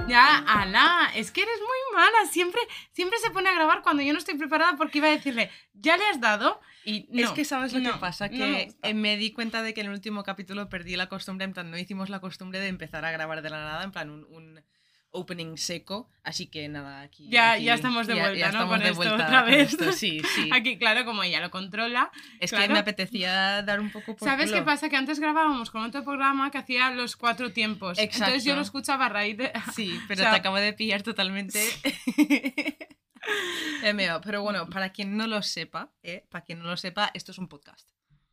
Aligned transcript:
Ya, 0.09 0.45
Ana, 0.47 1.10
es 1.15 1.30
que 1.30 1.43
eres 1.43 1.59
muy 1.60 1.96
mala. 1.96 2.27
Siempre, 2.30 2.60
siempre 2.93 3.19
se 3.19 3.30
pone 3.30 3.48
a 3.48 3.55
grabar 3.55 3.83
cuando 3.83 4.02
yo 4.02 4.12
no 4.12 4.19
estoy 4.19 4.37
preparada 4.37 4.77
porque 4.77 4.98
iba 4.98 5.09
a 5.09 5.10
decirle, 5.10 5.51
¿ya 5.74 5.96
le 5.96 6.07
has 6.07 6.20
dado? 6.20 6.60
Y 6.84 7.09
no, 7.10 7.23
es 7.23 7.30
que 7.30 7.45
sabes 7.45 7.73
lo 7.73 7.80
no, 7.80 7.93
que 7.93 7.98
pasa, 7.98 8.29
no 8.29 8.46
me 8.46 8.69
que 8.80 8.95
me 8.95 9.16
di 9.16 9.33
cuenta 9.33 9.62
de 9.62 9.74
que 9.74 9.80
en 9.80 9.88
el 9.88 9.93
último 9.93 10.23
capítulo 10.23 10.68
perdí 10.68 10.95
la 10.95 11.09
costumbre, 11.09 11.45
en 11.45 11.52
plan, 11.52 11.71
no 11.71 11.77
hicimos 11.77 12.10
la 12.10 12.21
costumbre 12.21 12.60
de 12.60 12.68
empezar 12.68 13.05
a 13.05 13.10
grabar 13.10 13.43
de 13.43 13.51
la 13.51 13.59
nada, 13.59 13.82
en 13.82 13.91
plan, 13.91 14.10
un, 14.10 14.24
un 14.30 14.62
opening 15.16 15.56
seco, 15.56 16.09
así 16.23 16.47
que 16.47 16.69
nada, 16.69 17.01
aquí... 17.01 17.29
Ya, 17.29 17.52
aquí- 17.52 17.65
ya 17.65 17.74
estamos 17.74 18.07
de 18.07 18.15
vuelta, 18.15 18.34
ya 18.34 18.47
¿no? 18.47 18.52
estamos 18.52 18.70
Con 18.74 18.79
de 18.80 18.84
esto 18.91 18.97
vuelta 18.97 19.24
otra 19.27 19.43
vez. 19.43 19.73
esto, 19.73 19.93
sí, 19.93 20.20
sí. 20.34 20.48
Aquí, 20.52 20.79
claro, 20.79 21.05
como 21.05 21.23
ella 21.23 21.41
lo 21.41 21.51
controla. 21.51 22.11
Es 22.41 22.52
que 22.52 22.69
me 22.69 22.79
apetecía 22.79 23.62
dar 23.62 23.80
un 23.80 23.91
poco 23.91 24.16
por 24.16 24.29
¿Sabes 24.29 24.52
qué 24.52 24.62
pasa? 24.62 24.88
Que 24.88 24.97
antes 24.97 25.19
grabábamos 25.19 25.71
con 25.71 25.83
otro 25.83 26.05
programa 26.05 26.51
que 26.51 26.59
hacía 26.59 26.91
los 26.91 27.16
cuatro 27.16 27.52
tiempos. 27.52 27.99
Entonces 27.99 28.29
yo 28.45 28.52
Exacto. 28.52 28.57
lo 28.57 28.63
escuchaba 28.63 29.07
a 29.07 29.09
raíz 29.09 29.37
de... 29.37 29.52
Sí, 29.74 29.99
pero 30.09 30.21
O 30.21 30.23
sea, 30.24 30.30
te 30.32 30.37
acabo 30.38 30.57
de 30.57 30.73
pillar 30.73 31.02
totalmente. 31.02 31.60
Pero 34.24 34.43
bueno, 34.43 34.68
para 34.71 34.90
quien 34.93 35.16
no 35.16 35.27
lo 35.27 35.43
sepa, 35.43 35.93
eh, 36.02 36.27
para 36.30 36.45
quien 36.45 36.59
no 36.60 36.65
lo 36.66 36.77
sepa, 36.77 37.10
esto 37.15 37.33
es 37.33 37.38
un 37.38 37.49
podcast. 37.49 37.88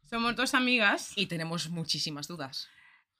Somos 0.09 0.35
dos 0.35 0.53
amigas. 0.53 1.11
Y 1.15 1.25
tenemos 1.27 1.69
muchísimas 1.69 2.27
dudas. 2.27 2.69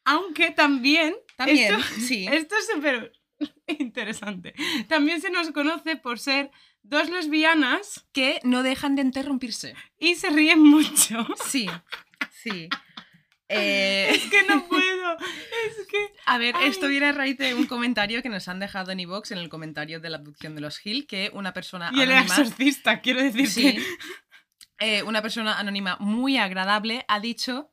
Aunque 0.05 0.51
también... 0.51 1.15
También, 1.37 1.73
esto- 1.75 2.01
sí. 2.07 2.27
Esto 2.29 2.55
es 2.57 2.67
súper 2.73 3.13
interesante. 3.67 4.53
También 4.87 5.21
se 5.21 5.29
nos 5.29 5.51
conoce 5.51 5.95
por 5.95 6.19
ser 6.19 6.51
dos 6.83 7.09
lesbianas 7.09 8.05
Que 8.11 8.39
no 8.43 8.63
dejan 8.63 8.95
de 8.95 9.01
interrumpirse. 9.03 9.75
y 9.97 10.15
se 10.15 10.29
ríen 10.29 10.59
mucho. 10.61 11.27
Sí, 11.45 11.67
sí. 12.31 12.69
Eh, 13.49 14.09
Es 14.09 14.23
que 14.31 14.41
no 14.43 14.65
puedo. 14.67 15.17
Es 15.17 15.87
que. 15.87 15.97
a 16.25 16.37
ver, 16.39 16.55
Ay. 16.57 16.69
esto 16.69 16.87
viene 16.87 17.07
a 17.07 17.11
raíz 17.11 17.37
de 17.37 17.53
un 17.53 17.65
comentario 17.67 18.23
que 18.23 18.29
nos 18.29 18.47
han 18.47 18.59
dejado 18.59 18.91
en 18.91 19.01
iVoox, 19.01 19.31
en 19.31 19.37
el 19.37 19.49
comentario 19.49 19.99
de 19.99 20.09
la 20.09 20.17
abducción 20.17 20.55
de 20.55 20.61
los 20.61 20.83
Hill, 20.83 21.05
que 21.05 21.29
una 21.33 21.53
persona 21.53 21.91
Y 21.93 22.01
el 22.01 22.11
exorcista, 22.11 23.01
quiero 23.01 23.21
decir 23.21 23.47
Sí. 23.47 23.73
que. 23.75 23.83
Eh, 24.79 25.03
una 25.03 25.21
persona 25.21 25.59
anónima 25.59 25.97
muy 25.99 26.37
agradable 26.37 27.05
ha 27.07 27.19
dicho 27.19 27.71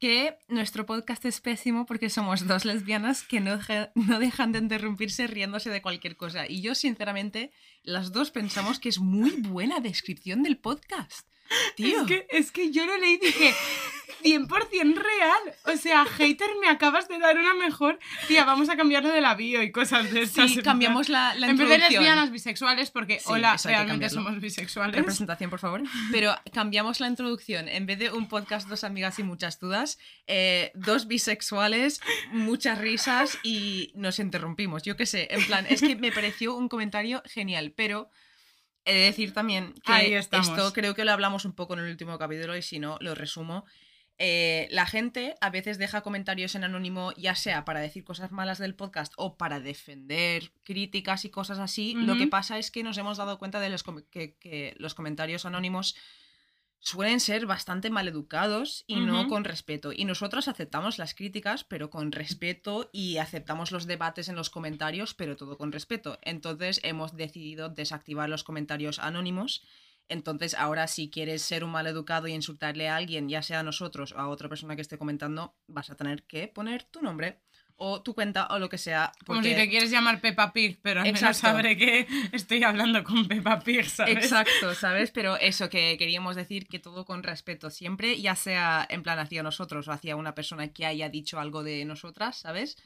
que 0.00 0.38
nuestro 0.48 0.86
podcast 0.86 1.24
es 1.26 1.40
pésimo 1.40 1.84
porque 1.84 2.08
somos 2.08 2.46
dos 2.46 2.64
lesbianas 2.64 3.22
que 3.22 3.38
no, 3.40 3.58
no 3.94 4.18
dejan 4.18 4.50
de 4.50 4.58
interrumpirse 4.58 5.26
riéndose 5.26 5.70
de 5.70 5.82
cualquier 5.82 6.16
cosa. 6.16 6.48
Y 6.48 6.62
yo, 6.62 6.74
sinceramente, 6.74 7.52
las 7.82 8.10
dos 8.10 8.30
pensamos 8.30 8.80
que 8.80 8.88
es 8.88 8.98
muy 8.98 9.30
buena 9.30 9.78
descripción 9.80 10.42
del 10.42 10.58
podcast. 10.58 11.29
Tío. 11.74 12.00
Es 12.00 12.06
que, 12.06 12.26
es 12.30 12.52
que 12.52 12.70
yo 12.70 12.86
lo 12.86 12.96
leí 12.98 13.14
y 13.14 13.26
dije. 13.26 13.54
100% 14.22 14.94
real. 14.96 15.54
O 15.64 15.76
sea, 15.76 16.04
hater, 16.04 16.48
me 16.60 16.68
acabas 16.68 17.08
de 17.08 17.18
dar 17.18 17.38
una 17.38 17.54
mejor. 17.54 17.98
Tía, 18.28 18.44
vamos 18.44 18.68
a 18.68 18.76
cambiarlo 18.76 19.10
de 19.10 19.20
la 19.20 19.34
bio 19.34 19.62
y 19.62 19.72
cosas 19.72 20.10
de. 20.12 20.26
Sí, 20.26 20.62
cambiamos 20.62 21.08
la, 21.08 21.34
la 21.34 21.48
En 21.48 21.56
vez 21.56 21.68
de 21.68 21.78
lesbianas 21.78 22.30
bisexuales, 22.30 22.90
porque 22.90 23.18
Sí, 23.20 23.26
hola, 23.26 23.56
realmente 23.64 24.10
somos 24.10 24.38
bisexuales. 24.40 24.94
Representación, 24.94 25.50
por 25.50 25.58
favor. 25.58 25.82
Pero 26.12 26.34
cambiamos 26.52 27.00
la 27.00 27.08
introducción. 27.08 27.68
En 27.68 27.86
vez 27.86 27.98
de 27.98 28.10
un 28.10 28.28
podcast, 28.28 28.68
dos 28.68 28.84
amigas 28.84 29.18
y 29.18 29.22
muchas 29.22 29.58
dudas, 29.58 29.98
eh, 30.26 30.72
dos 30.74 31.06
bisexuales, 31.06 32.00
muchas 32.32 32.78
risas 32.78 33.38
y 33.42 33.92
nos 33.94 34.18
interrumpimos. 34.18 34.82
Yo 34.82 34.96
qué 34.96 35.06
sé, 35.06 35.28
en 35.30 35.44
plan, 35.46 35.66
es 35.68 35.80
que 35.80 35.96
me 35.96 36.12
pareció 36.12 36.54
un 36.54 36.68
comentario 36.68 37.22
genial, 37.26 37.72
pero 37.76 38.10
he 38.84 38.94
de 38.94 39.00
decir 39.00 39.32
también 39.32 39.74
que 39.84 40.16
esto 40.16 40.72
creo 40.72 40.94
que 40.94 41.04
lo 41.04 41.12
hablamos 41.12 41.44
un 41.44 41.52
poco 41.52 41.74
en 41.74 41.80
el 41.80 41.90
último 41.90 42.18
capítulo 42.18 42.56
y 42.56 42.62
si 42.62 42.78
no, 42.78 42.96
lo 43.00 43.14
resumo. 43.14 43.64
Eh, 44.22 44.68
la 44.70 44.84
gente 44.84 45.34
a 45.40 45.48
veces 45.48 45.78
deja 45.78 46.02
comentarios 46.02 46.54
en 46.54 46.64
anónimo, 46.64 47.12
ya 47.16 47.34
sea 47.34 47.64
para 47.64 47.80
decir 47.80 48.04
cosas 48.04 48.32
malas 48.32 48.58
del 48.58 48.74
podcast 48.74 49.14
o 49.16 49.38
para 49.38 49.60
defender 49.60 50.52
críticas 50.62 51.24
y 51.24 51.30
cosas 51.30 51.58
así. 51.58 51.94
Lo 51.94 52.18
que 52.18 52.26
pasa 52.26 52.58
es 52.58 52.70
que 52.70 52.82
nos 52.82 52.98
hemos 52.98 53.16
dado 53.16 53.38
cuenta 53.38 53.60
de 53.60 53.70
los 53.70 53.82
que 53.82 54.74
los 54.78 54.94
comentarios 54.94 55.46
anónimos 55.46 55.96
suelen 56.80 57.20
ser 57.20 57.46
bastante 57.46 57.90
maleducados 57.90 58.84
y 58.86 59.00
no 59.00 59.28
con 59.28 59.44
respeto. 59.44 59.92
Y 59.92 60.06
nosotros 60.06 60.48
aceptamos 60.48 60.98
las 60.98 61.14
críticas, 61.14 61.62
pero 61.62 61.90
con 61.90 62.10
respeto, 62.10 62.88
y 62.92 63.18
aceptamos 63.18 63.70
los 63.70 63.86
debates 63.86 64.28
en 64.28 64.34
los 64.34 64.50
comentarios, 64.50 65.14
pero 65.14 65.36
todo 65.36 65.58
con 65.58 65.72
respeto. 65.72 66.18
Entonces 66.22 66.80
hemos 66.82 67.16
decidido 67.16 67.68
desactivar 67.68 68.28
los 68.28 68.44
comentarios 68.44 68.98
anónimos. 68.98 69.62
Entonces, 70.08 70.54
ahora 70.54 70.88
si 70.88 71.08
quieres 71.08 71.42
ser 71.42 71.62
un 71.62 71.70
maleducado 71.70 72.26
y 72.26 72.32
insultarle 72.32 72.88
a 72.88 72.96
alguien, 72.96 73.28
ya 73.28 73.42
sea 73.42 73.60
a 73.60 73.62
nosotros 73.62 74.12
o 74.12 74.18
a 74.18 74.28
otra 74.28 74.48
persona 74.48 74.74
que 74.74 74.82
esté 74.82 74.98
comentando, 74.98 75.54
vas 75.68 75.90
a 75.90 75.94
tener 75.94 76.24
que 76.24 76.48
poner 76.48 76.82
tu 76.82 77.00
nombre 77.00 77.42
o 77.82 78.02
tu 78.02 78.14
cuenta 78.14 78.46
o 78.50 78.58
lo 78.58 78.68
que 78.68 78.76
sea. 78.76 79.10
Como 79.24 79.42
si 79.42 79.54
te 79.54 79.68
quieres 79.70 79.90
llamar 79.90 80.20
Peppa 80.20 80.52
Pig, 80.52 80.78
pero 80.82 81.00
al 81.00 81.10
menos 81.12 81.36
sabré 81.38 81.78
que 81.78 82.06
estoy 82.32 82.62
hablando 82.62 83.02
con 83.04 83.26
Peppa 83.26 83.60
Pig, 83.60 83.88
¿sabes? 83.88 84.16
Exacto, 84.16 84.74
¿sabes? 84.74 85.10
Pero 85.10 85.36
eso 85.38 85.70
que 85.70 85.96
queríamos 85.98 86.36
decir 86.36 86.66
que 86.66 86.78
todo 86.78 87.06
con 87.06 87.22
respeto 87.22 87.70
siempre, 87.70 88.20
ya 88.20 88.36
sea 88.36 88.86
en 88.90 89.02
plan 89.02 89.18
hacia 89.18 89.42
nosotros 89.42 89.88
o 89.88 89.92
hacia 89.92 90.14
una 90.16 90.34
persona 90.34 90.68
que 90.68 90.84
haya 90.84 91.08
dicho 91.08 91.40
algo 91.40 91.62
de 91.62 91.84
nosotras, 91.86 92.38
¿sabes? 92.38 92.76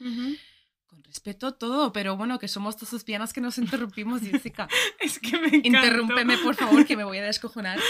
Con 0.87 1.03
respeto 1.03 1.55
todo, 1.55 1.91
pero 1.91 2.15
bueno, 2.15 2.39
que 2.39 2.47
somos 2.47 2.77
dos 2.77 2.93
lesbianas 2.93 3.33
que 3.33 3.41
nos 3.41 3.57
interrumpimos, 3.57 4.21
Jessica. 4.21 4.69
Es 4.99 5.19
que 5.19 5.37
me 5.37 5.47
encanta. 5.47 5.67
Interrúmpeme, 5.67 6.37
por 6.37 6.55
favor, 6.55 6.85
que 6.85 6.95
me 6.95 7.03
voy 7.03 7.17
a 7.17 7.23
descojonar. 7.25 7.77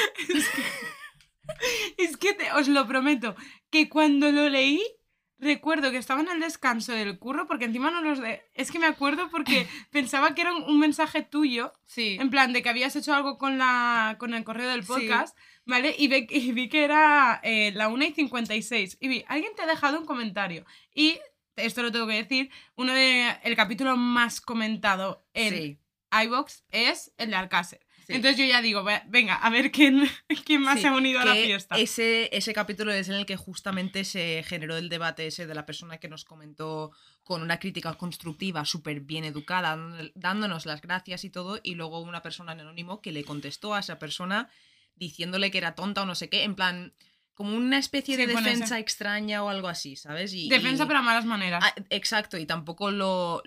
Es 1.98 2.18
que 2.18 2.34
te- 2.34 2.52
os 2.54 2.68
lo 2.68 2.88
prometo, 2.88 3.36
que 3.70 3.90
cuando 3.90 4.32
lo 4.32 4.50
leí, 4.50 4.82
recuerdo 5.40 5.92
que 5.92 5.98
estaba 5.98 6.22
en 6.22 6.30
el 6.30 6.40
descanso 6.40 6.92
del 6.94 7.20
curro, 7.20 7.46
porque 7.48 7.66
encima 7.66 7.92
no 7.92 8.02
los 8.02 8.20
de... 8.20 8.42
Es 8.54 8.72
que 8.72 8.80
me 8.80 8.88
acuerdo 8.88 9.30
porque 9.30 9.68
pensaba 9.92 10.34
que 10.36 10.42
era 10.42 10.54
un, 10.54 10.64
un 10.64 10.80
mensaje 10.80 11.22
tuyo, 11.24 11.74
Sí. 11.86 12.18
en 12.20 12.30
plan 12.30 12.54
de 12.54 12.62
que 12.62 12.70
habías 12.70 12.96
hecho 12.96 13.14
algo 13.14 13.38
con, 13.38 13.58
la, 13.58 14.16
con 14.20 14.34
el 14.34 14.44
correo 14.44 14.70
del 14.70 14.82
Sí. 14.84 14.88
podcast, 14.88 15.38
¿vale? 15.66 15.96
Y, 15.98 16.08
ve- 16.08 16.28
y 16.30 16.52
vi 16.52 16.70
que 16.70 16.84
era 16.84 17.40
eh, 17.44 17.72
la 17.76 17.88
1 17.90 18.06
y 18.06 18.14
56. 18.14 18.98
Y 19.02 19.08
vi, 19.08 19.26
alguien 19.28 19.54
te 19.56 19.62
ha 19.64 19.68
dejado 19.68 20.00
un 20.00 20.06
comentario. 20.06 20.66
Y 20.94 21.20
esto 21.56 21.84
lo 21.84 21.92
tengo 21.92 22.08
que 22.08 22.14
decir, 22.24 22.50
uno 22.76 22.94
de 22.94 23.30
el 23.44 23.56
capítulo 23.56 23.96
más 23.98 24.42
comentado 24.42 25.26
en 25.34 25.54
Sí. 25.54 25.80
iVox 26.24 26.64
es 26.70 27.14
el 27.18 27.30
de 27.32 27.36
Alcácer. 27.36 27.85
Sí. 28.06 28.14
Entonces 28.14 28.38
yo 28.38 28.46
ya 28.46 28.62
digo, 28.62 28.84
"Ve- 28.84 29.02
venga, 29.08 29.36
a 29.36 29.50
ver 29.50 29.72
quién, 29.72 30.04
quién 30.46 30.62
más 30.62 30.76
Sí, 30.76 30.82
se 30.82 30.88
ha 30.88 30.94
unido 30.94 31.20
a 31.20 31.26
la 31.26 31.34
fiesta. 31.36 31.76
Ese, 31.78 32.30
ese 32.36 32.54
capítulo 32.54 32.92
es 32.94 33.10
en 33.10 33.16
el 33.16 33.26
que 33.26 33.36
justamente 33.36 34.04
se 34.06 34.44
generó 34.48 34.78
el 34.78 34.90
debate 34.90 35.28
ese 35.28 35.48
de 35.48 35.56
la 35.56 35.66
persona 35.66 35.98
que 35.98 36.08
nos 36.08 36.24
comentó 36.26 36.92
con 37.24 37.42
una 37.42 37.60
crítica 37.60 37.94
constructiva, 37.96 38.64
súper 38.66 39.00
bien 39.02 39.26
educada, 39.26 39.78
dándonos 40.14 40.66
las 40.66 40.82
gracias 40.82 41.24
y 41.24 41.30
todo, 41.30 41.60
y 41.64 41.76
luego 41.76 42.00
una 42.02 42.22
persona 42.22 42.52
en 42.54 42.60
anónimo 42.62 43.02
que 43.02 43.12
le 43.12 43.24
contestó 43.24 43.74
a 43.74 43.80
esa 43.80 43.98
persona 44.00 44.50
diciéndole 44.96 45.52
que 45.52 45.58
era 45.58 45.76
tonta 45.76 46.04
o 46.04 46.06
no 46.06 46.16
sé 46.16 46.30
qué, 46.30 46.44
en 46.44 46.56
plan, 46.56 46.94
como 47.34 47.56
una 47.56 47.78
especie 47.80 48.16
Sí, 48.16 48.22
de 48.22 48.28
defensa 48.28 48.66
ese- 48.66 48.80
extraña 48.80 49.44
o 49.44 49.50
algo 49.50 49.68
así, 49.68 49.96
¿sabes? 49.98 50.34
Y, 50.34 50.48
Defensa 50.48 50.84
y- 50.84 50.88
pero 50.88 51.00
a 51.00 51.02
malas 51.02 51.26
maneras. 51.26 51.62
Ah, 51.66 51.74
exacto, 51.90 52.38
y 52.38 52.46
tampoco 52.46 52.92
lo... 52.92 53.42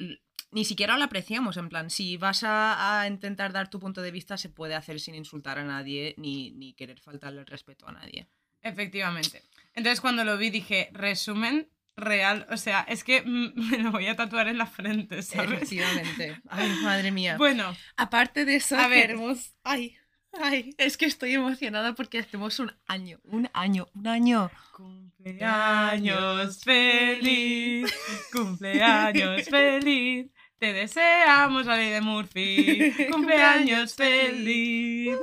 Ni 0.50 0.64
siquiera 0.64 0.96
lo 0.96 1.04
apreciamos, 1.04 1.56
en 1.56 1.68
plan, 1.68 1.90
si 1.90 2.16
vas 2.16 2.42
a, 2.42 3.00
a 3.00 3.06
intentar 3.06 3.52
dar 3.52 3.68
tu 3.68 3.78
punto 3.78 4.00
de 4.00 4.10
vista, 4.10 4.38
se 4.38 4.48
puede 4.48 4.74
hacer 4.74 4.98
sin 4.98 5.14
insultar 5.14 5.58
a 5.58 5.64
nadie 5.64 6.14
ni, 6.16 6.52
ni 6.52 6.72
querer 6.72 7.00
faltarle 7.00 7.40
el 7.40 7.46
respeto 7.46 7.86
a 7.86 7.92
nadie. 7.92 8.28
Efectivamente. 8.62 9.42
Entonces 9.74 10.00
cuando 10.00 10.24
lo 10.24 10.36
vi 10.38 10.50
dije, 10.50 10.88
resumen 10.92 11.68
real. 11.98 12.46
O 12.50 12.56
sea, 12.56 12.80
es 12.88 13.04
que 13.04 13.22
mm, 13.22 13.52
me 13.70 13.78
lo 13.78 13.92
voy 13.92 14.06
a 14.06 14.16
tatuar 14.16 14.48
en 14.48 14.58
la 14.58 14.66
frente, 14.66 15.22
¿sabes? 15.22 15.52
Efectivamente. 15.52 16.40
Ay, 16.48 16.70
madre 16.82 17.10
mía. 17.10 17.36
Bueno, 17.36 17.76
Aparte 17.96 18.44
de 18.44 18.56
eso, 18.56 18.76
A 18.78 18.88
ver. 18.88 19.16
Ay, 19.64 19.96
ay, 20.40 20.74
es 20.78 20.96
que 20.96 21.06
estoy 21.06 21.34
emocionada 21.34 21.94
porque 21.94 22.18
hacemos 22.18 22.58
un 22.58 22.72
año, 22.86 23.18
un 23.24 23.50
año, 23.52 23.88
un 23.94 24.06
año. 24.06 24.50
cumpleaños 24.72 26.62
feliz, 26.62 27.92
cumpleaños 28.32 29.44
feliz. 29.48 30.30
Te 30.58 30.72
deseamos, 30.72 31.66
la 31.66 31.76
ley 31.76 31.90
de 31.90 32.00
Murphy. 32.00 32.92
Cumpleaños 33.12 33.94
feliz. 33.94 35.16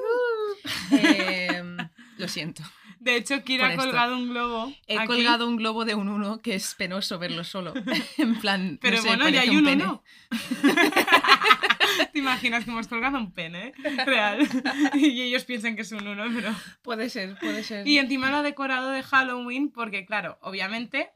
Em, 0.92 1.78
lo 2.18 2.28
siento. 2.28 2.64
De 3.00 3.18
hecho, 3.18 3.44
Kira 3.44 3.68
ha 3.68 3.76
colgado 3.76 4.18
un 4.18 4.30
globo. 4.30 4.74
He 4.88 4.98
aquí, 4.98 5.08
colgado 5.08 5.48
un 5.48 5.58
globo 5.58 5.86
de 5.86 5.94
un 5.94 6.08
uno 6.10 6.40
que 6.42 6.56
es 6.56 6.74
penoso 6.74 7.20
verlo 7.20 7.44
solo. 7.44 7.74
en 8.18 8.40
plan, 8.40 8.80
Pero 8.82 8.98
no 8.98 9.04
sé, 9.04 9.08
bueno, 9.10 9.30
ya 9.30 9.42
hay 9.42 9.56
un 9.56 9.66
pene. 9.66 9.84
uno. 9.84 10.04
¿Te 12.14 12.20
imaginas 12.20 12.64
que 12.64 12.72
hemos 12.72 12.88
colgado 12.88 13.18
un 13.18 13.32
pene? 13.32 13.74
Real. 14.06 14.48
y 14.96 15.22
ellos 15.22 15.44
piensan 15.44 15.76
que 15.76 15.84
es 15.84 15.92
un 15.92 16.08
uno, 16.08 16.24
pero. 16.34 16.56
Puede 16.82 17.10
ser, 17.10 17.38
puede 17.38 17.64
ser. 17.64 17.88
Y 17.88 18.00
encima 18.00 18.32
lo 18.32 18.38
ha 18.38 18.42
decorado 18.42 18.90
de 18.90 19.04
Halloween 19.04 19.70
porque, 19.70 20.06
claro, 20.06 20.40
obviamente 20.42 21.12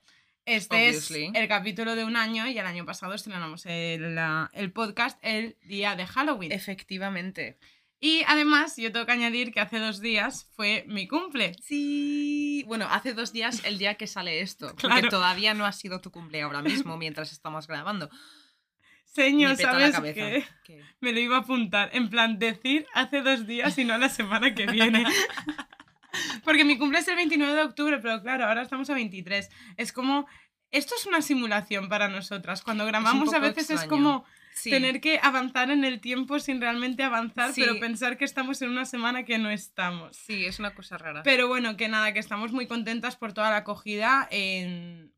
este 0.50 0.76
Obviously. 0.90 1.26
es 1.26 1.32
el 1.36 1.48
capítulo 1.48 1.96
de 1.96 2.04
un 2.04 2.16
año 2.16 2.48
y 2.48 2.58
el 2.58 2.66
año 2.66 2.86
pasado 2.86 3.14
estrenamos 3.14 3.66
el, 3.66 4.16
la- 4.16 4.50
el 4.54 4.72
podcast 4.72 5.18
el 5.22 5.58
día 5.64 5.96
de 5.96 6.06
Halloween. 6.06 6.52
Efectivamente. 6.52 7.58
Y 8.02 8.24
además, 8.28 8.78
yo 8.78 8.92
tengo 8.94 9.06
que 9.06 9.12
añadir 9.12 9.52
que 9.52 9.60
hace 9.60 9.78
dos 9.78 10.00
días 10.00 10.48
fue 10.56 10.86
mi 10.88 11.06
cumple. 11.08 11.54
Sí. 11.62 12.64
Bueno, 12.66 12.88
hace 12.90 13.14
dos 13.14 13.34
días 13.34 13.62
el 13.66 13.78
día 13.78 13.96
que 13.96 14.08
sale 14.08 14.40
esto. 14.42 14.68
Porque 14.68 14.88
Claro. 14.88 15.10
todavía 15.10 15.54
no 15.54 15.66
ha 15.66 15.74
sido 15.74 16.00
tu 16.00 16.10
cumple 16.10 16.42
ahora 16.42 16.62
mismo 16.62 16.96
mientras 16.98 17.32
estamos 17.34 17.68
grabando. 17.68 18.10
Señor, 19.04 19.58
¿sabes 19.58 20.00
qué? 20.14 20.46
¿Qué? 20.64 20.84
Me 21.02 21.12
lo 21.12 21.20
iba 21.20 21.38
a 21.38 21.40
apuntar. 21.40 21.90
En 21.94 22.10
plan, 22.10 22.40
decir 22.40 22.86
hace 22.94 23.22
dos 23.22 23.46
días 23.48 23.78
y 23.78 23.84
no 23.84 23.98
la 23.98 24.08
semana 24.08 24.54
que 24.56 24.66
viene. 24.68 25.04
Porque 26.44 26.64
mi 26.66 26.78
cumple 26.78 27.00
es 27.00 27.08
el 27.08 27.16
29 27.16 27.54
de 27.54 27.62
octubre, 27.64 28.00
pero 28.00 28.22
claro, 28.22 28.46
ahora 28.46 28.62
estamos 28.62 28.90
a 28.90 28.94
23. 28.94 29.50
Es 29.78 29.92
como. 29.94 30.28
Esto 30.72 30.94
es 31.00 31.08
una 31.08 31.24
simulación 31.24 31.90
para 31.90 32.10
nosotras. 32.10 32.62
Cuando 32.62 32.86
grabamos 32.86 33.34
a 33.34 33.40
veces 33.40 33.64
es 33.66 33.82
extraño. 33.82 33.90
como 33.90 34.26
Sí. 34.54 34.70
tener 34.70 35.00
que 35.02 35.20
avanzar 35.24 35.72
en 35.72 35.84
el 35.84 36.00
tiempo 36.02 36.38
sin 36.40 36.60
realmente 36.62 37.02
avanzar, 37.02 37.54
Sí. 37.54 37.62
pero 37.62 37.80
pensar 37.80 38.18
que 38.18 38.26
estamos 38.26 38.62
en 38.62 38.70
una 38.70 38.86
semana 38.86 39.24
que 39.24 39.38
no 39.40 39.50
estamos. 39.50 40.16
Sí, 40.18 40.46
es 40.46 40.60
una 40.60 40.76
cosa 40.76 40.98
rara. 41.00 41.24
Pero 41.24 41.48
bueno, 41.48 41.76
que 41.78 41.88
nada, 41.88 42.14
que 42.14 42.20
estamos 42.20 42.52
muy 42.52 42.68
contentas 42.68 43.16
por 43.16 43.34
toda 43.34 43.50
la 43.50 43.58
acogida. 43.58 44.28
en- 44.32 45.12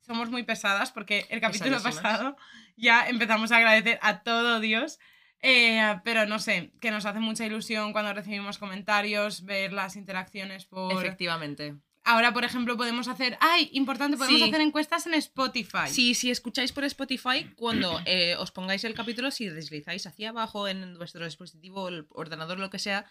Somos 0.00 0.30
muy 0.30 0.42
pesadas 0.42 0.90
porque 0.90 1.26
el 1.28 1.40
capítulo 1.40 1.82
pasado 1.82 2.36
ya 2.76 3.06
empezamos 3.08 3.52
a 3.52 3.58
agradecer 3.58 3.98
a 4.00 4.20
todo 4.22 4.58
Dios. 4.58 4.98
Eh, 5.42 6.00
pero 6.04 6.26
no 6.26 6.38
sé, 6.38 6.70
que 6.80 6.90
nos 6.90 7.06
hace 7.06 7.20
mucha 7.20 7.46
ilusión 7.46 7.92
cuando 7.92 8.12
recibimos 8.12 8.58
comentarios, 8.58 9.44
ver 9.44 9.72
las 9.72 9.96
interacciones 9.96 10.64
por... 10.64 10.92
Efectivamente. 10.92 11.76
Ahora, 12.04 12.32
por 12.32 12.44
ejemplo, 12.44 12.76
podemos 12.78 13.06
hacer... 13.06 13.36
¡Ay! 13.40 13.68
Importante, 13.72 14.16
podemos 14.16 14.40
Sí. 14.40 14.48
hacer 14.48 14.60
encuestas 14.62 15.06
en 15.06 15.14
Spotify. 15.14 15.88
Sí, 15.88 16.14
si 16.14 16.30
escucháis 16.30 16.72
por 16.72 16.84
Spotify, 16.84 17.50
cuando 17.56 18.00
eh, 18.06 18.34
os 18.38 18.50
pongáis 18.50 18.82
el 18.84 18.94
capítulo, 18.94 19.30
si 19.30 19.48
deslizáis 19.48 20.06
hacia 20.06 20.30
abajo 20.30 20.68
en 20.68 20.96
vuestro 20.96 21.24
dispositivo, 21.26 21.88
el 21.88 22.06
ordenador, 22.10 22.58
lo 22.58 22.70
que 22.70 22.78
sea, 22.78 23.04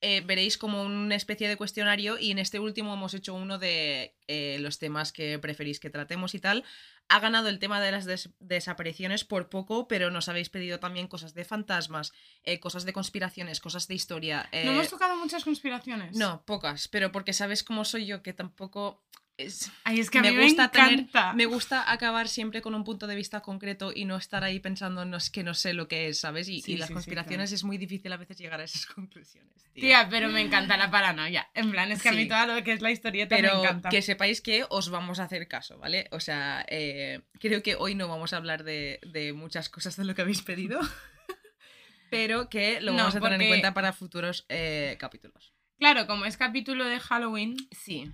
eh, 0.00 0.22
veréis 0.22 0.58
como 0.58 0.82
una 0.82 1.14
especie 1.14 1.46
de 1.48 1.56
cuestionario 1.56 2.18
y 2.18 2.30
en 2.32 2.38
este 2.38 2.58
último 2.58 2.94
hemos 2.94 3.14
hecho 3.14 3.34
uno 3.34 3.58
de 3.58 4.16
eh, 4.26 4.56
los 4.60 4.78
temas 4.78 5.12
que 5.12 5.38
preferís 5.38 5.78
que 5.78 5.90
tratemos 5.90 6.34
y 6.34 6.40
tal. 6.40 6.64
Ha 7.12 7.18
ganado 7.20 7.48
el 7.48 7.58
tema 7.58 7.80
de 7.80 7.90
las 7.92 8.04
des- 8.04 8.30
desapariciones 8.38 9.24
por 9.24 9.48
poco, 9.48 9.88
pero 9.88 10.10
nos 10.10 10.28
habéis 10.28 10.48
pedido 10.48 10.78
también 10.78 11.08
cosas 11.08 11.34
de 11.34 11.44
fantasmas, 11.44 12.12
eh, 12.44 12.60
cosas 12.60 12.84
de 12.84 12.92
conspiraciones, 12.92 13.60
cosas 13.60 13.88
de 13.88 13.94
historia. 13.96 14.48
No 14.52 14.58
eh, 14.58 14.66
hemos 14.68 14.88
tocado 14.88 15.16
muchas 15.16 15.42
conspiraciones. 15.44 16.16
no, 16.16 16.42
pocas, 16.44 16.86
pero 16.88 17.10
porque 17.10 17.32
sabes 17.32 17.64
cómo 17.64 17.84
soy 17.84 18.06
yo, 18.06 18.22
que 18.22 18.32
tampoco 18.32 19.02
es, 19.42 19.70
Ay, 19.84 20.00
es 20.00 20.10
que 20.10 20.18
a 20.18 20.22
me 20.22 20.32
mí 20.32 20.42
gusta 20.42 20.70
me 20.72 20.80
encanta. 20.80 21.20
tener, 21.22 21.34
me 21.36 21.46
gusta 21.46 21.90
acabar 21.90 22.28
siempre 22.28 22.62
con 22.62 22.74
un 22.74 22.84
punto 22.84 23.06
de 23.06 23.14
vista 23.16 23.40
concreto 23.40 23.92
y 23.94 24.04
no 24.04 24.16
estar 24.16 24.44
ahí 24.44 24.60
pensando 24.60 25.04
no 25.04 25.16
es 25.16 25.30
que 25.30 25.42
no 25.42 25.54
sé 25.54 25.72
lo 25.74 25.88
que 25.88 26.08
es, 26.08 26.20
¿sabes? 26.20 26.48
Y, 26.48 26.60
Sí, 26.60 26.72
y 26.72 26.76
las 26.76 26.88
sí, 26.88 26.92
sí, 26.92 26.94
conspiraciones 26.94 27.52
es 27.52 27.64
muy 27.64 27.78
difícil 27.78 28.12
a 28.12 28.16
veces 28.16 28.38
llegar 28.38 28.60
a 28.60 28.64
esas 28.64 28.86
conclusiones. 28.94 29.50
Tía, 29.72 30.08
pero 30.10 30.28
me 30.28 30.40
encanta 30.40 30.76
la 30.76 30.90
paranoia. 30.90 31.48
En 31.54 31.70
plan, 31.70 31.90
es 31.92 32.02
que 32.02 32.08
a 32.08 32.12
mí 32.12 32.26
todo 32.26 32.46
lo 32.56 32.64
que 32.64 32.72
es 32.72 32.80
la 32.82 32.90
historieta 32.90 33.36
me 33.36 33.42
Pero 33.42 33.60
encanta. 33.60 33.88
que 33.88 34.02
sepáis 34.02 34.40
que 34.40 34.64
os 34.68 34.90
vamos 34.90 35.20
a 35.20 35.24
hacer 35.24 35.46
caso, 35.48 35.78
¿vale? 35.78 36.08
O 36.10 36.20
sea, 36.20 36.66
eh, 36.68 37.20
creo 37.38 37.62
que 37.62 37.76
hoy 37.76 37.94
no 37.94 38.08
vamos 38.08 38.32
a 38.32 38.36
hablar 38.38 38.64
de, 38.64 38.98
de 39.06 39.32
muchas 39.32 39.68
cosas 39.68 39.96
de 39.96 40.04
lo 40.04 40.14
que 40.14 40.22
habéis 40.22 40.42
pedido, 40.42 40.80
pero 42.10 42.48
que 42.48 42.80
lo 42.80 42.92
No, 42.92 42.98
vamos 42.98 43.14
a 43.16 43.20
tener 43.20 43.40
en 43.40 43.48
cuenta 43.48 43.74
para 43.74 43.92
futuros 43.92 44.44
eh, 44.48 44.96
capítulos. 44.98 45.54
Claro, 45.78 46.06
como 46.06 46.24
es 46.26 46.36
capítulo 46.36 46.84
de 46.84 46.98
Halloween, 47.00 47.56
Sí, 47.70 48.10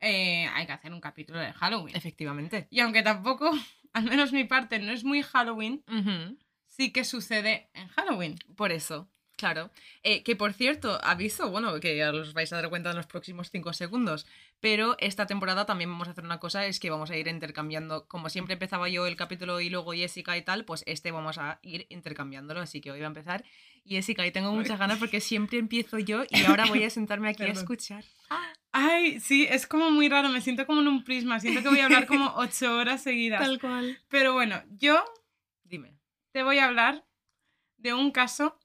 eh, 0.00 0.46
hay 0.52 0.66
que 0.66 0.72
hacer 0.72 0.92
un 0.92 1.00
capítulo 1.00 1.38
de 1.38 1.52
Halloween. 1.52 1.96
efectivamente. 1.96 2.66
Y 2.70 2.80
aunque 2.80 3.02
tampoco, 3.02 3.50
al 3.92 4.04
menos 4.04 4.32
mi 4.32 4.44
parte, 4.44 4.78
no 4.78 4.92
es 4.92 5.04
muy 5.04 5.22
Halloween, 5.22 5.82
sí 6.66 6.92
que 6.92 7.04
sucede 7.04 7.70
en 7.74 7.88
Halloween. 7.88 8.36
Por 8.56 8.72
eso, 8.72 9.08
claro. 9.36 9.70
Eh, 10.02 10.22
que 10.22 10.36
por 10.36 10.52
cierto, 10.52 10.98
aviso, 11.02 11.50
bueno, 11.50 11.78
que 11.80 11.96
ya 11.96 12.10
os 12.10 12.34
vais 12.34 12.52
a 12.52 12.56
dar 12.56 12.68
cuenta 12.68 12.90
en 12.90 12.96
los 12.96 13.06
próximos 13.06 13.50
cinco 13.50 13.72
segundos, 13.72 14.26
pero 14.60 14.96
esta 14.98 15.26
temporada 15.26 15.66
también 15.66 15.90
vamos 15.90 16.08
a 16.08 16.12
hacer 16.12 16.24
una 16.24 16.40
cosa, 16.40 16.66
es 16.66 16.80
que 16.80 16.90
vamos 16.90 17.10
a 17.10 17.16
ir 17.16 17.28
intercambiando, 17.28 18.06
como 18.06 18.28
siempre 18.28 18.54
empezaba 18.54 18.88
yo 18.88 19.06
el 19.06 19.16
capítulo 19.16 19.60
y 19.60 19.70
luego 19.70 19.92
Jessica 19.92 20.36
y 20.36 20.42
tal, 20.42 20.64
pues 20.64 20.82
este 20.86 21.10
vamos 21.10 21.38
a 21.38 21.58
ir 21.62 21.86
intercambiándolo, 21.88 22.60
así 22.60 22.80
que 22.80 22.90
hoy 22.90 23.00
va 23.00 23.06
a 23.06 23.08
empezar 23.08 23.44
Jessica 23.86 24.26
y 24.26 24.32
tengo 24.32 24.52
muchas 24.52 24.78
ganas 24.78 24.98
porque 24.98 25.20
siempre 25.20 25.58
empiezo 25.58 25.98
yo 25.98 26.24
y 26.30 26.30
ahora 26.44 26.66
voy 26.66 26.82
a 26.84 26.90
sentarme 26.90 27.28
aquí 27.30 27.42
a 27.44 27.48
escuchar. 27.48 28.04
Ay, 28.72 29.20
sí, 29.20 29.46
es 29.48 29.66
como 29.66 29.90
muy 29.90 30.08
raro, 30.08 30.28
me 30.28 30.40
siento 30.40 30.66
como 30.66 30.80
en 30.82 30.88
un 30.88 31.04
prisma, 31.04 31.40
siento 31.40 31.62
que 31.62 31.68
voy 31.68 31.80
a 31.80 31.84
hablar 31.86 32.06
como 32.06 32.32
ocho 32.36 32.76
horas 32.76 33.02
seguidas. 33.02 33.58
cual. 33.58 33.98
Pero 34.08 34.32
bueno, 34.34 34.62
yo 34.70 35.02
Dime. 35.64 35.96
te 36.32 36.42
voy 36.42 36.58
a 36.58 36.66
hablar 36.66 37.06
de 37.78 37.94
un 37.94 38.10
caso 38.10 38.58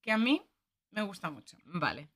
que 0.00 0.10
a 0.12 0.18
mí 0.18 0.42
me 0.90 1.02
gusta 1.02 1.30
mucho. 1.30 1.56
Vale. 1.64 2.08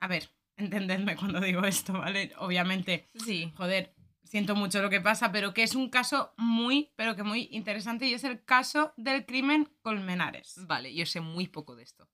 A 0.00 0.08
ver, 0.08 0.28
entendedme 0.56 1.14
cuando 1.16 1.40
digo 1.40 1.64
esto, 1.64 1.92
¿vale? 1.92 2.32
Obviamente, 2.38 3.06
Sí. 3.14 3.52
joder, 3.56 3.94
siento 4.28 4.54
mucho 4.54 4.80
lo 4.82 4.90
que 4.90 5.00
pasa, 5.00 5.32
pero 5.32 5.54
que 5.54 5.62
es 5.62 5.74
un 5.74 5.88
caso 5.90 6.32
muy, 6.36 6.92
pero 6.96 7.16
que 7.16 7.22
muy 7.22 7.48
interesante 7.50 8.06
y 8.06 8.14
es 8.14 8.24
el 8.24 8.44
caso 8.44 8.92
del 8.96 9.24
crimen 9.26 9.68
Colmenares. 9.82 10.66
Vale, 10.66 10.94
yo 10.94 11.06
sé 11.06 11.20
muy 11.20 11.48
poco 11.48 11.74
de 11.76 11.82
esto. 11.84 12.08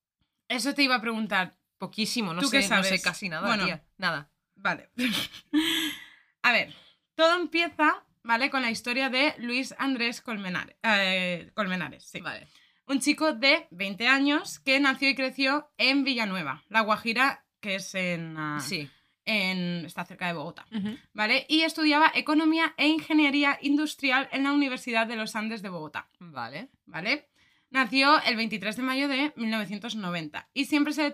Eso 0.48 0.74
te 0.74 0.82
iba 0.82 0.94
a 0.96 1.00
preguntar. 1.00 1.56
Poquísimo, 1.78 2.32
no, 2.32 2.40
¿Tú 2.40 2.48
sé, 2.48 2.60
qué 2.60 2.68
no 2.68 2.82
sé 2.82 2.88
sabes? 2.88 3.02
casi 3.02 3.28
nada, 3.28 3.46
Bueno. 3.46 3.64
tía. 3.66 3.84
Nada. 3.98 4.30
Vale. 4.54 4.90
a 6.42 6.52
ver, 6.52 6.72
todo 7.14 7.36
empieza, 7.36 8.04
¿vale? 8.22 8.50
Con 8.50 8.62
la 8.62 8.70
historia 8.70 9.10
de 9.10 9.34
Luis 9.38 9.74
Andrés 9.78 10.20
Colmenares. 10.20 10.76
eh, 10.82 11.50
Colmenares, 11.54 12.04
sí. 12.04 12.20
Vale. 12.20 12.48
Un 12.86 13.00
chico 13.00 13.32
de 13.32 13.66
20 13.70 14.06
años 14.08 14.60
que 14.60 14.78
nació 14.78 15.08
y 15.08 15.14
creció 15.14 15.72
en 15.78 16.04
Villanueva, 16.04 16.62
La 16.68 16.80
Guajira, 16.82 17.44
que 17.60 17.76
es 17.76 17.94
en... 17.94 18.36
ah, 18.36 18.60
Sí. 18.60 18.90
En 19.26 19.84
está 19.86 20.04
cerca 20.04 20.26
de 20.26 20.34
Bogotá. 20.34 20.66
¿Vale? 21.12 21.46
Y 21.48 21.62
estudiaba 21.62 22.12
Economía 22.14 22.74
e 22.76 22.88
Ingeniería 22.88 23.58
Industrial 23.62 24.28
en 24.32 24.44
la 24.44 24.52
Universidad 24.52 25.06
de 25.06 25.16
los 25.16 25.34
Andes 25.36 25.62
de 25.62 25.68
Bogotá. 25.68 26.08
Vale. 26.18 26.68
¿Vale? 26.86 27.28
Nació 27.70 28.22
el 28.22 28.36
23 28.36 28.76
de 28.76 28.82
mayo 28.82 29.08
de 29.08 29.32
1990 29.34 30.48
y 30.54 30.66
siempre 30.66 30.92
se 30.92 31.12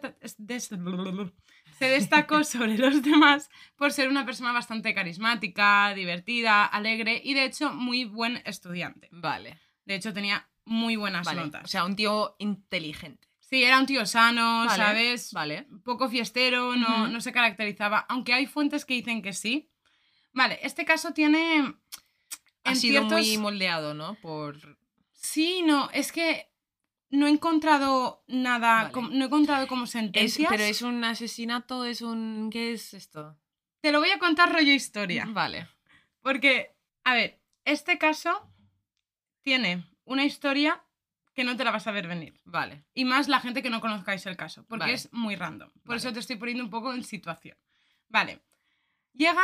destacó 1.79 2.45
sobre 2.45 2.77
los 2.77 3.03
demás 3.03 3.49
por 3.77 3.93
ser 3.93 4.09
una 4.09 4.27
persona 4.27 4.53
bastante 4.53 4.93
carismática, 4.93 5.95
divertida, 5.95 6.67
alegre 6.67 7.21
y 7.25 7.33
de 7.33 7.45
hecho 7.45 7.73
muy 7.73 8.05
buen 8.05 8.43
estudiante. 8.45 9.09
Vale. 9.11 9.59
De 9.87 9.95
hecho 9.95 10.13
tenía 10.13 10.51
muy 10.67 10.97
buenas 10.97 11.27
Vale. 11.27 11.45
notas. 11.45 11.65
O 11.65 11.69
sea, 11.69 11.85
un 11.87 11.97
tío 11.97 12.37
inteligente. 12.39 13.30
Sí, 13.51 13.63
era 13.65 13.79
un 13.81 13.87
tío 13.87 14.07
sano, 14.07 14.65
Vale, 14.67 14.77
¿sabes? 14.77 15.33
Vale. 15.33 15.67
poco 15.85 16.09
fiestero, 16.09 16.77
no, 16.77 17.09
no 17.09 17.21
se 17.21 17.33
caracterizaba, 17.33 18.07
aunque 18.09 18.33
hay 18.33 18.47
fuentes 18.47 18.85
que 18.85 18.95
dicen 18.95 19.21
que 19.23 19.33
sí. 19.33 19.71
Vale, 20.33 20.59
este 20.63 20.85
caso 20.85 21.13
tiene... 21.13 21.75
Ha 22.65 22.71
en 22.71 22.77
sido 22.77 23.01
ciertos- 23.09 23.27
muy 23.27 23.39
moldeado, 23.39 23.95
¿no? 23.95 24.15
Por. 24.17 24.79
Sí, 25.13 25.63
no, 25.63 25.91
es 25.93 26.13
que 26.13 26.51
no 27.09 27.27
he 27.27 27.31
encontrado 27.31 28.23
nada, 28.29 28.91
Vale. 28.95 29.09
no 29.17 29.25
he 29.25 29.27
encontrado 29.27 29.67
como 29.67 29.85
Es, 29.85 29.91
sentencias. 29.91 30.49
pero 30.51 30.63
es 30.65 30.83
un 30.83 31.03
asesinato, 31.03 31.85
es 31.87 32.03
un. 32.03 32.51
¿Qué 32.53 32.73
es 32.73 32.93
esto? 32.95 33.39
Te 33.81 33.93
lo 33.93 33.99
voy 34.01 34.11
a 34.11 34.19
contar 34.19 34.53
rollo 34.53 34.73
historia. 34.73 35.25
Vale. 35.29 35.69
Porque, 36.21 36.77
a 37.05 37.15
ver, 37.15 37.41
este 37.65 37.97
caso 37.97 38.53
tiene 39.43 39.85
una 40.05 40.25
historia 40.27 40.85
que 41.41 41.45
no 41.45 41.57
te 41.57 41.65
la 41.65 41.71
vas 41.71 41.87
a 41.87 41.91
ver 41.91 42.07
venir. 42.07 42.39
Vale. 42.45 42.85
Y 42.93 43.07
más 43.07 43.27
la 43.29 43.41
gente 43.41 43.63
que 43.63 43.71
no 43.71 43.81
conozcáis 43.81 44.27
el 44.27 44.37
caso, 44.37 44.65
porque 44.69 44.81
Vale. 44.85 44.93
es 44.93 45.09
muy 45.13 45.37
random. 45.37 45.71
Por 45.71 45.83
Vale. 45.85 45.99
eso 45.99 46.13
te 46.13 46.21
estoy 46.21 46.37
poniendo 46.37 46.63
un 46.65 46.69
poco 46.71 46.93
en 46.93 47.03
situación. 47.03 47.57
Vale. 48.09 48.41
Llega 49.15 49.43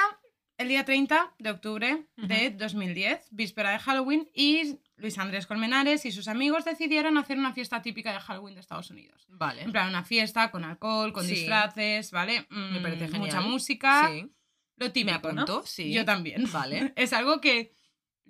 el 0.59 0.69
día 0.69 0.85
30 0.85 1.35
de 1.39 1.51
octubre 1.51 2.07
de 2.17 2.51
2010, 2.51 3.29
víspera 3.31 3.71
de 3.71 3.79
Halloween, 3.79 4.29
y 4.35 4.79
Luis 4.97 5.19
Andrés 5.19 5.47
Colmenares 5.47 6.05
y 6.07 6.13
sus 6.13 6.29
amigos 6.29 6.65
decidieron 6.67 7.17
hacer 7.19 7.39
una 7.39 7.53
fiesta 7.55 7.81
típica 7.83 8.13
de 8.13 8.21
Halloween 8.21 8.55
de 8.55 8.61
Estados 8.61 8.91
Unidos. 8.91 9.25
Vale. 9.29 9.63
En 9.63 9.73
plan, 9.73 9.89
una 9.89 10.05
fiesta 10.05 10.51
con 10.51 10.65
alcohol, 10.65 11.13
con 11.15 11.25
Sí. 11.27 11.35
disfraces, 11.35 12.11
¿vale? 12.11 12.47
Me 12.51 12.79
Mm, 12.81 12.83
parece 12.83 13.05
genial. 13.09 13.21
Mucha 13.21 13.41
música. 13.41 14.09
Sí. 14.11 14.31
Lo 14.77 14.93
típico, 14.93 15.11
Me 15.13 15.17
apunto, 15.31 15.61
¿no? 15.61 15.67
sí. 15.67 15.93
Yo 15.93 16.05
también. 16.05 16.45
Vale. 16.53 16.93
es 16.97 17.13
algo 17.15 17.41
que 17.41 17.73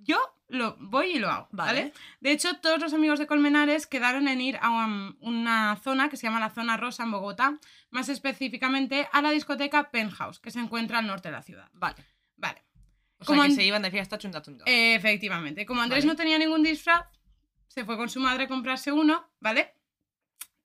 yo 0.06 0.18
lo 0.48 0.76
voy 0.78 1.16
y 1.16 1.18
lo 1.18 1.28
hago, 1.28 1.48
¿vale? 1.50 1.80
Vale. 1.80 1.92
De 2.20 2.30
hecho, 2.30 2.56
todos 2.58 2.80
los 2.80 2.94
amigos 2.94 3.18
de 3.18 3.26
Colmenares 3.26 3.86
quedaron 3.86 4.28
en 4.28 4.40
ir 4.40 4.58
a 4.62 4.70
una 5.20 5.76
zona 5.82 6.08
que 6.08 6.16
se 6.16 6.26
llama 6.26 6.40
la 6.40 6.50
Zona 6.50 6.76
Rosa 6.76 7.02
en 7.02 7.10
Bogotá, 7.10 7.58
más 7.90 8.08
específicamente 8.08 9.08
a 9.12 9.22
la 9.22 9.30
discoteca 9.30 9.90
Penthouse, 9.90 10.38
que 10.38 10.50
se 10.50 10.60
encuentra 10.60 10.98
al 10.98 11.06
norte 11.06 11.28
de 11.28 11.32
la 11.32 11.42
ciudad. 11.42 11.68
Vale. 11.72 11.96
Vale. 12.36 12.62
O 13.18 13.24
sea, 13.24 13.34
Como 13.34 13.42
que 13.42 13.50
se 13.52 13.64
iban 13.64 13.82
de 13.82 13.90
fiesta 13.90 14.18
chunta 14.18 14.42
chunta. 14.42 14.64
Efectivamente. 14.66 15.66
Como 15.66 15.82
Andrés 15.82 16.04
Vale. 16.04 16.12
no 16.12 16.16
tenía 16.16 16.38
ningún 16.38 16.62
disfraz, 16.62 17.06
se 17.66 17.84
fue 17.84 17.96
con 17.96 18.08
su 18.08 18.20
madre 18.20 18.44
a 18.44 18.48
comprarse 18.48 18.92
uno, 18.92 19.28
¿vale? 19.40 19.74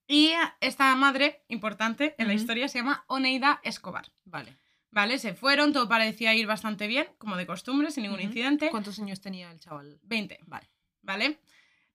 Y 0.07 0.33
esta 0.59 0.93
madre, 0.95 1.43
importante 1.47 2.15
en 2.17 2.27
la 2.27 2.33
historia, 2.33 2.67
se 2.67 2.79
llama 2.79 3.05
Oneida 3.07 3.61
Escobar. 3.63 4.11
Vale. 4.25 4.57
¿Vale? 4.91 5.19
Se 5.19 5.33
fueron, 5.33 5.71
todo 5.73 5.87
parecía 5.87 6.35
ir 6.35 6.47
bastante 6.47 6.85
bien, 6.87 7.07
como 7.17 7.37
de 7.37 7.45
costumbre, 7.45 7.91
sin 7.91 8.03
ningún 8.03 8.19
incidente. 8.21 8.69
¿Cuántos 8.69 8.99
años 8.99 9.21
tenía 9.21 9.49
el 9.51 9.59
chaval? 9.59 9.99
20. 10.03 10.39
Vale. 10.47 10.69
¿Vale? 11.01 11.39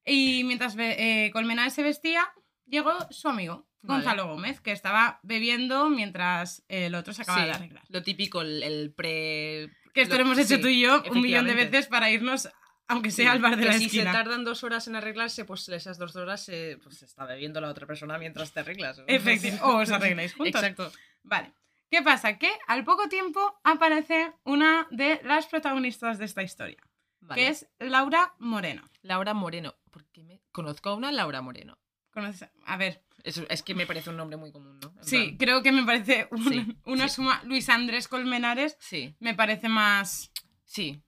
Y 0.05 0.43
mientras 0.43 0.75
eh, 0.79 1.29
Colmenares 1.31 1.73
se 1.73 1.83
vestía, 1.83 2.27
llegó 2.65 2.93
su 3.11 3.27
amigo, 3.29 3.67
Vale. 3.83 4.03
Gonzalo 4.03 4.27
Gómez, 4.27 4.59
que 4.61 4.71
estaba 4.71 5.19
bebiendo 5.21 5.89
mientras 5.89 6.63
el 6.69 6.95
otro 6.95 7.13
se 7.13 7.21
acababa 7.21 7.43
Sí, 7.43 7.49
de 7.51 7.55
arreglar. 7.55 7.83
Lo 7.89 8.01
típico, 8.03 8.41
el, 8.41 8.63
el 8.63 8.91
pre... 8.91 9.69
Que 9.93 10.01
esto 10.01 10.15
lo- 10.15 10.23
lo 10.23 10.25
hemos 10.31 10.39
hecho 10.39 10.55
sí, 10.55 10.61
tú 10.61 10.67
y 10.67 10.81
yo 10.81 11.03
un 11.11 11.21
millón 11.21 11.45
de 11.45 11.53
veces 11.53 11.87
para 11.87 12.09
irnos, 12.09 12.49
aunque 12.87 13.11
sea 13.11 13.31
al 13.31 13.39
bar 13.39 13.57
de 13.57 13.63
que 13.63 13.69
la 13.69 13.77
si 13.77 13.85
esquina. 13.85 14.11
se 14.11 14.17
tardan 14.17 14.43
dos 14.43 14.63
horas 14.63 14.87
en 14.87 14.95
arreglarse, 14.95 15.45
pues 15.45 15.69
esas 15.69 15.97
dos 15.99 16.15
horas 16.15 16.43
se 16.43 16.77
pues, 16.83 17.03
está 17.03 17.25
bebiendo 17.25 17.61
la 17.61 17.69
otra 17.69 17.85
persona 17.85 18.17
mientras 18.17 18.51
te 18.53 18.59
arreglas. 18.61 18.97
¿no? 18.97 19.03
Efectivamente. 19.07 19.63
O 19.65 19.77
os 19.77 19.91
arregláis 19.91 20.33
juntos. 20.33 20.61
Exacto. 20.61 20.91
Vale. 21.23 21.51
¿Qué 21.89 22.01
pasa? 22.01 22.37
Que 22.37 22.51
al 22.67 22.83
poco 22.83 23.07
tiempo 23.09 23.59
aparece 23.63 24.33
una 24.43 24.87
de 24.91 25.21
las 25.23 25.47
protagonistas 25.47 26.17
de 26.17 26.25
esta 26.25 26.43
historia, 26.43 26.77
Vale. 27.21 27.41
que 27.41 27.47
es 27.49 27.67
Laura 27.79 28.33
Moreno. 28.39 28.83
Laura 29.01 29.33
Moreno. 29.33 29.75
¿Por 29.91 30.05
qué 30.11 30.23
me... 30.23 30.41
Conozco 30.51 30.89
a 30.89 30.95
una 30.95 31.11
Laura 31.11 31.41
Moreno. 31.41 31.77
¿Conoces? 32.11 32.49
A 32.65 32.77
ver, 32.77 33.03
Es, 33.23 33.37
es 33.49 33.63
que 33.63 33.73
me 33.75 33.85
parece 33.85 34.09
un 34.09 34.17
nombre 34.17 34.37
muy 34.37 34.51
común, 34.51 34.79
¿no? 34.79 34.93
En 34.97 35.03
sí, 35.03 35.17
plan, 35.27 35.37
creo 35.37 35.63
que 35.63 35.71
me 35.71 35.83
parece 35.85 36.27
un- 36.31 36.43
Sí, 36.43 36.77
una 36.85 37.07
sí. 37.07 37.15
suma. 37.15 37.41
Luis 37.45 37.69
Andrés 37.69 38.07
Colmenares 38.07 38.75
Sí, 38.79 39.15
me 39.19 39.33
parece 39.35 39.69
más, 39.69 40.31
sí. 40.65 41.01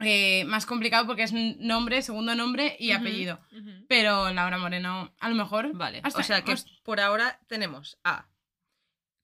eh, 0.00 0.44
más 0.46 0.64
complicado 0.64 1.06
porque 1.06 1.24
es 1.24 1.32
nombre, 1.32 2.02
segundo 2.02 2.34
nombre 2.34 2.76
y 2.78 2.92
apellido. 2.92 3.40
Pero 3.88 4.30
Laura 4.32 4.58
Moreno, 4.58 5.12
a 5.20 5.28
lo 5.28 5.34
mejor. 5.34 5.72
Vale. 5.76 6.00
hasta- 6.02 6.20
o 6.20 6.22
sea 6.22 6.42
que 6.44 6.54
por 6.82 7.00
ahora 7.00 7.40
tenemos 7.46 7.98
a 8.04 8.26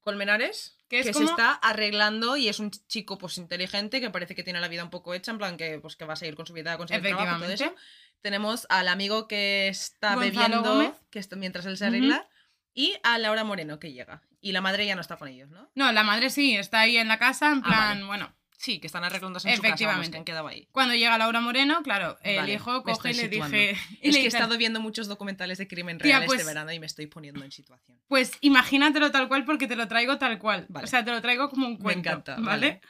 Colmenares, 0.00 0.76
Que 0.90 1.12
se 1.14 1.24
está 1.24 1.52
arreglando 1.52 2.36
y 2.36 2.48
es 2.48 2.58
un 2.58 2.70
chico 2.70 3.16
pues 3.16 3.38
inteligente 3.38 4.00
que 4.00 4.10
parece 4.10 4.34
que 4.34 4.42
tiene 4.42 4.60
la 4.60 4.68
vida 4.68 4.82
un 4.84 4.90
poco 4.90 5.14
hecha, 5.14 5.30
en 5.30 5.38
plan 5.38 5.56
que 5.56 5.78
pues 5.80 5.96
que 5.96 6.04
va 6.04 6.14
a 6.14 6.16
seguir 6.16 6.34
con 6.34 6.46
su 6.46 6.52
vida, 6.52 6.72
a 6.72 6.78
conseguir 6.78 7.02
trabajo 7.16 7.38
todo 7.42 7.50
eso. 7.50 7.74
Tenemos 8.20 8.66
al 8.68 8.88
amigo 8.88 9.26
que 9.28 9.68
está 9.68 10.14
Gonzalo 10.16 10.32
bebiendo 10.32 10.62
Gómez. 10.74 10.92
que 11.10 11.18
está, 11.18 11.36
mientras 11.36 11.64
él 11.66 11.78
se 11.78 11.86
arregla 11.86 12.28
y 12.74 12.94
a 13.02 13.16
Laura 13.18 13.44
Moreno 13.44 13.78
que 13.78 13.92
llega. 13.92 14.22
Y 14.42 14.52
la 14.52 14.60
madre 14.60 14.84
ya 14.86 14.94
no 14.94 15.00
está 15.00 15.16
con 15.16 15.28
ellos, 15.28 15.50
¿no? 15.50 15.70
No, 15.74 15.92
la 15.92 16.02
madre 16.02 16.28
sí, 16.30 16.56
está 16.56 16.80
ahí 16.80 16.96
en 16.96 17.08
la 17.08 17.18
casa, 17.18 17.52
en 17.52 17.58
Ah, 17.58 17.62
plan, 17.66 17.88
vale. 17.90 18.04
bueno. 18.06 18.36
Sí, 18.62 18.78
que 18.78 18.88
están 18.88 19.04
arreglándose 19.04 19.48
en 19.48 19.56
su 19.56 19.62
casa, 19.62 19.68
Efectivamente. 19.74 20.10
que 20.10 20.18
han 20.18 20.24
quedado 20.26 20.46
ahí. 20.46 20.68
Cuando 20.70 20.94
llega 20.94 21.16
Laura 21.16 21.40
Moreno, 21.40 21.82
claro, 21.82 22.18
el 22.22 22.36
Vale, 22.36 22.52
hijo 22.52 22.82
me 22.84 22.92
coge 22.92 23.10
y 23.12 23.14
le 23.14 23.22
situando. 23.30 23.56
dije. 23.56 23.70
Y 24.02 24.08
Es 24.08 24.14
le 24.14 24.20
que 24.20 24.24
he 24.26 24.28
estado 24.28 24.58
viendo 24.58 24.80
muchos 24.80 25.08
documentales 25.08 25.56
de 25.56 25.66
crimen 25.66 25.96
Tía, 25.96 26.18
real 26.18 26.26
pues- 26.26 26.40
este 26.42 26.46
verano 26.52 26.70
y 26.70 26.78
me 26.78 26.84
estoy 26.84 27.06
poniendo 27.06 27.42
en 27.42 27.52
situación. 27.52 27.98
Pues 28.06 28.32
imagínatelo 28.42 29.10
tal 29.10 29.28
cual 29.28 29.46
porque 29.46 29.66
te 29.66 29.76
lo 29.76 29.88
traigo 29.88 30.18
tal 30.18 30.38
cual. 30.38 30.66
Vale. 30.68 30.84
O 30.84 30.86
sea, 30.88 31.02
te 31.02 31.10
lo 31.10 31.22
traigo 31.22 31.48
como 31.48 31.68
un 31.68 31.72
Me 31.72 31.78
cuento. 31.78 32.10
encanta, 32.10 32.36
¿Vale? 32.36 32.44
vale. 32.44 32.80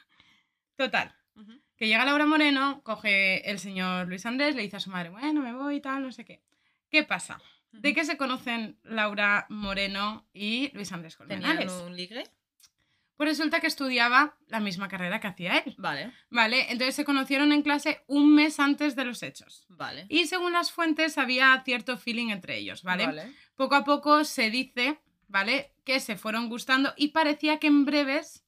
Total. 0.77 1.15
Que 1.77 1.87
llega 1.87 2.05
Laura 2.05 2.27
Moreno, 2.27 2.83
coge 2.83 3.49
el 3.49 3.59
señor 3.61 4.09
Luis 4.09 4.27
Andrés, 4.27 4.57
le 4.57 4.63
dice 4.63 4.77
a 4.77 4.81
su 4.81 4.91
madre, 4.91 5.09
bueno, 5.11 5.41
me 5.41 5.53
voy 5.55 5.77
y 5.77 5.81
tal, 5.81 6.03
no 6.03 6.11
sé 6.11 6.25
qué. 6.25 6.43
¿Qué 6.91 7.05
pasa? 7.05 7.41
¿De 7.71 7.95
qué 7.95 8.05
se 8.05 8.17
conocen 8.17 8.77
Laura 8.83 9.47
Moreno 9.49 10.27
y 10.35 10.71
Luis 10.75 10.91
Andrés 10.91 11.17
¿Tenían 11.17 11.41
Colmenares? 11.43 11.73
un 11.73 11.97
ligue? 11.97 12.25
Pues 13.21 13.37
resulta 13.37 13.61
que 13.61 13.67
estudiaba 13.67 14.35
la 14.47 14.61
misma 14.61 14.89
carrera 14.89 15.21
que 15.21 15.27
hacía 15.27 15.59
él. 15.59 15.75
Vale, 15.77 16.11
¿Vale? 16.31 16.63
Entonces 16.73 16.95
se 16.95 17.05
conocieron 17.05 17.53
en 17.53 17.61
clase 17.61 18.03
un 18.07 18.35
mes 18.35 18.59
antes 18.59 18.97
de 18.97 19.05
los 19.05 19.23
hechos. 19.23 19.67
vale. 19.69 20.07
Y 20.09 20.27
según 20.27 20.55
las 20.55 20.73
fuentes 20.73 21.19
había 21.19 21.61
cierto 21.63 21.99
feeling 21.99 22.31
entre 22.31 22.57
ellos, 22.57 22.83
¿vale? 22.83 23.31
Poco 23.57 23.75
a 23.75 23.85
poco 23.85 24.25
se 24.25 24.49
dice, 24.49 25.01
¿vale? 25.29 25.75
Que 25.85 26.01
se 26.01 26.17
fueron 26.17 26.49
gustando 26.49 26.95
y 26.97 27.09
parecía 27.09 27.59
que 27.59 27.67
en 27.67 27.85
breves 27.85 28.43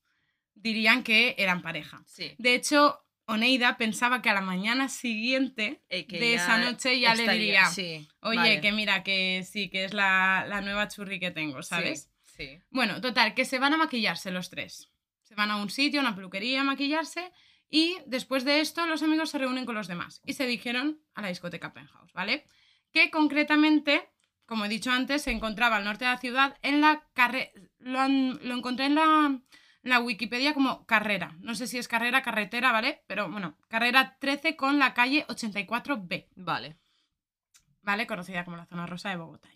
dirían 0.54 1.02
que 1.02 1.34
eran 1.36 1.60
pareja. 1.60 2.02
Sí. 2.06 2.34
De 2.38 2.54
hecho, 2.54 3.04
Oneida 3.26 3.76
pensaba 3.76 4.22
que 4.22 4.30
a 4.30 4.34
la 4.34 4.40
mañana 4.40 4.88
siguiente 4.88 5.82
Eh, 5.90 6.06
de 6.08 6.32
esa 6.34 6.56
noche 6.56 6.98
ya 6.98 7.14
le 7.14 7.30
diría, 7.30 7.66
sí, 7.66 8.08
oye, 8.22 8.36
vale. 8.38 8.60
que 8.62 8.72
mira, 8.72 9.02
que 9.02 9.46
sí, 9.46 9.68
que 9.68 9.84
es 9.84 9.92
la, 9.92 10.46
la 10.48 10.62
nueva 10.62 10.88
churri 10.88 11.20
que 11.20 11.30
tengo, 11.30 11.62
¿sabes? 11.62 12.04
Sí, 12.04 12.08
sí. 12.36 12.60
Bueno, 12.70 13.00
total, 13.00 13.34
que 13.34 13.44
se 13.44 13.58
van 13.58 13.74
a 13.74 13.76
maquillarse 13.76 14.30
los 14.30 14.50
tres. 14.50 14.90
Se 15.22 15.34
van 15.34 15.50
a 15.50 15.56
un 15.56 15.70
sitio, 15.70 16.00
a 16.00 16.02
una 16.04 16.14
peluquería 16.14 16.60
a 16.60 16.64
maquillarse 16.64 17.32
y 17.68 17.96
después 18.06 18.44
de 18.44 18.60
esto 18.60 18.86
los 18.86 19.02
amigos 19.02 19.30
se 19.30 19.38
reúnen 19.38 19.64
con 19.64 19.74
los 19.74 19.88
demás 19.88 20.20
y 20.24 20.34
se 20.34 20.46
dirigieron 20.46 21.00
a 21.14 21.22
la 21.22 21.28
discoteca 21.28 21.72
Penthouse, 21.72 22.12
¿vale? 22.12 22.46
Que 22.92 23.10
concretamente, 23.10 24.10
como 24.46 24.64
he 24.66 24.68
dicho 24.68 24.90
antes, 24.90 25.22
se 25.22 25.30
encontraba 25.30 25.76
al 25.76 25.84
norte 25.84 26.04
de 26.04 26.10
la 26.10 26.18
ciudad 26.18 26.58
en 26.62 26.80
la 26.82 27.08
carrera... 27.14 27.50
Lo, 27.78 27.98
han- 28.00 28.38
lo 28.42 28.54
encontré 28.54 28.86
en 28.86 28.94
la, 28.96 29.40
la 29.82 30.00
Wikipedia 30.00 30.52
como 30.52 30.84
carrera. 30.84 31.34
No 31.40 31.54
sé 31.54 31.66
si 31.66 31.78
es 31.78 31.88
carrera, 31.88 32.22
carretera, 32.22 32.70
¿vale? 32.72 33.02
Pero 33.06 33.30
bueno, 33.30 33.56
carrera 33.68 34.18
13 34.20 34.54
con 34.56 34.78
la 34.78 34.92
calle 34.92 35.26
84B. 35.28 36.28
Vale. 36.36 36.76
¿vale? 37.80 38.06
Conocida 38.06 38.44
como 38.44 38.56
la 38.56 38.66
zona 38.66 38.86
rosa 38.86 39.08
de 39.10 39.16
Bogotá. 39.16 39.48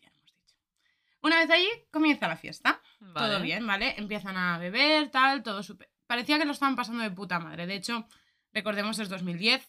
Una 1.26 1.40
vez 1.40 1.50
allí, 1.50 1.68
comienza 1.90 2.28
la 2.28 2.37
fiesta. 2.37 2.80
vale. 3.00 3.26
Todo 3.26 3.42
bien, 3.42 3.66
¿vale? 3.66 3.95
Empiezan 3.99 4.37
a 4.37 4.59
beber, 4.59 5.11
tal, 5.11 5.42
todo 5.42 5.64
súper... 5.64 5.90
Parecía 6.06 6.38
que 6.38 6.45
lo 6.45 6.52
estaban 6.52 6.76
pasando 6.76 7.02
de 7.02 7.11
puta 7.11 7.40
madre. 7.40 7.66
De 7.66 7.75
hecho, 7.75 8.06
recordemos, 8.52 9.00
es 9.00 9.09
2010, 9.09 9.68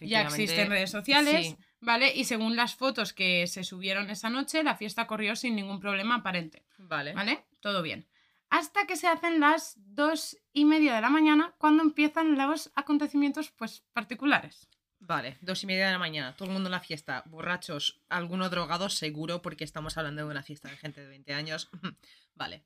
ya 0.00 0.22
existen 0.22 0.68
redes 0.68 0.90
sociales, 0.90 1.46
sí. 1.46 1.56
¿vale? 1.80 2.12
Y 2.12 2.24
según 2.24 2.56
las 2.56 2.74
fotos 2.74 3.12
que 3.12 3.46
se 3.46 3.62
subieron 3.62 4.10
esa 4.10 4.30
noche, 4.30 4.64
la 4.64 4.74
fiesta 4.74 5.06
corrió 5.06 5.36
sin 5.36 5.54
ningún 5.54 5.78
problema 5.78 6.16
aparente, 6.16 6.64
Vale. 6.76 7.12
¿vale? 7.12 7.44
Todo 7.60 7.82
bien. 7.82 8.08
Hasta 8.50 8.88
que 8.88 8.96
se 8.96 9.06
hacen 9.06 9.38
las 9.38 9.74
dos 9.76 10.38
y 10.52 10.64
media 10.64 10.92
de 10.92 11.02
la 11.02 11.10
mañana, 11.10 11.54
cuando 11.58 11.84
empiezan 11.84 12.36
los 12.36 12.72
acontecimientos, 12.74 13.52
pues, 13.52 13.84
particulares. 13.92 14.68
Vale, 15.06 15.38
dos 15.40 15.62
y 15.62 15.66
media 15.68 15.86
de 15.86 15.92
la 15.92 15.98
mañana, 16.00 16.34
todo 16.34 16.48
el 16.48 16.52
mundo 16.52 16.66
en 16.66 16.72
la 16.72 16.80
fiesta, 16.80 17.22
borrachos, 17.26 18.00
alguno 18.08 18.50
drogado 18.50 18.88
seguro, 18.88 19.40
porque 19.40 19.62
estamos 19.62 19.96
hablando 19.96 20.22
de 20.24 20.30
una 20.30 20.42
fiesta 20.42 20.68
de 20.68 20.76
gente 20.76 21.00
de 21.00 21.06
20 21.06 21.32
años. 21.32 21.70
vale, 22.34 22.64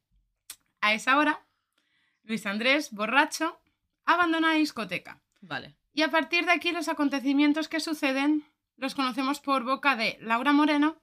A 0.81 0.95
esa 0.95 1.19
hora, 1.19 1.45
Luis 2.23 2.47
Andrés, 2.47 2.93
borracho, 2.93 3.61
abandona 4.07 4.49
la 4.53 4.55
discoteca. 4.59 5.21
vale. 5.43 5.77
Y 5.93 6.03
a 6.03 6.11
partir 6.11 6.45
de 6.47 6.53
aquí 6.53 6.71
los 6.73 6.89
acontecimientos 6.89 7.69
que 7.69 7.81
suceden 7.81 8.45
los 8.77 8.95
conocemos 8.95 9.41
por 9.41 9.65
boca 9.65 9.97
de 9.97 10.17
Laura 10.21 10.53
Moreno 10.53 10.99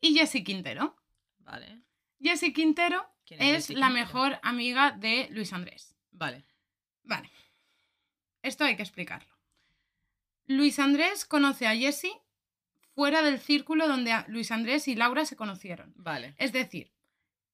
y 0.00 0.14
Jessie 0.14 0.44
Quintero. 0.44 0.94
Vale, 1.38 1.80
Jessie 2.20 2.52
Quintero 2.52 3.08
¿Quién 3.24 3.40
es, 3.42 3.48
es 3.48 3.54
Jessie 3.68 3.76
la 3.76 3.86
Quintero? 3.88 4.06
mejor 4.06 4.38
amiga 4.42 4.92
de 4.92 5.26
Luis 5.32 5.52
Andrés. 5.52 5.96
vale. 6.12 6.44
Vale. 7.02 7.30
Esto 8.42 8.64
hay 8.64 8.76
que 8.76 8.82
explicarlo. 8.82 9.35
Luis 10.46 10.78
Andrés 10.78 11.24
conoce 11.24 11.66
a 11.66 11.76
Jessie 11.76 12.12
fuera 12.94 13.22
del 13.22 13.38
círculo 13.38 13.88
donde 13.88 14.14
Luis 14.28 14.50
Andrés 14.50 14.88
y 14.88 14.94
Laura 14.94 15.24
se 15.24 15.36
conocieron. 15.36 15.92
Vale, 15.96 16.34
Es 16.38 16.52
decir, 16.52 16.92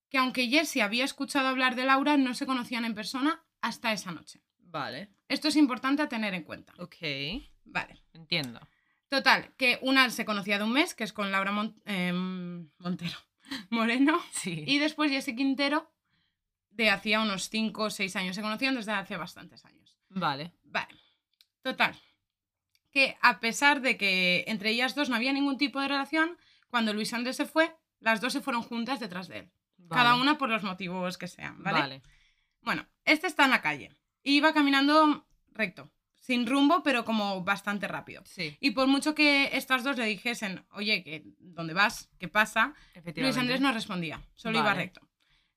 que 0.09 0.19
aunque 0.19 0.49
Jessie 0.49 0.83
había 0.83 1.05
escuchado 1.05 1.49
hablar 1.49 1.75
de 1.75 1.85
Laura, 1.85 2.17
no 2.17 2.35
se 2.35 2.47
conocían 2.47 2.85
en 2.85 2.95
persona 2.95 3.43
hasta 3.61 3.93
esa 3.93 4.13
noche. 4.13 4.41
vale. 4.59 5.09
Esto 5.29 5.49
es 5.49 5.57
importante 5.57 6.03
a 6.03 6.09
tener 6.09 6.35
en 6.35 6.43
cuenta. 6.45 6.75
Ok, 6.79 6.97
Vale. 7.65 8.03
entiendo. 8.13 8.61
Total, 9.09 9.55
que 9.57 9.79
una 9.83 10.09
se 10.11 10.25
conocía 10.27 10.59
de 10.59 10.65
un 10.65 10.73
mes, 10.73 10.95
que 10.95 11.05
es 11.05 11.13
con 11.13 11.31
Laura 11.33 11.53
Mon- 11.53 11.81
em, 11.87 12.69
Montero 12.79 13.17
Moreno, 13.71 14.21
Sí. 14.33 14.65
y 14.67 14.79
después 14.79 15.11
Jessie 15.11 15.35
Quintero, 15.37 15.91
de 16.71 16.89
hacía 16.91 17.21
unos 17.21 17.49
5 17.51 17.85
o 17.85 17.91
6 17.91 18.15
años. 18.17 18.35
Se 18.37 18.43
conocían 18.43 18.75
desde 18.75 18.93
hace 18.93 19.17
bastantes 19.19 19.65
años. 19.65 19.97
Vale, 20.09 20.53
Vale. 20.65 20.95
Total. 21.63 21.95
Que 22.93 23.17
a 23.21 23.41
pesar 23.41 23.81
de 23.81 23.97
que 23.97 24.45
entre 24.47 24.71
ellas 24.71 24.95
dos 24.95 25.09
no 25.09 25.17
había 25.17 25.33
ningún 25.33 25.59
tipo 25.59 25.81
de 25.81 25.89
relación, 25.89 26.37
cuando 26.69 26.93
Luis 26.93 27.13
Andrés 27.13 27.37
se 27.37 27.47
fue, 27.47 27.75
las 28.01 28.21
dos 28.21 28.33
se 28.33 28.41
fueron 28.41 28.63
juntas 28.63 29.01
detrás 29.01 29.29
de 29.29 29.39
él. 29.39 29.51
Cada 29.91 30.15
una 30.15 30.39
por 30.39 30.49
los 30.49 30.63
motivos 30.63 31.19
que 31.19 31.29
sean, 31.29 31.63
¿vale? 31.63 31.81
Vale, 31.81 32.03
Bueno, 32.61 32.87
este 33.05 33.27
está 33.27 33.45
en 33.45 33.51
la 33.51 33.61
calle. 33.61 33.91
Y 34.23 34.37
iba 34.37 34.55
caminando 34.55 35.27
recto, 35.51 35.91
sin 36.21 36.47
rumbo, 36.47 36.83
pero 36.83 37.05
como 37.05 37.43
bastante 37.43 37.89
rápido. 37.89 38.23
sí, 38.25 38.57
Y 38.61 38.71
por 38.71 38.87
mucho 38.87 39.15
que 39.15 39.51
estas 39.57 39.83
dos 39.83 39.99
le 39.99 40.07
dijesen, 40.07 40.65
oye, 40.71 41.03
que 41.03 41.25
¿dónde 41.39 41.75
vas? 41.75 42.11
¿Qué 42.19 42.29
pasa? 42.29 42.75
Luis 43.17 43.37
Andrés 43.37 43.61
no 43.61 43.73
respondía, 43.73 44.23
solo 44.35 44.59
iba 44.59 44.73
recto. 44.75 45.01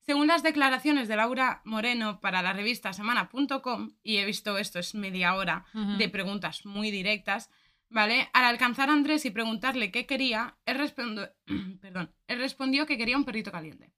Según 0.06 0.28
las 0.28 0.44
declaraciones 0.44 1.08
de 1.08 1.16
Laura 1.16 1.62
Moreno 1.64 2.20
para 2.20 2.40
la 2.40 2.52
revista 2.52 2.92
semana.com, 2.92 3.96
y 4.04 4.18
he 4.18 4.24
visto 4.24 4.56
esto, 4.56 4.78
es 4.78 4.94
media 4.94 5.34
hora 5.34 5.66
de 5.98 6.08
preguntas 6.08 6.64
muy 6.64 6.90
directas, 6.90 7.50
¿Vale? 7.88 8.28
Al 8.32 8.44
alcanzar 8.44 8.90
a 8.90 8.92
Andrés 8.92 9.24
y 9.26 9.30
preguntarle 9.30 9.92
qué 9.92 10.06
quería, 10.06 10.56
él, 10.66 10.78
respondió, 10.78 11.30
perdón, 11.80 12.12
él 12.26 12.38
respondió 12.38 12.86
que 12.86 12.98
quería 12.98 13.16
un 13.16 13.24
perrito 13.24 13.52
caliente. 13.52 13.92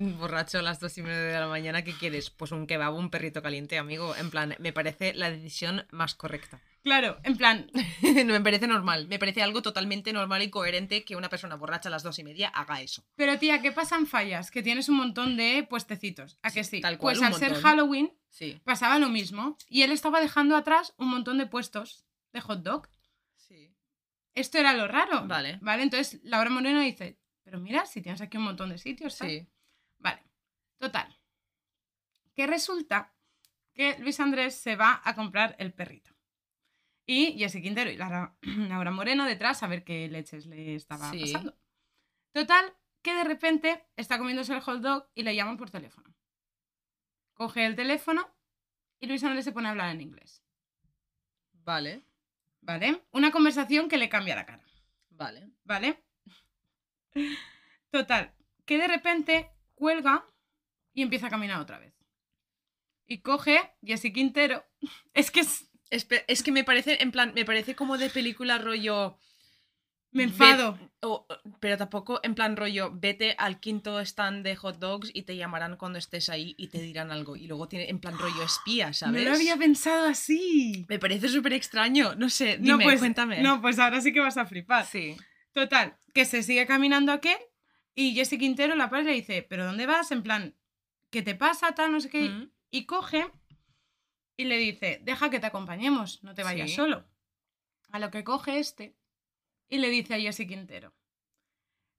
Borracho 0.00 0.58
a 0.58 0.62
las 0.62 0.78
dos 0.78 0.96
y 0.96 1.02
media 1.02 1.18
de 1.18 1.40
la 1.40 1.48
mañana, 1.48 1.82
¿qué 1.82 1.92
quieres? 1.92 2.30
Pues 2.30 2.52
un 2.52 2.68
kebab, 2.68 2.94
un 2.94 3.10
perrito 3.10 3.42
caliente, 3.42 3.78
amigo. 3.78 4.14
En 4.14 4.30
plan, 4.30 4.54
me 4.60 4.72
parece 4.72 5.12
la 5.14 5.28
decisión 5.28 5.86
más 5.90 6.14
correcta. 6.14 6.60
Claro, 6.88 7.18
en 7.22 7.36
plan, 7.36 7.70
no 8.02 8.32
me 8.32 8.40
parece 8.40 8.66
normal. 8.66 9.08
Me 9.08 9.18
parece 9.18 9.42
algo 9.42 9.60
totalmente 9.60 10.10
normal 10.12 10.42
y 10.42 10.48
coherente 10.48 11.04
que 11.04 11.16
una 11.16 11.28
persona 11.28 11.54
borracha 11.56 11.88
a 11.88 11.92
las 11.92 12.02
dos 12.02 12.18
y 12.18 12.24
media 12.24 12.48
haga 12.48 12.80
eso. 12.80 13.04
pero 13.14 13.38
tía, 13.38 13.60
¿qué 13.60 13.72
pasan 13.72 14.06
fallas? 14.06 14.50
Que 14.50 14.62
tienes 14.62 14.88
un 14.88 14.96
montón 14.96 15.36
de 15.36 15.66
puestecitos. 15.68 16.38
¿A 16.42 16.50
que 16.50 16.64
sí? 16.64 16.80
tal 16.80 16.96
cual, 16.96 17.16
pues 17.18 17.22
al 17.26 17.34
ser. 17.34 17.54
Halloween 17.60 18.12
Sí. 18.30 18.58
pasaba 18.64 18.98
lo 18.98 19.08
mismo. 19.10 19.56
Y 19.68 19.82
él 19.82 19.92
estaba 19.92 20.20
dejando 20.20 20.56
atrás 20.56 20.94
un 20.96 21.08
montón 21.08 21.36
de 21.38 21.46
puestos 21.46 22.06
de 22.32 22.40
hot 22.40 22.62
dog. 22.62 22.88
Sí. 23.36 23.70
Esto 24.34 24.56
era 24.58 24.72
lo 24.72 24.88
raro. 24.88 25.26
Vale. 25.26 25.58
Vale, 25.60 25.82
entonces 25.82 26.20
Laura 26.24 26.48
Moreno 26.50 26.80
dice, 26.80 27.18
pero 27.42 27.58
mira, 27.60 27.84
si 27.86 28.00
tienes 28.00 28.20
aquí 28.22 28.36
un 28.38 28.44
montón 28.44 28.70
de 28.70 28.78
sitios. 28.78 29.16
tal". 29.18 29.28
Sí. 29.28 29.46
Vale. 29.98 30.22
Total. 30.78 31.14
Que 32.34 32.46
resulta 32.46 33.12
que 33.74 33.96
Luis 33.98 34.18
Andrés 34.20 34.54
se 34.54 34.74
va 34.76 35.00
a 35.04 35.14
comprar 35.14 35.54
el 35.58 35.72
perrito. 35.72 36.12
Y 37.10 37.38
Jesse 37.38 37.62
Quintero 37.62 37.90
y 37.90 37.96
Lara- 37.96 38.36
Laura 38.42 38.90
Moreno 38.90 39.24
detrás 39.24 39.62
a 39.62 39.66
ver 39.66 39.82
qué 39.82 40.06
leches 40.08 40.44
le 40.46 40.74
estaba 40.74 41.10
Sí. 41.10 41.20
pasando. 41.32 41.56
Total, 42.32 42.76
que 43.00 43.14
de 43.14 43.24
repente 43.24 43.86
está 43.96 44.18
comiéndose 44.18 44.52
el 44.52 44.60
hot 44.60 44.80
dog 44.82 45.08
y 45.14 45.22
le 45.22 45.34
llaman 45.34 45.56
por 45.56 45.70
teléfono. 45.70 46.14
Coge 47.32 47.64
el 47.64 47.76
teléfono 47.76 48.28
y 49.00 49.06
Luis 49.06 49.24
Andrés 49.24 49.46
se 49.46 49.52
pone 49.52 49.68
a 49.68 49.70
hablar 49.70 49.88
en 49.94 50.02
inglés. 50.02 50.44
Vale. 51.52 52.02
¿Vale? 52.60 53.02
Una 53.12 53.30
conversación 53.30 53.88
que 53.88 53.96
le 53.96 54.10
cambia 54.10 54.34
la 54.36 54.44
cara. 54.44 54.64
Vale. 55.08 55.48
¿Vale? 55.64 56.04
Total, 57.90 58.34
que 58.66 58.76
de 58.76 58.86
repente 58.88 59.50
cuelga 59.74 60.26
y 60.92 61.00
empieza 61.02 61.28
a 61.28 61.30
caminar 61.30 61.60
otra 61.60 61.78
vez. 61.78 61.94
Y 63.06 63.22
coge 63.22 63.72
Jesse 63.82 64.12
Quintero. 64.12 64.64
Es 65.14 65.30
que 65.30 65.40
es- 65.40 65.67
Espe- 65.90 66.24
Es 66.28 66.42
que 66.42 66.52
me 66.52 66.64
parece, 66.64 67.02
en 67.02 67.10
plan, 67.12 67.32
me 67.34 67.44
parece 67.44 67.74
como 67.74 67.96
de 67.98 68.10
película 68.10 68.58
rollo. 68.58 69.16
me 70.10 70.24
Ve- 70.24 70.30
enfado. 70.30 70.78
pero 71.60 71.76
tampoco 71.76 72.18
en 72.22 72.34
plan 72.34 72.56
rollo, 72.56 72.90
vete 72.94 73.34
al 73.38 73.60
quinto 73.60 74.00
stand 74.00 74.42
de 74.42 74.56
hot 74.56 74.78
dogs 74.78 75.10
y 75.12 75.22
te 75.22 75.36
llamarán 75.36 75.76
cuando 75.76 75.98
estés 75.98 76.28
ahí 76.30 76.54
y 76.58 76.68
te 76.68 76.80
dirán 76.80 77.10
algo. 77.12 77.36
Y 77.36 77.46
luego 77.46 77.68
tiene 77.68 77.90
en 77.90 78.00
plan 78.00 78.18
rollo 78.18 78.42
espía, 78.42 78.92
¿sabes? 78.94 79.22
No 79.22 79.28
lo 79.30 79.36
había 79.36 79.56
pensado 79.56 80.06
así. 80.08 80.86
Me 80.88 80.98
parece 80.98 81.28
súper 81.28 81.52
extraño. 81.52 82.14
No 82.16 82.30
sé, 82.30 82.56
dime, 82.56 82.68
no, 82.70 82.78
pues, 82.80 82.98
cuéntame. 83.00 83.40
No, 83.42 83.60
pues 83.60 83.78
ahora 83.78 84.00
sí 84.00 84.12
que 84.12 84.20
vas 84.20 84.36
a 84.38 84.46
flipar. 84.46 84.86
Sí. 84.86 85.14
Total, 85.52 85.96
que 86.14 86.24
se 86.24 86.42
sigue 86.42 86.66
caminando 86.66 87.12
aquel 87.12 87.38
y 87.94 88.14
Jesse 88.14 88.38
Quintero 88.38 88.76
la 88.76 88.90
y 89.00 89.04
le 89.04 89.12
dice, 89.12 89.42
¿pero 89.42 89.66
dónde 89.66 89.86
vas? 89.86 90.10
En 90.10 90.22
plan, 90.22 90.54
¿qué 91.10 91.20
te 91.22 91.34
pasa? 91.34 91.72
Tal, 91.72 91.92
no 91.92 92.00
sé 92.00 92.08
qué. 92.08 92.28
Mm. 92.30 92.50
Y 92.70 92.86
coge 92.86 93.26
y 94.38 94.44
le 94.44 94.56
dice, 94.56 95.00
deja 95.02 95.28
que 95.28 95.40
te 95.40 95.46
acompañemos, 95.46 96.22
no 96.24 96.32
te 96.34 96.42
vayas 96.44 96.70
Sí. 96.70 96.76
solo. 96.76 97.04
A 97.90 97.98
lo 97.98 98.10
que 98.10 98.24
coge 98.24 98.58
este 98.58 98.96
y 99.68 99.78
le 99.78 99.90
dice 99.90 100.14
a 100.14 100.18
Jesse 100.20 100.46
Quintero, 100.46 100.94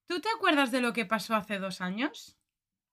¿tú 0.08 0.19
te 0.22 0.29
acuerdas 0.36 0.72
de 0.72 0.81
lo 0.81 0.93
que 0.93 1.05
pasó 1.05 1.36
hace 1.36 1.60
dos 1.60 1.81
años? 1.81 2.39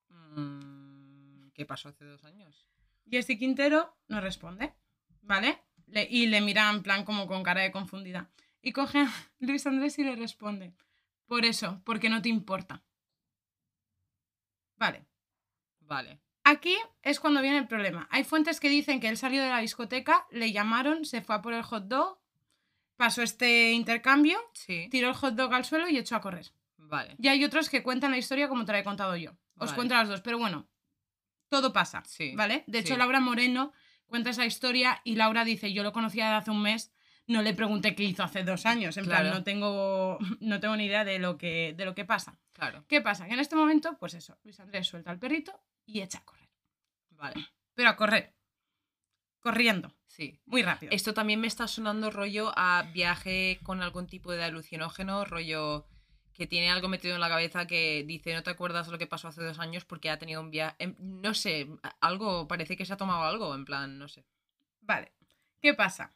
Mm, 0.09 1.49
¿Qué 1.55 1.65
pasó 1.65 1.89
hace 1.91 2.05
dos 2.05 2.25
años? 2.25 2.69
Jesse 3.09 3.39
Quintero 3.39 3.97
no 4.09 4.21
responde, 4.21 4.75
¿vale? 5.23 5.63
Le- 5.87 6.09
y 6.11 6.27
le 6.27 6.41
mira 6.41 6.69
en 6.71 6.83
plan 6.83 7.05
como 7.05 7.27
con 7.29 7.43
cara 7.45 7.63
de 7.63 7.71
confundida. 7.73 8.31
Y 8.61 8.73
coge 8.73 8.99
a 8.99 9.13
Luis 9.39 9.65
Andrés 9.67 9.97
y 9.99 10.05
le 10.05 10.17
responde, 10.17 10.75
por 11.27 11.45
eso, 11.45 11.81
porque 11.85 12.09
no 12.11 12.21
te 12.21 12.29
importa. 12.29 12.83
Vale. 14.77 15.07
Vale. 15.81 16.21
Aquí 16.49 16.77
es 17.03 17.19
cuando 17.19 17.43
viene 17.43 17.59
el 17.59 17.67
problema. 17.67 18.07
Hay 18.13 18.23
fuentes 18.23 18.61
que 18.61 18.69
dicen 18.69 19.01
que 19.01 19.09
él 19.09 19.17
salió 19.17 19.43
de 19.43 19.49
la 19.49 19.59
discoteca, 19.59 20.27
le 20.31 20.53
llamaron, 20.53 21.05
se 21.05 21.21
fue 21.21 21.35
a 21.35 21.43
por 21.43 21.53
el 21.53 21.63
hot 21.65 21.89
dog, 21.89 22.21
pasó 22.97 23.23
este 23.23 23.73
intercambio, 23.73 24.39
Sí. 24.53 24.87
tiró 24.89 25.09
el 25.09 25.15
hot 25.15 25.35
dog 25.35 25.53
al 25.53 25.65
suelo 25.65 25.89
y 25.89 25.99
echó 25.99 26.15
a 26.15 26.21
correr. 26.21 26.53
Vale. 26.79 27.17
Y 27.19 27.27
hay 27.27 27.43
otros 27.45 27.69
que 27.69 27.83
cuentan 27.83 28.13
la 28.13 28.19
historia 28.19 28.49
como 28.49 28.65
te 28.65 28.71
la 28.71 28.79
he 28.79 28.85
contado 28.85 29.17
yo. 29.17 29.33
Os 29.57 29.71
Vale. 29.71 29.75
cuento 29.75 29.95
las 29.95 30.09
dos, 30.09 30.21
pero 30.21 30.39
bueno, 30.39 30.69
todo 31.49 31.73
pasa, 31.73 32.05
Sí, 32.07 32.33
¿vale? 32.37 32.63
De 32.69 32.79
hecho, 32.79 32.95
sí. 32.95 32.99
Laura 32.99 33.19
Moreno 33.19 33.73
cuenta 34.07 34.31
esa 34.31 34.47
historia 34.47 35.01
y 35.03 35.17
Laura 35.17 35.45
dice, 35.45 35.73
yo 35.73 35.83
lo 35.83 35.93
conocía 35.93 36.29
de 36.29 36.35
hace 36.37 36.53
un 36.53 36.63
mes, 36.63 36.93
no 37.27 37.43
le 37.43 37.55
pregunté 37.55 37.97
qué 37.97 38.05
hizo 38.05 38.23
hace 38.23 38.45
dos 38.45 38.67
años, 38.67 38.97
en 38.99 39.07
plan, 39.07 39.29
no 39.31 39.43
tengo, 39.43 40.19
no 40.41 40.61
tengo 40.61 40.77
ni 40.77 40.85
idea 40.85 41.05
de 41.05 41.19
lo, 41.19 41.39
que, 41.39 41.75
de 41.77 41.85
lo 41.85 41.97
que 41.97 42.05
pasa. 42.05 42.39
Claro. 42.53 42.85
¿Qué 42.87 43.01
pasa? 43.01 43.27
Que 43.27 43.35
en 43.35 43.41
este 43.41 43.57
momento, 43.57 43.97
pues 43.99 44.15
eso, 44.15 44.39
Luis 44.45 44.61
Andrés 44.61 44.87
suelta 44.87 45.11
al 45.11 45.19
perrito 45.19 45.61
y 45.85 46.01
echa 46.03 46.19
a 46.19 46.25
correr. 46.25 46.36
Vale. 47.17 47.47
Pero 47.75 47.91
a 47.91 47.97
correr. 47.97 48.35
Corriendo. 49.41 49.93
Sí. 50.07 50.41
Muy 50.47 50.63
rápido. 50.63 50.93
Esto 50.93 51.15
también 51.15 51.41
me 51.41 51.47
está 51.47 51.69
sonando 51.69 52.11
rollo 52.11 52.53
a 52.57 52.83
viaje 52.93 53.61
con 53.63 53.83
algún 53.83 54.07
tipo 54.07 54.33
de 54.33 54.43
alucinógeno, 54.45 55.25
rollo 55.25 55.87
que 56.33 56.47
tiene 56.47 56.71
algo 56.71 56.89
metido 56.89 57.15
en 57.15 57.21
la 57.21 57.29
cabeza 57.31 57.67
que 57.67 58.05
dice 58.07 58.35
no 58.35 58.43
te 58.43 58.51
acuerdas 58.51 58.87
de 58.87 58.93
lo 58.93 58.99
que 58.99 59.07
pasó 59.07 59.29
hace 59.29 59.43
dos 59.43 59.59
años 59.59 59.87
porque 59.87 60.11
ha 60.11 60.19
tenido 60.19 60.43
un 60.43 60.51
viaje, 60.51 60.95
no 60.99 61.33
sé, 61.33 61.67
algo, 62.01 62.47
parece 62.47 62.77
que 62.77 62.85
se 62.85 62.93
ha 62.93 62.99
tomado 62.99 63.23
algo, 63.23 63.55
en 63.55 63.65
plan, 63.65 63.99
no 63.99 64.07
sé. 64.09 64.27
Vale. 64.81 65.13
¿Qué 65.63 65.73
pasa? 65.73 66.13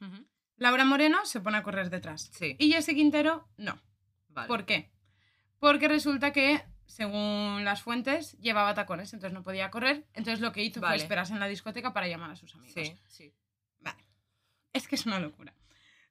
Laura 0.57 0.85
Moreno 0.85 1.25
se 1.25 1.41
pone 1.41 1.57
a 1.57 1.63
correr 1.63 1.89
detrás. 1.89 2.31
Sí, 2.35 2.55
Y 2.59 2.71
Jesse 2.71 2.95
Quintero, 2.95 3.49
no. 3.57 3.81
vale. 4.29 4.49
¿Por 4.49 4.67
qué? 4.67 4.91
Porque 5.59 5.89
resulta 5.89 6.33
que, 6.33 6.63
según 6.91 7.65
las 7.65 7.83
fuentes, 7.83 8.37
llevaba 8.41 8.75
tacones, 8.75 9.13
entonces 9.13 9.33
no 9.33 9.43
podía 9.43 9.71
correr. 9.71 10.05
Entonces 10.13 10.41
lo 10.41 10.53
que 10.53 10.63
hizo 10.63 10.81
Vale. 10.81 10.97
fue 10.97 11.03
esperarse 11.05 11.33
en 11.33 11.41
la 11.41 11.47
discoteca 11.47 11.93
para 11.93 12.09
llamar 12.09 12.31
a 12.31 12.37
sus 12.37 12.55
amigos. 12.55 12.75
Sí, 12.75 12.99
sí. 13.09 13.33
Vale. 13.79 14.05
Es 14.73 14.89
que 14.89 14.97
es 14.97 15.07
una 15.07 15.21
locura. 15.21 15.55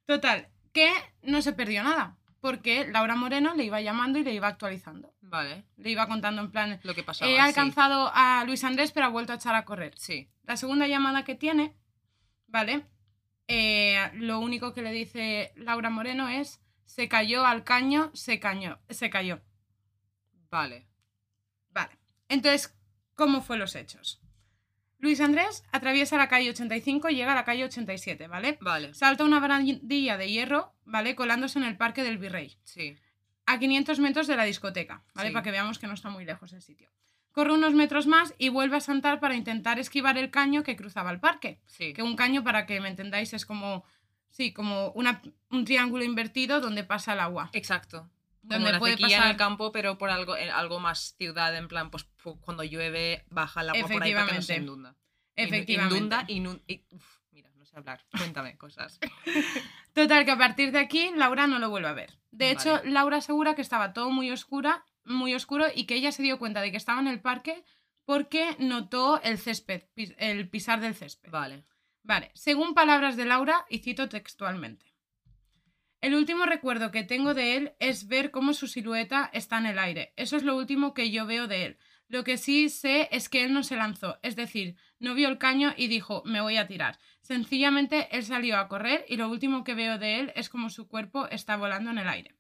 Total, 0.06 0.48
que 0.74 0.90
no 1.22 1.42
se 1.42 1.54
perdió 1.54 1.84
nada. 1.84 2.16
Porque 2.42 2.88
Laura 2.88 3.16
Moreno 3.16 3.54
le 3.54 3.66
iba 3.66 3.82
llamando 3.82 4.18
y 4.18 4.24
le 4.24 4.34
iba 4.34 4.48
actualizando. 4.48 5.14
Vale. 5.20 5.66
Le 5.76 5.90
iba 5.90 6.08
contando 6.08 6.42
en 6.42 6.52
plan, 6.52 6.80
Lo 6.84 6.96
que 6.96 7.04
pasaba. 7.04 7.30
he 7.30 7.34
sí. 7.36 7.40
alcanzado 7.42 8.10
a 8.14 8.46
Luis 8.46 8.64
Andrés, 8.64 8.94
pero 8.94 9.08
ha 9.08 9.10
vuelto 9.10 9.34
a 9.34 9.36
echar 9.36 9.56
a 9.56 9.66
correr. 9.66 9.94
Sí. 9.98 10.30
La 10.44 10.56
segunda 10.56 10.88
llamada 10.88 11.26
que 11.26 11.36
tiene, 11.36 11.76
¿vale? 12.48 12.86
Eh, 13.50 14.10
lo 14.14 14.40
único 14.40 14.74
que 14.74 14.82
le 14.82 14.92
dice 14.94 15.52
Laura 15.58 15.90
Moreno 15.90 16.30
es, 16.30 16.62
se 16.86 17.10
cayó 17.10 17.46
al 17.46 17.66
caño, 17.66 18.10
se 18.14 18.40
cañó, 18.40 18.80
se 18.90 19.10
cayó. 19.10 19.42
Vale. 20.50 20.88
Vale. 21.72 21.98
Entonces, 22.28 22.76
¿cómo 23.16 23.42
fue 23.42 23.58
los 23.58 23.76
hechos? 23.76 24.22
Luis 24.98 25.22
Andrés 25.22 25.64
atraviesa 25.72 26.18
la 26.18 26.28
calle 26.28 26.50
85 26.50 27.10
y 27.10 27.16
llega 27.16 27.32
a 27.32 27.36
la 27.36 27.46
calle 27.46 27.64
87, 27.64 28.28
¿vale? 28.28 28.58
Vale. 28.60 28.94
Salta 28.94 29.24
una 29.24 29.40
barandilla 29.40 30.18
de 30.18 30.30
hierro, 30.30 30.74
¿vale? 30.84 31.16
Colándose 31.16 31.58
en 31.58 31.66
el 31.66 31.78
Parque 31.78 32.04
del 32.04 32.18
Virrey, 32.18 32.58
Sí. 32.66 32.98
a 33.46 33.60
500 33.60 34.00
metros 34.00 34.28
de 34.28 34.36
la 34.36 34.44
discoteca, 34.44 35.04
¿vale? 35.14 35.30
Sí. 35.30 35.34
Para 35.34 35.44
que 35.44 35.52
veamos 35.52 35.80
que 35.80 35.88
no 35.88 35.94
está 35.94 36.10
muy 36.10 36.26
lejos 36.26 36.52
el 36.52 36.62
sitio. 36.62 36.90
Corre 37.32 37.54
unos 37.54 37.74
metros 37.76 38.08
más 38.08 38.34
y 38.38 38.50
vuelve 38.50 38.76
a 38.78 38.82
saltar 38.82 39.20
para 39.22 39.36
intentar 39.36 39.80
esquivar 39.80 40.18
el 40.18 40.32
caño 40.32 40.64
que 40.64 40.76
cruzaba 40.76 41.12
el 41.12 41.20
parque. 41.22 41.62
Sí. 41.68 41.94
Que 41.94 42.04
un 42.04 42.16
caño, 42.18 42.44
para 42.44 42.66
que 42.66 42.82
me 42.82 42.90
entendáis, 42.90 43.34
es 43.34 43.46
como, 43.46 43.86
sí, 44.32 44.52
como 44.52 44.92
una, 44.92 45.22
un 45.50 45.64
triángulo 45.64 46.04
invertido 46.04 46.60
donde 46.60 46.84
pasa 46.84 47.14
el 47.14 47.22
agua. 47.22 47.50
Exacto. 47.54 48.10
Donde 48.42 48.80
puede 48.80 48.94
sequía 48.94 49.08
en 49.18 49.22
pasar- 49.22 49.32
el 49.32 49.38
campo, 49.38 49.72
pero 49.72 49.98
por 49.98 50.10
algo, 50.10 50.36
en 50.38 50.50
algo 50.50 50.80
más 50.80 51.16
ciudad, 51.18 51.56
en 51.56 51.68
plan, 51.68 51.92
pues 51.92 52.08
pu- 52.24 52.40
cuando 52.40 52.64
llueve 52.64 53.26
baja 53.30 53.62
el 53.62 53.70
agua 53.70 53.82
por 53.88 54.04
ahí 54.04 54.14
para 54.14 54.28
que 54.28 54.34
no 54.36 54.42
se 54.42 54.54
Efectivamente. 54.54 54.64
inunda. 54.64 54.96
Efectivamente. 55.36 55.98
Inunda, 55.98 56.28
inun- 56.28 56.62
y- 56.68 56.84
uf, 56.92 57.18
mira, 57.32 57.50
no 57.56 57.66
sé 57.66 57.78
hablar. 57.78 58.06
Cuéntame 58.18 58.58
cosas. 58.58 59.00
Total, 59.94 60.26
que 60.26 60.32
a 60.32 60.38
partir 60.38 60.72
de 60.72 60.80
aquí 60.80 61.12
Laura 61.16 61.48
no 61.48 61.60
lo 61.60 61.70
vuelve 61.70 61.88
a 61.90 61.94
ver. 61.94 62.18
De 62.32 62.46
Vale. 62.46 62.52
hecho, 62.54 62.82
Laura 62.86 63.18
asegura 63.18 63.56
que 63.56 63.62
estaba 63.62 63.94
todo 63.94 64.10
muy 64.12 64.32
oscura, 64.32 64.86
muy 65.04 65.34
oscuro 65.34 65.66
y 65.74 65.86
que 65.86 65.96
ella 65.96 66.12
se 66.12 66.22
dio 66.24 66.40
cuenta 66.40 66.62
de 66.62 66.72
que 66.72 66.78
estaba 66.78 67.00
en 67.02 67.08
el 67.08 67.20
parque 67.22 67.64
porque 68.06 68.56
notó 68.60 69.22
el 69.22 69.38
césped, 69.38 69.84
el 70.18 70.50
pisar 70.50 70.80
del 70.80 70.96
césped. 70.96 71.30
Vale. 71.32 71.66
Vale, 72.04 72.32
según 72.34 72.74
palabras 72.74 73.18
de 73.18 73.26
Laura, 73.26 73.66
y 73.70 73.80
cito 73.80 74.10
textualmente. 74.10 74.89
El 76.02 76.16
último 76.16 76.46
recuerdo 76.46 76.92
que 76.92 77.04
tengo 77.04 77.34
de 77.34 77.58
él 77.58 77.74
es 77.80 78.08
ver 78.08 78.32
cómo 78.32 78.54
su 78.54 78.68
silueta 78.68 79.30
está 79.34 79.58
en 79.58 79.66
el 79.66 79.80
aire. 79.80 80.14
Eso 80.16 80.38
es 80.38 80.44
lo 80.44 80.56
último 80.56 80.94
que 80.94 81.12
yo 81.12 81.26
veo 81.26 81.48
de 81.48 81.66
él. 81.66 81.78
Lo 82.08 82.24
que 82.24 82.38
sí 82.38 82.70
sé 82.70 83.10
es 83.12 83.28
que 83.28 83.44
él 83.44 83.54
no 83.54 83.64
se 83.64 83.76
lanzó, 83.76 84.18
es 84.24 84.36
decir, 84.36 84.76
no 84.98 85.14
vio 85.14 85.28
el 85.28 85.38
caño 85.38 85.74
y 85.78 85.88
dijo, 85.88 86.24
me 86.26 86.42
voy 86.42 86.58
a 86.58 86.68
tirar. 86.68 86.98
Sencillamente 87.22 88.08
él 88.12 88.24
salió 88.24 88.58
a 88.58 88.68
correr 88.68 89.06
y 89.08 89.18
lo 89.18 89.30
último 89.30 89.64
que 89.64 89.76
veo 89.76 90.00
de 90.00 90.20
él 90.20 90.32
es 90.36 90.50
como 90.50 90.70
su 90.70 90.88
cuerpo 90.88 91.28
está 91.28 91.56
volando 91.56 91.92
en 91.92 92.00
el 92.00 92.10
aire. 92.10 92.36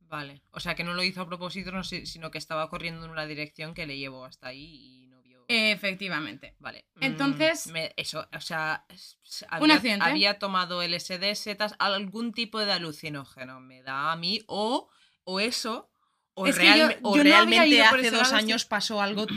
Vale. 0.00 0.42
O 0.50 0.60
sea, 0.60 0.74
que 0.74 0.84
no 0.84 0.92
lo 0.92 1.02
hizo 1.02 1.22
a 1.22 1.26
propósito, 1.26 1.82
sino 1.82 2.30
que 2.30 2.38
estaba 2.38 2.68
corriendo 2.68 3.04
en 3.04 3.10
una 3.10 3.26
dirección 3.26 3.72
que 3.72 3.86
le 3.86 3.98
llevó 3.98 4.24
hasta 4.24 4.48
ahí 4.48 4.64
y. 4.64 5.05
Efectivamente. 5.48 6.54
Vale. 6.58 6.86
Entonces- 7.00 7.66
Mm, 7.68 7.72
me- 7.72 7.94
eso, 7.96 8.26
o 8.32 8.40
sea, 8.40 8.84
Un 8.88 9.48
había, 9.50 9.74
accidente. 9.76 10.04
había 10.04 10.38
tomado 10.38 10.82
LSD, 10.82 11.34
setas, 11.34 11.74
algún 11.78 12.32
tipo 12.32 12.58
de 12.64 12.72
alucinógeno, 12.72 13.60
me 13.60 13.82
da 13.82 14.12
a 14.12 14.16
mí, 14.16 14.42
o, 14.46 14.88
o 15.24 15.40
eso, 15.40 15.90
o, 16.34 16.46
Es 16.46 16.56
real- 16.56 16.78
yo- 16.92 16.98
o 17.02 17.16
yo 17.16 17.22
realmente 17.22 17.82
hace 17.82 18.10
dos 18.10 18.32
años 18.32 18.64
pasó 18.64 19.00
algo 19.00 19.26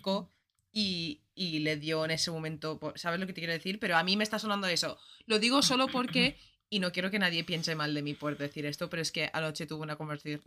traumático 0.00 0.30
y, 0.72 1.22
y 1.34 1.58
le 1.60 1.76
dio 1.76 2.04
en 2.04 2.12
ese 2.12 2.30
momento, 2.30 2.78
¿sabes 2.94 3.18
lo 3.20 3.26
que 3.26 3.32
te 3.32 3.40
quiero 3.40 3.52
decir? 3.52 3.78
Pero 3.80 3.96
a 3.96 4.02
mí 4.04 4.16
me 4.16 4.24
está 4.24 4.38
sonando 4.38 4.66
eso. 4.66 4.98
Lo 5.26 5.38
digo 5.38 5.62
solo 5.62 5.88
porque, 5.88 6.38
y 6.70 6.78
no 6.78 6.92
quiero 6.92 7.10
que 7.10 7.18
nadie 7.18 7.42
piense 7.44 7.74
mal 7.74 7.92
de 7.94 8.00
mí 8.02 8.14
por 8.14 8.38
decir 8.38 8.64
esto, 8.64 8.88
pero 8.88 9.02
es 9.02 9.10
que 9.12 9.28
anoche 9.32 9.66
tuve 9.66 9.82
una 9.82 9.96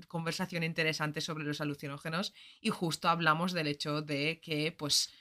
conversación 0.08 0.64
interesante 0.64 1.20
sobre 1.22 1.44
los 1.44 1.60
alucinógenos 1.62 2.34
y 2.62 2.70
justo 2.70 3.10
hablamos 3.10 3.52
del 3.54 3.68
hecho 3.68 4.02
de 4.02 4.40
que, 4.42 4.72
pues, 4.72 5.12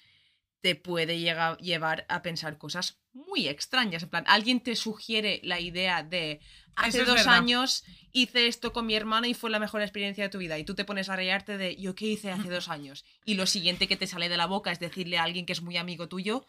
te 0.60 0.76
puede 0.76 1.18
llega- 1.18 1.56
llevar 1.58 2.06
a 2.08 2.22
pensar 2.22 2.56
cosas 2.56 3.00
muy 3.12 3.48
extrañas. 3.48 4.04
En 4.04 4.10
plan, 4.10 4.24
alguien 4.28 4.60
te 4.60 4.76
sugiere 4.76 5.40
la 5.42 5.58
idea 5.58 6.04
de 6.04 6.38
hace 6.76 7.02
Eso 7.02 7.10
dos 7.10 7.26
años 7.26 7.84
hice 8.12 8.46
esto 8.46 8.72
con 8.72 8.86
mi 8.86 8.94
hermana 8.94 9.26
y 9.26 9.34
fue 9.34 9.50
la 9.50 9.58
mejor 9.58 9.82
experiencia 9.82 10.22
de 10.22 10.30
tu 10.30 10.38
vida. 10.38 10.56
Y 10.60 10.64
tú 10.64 10.76
te 10.76 10.84
pones 10.84 11.08
a 11.08 11.16
reírte 11.16 11.58
de 11.58 11.74
yo 11.76 11.96
qué 11.96 12.06
hice 12.06 12.30
hace 12.30 12.48
dos 12.48 12.68
años. 12.68 13.04
Y 13.24 13.34
lo 13.34 13.46
siguiente 13.46 13.88
que 13.88 13.96
te 13.96 14.06
sale 14.06 14.28
de 14.28 14.36
la 14.36 14.46
boca 14.46 14.70
es 14.70 14.78
decirle 14.78 15.18
a 15.18 15.24
alguien 15.24 15.46
que 15.46 15.52
es 15.52 15.62
muy 15.62 15.76
amigo 15.76 16.08
tuyo. 16.08 16.46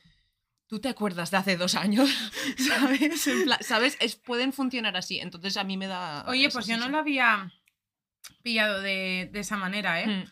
¿Tú 0.74 0.80
te 0.80 0.90
acuerdas 0.90 1.30
de 1.30 1.38
hace 1.38 1.56
dos 1.56 1.76
años? 1.76 2.10
¿Sabes? 2.58 3.28
En 3.28 3.44
plan, 3.44 3.60
¿Sabes? 3.62 3.96
Es, 4.00 4.16
pueden 4.16 4.52
funcionar 4.52 4.98
así. 4.98 5.20
Entonces 5.20 5.56
a 5.58 5.64
mí 5.64 5.78
me 5.78 5.86
da. 5.86 6.26
Oye, 6.28 6.50
pues 6.50 6.66
yo 6.66 6.78
no 6.78 6.90
lo 6.90 6.98
había 6.98 7.54
pillado 8.42 8.82
de, 8.82 9.30
de 9.32 9.40
esa 9.40 9.56
manera, 9.56 10.02
¿eh? 10.02 10.08
Mm, 10.08 10.24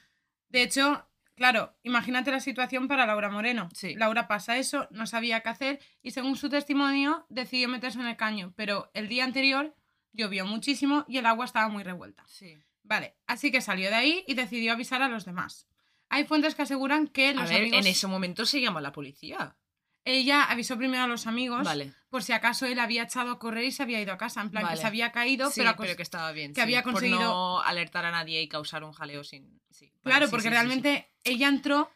De 0.49 0.63
hecho, 0.63 1.07
claro, 1.35 1.77
imagínate 1.83 2.31
la 2.31 2.39
situación 2.39 2.87
para 2.87 3.05
Laura 3.05 3.29
Moreno. 3.29 3.69
Sí. 3.75 3.93
Laura 3.93 4.27
pasa 4.27 4.57
eso, 4.57 4.87
no 4.89 5.05
sabía 5.05 5.41
qué 5.41 5.49
hacer 5.49 5.79
y 6.01 6.09
según 6.09 6.35
su 6.35 6.49
testimonio 6.49 7.27
decidió 7.29 7.69
meterse 7.69 7.99
en 7.99 8.07
el 8.07 8.17
caño, 8.17 8.51
pero 8.55 8.89
el 8.95 9.09
día 9.09 9.25
anterior 9.25 9.75
llovió 10.11 10.43
muchísimo 10.47 11.05
y 11.07 11.19
el 11.19 11.27
agua 11.27 11.45
estaba 11.45 11.67
muy 11.69 11.83
revuelta. 11.83 12.23
Sí. 12.25 12.57
Vale, 12.81 13.15
así 13.27 13.51
que 13.51 13.61
salió 13.61 13.89
de 13.89 13.95
ahí 13.95 14.23
y 14.25 14.33
decidió 14.33 14.73
avisar 14.73 15.03
a 15.03 15.07
los 15.07 15.23
demás. 15.23 15.67
Hay 16.09 16.25
fuentes 16.25 16.55
que 16.55 16.63
aseguran 16.63 17.07
que 17.09 17.29
A 17.29 17.33
los 17.33 17.47
ver, 17.49 17.61
amigos... 17.61 17.79
en 17.79 17.85
ese 17.85 18.07
momento 18.07 18.47
se 18.47 18.59
llama 18.59 18.81
la 18.81 18.91
policía. 18.91 19.55
Ella 20.03 20.43
avisó 20.45 20.77
primero 20.77 21.03
a 21.03 21.07
los 21.07 21.27
amigos 21.27 21.63
Vale. 21.63 21.93
por 22.09 22.23
si 22.23 22.33
acaso 22.33 22.65
él 22.65 22.79
había 22.79 23.03
echado 23.03 23.31
a 23.31 23.39
correr 23.39 23.65
y 23.65 23.71
se 23.71 23.83
había 23.83 24.01
ido 24.01 24.13
a 24.13 24.17
casa. 24.17 24.41
En 24.41 24.49
plan, 24.49 24.63
Vale. 24.63 24.75
que 24.75 24.81
se 24.81 24.87
había 24.87 25.11
caído, 25.11 25.49
Sí, 25.51 25.61
pero, 25.61 25.75
pero, 25.77 25.95
que 25.95 26.01
estaba 26.01 26.31
bien. 26.31 26.51
que 26.53 26.55
sí, 26.55 26.61
había 26.61 26.81
Por 26.83 26.93
conseguido- 26.93 27.19
no 27.19 27.61
alertar 27.61 28.05
a 28.05 28.11
nadie 28.11 28.41
y 28.41 28.47
causar 28.47 28.83
un 28.83 28.93
jaleo 28.93 29.23
sin. 29.23 29.61
sí, 29.69 29.91
vale, 30.03 30.15
Claro, 30.17 30.29
porque 30.31 30.49
realmente 30.49 31.11
ella 31.23 31.47
entró, 31.47 31.91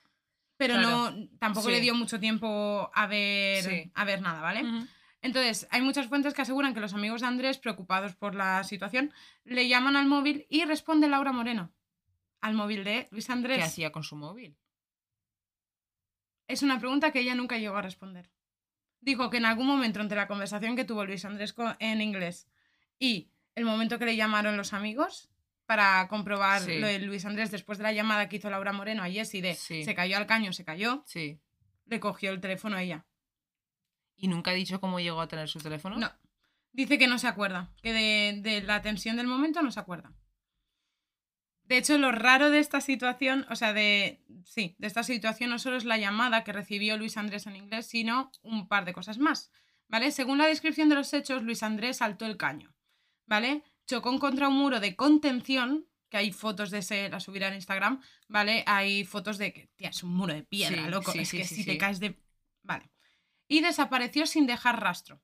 pero 0.58 0.76
Claro. 0.76 1.12
no 1.12 1.28
tampoco 1.40 1.70
le 1.70 1.82
dio 1.82 1.96
mucho 1.96 2.20
tiempo 2.20 2.92
a 2.94 3.08
ver, 3.08 3.90
a 3.96 4.06
ver 4.06 4.22
nada, 4.22 4.40
¿vale? 4.42 4.64
Entonces, 5.22 5.68
hay 5.72 5.82
muchas 5.82 6.06
fuentes 6.06 6.36
que 6.36 6.44
aseguran 6.44 6.76
que 6.76 6.80
los 6.80 6.94
amigos 6.94 7.22
de 7.22 7.28
Andrés, 7.28 7.58
preocupados 7.58 8.14
por 8.16 8.36
la 8.36 8.64
situación, 8.64 9.12
le 9.44 9.68
llaman 9.68 9.96
al 9.96 10.06
móvil 10.06 10.46
y 10.50 10.64
responde 10.66 11.08
Laura 11.10 11.32
Moreno. 11.32 11.72
Al 12.42 12.54
móvil 12.54 12.84
de 12.84 13.08
Luis 13.10 13.28
Andrés. 13.32 13.58
¿Qué 13.58 13.64
hacía 13.64 13.92
con 13.92 14.04
su 14.04 14.16
móvil? 14.16 14.56
Es 16.48 16.62
una 16.64 16.80
pregunta 16.80 17.12
que 17.12 17.20
ella 17.22 17.36
nunca 17.36 17.58
llegó 17.58 17.78
a 17.78 17.82
responder. 17.82 18.30
Dijo 19.02 19.30
que 19.30 19.38
en 19.38 19.46
algún 19.46 19.68
momento 19.68 20.00
entre 20.02 20.18
la 20.18 20.28
conversación 20.28 20.76
que 20.76 20.86
tuvo 20.86 21.06
Luis 21.06 21.26
Andrés 21.26 21.56
en 21.80 22.02
inglés 22.02 22.48
y 23.00 23.30
el 23.56 23.66
momento 23.66 24.00
que 24.00 24.06
le 24.06 24.16
llamaron 24.16 24.58
los 24.58 24.74
amigos 24.74 25.30
para 25.66 26.08
comprobar 26.08 26.62
Sí. 26.62 26.80
lo 26.80 26.88
de 26.88 27.00
Luis 27.00 27.26
Andrés 27.26 27.52
después 27.52 27.78
de 27.78 27.84
la 27.84 27.92
llamada 27.94 28.30
que 28.30 28.36
hizo 28.38 28.50
Laura 28.50 28.74
Moreno 28.74 29.04
a 29.04 29.10
Jessie 29.10 29.42
de 29.42 29.56
Sí. 29.56 29.84
se 29.84 29.96
cayó 29.96 30.18
al 30.18 30.28
caño, 30.28 30.54
se 30.54 30.64
cayó, 30.66 31.04
Sí. 31.08 31.40
le 31.86 32.00
cogió 32.00 32.32
el 32.32 32.42
teléfono 32.42 32.78
a 32.78 32.84
ella. 32.84 33.06
¿Y 34.16 34.28
nunca 34.28 34.52
ha 34.52 34.54
dicho 34.54 34.80
cómo 34.80 35.00
llegó 35.00 35.22
a 35.22 35.28
tener 35.28 35.48
su 35.50 35.60
teléfono? 35.60 35.98
No. 35.98 36.12
Dice 36.72 36.98
que 36.98 37.08
no 37.08 37.18
se 37.18 37.28
acuerda, 37.28 37.72
que 37.82 37.94
de, 37.94 38.42
de 38.42 38.62
la 38.62 38.82
tensión 38.82 39.18
del 39.18 39.28
momento 39.28 39.62
no 39.62 39.72
se 39.72 39.80
acuerda. 39.80 40.12
De 41.68 41.78
hecho, 41.78 41.98
lo 41.98 42.12
raro 42.12 42.52
de 42.52 42.60
esta 42.60 42.80
situación, 42.82 43.46
o 43.50 43.56
sea, 43.56 43.74
de. 43.74 44.22
Sí, 44.46 44.76
de 44.78 44.88
esta 44.88 45.04
situación 45.04 45.50
no 45.50 45.60
solo 45.60 45.78
es 45.78 45.86
la 45.86 45.98
llamada 45.98 46.44
que 46.44 46.54
recibió 46.54 46.98
Luis 46.98 47.18
Andrés 47.18 47.48
en 47.48 47.56
inglés, 47.56 47.88
sino 47.88 48.32
un 48.44 48.68
par 48.68 48.86
de 48.86 48.94
cosas 48.94 49.18
más. 49.18 49.52
¿Vale? 49.88 50.12
Según 50.12 50.38
la 50.38 50.48
descripción 50.48 50.90
de 50.90 50.96
los 50.96 51.14
hechos, 51.14 51.44
Luis 51.44 51.64
Andrés 51.64 51.98
saltó 51.98 52.26
el 52.26 52.38
caño. 52.38 52.74
¿Vale? 53.26 53.64
Chocó 53.88 54.18
contra 54.20 54.48
un 54.48 54.56
muro 54.56 54.80
de 54.80 54.96
contención, 54.96 55.86
que 56.10 56.18
hay 56.18 56.32
fotos 56.32 56.72
de 56.72 56.80
ese, 56.80 57.10
la 57.10 57.20
subirá 57.20 57.48
en 57.50 57.56
Instagram, 57.56 58.02
¿vale? 58.28 58.64
Hay 58.68 59.04
fotos 59.04 59.38
de 59.38 59.54
que, 59.54 59.68
tía, 59.76 59.90
es 59.90 60.04
un 60.04 60.16
muro 60.16 60.34
de 60.34 60.44
piedra, 60.44 60.84
Sí, 60.86 60.90
loco. 60.90 61.12
sí, 61.12 61.20
es 61.20 61.30
sí, 61.30 61.38
que 61.38 61.46
si 61.46 61.66
te 61.66 61.78
caes 61.78 62.00
de. 62.00 62.20
Vale. 62.64 62.92
Y 63.48 63.62
desapareció 63.62 64.26
sin 64.26 64.48
dejar 64.48 64.82
rastro. 64.82 65.22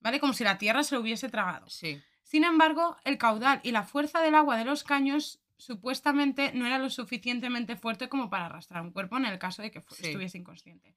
¿Vale? 0.00 0.20
Como 0.20 0.32
si 0.32 0.44
la 0.44 0.58
tierra 0.58 0.82
se 0.84 0.94
lo 0.94 1.00
hubiese 1.00 1.28
tragado. 1.28 1.68
Sí. 1.70 2.00
Sin 2.22 2.44
embargo, 2.44 2.96
el 3.04 3.16
caudal 3.16 3.60
y 3.62 3.70
la 3.70 3.84
fuerza 3.84 4.20
del 4.20 4.34
agua 4.34 4.56
de 4.56 4.64
los 4.64 4.84
caños 4.84 5.40
supuestamente 5.56 6.52
no 6.54 6.66
era 6.66 6.78
lo 6.78 6.90
suficientemente 6.90 7.76
fuerte 7.76 8.08
como 8.08 8.30
para 8.30 8.46
arrastrar 8.46 8.82
un 8.82 8.92
cuerpo 8.92 9.16
en 9.16 9.26
el 9.26 9.38
caso 9.38 9.62
de 9.62 9.70
que 9.70 9.80
Sí. 9.90 10.06
estuviese 10.06 10.38
inconsciente. 10.38 10.94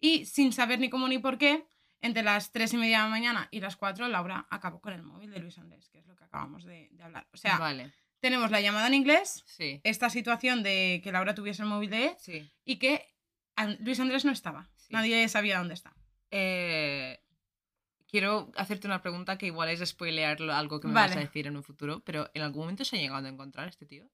Y 0.00 0.26
sin 0.26 0.52
saber 0.52 0.78
ni 0.78 0.90
cómo 0.90 1.08
ni 1.08 1.18
por 1.18 1.38
qué, 1.38 1.66
entre 2.00 2.22
las 2.22 2.52
3 2.52 2.74
y 2.74 2.76
media 2.76 2.98
de 2.98 3.04
la 3.04 3.10
mañana 3.10 3.48
y 3.50 3.60
las 3.60 3.76
4, 3.76 4.08
Laura 4.08 4.46
acabó 4.50 4.80
con 4.80 4.92
el 4.92 5.02
móvil 5.02 5.30
de 5.30 5.38
Luis 5.40 5.56
Andrés, 5.58 5.88
que 5.88 5.98
es 5.98 6.06
lo 6.06 6.14
que 6.14 6.24
acabamos 6.24 6.64
de, 6.64 6.88
de 6.92 7.02
hablar. 7.02 7.26
O 7.32 7.36
sea, 7.38 7.58
vale. 7.58 7.92
tenemos 8.20 8.50
la 8.50 8.60
llamada 8.60 8.86
en 8.88 8.94
inglés, 8.94 9.42
Sí. 9.46 9.80
esta 9.84 10.10
situación 10.10 10.62
de 10.62 11.00
que 11.02 11.12
Laura 11.12 11.34
tuviese 11.34 11.62
el 11.62 11.68
móvil 11.68 11.90
de 11.90 12.04
él 12.08 12.14
Sí. 12.18 12.50
y 12.64 12.76
que 12.78 13.06
Luis 13.80 13.98
Andrés 14.00 14.24
no 14.26 14.32
estaba. 14.32 14.68
Nadie 14.90 15.26
sabía 15.28 15.58
dónde 15.58 15.74
está. 15.74 15.94
Eh, 16.30 17.18
quiero 18.16 18.50
hacerte 18.56 18.86
una 18.86 19.02
pregunta 19.02 19.36
que 19.36 19.44
igual 19.44 19.68
es 19.68 19.86
spoilear 19.86 20.40
algo 20.50 20.80
que 20.80 20.88
me 20.88 20.94
Vale. 20.94 21.08
vas 21.08 21.16
a 21.18 21.20
decir 21.20 21.46
en 21.46 21.54
un 21.54 21.62
futuro, 21.62 22.00
pero 22.00 22.30
¿en 22.32 22.40
algún 22.40 22.62
momento 22.62 22.82
se 22.82 22.96
ha 22.96 22.98
llegado 22.98 23.26
a 23.26 23.28
encontrar 23.28 23.68
este 23.68 23.84
tío? 23.84 24.08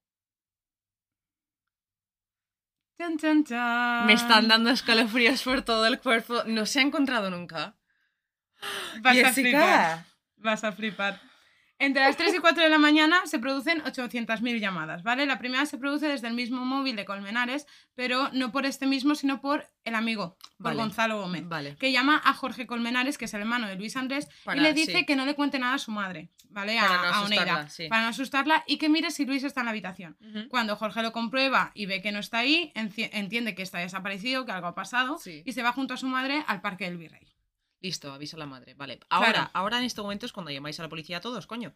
Chan, 2.99 3.17
chan, 3.17 3.45
chan. 3.45 4.07
Me 4.07 4.15
están 4.15 4.49
dando 4.49 4.71
escalofríos 4.71 5.45
por 5.45 5.63
todo 5.63 5.87
el 5.87 6.01
cuerpo. 6.01 6.43
No 6.47 6.67
se 6.67 6.81
ha 6.81 6.83
encontrado 6.83 7.31
nunca. 7.31 7.77
Vas 9.03 9.23
a 9.23 9.33
flipar. 9.33 10.05
Vas 10.37 10.65
a 10.65 10.73
flipar. 10.73 11.21
Entre 11.85 12.01
las 12.01 12.17
3 12.17 12.35
y 12.35 12.39
4 12.39 12.63
de 12.63 12.69
la 12.71 12.79
mañana 12.79 13.21
se 13.27 13.41
producen 13.41 13.83
800.000 13.83 14.61
llamadas, 14.61 15.03
¿vale? 15.03 15.27
La 15.27 15.39
primera 15.41 15.67
se 15.67 15.79
produce 15.79 16.07
desde 16.07 16.29
el 16.29 16.35
mismo 16.35 16.65
móvil 16.65 16.95
de 16.95 17.05
Colmenares, 17.05 17.67
pero 17.97 18.29
no 18.33 18.53
por 18.53 18.67
este 18.67 18.87
mismo, 18.87 19.17
sino 19.17 19.41
por 19.41 19.69
el 19.85 19.97
amigo, 19.97 20.37
por 20.59 20.67
Vale. 20.67 20.77
Gonzalo 20.77 21.21
Gómez, 21.21 21.49
Vale. 21.49 21.77
que 21.77 21.91
llama 21.91 22.23
a 22.25 22.35
Jorge 22.35 22.69
Colmenares, 22.69 23.19
que 23.19 23.25
es 23.25 23.35
el 23.35 23.41
hermano 23.41 23.67
de 23.67 23.75
Luis 23.75 23.97
Andrés, 23.97 24.29
Para- 24.45 24.61
y 24.61 24.63
le 24.63 24.75
dice 24.75 24.99
sí. 24.99 25.05
que 25.07 25.17
no 25.17 25.27
le 25.27 25.35
cuente 25.35 25.59
nada 25.59 25.75
a 25.75 25.79
su 25.79 25.91
madre, 25.91 26.31
¿vale? 26.51 26.79
A, 26.79 26.87
no 26.87 26.93
a 26.93 27.69
sí. 27.69 27.89
para 27.89 28.03
no 28.03 28.09
asustarla 28.11 28.63
y 28.69 28.77
que 28.79 28.89
mire 28.89 29.11
si 29.11 29.25
Luis 29.27 29.43
está 29.43 29.63
en 29.63 29.65
la 29.67 29.71
habitación. 29.73 30.17
Cuando 30.51 30.77
Jorge 30.77 31.03
lo 31.03 31.11
comprueba 31.11 31.73
y 31.75 31.87
ve 31.87 32.01
que 32.01 32.13
no 32.13 32.21
está 32.21 32.39
ahí, 32.39 32.71
entiende 32.77 33.57
que 33.57 33.63
está 33.63 33.79
desaparecido, 33.79 34.47
que 34.47 34.53
algo 34.53 34.69
ha 34.69 34.75
pasado, 34.77 35.19
Sí. 35.19 35.43
y 35.45 35.53
se 35.53 35.65
va 35.65 35.73
junto 35.73 35.95
a 35.95 35.97
su 35.97 36.07
madre 36.07 36.45
al 36.47 36.61
Parque 36.61 36.85
del 36.85 36.97
Virrey. 36.97 37.27
Listo, 37.83 38.13
avisa 38.13 38.37
a 38.37 38.39
la 38.39 38.47
madre. 38.47 38.75
Vale. 38.75 39.01
Ahora, 39.11 39.33
Claro. 39.33 39.51
ahora 39.53 39.79
en 39.79 39.85
este 39.85 40.01
momento 40.01 40.25
es 40.25 40.33
cuando 40.33 40.51
llamáis 40.51 40.79
a 40.81 40.83
la 40.85 40.89
policía 40.89 41.19
a 41.19 41.21
todos, 41.21 41.47
coño. 41.47 41.75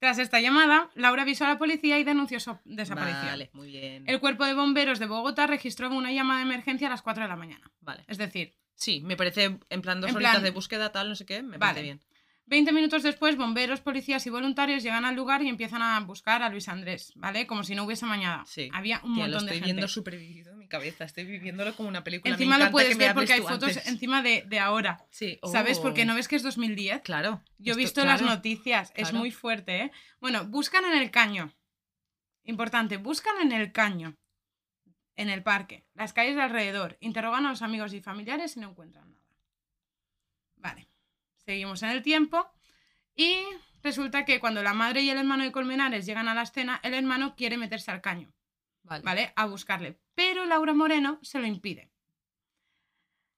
Tras 0.00 0.18
esta 0.18 0.40
llamada, 0.40 0.90
Laura 0.94 1.22
avisó 1.22 1.44
a 1.44 1.48
la 1.48 1.58
policía 1.58 1.98
y 1.98 2.04
denunció 2.04 2.38
su 2.40 2.58
desaparición. 2.64 3.26
Vale, 3.26 3.50
muy 3.54 3.68
bien. 3.68 4.04
El 4.08 4.20
cuerpo 4.20 4.44
de 4.44 4.52
bomberos 4.54 4.98
de 4.98 5.06
Bogotá 5.06 5.46
registró 5.46 5.88
una 5.90 6.12
llamada 6.12 6.40
de 6.40 6.46
emergencia 6.46 6.88
a 6.88 6.90
las 6.90 7.00
4 7.02 7.22
de 7.22 7.28
la 7.28 7.36
mañana. 7.36 7.70
Vale. 7.80 8.04
Es 8.08 8.18
decir, 8.18 8.52
Sí, 8.76 9.00
me 9.02 9.16
parece 9.16 9.60
en 9.70 9.82
plan 9.82 10.00
dos 10.00 10.10
En 10.10 10.16
horitas 10.16 10.32
plan- 10.32 10.42
de 10.42 10.50
búsqueda, 10.50 10.90
tal, 10.90 11.08
no 11.08 11.14
sé 11.14 11.24
qué, 11.24 11.42
me 11.44 11.58
Vale. 11.58 11.58
parece 11.60 11.82
bien. 11.82 12.00
20 12.46 12.72
minutos 12.72 13.02
después, 13.02 13.36
bomberos, 13.36 13.80
policías 13.80 14.26
y 14.26 14.30
voluntarios 14.30 14.82
llegan 14.82 15.04
al 15.06 15.14
lugar 15.14 15.42
y 15.42 15.48
empiezan 15.48 15.80
a 15.80 15.98
buscar 16.00 16.42
a 16.42 16.50
Luis 16.50 16.68
Andrés, 16.68 17.12
¿vale? 17.16 17.46
Como 17.46 17.64
si 17.64 17.74
no 17.74 17.84
hubiese 17.84 18.04
mañana. 18.04 18.44
Sí. 18.46 18.68
Había 18.72 19.00
un 19.02 19.14
Tía, 19.14 19.26
lo 19.26 19.32
montón 19.32 19.46
de 19.46 19.54
estoy 19.54 19.54
gente. 19.60 19.64
viendo 19.72 19.88
supervivido 19.88 20.52
en 20.52 20.58
mi 20.58 20.68
cabeza, 20.68 21.04
estoy 21.04 21.24
viviéndolo 21.24 21.74
como 21.74 21.88
una 21.88 22.04
película. 22.04 22.30
Me 22.30 22.34
Encima 22.34 22.58
lo 22.58 22.70
puedes 22.70 22.90
que 22.90 22.98
ver 22.98 23.14
porque 23.14 23.32
hay 23.32 23.40
fotos 23.40 23.70
antes. 23.70 23.88
encima 23.88 24.22
de, 24.22 24.44
de 24.46 24.58
ahora. 24.58 25.06
Sí. 25.10 25.38
¿Sabes? 25.50 25.78
oh. 25.78 25.82
Porque 25.82 26.04
no 26.04 26.14
ves 26.14 26.28
que 26.28 26.36
es 26.36 26.42
2010. 26.42 27.00
Claro. 27.02 27.42
Yo 27.58 27.72
he 27.72 27.76
visto 27.76 28.04
las 28.04 28.20
claro. 28.20 28.36
noticias, 28.36 28.92
es 28.94 29.12
muy 29.14 29.30
fuerte, 29.30 29.80
¿eh? 29.80 29.92
Bueno, 30.20 30.44
buscan 30.44 30.84
en 30.84 30.98
el 30.98 31.10
caño. 31.10 31.52
Importante, 32.44 32.98
buscan 32.98 33.40
en 33.40 33.52
el 33.52 33.72
caño, 33.72 34.18
en 35.16 35.30
el 35.30 35.42
parque, 35.42 35.86
las 35.94 36.12
calles 36.12 36.36
de 36.36 36.42
alrededor, 36.42 36.98
interrogan 37.00 37.46
a 37.46 37.50
los 37.50 37.62
amigos 37.62 37.94
y 37.94 38.02
familiares 38.02 38.56
y 38.56 38.60
no 38.60 38.68
encuentran 38.68 39.10
nada. 39.10 39.23
Seguimos 41.44 41.82
en 41.82 41.90
el 41.90 42.02
tiempo 42.02 42.46
y 43.14 43.36
resulta 43.82 44.24
que 44.24 44.40
cuando 44.40 44.62
la 44.62 44.74
madre 44.74 45.02
y 45.02 45.10
el 45.10 45.18
hermano 45.18 45.44
de 45.44 45.52
Colmenares 45.52 46.06
llegan 46.06 46.28
a 46.28 46.34
la 46.34 46.42
escena, 46.42 46.80
el 46.82 46.94
hermano 46.94 47.36
quiere 47.36 47.56
meterse 47.56 47.90
al 47.90 48.00
caño, 48.00 48.32
Vale. 48.82 49.02
¿vale? 49.04 49.32
A 49.36 49.46
buscarle, 49.46 49.98
pero 50.14 50.44
Laura 50.46 50.72
Moreno 50.72 51.18
se 51.22 51.38
lo 51.38 51.46
impide, 51.46 51.92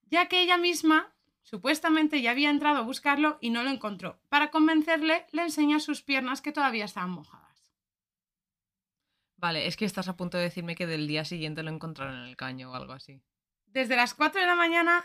ya 0.03 0.27
que 0.29 0.41
ella 0.41 0.57
misma 0.57 1.17
Supuestamente 1.47 2.23
ya 2.23 2.33
había 2.33 2.51
entrado 2.51 2.79
a 2.79 2.83
buscarlo 2.83 3.39
y 3.41 3.51
no 3.51 3.63
lo 3.63 3.71
encontró. 3.71 4.19
Para 4.29 4.51
convencerle, 4.51 5.27
le 5.31 5.43
enseña 5.43 5.79
sus 5.79 6.03
piernas 6.03 6.43
que 6.43 6.51
todavía 6.51 6.85
estaban 6.85 7.11
mojadas. 7.11 7.73
Vale, 9.37 9.69
es 9.69 9.77
que 9.77 9.85
estás 9.85 10.09
a 10.09 10.17
punto 10.17 10.39
de 10.39 10.43
decirme 10.43 10.75
que 10.75 10.89
del 10.89 11.07
día 11.07 11.25
siguiente 11.25 11.63
lo 11.63 11.71
encontraron 11.71 12.17
en 12.17 12.25
el 12.25 12.37
caño 12.37 12.73
o 12.73 12.75
algo 12.75 12.95
así. 12.95 13.23
Desde 13.67 13.95
las 13.95 14.15
4 14.15 14.41
de 14.41 14.47
la 14.49 14.57
mañana 14.57 15.05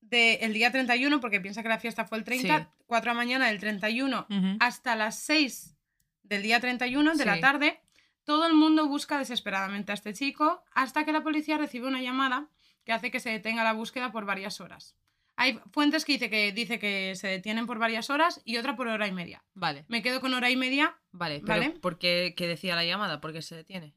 del 0.00 0.52
día 0.52 0.70
31, 0.70 1.20
porque 1.20 1.40
piensa 1.40 1.62
que 1.62 1.68
la 1.68 1.78
fiesta 1.78 2.04
fue 2.04 2.18
el 2.18 2.24
30, 2.24 2.58
Sí. 2.58 2.64
4 2.86 3.10
de 3.10 3.14
la 3.14 3.20
mañana 3.22 3.46
del 3.48 3.60
31 3.60 4.26
Ujú. 4.28 4.56
hasta 4.60 4.96
las 4.96 5.18
6 5.20 5.76
del 6.22 6.42
día 6.42 6.60
31 6.60 7.14
de 7.14 7.24
la 7.24 7.40
tarde, 7.40 7.80
todo 8.24 8.46
el 8.46 8.54
mundo 8.54 8.86
busca 8.88 9.18
desesperadamente 9.18 9.92
a 9.92 9.94
este 9.94 10.12
chico 10.14 10.62
hasta 10.72 11.04
que 11.04 11.12
la 11.12 11.22
policía 11.22 11.58
recibe 11.58 11.86
una 11.88 12.00
llamada 12.02 12.48
que 12.84 12.92
hace 12.92 13.10
que 13.10 13.20
se 13.20 13.30
detenga 13.30 13.62
la 13.64 13.72
búsqueda 13.72 14.10
por 14.12 14.24
varias 14.24 14.60
horas. 14.60 14.96
Hay 15.36 15.58
fuentes 15.72 16.04
que 16.04 16.12
dice 16.12 16.28
que, 16.28 16.52
dice 16.52 16.78
que 16.78 17.14
se 17.16 17.26
detienen 17.28 17.66
por 17.66 17.78
varias 17.78 18.10
horas 18.10 18.42
y 18.44 18.58
otra 18.58 18.76
por 18.76 18.88
hora 18.88 19.06
y 19.06 19.12
media. 19.12 19.42
Vale, 19.54 19.84
Me 19.88 20.02
quedo 20.02 20.20
con 20.20 20.34
hora 20.34 20.50
y 20.50 20.56
media, 20.56 20.98
vale. 21.12 21.40
Pero 21.46 21.60
Vale. 21.60 21.70
¿por 21.80 21.98
qué, 21.98 22.34
qué 22.36 22.46
decía 22.46 22.74
la 22.76 22.84
llamada? 22.84 23.20
¿Por 23.20 23.32
qué 23.32 23.42
se 23.42 23.54
detiene? 23.54 23.94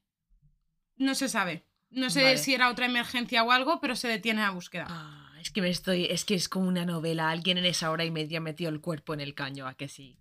no 0.96 1.16
se 1.16 1.28
sabe. 1.28 1.66
No 1.89 2.10
sé 2.10 2.24
Vale. 2.24 2.38
si 2.38 2.54
era 2.54 2.70
otra 2.70 2.86
emergencia 2.86 3.44
o 3.44 3.52
algo, 3.52 3.80
pero 3.82 3.96
se 3.96 4.08
detiene 4.08 4.42
la 4.42 4.52
búsqueda. 4.52 4.86
Ah, 4.89 5.22
que 5.54 5.62
me 5.62 5.70
estoy. 5.70 6.06
Es 6.06 6.26
que 6.26 6.36
es 6.36 6.50
como 6.50 6.68
una 6.68 6.86
novela. 6.86 7.30
Alguien 7.30 7.58
en 7.58 7.66
esa 7.66 7.92
hora 7.92 8.04
y 8.04 8.12
media 8.12 8.42
metió 8.42 8.70
el 8.70 8.82
cuerpo 8.82 9.13
en 9.13 9.22
el 9.22 9.34
caño, 9.34 9.68
¿a 9.68 9.76
que 9.76 9.88
sí? 9.88 10.18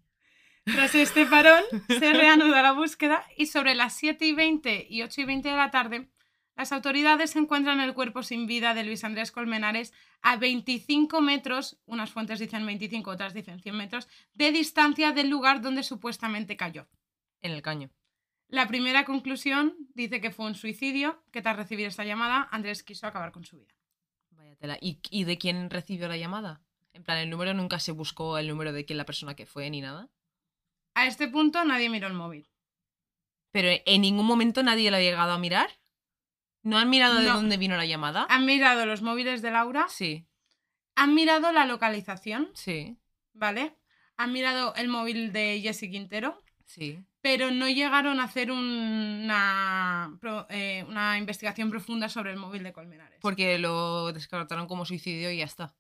Tras 0.65 0.95
este 0.95 1.27
parón, 1.27 1.65
se 1.89 2.13
reanuda 2.13 2.63
la 2.63 2.73
búsqueda 2.73 3.27
y 3.37 3.47
sobre 3.47 3.75
las 3.75 3.95
7 3.95 4.25
y 4.25 4.33
20 4.33 4.87
y 4.89 5.03
8 5.03 5.23
y 5.23 5.25
20 5.25 5.49
de 5.49 5.57
la 5.57 5.71
tarde, 5.73 6.09
las 6.57 6.71
autoridades 6.73 7.35
encuentran 7.35 7.81
el 7.81 7.95
cuerpo 7.95 8.23
sin 8.23 8.47
vida 8.47 8.75
de 8.75 8.85
Luis 8.85 9.05
Andrés 9.05 9.33
Colmenares 9.33 9.93
a 10.21 10.37
25 10.37 11.21
metros, 11.21 11.81
unas 11.87 12.13
fuentes 12.13 12.39
dicen 12.39 12.67
25, 12.67 13.11
otras 13.11 13.35
dicen 13.35 13.61
100 13.61 13.77
metros, 13.77 14.09
de 14.35 14.53
distancia 14.53 15.13
del 15.13 15.31
lugar 15.31 15.63
donde 15.63 15.83
supuestamente 15.83 16.57
cayó. 16.57 16.87
En 17.41 17.53
el 17.53 17.63
caño. 17.63 17.91
La 18.49 18.69
primera 18.69 19.05
conclusión 19.05 19.75
dice 19.95 20.21
que 20.21 20.31
fue 20.31 20.47
un 20.47 20.55
suicidio, 20.55 21.25
que 21.33 21.41
tras 21.41 21.57
recibir 21.57 21.87
esta 21.87 22.05
llamada, 22.05 22.49
Andrés 22.53 22.83
quiso 22.83 23.07
acabar 23.07 23.33
con 23.33 23.45
su 23.45 23.59
vida. 23.59 23.75
Tela. 24.63 24.79
¿Y, 24.81 25.01
¿Y 25.11 25.25
de 25.25 25.39
quién 25.39 25.69
recibió 25.71 26.07
la 26.09 26.17
llamada? 26.17 26.63
En 26.93 27.03
plan, 27.03 27.19
el 27.19 27.29
número 27.31 27.53
nunca 27.53 27.81
se 27.81 27.91
buscó 27.91 28.39
el 28.39 28.47
número 28.47 28.73
de 28.73 28.85
quién 28.85 28.97
la 28.97 29.05
persona 29.05 29.35
que 29.35 29.45
fue 29.45 29.69
ni 29.69 29.81
nada. 29.81 30.09
A 30.95 31.07
este 31.09 31.27
punto 31.27 31.65
nadie 31.65 31.89
miró 31.91 32.07
el 32.07 32.13
móvil. 32.15 32.49
Pero 33.51 33.69
en 33.85 34.03
ningún 34.03 34.25
momento 34.25 34.63
nadie 34.63 34.89
lo 34.91 34.99
ha 34.99 35.01
llegado 35.01 35.33
a 35.33 35.39
mirar. 35.39 35.69
¿No 36.63 36.79
han 36.79 36.89
mirado 36.91 37.17
de 37.21 37.27
No. 37.29 37.35
dónde 37.35 37.57
vino 37.57 37.77
la 37.77 37.87
llamada? 37.87 38.25
Han 38.31 38.47
mirado 38.47 38.87
los 38.87 39.03
móviles 39.03 39.43
de 39.43 39.51
Laura, 39.51 39.87
Sí, 39.89 40.27
han 40.95 41.13
mirado 41.15 41.51
la 41.51 41.67
localización, 41.67 42.51
sí, 42.55 42.97
¿vale? 43.33 43.75
Han 44.17 44.33
mirado 44.33 44.75
el 44.77 44.87
móvil 44.87 45.33
de 45.33 45.61
Jesse 45.61 45.91
Quintero, 45.91 46.41
sí. 46.67 47.01
Pero 47.23 47.51
no 47.51 47.69
llegaron 47.69 48.21
a 48.21 48.25
hacer 48.25 48.51
una, 48.53 50.19
eh, 50.51 50.85
una 50.89 51.17
investigación 51.19 51.71
profunda 51.71 52.09
sobre 52.09 52.33
el 52.33 52.37
móvil 52.37 52.63
de 52.63 52.73
Colmenares. 52.73 53.19
Porque 53.21 53.59
lo 53.59 54.13
descartaron 54.13 54.67
como 54.67 54.85
suicidio 54.85 55.31
y 55.31 55.39
ya 55.39 55.45
está. 55.45 55.75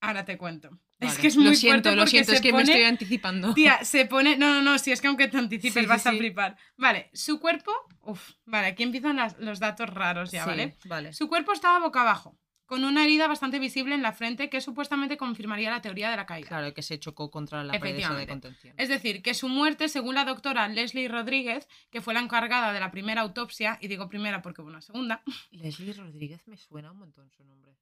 Ahora 0.00 0.24
te 0.24 0.36
cuento. 0.36 0.70
Es 1.00 1.18
que 1.18 1.26
es 1.26 1.36
muy 1.36 1.46
Lo 1.46 1.54
siento, 1.54 1.90
fuerte 1.90 1.96
lo 1.96 2.06
siento, 2.06 2.32
es 2.32 2.40
que 2.40 2.52
me 2.52 2.62
estoy 2.62 2.82
anticipando. 2.84 3.52
Tía, 3.52 3.84
se 3.84 4.06
pone... 4.06 4.36
No, 4.36 4.54
no, 4.54 4.62
no, 4.62 4.78
si 4.78 4.90
es 4.92 5.00
que 5.00 5.06
aunque 5.08 5.28
te 5.28 5.36
anticipes 5.36 5.74
Sí, 5.74 5.80
sí, 5.80 5.86
vas 5.86 6.06
a 6.06 6.12
sí. 6.12 6.18
flipar. 6.18 6.56
Vale, 6.76 7.10
su 7.12 7.40
cuerpo... 7.40 7.72
Uf, 8.02 8.30
vale, 8.46 8.68
aquí 8.68 8.82
empiezan 8.84 9.16
las- 9.16 9.38
los 9.38 9.58
datos 9.60 9.88
raros 9.90 10.30
ya, 10.30 10.46
¿vale? 10.46 10.76
Vale. 10.84 11.12
Su 11.12 11.28
cuerpo 11.28 11.52
estaba 11.52 11.78
boca 11.80 12.02
abajo, 12.02 12.38
con 12.66 12.84
una 12.84 13.04
herida 13.04 13.28
bastante 13.28 13.58
visible 13.58 13.94
en 13.94 14.02
la 14.02 14.12
frente 14.12 14.48
que 14.48 14.60
supuestamente 14.60 15.16
confirmaría 15.16 15.70
la 15.70 15.82
teoría 15.82 16.10
de 16.10 16.16
la 16.16 16.26
caída. 16.26 16.48
Claro, 16.48 16.74
que 16.74 16.82
se 16.82 16.98
chocó 16.98 17.30
contra 17.30 17.62
la 17.62 17.78
pared 17.78 17.96
de 17.96 18.26
contención. 18.26 18.74
Es 18.78 18.88
decir, 18.88 19.22
que 19.22 19.34
su 19.34 19.48
muerte, 19.48 19.88
según 19.88 20.14
la 20.14 20.24
doctora 20.24 20.66
Leslie 20.68 21.08
Rodríguez, 21.08 21.68
que 21.90 22.00
fue 22.00 22.14
la 22.14 22.20
encargada 22.20 22.72
de 22.72 22.80
la 22.80 22.90
primera 22.90 23.20
autopsia, 23.22 23.78
y 23.80 23.88
digo 23.88 24.08
primera 24.08 24.42
porque 24.42 24.62
hubo 24.62 24.68
una 24.68 24.80
segunda, 24.80 25.22
Leslie 25.50 25.92
Rodríguez 25.92 26.46
me 26.46 26.56
suena 26.56 26.92
un 26.92 26.98
montón 26.98 27.30
su 27.30 27.44
nombre. 27.44 27.76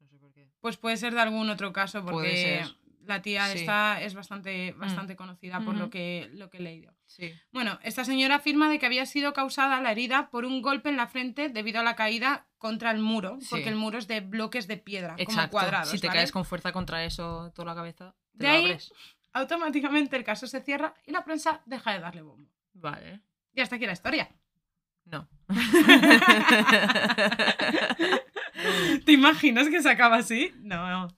No 0.00 0.08
sé 0.08 0.18
por 0.18 0.32
qué. 0.32 0.48
pues 0.60 0.76
puede 0.76 0.96
ser 0.96 1.14
de 1.14 1.20
algún 1.20 1.50
otro 1.50 1.72
caso 1.72 2.02
Puede 2.02 2.12
porque 2.12 2.62
ser. 2.64 2.76
La 3.04 3.22
tía 3.22 3.46
Sí. 3.46 3.54
Mm. 3.54 3.60
esta 3.60 4.02
es 4.02 4.14
bastante, 4.14 4.72
bastante 4.72 5.16
conocida 5.16 5.60
por 5.60 5.74
lo 5.76 5.90
que, 5.90 6.28
lo 6.34 6.50
que 6.50 6.58
he 6.58 6.60
leído. 6.60 6.94
Sí. 7.06 7.32
Bueno, 7.52 7.78
esta 7.82 8.04
señora 8.04 8.36
afirma 8.36 8.68
de 8.70 8.78
que 8.78 8.86
había 8.86 9.06
sido 9.06 9.32
causada 9.32 9.80
la 9.80 9.90
herida 9.92 10.30
por 10.30 10.44
un 10.44 10.62
golpe 10.62 10.88
en 10.90 10.96
la 10.96 11.06
frente 11.08 11.48
debido 11.48 11.80
a 11.80 11.82
la 11.82 11.96
caída 11.96 12.46
contra 12.58 12.90
el 12.90 12.98
muro, 13.00 13.38
Sí. 13.40 13.48
porque 13.50 13.68
el 13.68 13.76
muro 13.76 13.98
es 13.98 14.06
de 14.06 14.20
bloques 14.20 14.68
de 14.68 14.76
piedra, 14.76 15.10
como 15.14 15.22
Exacto. 15.22 15.52
cuadrados. 15.52 15.90
si 15.90 15.98
te 15.98 16.06
¿vale? 16.08 16.18
caes 16.20 16.32
con 16.32 16.44
fuerza 16.44 16.72
contra 16.72 17.04
eso, 17.04 17.52
toda 17.54 17.66
la 17.66 17.74
cabeza, 17.74 18.14
te 18.38 18.44
De 18.44 18.48
ahí- 18.50 18.64
abres. 18.66 18.92
Automáticamente 19.32 20.16
el 20.16 20.24
caso 20.24 20.46
se 20.46 20.60
cierra 20.60 20.94
y 21.06 21.12
la 21.12 21.24
prensa 21.24 21.62
deja 21.64 21.92
de 21.92 22.00
darle 22.00 22.22
bombo. 22.22 22.50
Vale. 22.74 23.20
Y 23.54 23.60
hasta 23.60 23.76
aquí 23.76 23.86
la 23.86 23.92
historia. 23.92 24.28
No. 25.04 25.28
¿Te 29.04 29.12
imaginas 29.12 29.68
que 29.68 29.82
se 29.82 29.90
acaba 29.90 30.16
así? 30.16 30.52
No, 30.60 30.88
no. 30.88 31.08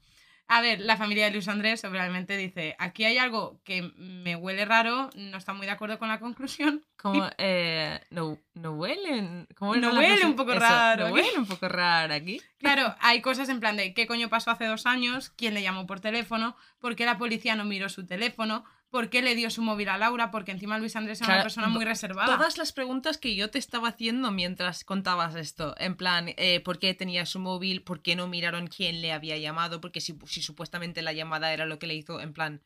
A 0.49 0.61
ver, 0.61 0.81
la 0.81 0.97
familia 0.97 1.25
de 1.25 1.31
Luis 1.31 1.49
Andrés 1.49 1.83
obviamente 1.85 2.37
dice, 2.37 2.77
aquí 2.79 3.05
hay 3.05 3.17
algo 3.17 3.61
que 3.65 3.91
me 3.97 4.37
huele 4.37 4.65
raro, 4.65 5.09
no 5.15 5.39
está 5.39 5.55
muy 5.55 5.67
de 5.67 5.73
acuerdo 5.73 5.99
con 5.99 6.09
la 6.09 6.21
conclusión. 6.21 6.85
Como, 6.97 7.29
eh, 7.39 8.01
no, 8.11 8.39
no 8.55 8.73
huelen. 8.73 9.49
¿Cómo 9.57 9.75
No 9.77 9.95
huele 9.95 10.25
un 10.25 10.37
poco 10.37 10.53
Eso, 10.53 10.61
raro 10.61 11.09
No 11.09 11.15
huele 11.15 11.39
un 11.39 11.47
poco 11.47 11.69
raro 11.69 12.15
aquí. 12.15 12.41
Claro, 12.59 12.95
hay 13.01 13.21
cosas 13.23 13.49
en 13.49 13.61
plan 13.61 13.77
de 13.77 13.95
qué 13.95 14.07
coño 14.07 14.29
pasó 14.29 14.51
hace 14.51 14.67
dos 14.67 14.87
años, 14.87 15.31
quién 15.31 15.55
le 15.55 15.63
llamó 15.63 15.87
por 15.87 16.01
teléfono, 16.01 16.57
por 16.79 16.97
qué 16.97 17.07
la 17.07 17.19
policía 17.19 17.57
no 17.57 17.65
miró 17.65 17.89
su 17.89 18.07
teléfono, 18.07 18.65
por 18.93 19.09
qué 19.09 19.23
le 19.23 19.35
dio 19.35 19.49
su 19.51 19.63
móvil 19.63 19.89
a 19.89 19.97
Laura, 19.97 20.31
porque 20.31 20.53
encima 20.53 20.79
Luis 20.79 20.95
Andrés 20.97 21.21
era 21.23 21.33
una 21.35 21.43
persona 21.43 21.69
muy 21.69 21.85
reservada. 21.85 22.37
Todas 22.37 22.59
las 22.59 22.73
preguntas 22.73 23.17
que 23.17 23.35
yo 23.35 23.49
te 23.51 23.59
estaba 23.59 23.89
haciendo 23.89 24.31
mientras 24.31 24.85
contabas 24.85 25.35
esto, 25.35 25.75
en 25.79 25.97
plan, 25.97 26.27
eh, 26.37 26.61
¿por 26.61 26.79
qué 26.79 26.93
tenía 26.93 27.25
su 27.25 27.41
móvil? 27.41 27.83
¿Por 27.83 28.03
qué 28.03 28.15
no 28.17 28.29
miraron 28.29 28.67
quién 28.67 29.01
le 29.01 29.11
había 29.13 29.39
llamado? 29.39 29.81
Porque 29.81 30.01
si, 30.03 30.15
si 30.27 30.43
supuestamente 30.43 31.01
la 31.01 31.15
llamada 31.15 31.53
era 31.55 31.65
lo 31.65 31.79
que 31.79 31.87
le 31.89 31.95
hizo, 31.97 32.21
en 32.21 32.33
plan... 32.35 32.63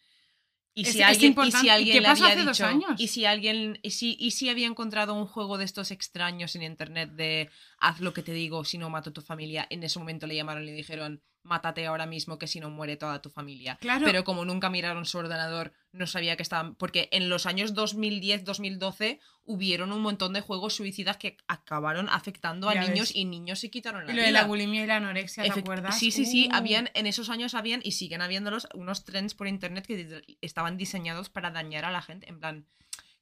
Y 0.74 0.82
Es- 0.82 0.92
si, 0.92 0.98
es 1.00 1.04
alguien, 1.06 1.34
y 1.42 1.52
si 1.52 1.66
¿Y 1.68 1.70
alguien 1.70 1.92
qué 1.96 2.00
le 2.02 2.08
había 2.08 2.26
hace 2.26 2.44
dos 2.44 2.58
dicho, 2.58 2.66
años? 2.66 3.00
y 3.00 3.06
si 3.08 3.24
alguien, 3.24 3.78
y 3.82 3.92
si, 3.92 4.14
y 4.20 4.32
si 4.32 4.50
había 4.50 4.66
encontrado 4.66 5.14
un 5.14 5.26
juego 5.26 5.56
de 5.56 5.64
estos 5.64 5.90
extraños 5.90 6.54
en 6.54 6.62
internet 6.64 7.12
de 7.12 7.48
haz 7.78 8.00
lo 8.00 8.12
que 8.12 8.22
te 8.22 8.32
digo, 8.32 8.62
si 8.64 8.76
no 8.76 8.90
mato 8.90 9.08
a 9.08 9.12
tu 9.14 9.22
familia, 9.22 9.66
en 9.70 9.82
ese 9.84 9.98
momento 10.00 10.26
le 10.26 10.34
llamaron 10.34 10.64
y 10.64 10.66
le 10.66 10.72
dijeron 10.72 11.22
mátate 11.46 11.86
ahora 11.86 12.04
mismo 12.06 12.38
que 12.38 12.46
si 12.46 12.60
no 12.60 12.68
muere 12.70 12.96
toda 12.96 13.22
tu 13.22 13.30
familia. 13.30 13.78
Claro. 13.80 14.04
Pero 14.04 14.24
como 14.24 14.44
nunca 14.44 14.68
miraron 14.68 15.06
su 15.06 15.16
ordenador, 15.18 15.72
no 15.92 16.06
sabía 16.06 16.36
que 16.36 16.42
estaban. 16.42 16.74
Porque 16.74 17.08
en 17.12 17.28
los 17.28 17.46
años 17.46 17.74
2010-2012 17.74 19.20
hubieron 19.44 19.92
un 19.92 20.02
montón 20.02 20.32
de 20.32 20.40
juegos 20.40 20.74
suicidas 20.74 21.16
que 21.16 21.36
acabaron 21.46 22.08
afectando 22.08 22.68
a 22.68 22.74
Ya 22.74 22.80
niños 22.82 23.08
ves. 23.08 23.16
y 23.16 23.24
niños 23.24 23.60
se 23.60 23.70
quitaron 23.70 24.06
la 24.06 24.12
Y 24.12 24.16
lo 24.16 24.22
de 24.22 24.32
la 24.32 24.44
bulimia 24.44 24.82
y 24.82 24.86
la 24.86 24.96
anorexia, 24.96 25.44
¿te 25.44 25.50
Efect- 25.50 25.58
acuerdas? 25.60 25.98
Sí, 25.98 26.10
sí, 26.10 26.24
sí. 26.26 26.48
Uh. 26.50 26.54
Habían, 26.56 26.90
en 26.94 27.06
esos 27.06 27.30
años 27.30 27.54
habían 27.54 27.80
y 27.84 27.92
siguen 27.92 28.22
habiéndolos 28.22 28.68
unos 28.74 29.04
trends 29.04 29.34
por 29.34 29.46
internet 29.48 29.86
que 29.86 30.36
estaban 30.40 30.76
diseñados 30.76 31.28
para 31.30 31.50
dañar 31.50 31.84
a 31.84 31.90
la 31.90 32.02
gente. 32.02 32.28
En 32.28 32.40
plan, 32.40 32.66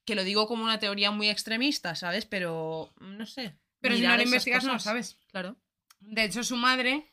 que 0.05 0.15
lo 0.15 0.25
digo 0.25 0.47
como 0.49 0.65
una 0.65 0.79
teoría 0.79 1.11
muy 1.11 1.29
extremista, 1.29 1.95
¿sabes? 1.95 2.27
Pero 2.27 2.93
no 3.01 3.27
sé. 3.27 3.57
Pero 3.81 3.97
si 3.97 4.03
no 4.03 4.17
lo 4.17 4.23
investigas 4.23 4.65
no 4.65 4.73
lo 4.75 4.79
sabes. 4.79 5.19
Claro. 5.31 5.57
De 6.01 6.25
hecho, 6.25 6.43
su 6.43 6.57
madre, 6.57 7.13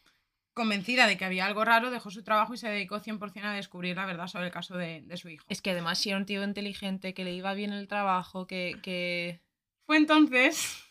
convencida 0.53 1.07
de 1.07 1.17
que 1.17 1.25
había 1.25 1.45
algo 1.45 1.63
raro, 1.65 1.91
dejó 1.91 2.11
su 2.11 2.23
trabajo 2.23 2.53
y 2.53 2.57
se 2.57 2.69
dedicó 2.69 2.99
100% 2.99 3.43
a 3.45 3.53
descubrir 3.53 3.95
la 3.95 4.05
verdad 4.05 4.27
sobre 4.27 4.47
el 4.47 4.51
caso 4.51 4.75
de, 4.77 5.01
de 5.01 5.17
su 5.17 5.29
hijo. 5.29 5.45
Es 5.49 5.61
que 5.61 5.71
además 5.71 5.97
si 5.99 6.09
era 6.09 6.17
un 6.17 6.25
tío 6.25 6.43
inteligente, 6.43 7.13
que 7.13 7.23
le 7.23 7.33
iba 7.33 7.53
bien 7.53 7.73
el 7.73 7.87
trabajo, 7.87 8.47
que... 8.47 8.77
que... 8.81 9.39
Fue 9.85 9.97
entonces 9.97 10.83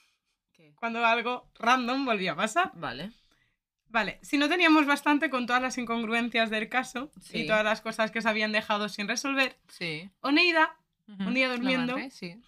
cuando 0.77 1.05
algo 1.05 1.51
random 1.59 2.05
volvió 2.07 2.33
a 2.33 2.37
pasar. 2.37 2.71
Vale. 2.75 3.13
Vale, 3.89 4.19
si 4.23 4.39
no 4.39 4.49
teníamos 4.49 4.87
bastante 4.87 5.31
con 5.31 5.47
todas 5.47 5.61
las 5.61 5.77
incongruencias 5.79 6.49
del 6.49 6.69
caso 6.69 7.11
Sí. 7.21 7.39
y 7.41 7.47
todas 7.47 7.65
las 7.65 7.81
cosas 7.81 8.11
que 8.11 8.23
se 8.23 8.29
habían 8.29 8.53
dejado 8.53 8.89
sin 8.89 9.09
resolver, 9.09 9.59
Sí. 9.69 10.09
Oneida 10.21 10.77
Ujú. 11.09 11.31
día 11.33 11.49
La 11.49 11.55
durmiendo. 11.55 11.95
madre, 11.95 12.11
sí. 12.11 12.41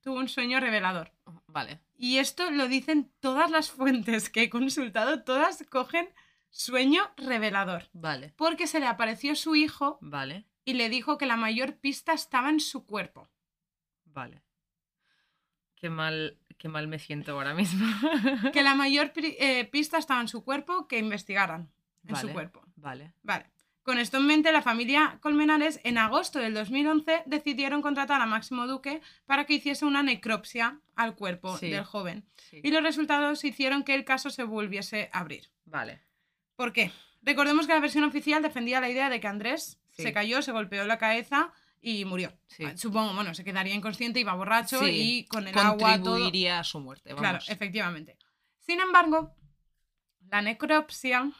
tuvo 0.00 0.18
un 0.18 0.28
sueño 0.28 0.58
revelador. 0.58 1.12
Vale. 1.48 1.80
Y 1.98 2.18
esto 2.18 2.50
lo 2.50 2.66
dicen 2.66 3.10
todas 3.20 3.50
las 3.50 3.70
fuentes 3.70 4.30
que 4.30 4.42
he 4.44 4.50
consultado, 4.50 5.22
todas 5.22 5.64
cogen 5.70 6.08
sueño 6.56 7.02
revelador. 7.16 7.88
Vale. 7.92 8.32
Porque 8.36 8.66
se 8.66 8.80
le 8.80 8.86
apareció 8.86 9.34
su 9.36 9.54
hijo 9.56 9.98
Vale. 10.00 10.46
y 10.64 10.74
le 10.74 10.88
dijo 10.88 11.18
que 11.18 11.26
la 11.26 11.36
mayor 11.36 11.76
pista 11.76 12.12
estaba 12.12 12.48
en 12.50 12.60
su 12.60 12.86
cuerpo. 12.86 13.28
Vale. 14.06 14.42
Qué 15.74 15.90
mal, 15.90 16.38
qué 16.56 16.68
mal 16.68 16.88
me 16.88 16.98
siento 16.98 17.32
ahora 17.32 17.54
mismo. 17.54 17.86
Que 18.52 18.62
la 18.62 18.74
mayor 18.74 19.12
eh, 19.16 19.64
pista 19.66 19.98
estaba 19.98 20.20
en 20.20 20.28
su 20.28 20.42
cuerpo, 20.44 20.88
que 20.88 20.98
investigaran 20.98 21.70
en 22.06 22.16
su 22.16 22.30
cuerpo. 22.30 22.62
Vale. 22.76 23.12
Vale. 23.22 23.50
Con 23.82 23.98
esto 23.98 24.16
en 24.16 24.26
mente, 24.26 24.50
la 24.50 24.62
familia 24.62 25.18
Colmenares 25.20 25.78
en 25.84 25.96
agosto 25.98 26.40
del 26.40 26.54
2011 26.54 27.22
decidieron 27.26 27.82
contratar 27.82 28.20
a 28.20 28.26
Máximo 28.26 28.66
Duque 28.66 29.00
para 29.26 29.44
que 29.44 29.54
hiciese 29.54 29.84
una 29.84 30.02
necropsia 30.02 30.80
al 30.96 31.14
cuerpo 31.14 31.56
Sí. 31.56 31.70
del 31.70 31.84
joven. 31.84 32.24
Sí. 32.36 32.60
Y 32.64 32.70
los 32.72 32.82
resultados 32.82 33.44
hicieron 33.44 33.84
que 33.84 33.94
el 33.94 34.04
caso 34.04 34.30
se 34.30 34.42
volviese 34.42 35.08
a 35.12 35.20
abrir. 35.20 35.50
Vale. 35.66 36.00
¿Por 36.56 36.72
qué? 36.72 36.90
Recordemos 37.22 37.66
que 37.66 37.74
la 37.74 37.80
versión 37.80 38.04
oficial 38.04 38.42
defendía 38.42 38.80
la 38.80 38.88
idea 38.88 39.08
de 39.10 39.20
que 39.20 39.26
Andrés 39.28 39.78
Sí. 39.90 40.02
se 40.02 40.12
cayó, 40.12 40.42
se 40.42 40.52
golpeó 40.52 40.84
la 40.84 40.98
cabeza 40.98 41.52
y 41.80 42.04
murió. 42.04 42.32
Sí. 42.48 42.64
Ah, 42.64 42.76
Supongo, 42.76 43.14
bueno, 43.14 43.34
se 43.34 43.44
quedaría 43.44 43.74
inconsciente, 43.74 44.20
iba 44.20 44.34
borracho 44.34 44.78
Sí. 44.80 44.90
y 45.20 45.24
con 45.26 45.46
el 45.48 45.56
agua 45.58 45.96
todo. 45.98 46.10
Contribuiría 46.12 46.58
a 46.58 46.64
su 46.64 46.80
muerte. 46.80 47.10
Claro, 47.10 47.22
Vamos. 47.38 47.48
efectivamente. 47.50 48.18
Sin 48.60 48.80
embargo, 48.80 49.32
La 50.28 50.42
necropsia 50.42 51.30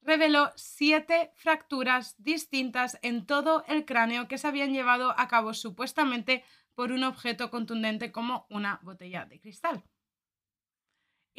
reveló 0.00 0.52
siete 0.54 1.32
fracturas 1.34 2.14
distintas 2.22 2.96
en 3.02 3.26
todo 3.26 3.64
el 3.66 3.84
cráneo 3.84 4.28
que 4.28 4.38
se 4.38 4.46
habían 4.46 4.72
llevado 4.72 5.12
a 5.18 5.26
cabo 5.26 5.54
supuestamente 5.54 6.44
por 6.76 6.92
un 6.92 7.02
objeto 7.02 7.50
contundente 7.50 8.12
como 8.12 8.46
una 8.48 8.78
botella 8.82 9.24
de 9.24 9.40
cristal. 9.40 9.82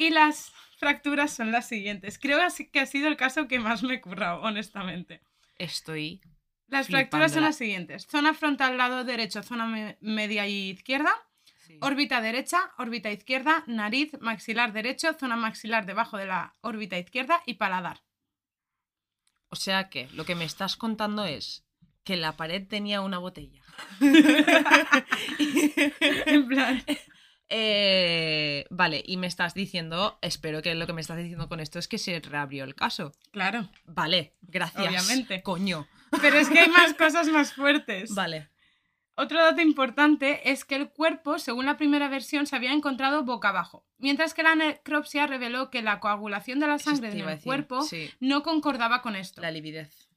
Y 0.00 0.08
las 0.08 0.50
fracturas 0.78 1.30
son 1.30 1.52
las 1.52 1.68
siguientes. 1.68 2.18
Creo 2.18 2.38
que 2.72 2.80
ha 2.80 2.86
sido 2.86 3.06
el 3.08 3.18
caso 3.18 3.46
que 3.48 3.58
más 3.58 3.82
me 3.82 3.94
he 3.96 4.00
currado, 4.00 4.40
honestamente. 4.40 5.20
Estoy. 5.58 6.22
Las 6.68 6.86
fracturas 6.86 7.32
son 7.32 7.42
las 7.42 7.56
siguientes. 7.56 8.06
Zona 8.06 8.32
frontal 8.32 8.78
lado 8.78 9.04
derecho, 9.04 9.42
zona 9.42 9.66
me- 9.66 9.98
media 10.00 10.46
y 10.46 10.70
izquierda. 10.70 11.12
sí. 11.66 11.76
Órbita 11.82 12.22
derecha, 12.22 12.72
órbita 12.78 13.10
izquierda, 13.10 13.62
nariz, 13.66 14.12
maxilar 14.22 14.72
derecho, 14.72 15.12
zona 15.12 15.36
maxilar 15.36 15.84
debajo 15.84 16.16
de 16.16 16.24
la 16.26 16.54
órbita 16.62 16.96
izquierda 16.98 17.42
y 17.44 17.54
paladar. 17.54 18.00
O 19.50 19.56
sea 19.56 19.90
que 19.90 20.08
lo 20.14 20.24
que 20.24 20.34
me 20.34 20.44
estás 20.46 20.76
contando 20.76 21.26
es 21.26 21.66
que 22.04 22.16
la 22.16 22.38
pared 22.38 22.66
tenía 22.66 23.02
una 23.02 23.18
botella. 23.18 23.62
en 25.38 26.48
plan, 26.48 26.82
Eh, 27.52 28.19
vale, 28.80 29.02
y 29.06 29.18
me 29.18 29.26
estás 29.26 29.52
diciendo, 29.52 30.18
espero 30.22 30.62
que 30.62 30.74
lo 30.74 30.86
que 30.86 30.94
me 30.94 31.02
estás 31.02 31.18
diciendo 31.18 31.50
con 31.50 31.60
esto 31.60 31.78
es 31.78 31.86
que 31.86 31.98
se 31.98 32.18
reabrió 32.18 32.64
el 32.64 32.74
caso. 32.74 33.12
claro. 33.30 33.68
Vale, 33.84 34.32
gracias. 34.40 34.86
Obviamente. 34.88 35.42
Coño. 35.42 35.86
Pero 36.22 36.38
es 36.38 36.48
que 36.48 36.60
hay 36.60 36.70
más 36.70 36.94
cosas 37.04 37.28
más 37.28 37.52
fuertes. 37.52 38.14
Vale. 38.14 38.48
Otro 39.16 39.38
dato 39.38 39.60
importante 39.60 40.50
es 40.50 40.64
que 40.64 40.76
el 40.76 40.88
cuerpo, 40.88 41.38
según 41.38 41.66
la 41.66 41.76
primera 41.76 42.08
versión, 42.08 42.46
se 42.46 42.56
había 42.56 42.72
encontrado 42.72 43.22
boca 43.22 43.50
abajo, 43.50 43.84
mientras 43.98 44.32
que 44.32 44.42
la 44.42 44.54
necropsia 44.54 45.26
reveló 45.26 45.68
que 45.68 45.82
la 45.82 46.00
coagulación 46.00 46.58
de 46.58 46.68
la 46.68 46.78
sangre 46.78 47.08
te 47.08 47.12
en 47.16 47.18
iba 47.18 47.28
a 47.28 47.32
el 47.32 47.36
decir, 47.36 47.44
cuerpo 47.44 47.82
sí, 47.82 48.10
no 48.18 48.42
concordaba 48.42 49.02
con 49.02 49.14
esto. 49.14 49.42
la 49.42 49.50
lividez. 49.50 50.08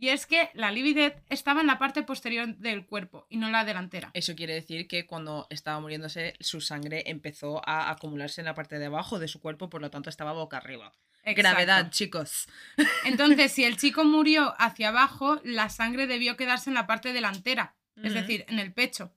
Y 0.00 0.08
es 0.08 0.24
que 0.24 0.48
la 0.54 0.72
lividez 0.72 1.14
estaba 1.28 1.60
en 1.60 1.66
la 1.66 1.78
parte 1.78 2.02
posterior 2.02 2.56
del 2.56 2.86
cuerpo 2.86 3.26
y 3.28 3.36
no 3.36 3.50
la 3.50 3.66
delantera. 3.66 4.10
Eso 4.14 4.34
quiere 4.34 4.54
decir 4.54 4.88
que 4.88 5.06
cuando 5.06 5.46
estaba 5.50 5.78
muriéndose, 5.78 6.34
su 6.40 6.62
sangre 6.62 7.04
empezó 7.06 7.60
a 7.68 7.90
acumularse 7.90 8.40
en 8.40 8.46
la 8.46 8.54
parte 8.54 8.78
de 8.78 8.86
abajo 8.86 9.18
de 9.18 9.28
su 9.28 9.40
cuerpo, 9.40 9.68
por 9.68 9.82
lo 9.82 9.90
tanto 9.90 10.08
estaba 10.08 10.32
boca 10.32 10.56
arriba. 10.56 10.94
Exacto. 11.22 11.42
Gravedad, 11.42 11.90
chicos. 11.90 12.48
Entonces, 13.04 13.52
si 13.52 13.64
el 13.64 13.76
chico 13.76 14.04
murió 14.04 14.54
hacia 14.58 14.88
abajo, 14.88 15.38
la 15.44 15.68
sangre 15.68 16.06
debió 16.06 16.34
quedarse 16.38 16.70
en 16.70 16.74
la 16.74 16.86
parte 16.86 17.12
delantera, 17.12 17.76
es 18.02 18.14
decir, 18.14 18.46
en 18.48 18.58
el 18.58 18.72
pecho. 18.72 19.12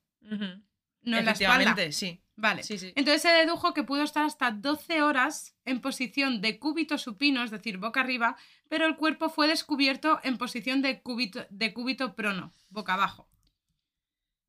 No 1.04 1.18
en 1.18 1.26
la 1.26 1.32
espalda. 1.32 1.92
Sí. 1.92 2.20
Vale. 2.36 2.64
Sí, 2.64 2.78
sí. 2.80 2.94
Entonces 2.96 3.22
se 3.22 3.30
dedujo 3.30 3.74
que 3.74 3.84
pudo 3.84 4.04
estar 4.04 4.26
hasta 4.26 4.52
12 4.52 5.04
horas 5.04 5.56
en 5.66 5.82
posición 5.82 6.42
de 6.42 6.58
cúbito 6.58 6.98
supino, 6.98 7.44
es 7.44 7.52
decir, 7.52 7.78
boca 7.78 8.02
arriba, 8.02 8.38
pero 8.70 8.88
el 8.88 8.96
cuerpo 8.96 9.30
fue 9.30 9.48
descubierto 9.48 10.20
en 10.24 10.38
posición 10.38 10.82
de 10.82 11.02
cúbito, 11.02 11.46
de 11.50 11.74
cúbito 11.74 12.16
prono, 12.16 12.52
boca 12.70 12.96
abajo. 12.96 13.30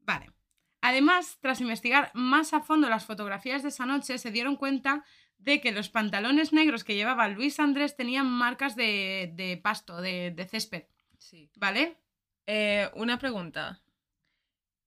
Vale. 0.00 0.30
Además, 0.80 1.38
tras 1.40 1.60
investigar 1.60 2.10
más 2.14 2.52
a 2.54 2.60
fondo 2.60 2.88
las 2.88 3.04
fotografías 3.04 3.62
de 3.62 3.68
esa 3.68 3.86
noche, 3.86 4.18
se 4.18 4.30
dieron 4.30 4.56
cuenta 4.56 5.04
de 5.38 5.60
que 5.60 5.72
los 5.72 5.90
pantalones 5.90 6.52
negros 6.52 6.84
que 6.84 6.94
llevaba 6.94 7.28
Luis 7.28 7.60
Andrés 7.60 7.96
tenían 7.96 8.26
marcas 8.26 8.76
de, 8.76 9.30
de 9.34 9.58
pasto, 9.58 10.00
de, 10.00 10.30
de 10.30 10.46
césped. 10.46 10.84
Sí. 11.18 11.50
¿Vale? 11.56 11.98
Eh, 12.46 12.90
una 12.94 13.18
pregunta. 13.18 13.82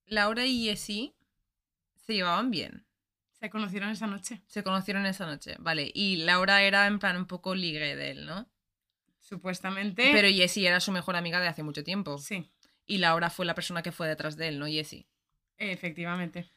Laura 0.06 0.46
y 0.46 0.66
Jessie 0.66 1.17
se 2.08 2.14
llevaban 2.14 2.50
bien. 2.50 2.86
Se 3.34 3.50
conocieron 3.50 3.90
esa 3.90 4.08
noche. 4.08 4.42
Se 4.48 4.64
conocieron 4.64 5.06
esa 5.06 5.26
noche. 5.28 5.56
Vale. 5.60 5.92
Y 5.94 6.18
Laura 6.18 6.64
era 6.64 6.88
en 6.88 6.98
plan 6.98 7.18
un 7.18 7.28
poco 7.28 7.54
ligue 7.54 7.96
de 7.96 8.12
él, 8.12 8.26
¿no? 8.26 8.50
Supuestamente. 9.20 10.10
Pero 10.14 10.30
Jessie 10.30 10.66
era 10.68 10.80
su 10.80 10.92
mejor 10.92 11.18
amiga 11.18 11.40
de 11.40 11.48
hace 11.48 11.62
mucho 11.62 11.84
tiempo. 11.84 12.18
Sí, 12.18 12.50
Y 12.86 12.98
Laura 13.00 13.30
fue 13.30 13.46
la 13.46 13.54
persona 13.54 13.84
que 13.84 13.92
fue 13.92 14.08
detrás 14.08 14.38
de 14.38 14.48
él, 14.48 14.58
¿no? 14.58 14.66
Jessie. 14.68 15.06
efectivamente. 15.58 16.50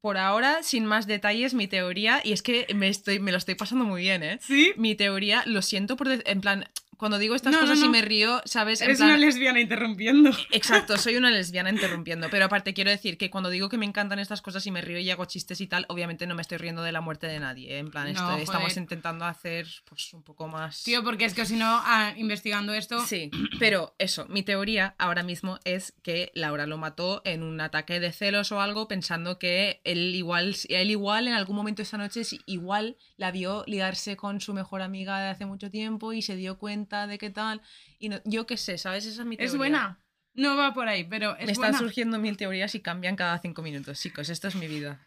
Por 0.00 0.18
ahora, 0.18 0.62
sin 0.62 0.84
más 0.86 1.06
detalles, 1.06 1.54
mi 1.54 1.66
teoría, 1.68 2.20
y 2.22 2.32
es 2.32 2.42
que 2.42 2.66
me, 2.74 2.88
estoy, 2.88 3.18
me 3.18 3.32
lo 3.32 3.38
estoy 3.38 3.54
pasando 3.54 3.84
muy 3.84 4.02
bien, 4.02 4.22
¿eh? 4.22 4.38
Sí. 4.40 4.72
Mi 4.76 4.94
teoría, 4.94 5.42
lo 5.46 5.62
siento 5.62 5.96
por... 5.96 6.08
en 6.08 6.40
plan, 6.40 6.68
cuando 6.96 7.18
digo 7.18 7.34
estas 7.34 7.52
No, 7.52 7.60
no, 7.60 7.66
cosas 7.66 7.84
y 7.84 7.88
me 7.88 8.02
río, 8.02 8.40
¿sabes? 8.44 8.80
En 8.80 8.86
Eres 8.86 8.98
plan, 8.98 9.10
una 9.10 9.18
lesbiana 9.18 9.60
interrumpiendo. 9.60 10.30
Exacto, 10.50 10.96
soy 10.98 11.16
una 11.16 11.30
lesbiana 11.30 11.70
interrumpiendo. 11.70 12.28
Pero 12.30 12.44
aparte, 12.46 12.74
quiero 12.74 12.90
decir 12.90 13.18
que 13.18 13.30
cuando 13.30 13.50
digo 13.50 13.68
que 13.68 13.78
me 13.78 13.86
encantan 13.86 14.18
estas 14.18 14.42
cosas 14.42 14.66
y 14.66 14.70
me 14.70 14.80
río 14.80 14.98
y 14.98 15.10
hago 15.10 15.24
chistes 15.24 15.60
y 15.60 15.66
tal, 15.66 15.86
obviamente 15.88 16.26
no 16.26 16.34
me 16.34 16.42
estoy 16.42 16.58
riendo 16.58 16.82
de 16.82 16.92
la 16.92 17.00
muerte 17.00 17.26
de 17.26 17.40
nadie. 17.40 17.74
¿eh? 17.74 17.78
En 17.78 17.90
plan, 17.90 18.08
estamos 18.08 18.76
intentando 18.76 19.24
hacer 19.24 19.66
pues 19.84 20.12
un 20.14 20.22
poco 20.22 20.48
más. 20.48 20.82
Tío, 20.82 21.02
porque 21.04 21.24
es 21.24 21.34
que 21.34 21.46
si 21.46 21.56
no, 21.56 21.66
ah, 21.68 22.14
investigando 22.16 22.72
esto, 22.72 23.04
Sí, 23.06 23.30
pero 23.58 23.94
eso, 23.98 24.26
mi 24.28 24.42
teoría 24.42 24.94
ahora 24.98 25.22
mismo 25.22 25.58
es 25.64 25.92
que 26.02 26.32
Laura 26.34 26.66
lo 26.66 26.78
mató 26.78 27.22
en 27.24 27.42
un 27.42 27.60
ataque 27.60 28.00
de 28.00 28.12
celos 28.12 28.52
o 28.52 28.60
algo, 28.60 28.88
pensando 28.88 29.38
que 29.38 29.80
él 29.84 30.14
igual, 30.14 30.56
él 30.68 30.90
igual 30.90 31.28
en 31.28 31.34
algún 31.34 31.56
momento 31.56 31.82
esa 31.82 31.98
noche 31.98 32.22
igual 32.46 32.96
la 33.16 33.30
vio 33.30 33.64
liarse 33.66 34.16
con 34.16 34.40
su 34.40 34.54
mejor 34.54 34.82
amiga 34.82 35.20
de 35.20 35.28
hace 35.28 35.46
mucho 35.46 35.70
tiempo 35.70 36.12
y 36.12 36.22
se 36.22 36.36
dio 36.36 36.58
cuenta 36.58 36.85
de 36.86 37.18
qué 37.18 37.30
tal. 37.30 37.60
Y 37.98 38.08
no- 38.08 38.20
yo 38.24 38.46
qué 38.46 38.56
sé, 38.56 38.78
¿sabes? 38.78 39.04
Esa 39.06 39.22
es 39.22 39.26
mi 39.28 39.36
teoría. 39.36 39.50
es 39.52 39.56
buena. 39.56 40.00
No 40.34 40.56
va 40.56 40.74
por 40.74 40.86
ahí, 40.88 41.04
pero 41.04 41.36
es 41.36 41.46
Me 41.46 41.52
están 41.52 41.70
buena. 41.72 41.78
surgiendo 41.78 42.18
mil 42.18 42.36
teorías 42.36 42.74
y 42.74 42.80
cambian 42.80 43.16
cada 43.16 43.38
cinco 43.38 43.62
minutos, 43.62 44.00
chicos. 44.00 44.28
Esto 44.28 44.48
es 44.48 44.54
mi 44.54 44.66
vida. 44.68 45.00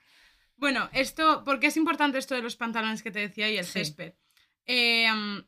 Bueno, 0.57 0.89
esto, 0.91 1.43
¿por 1.43 1.59
qué 1.59 1.67
es 1.67 1.77
importante 1.77 2.17
esto 2.17 2.35
de 2.35 2.41
los 2.41 2.55
pantalones 2.55 3.01
que 3.03 3.11
te 3.11 3.19
decía 3.19 3.49
y 3.49 3.57
el 3.57 3.65
Sí. 3.65 3.71
césped? 3.73 4.13
Eh, 4.65 5.07
mm, 5.11 5.39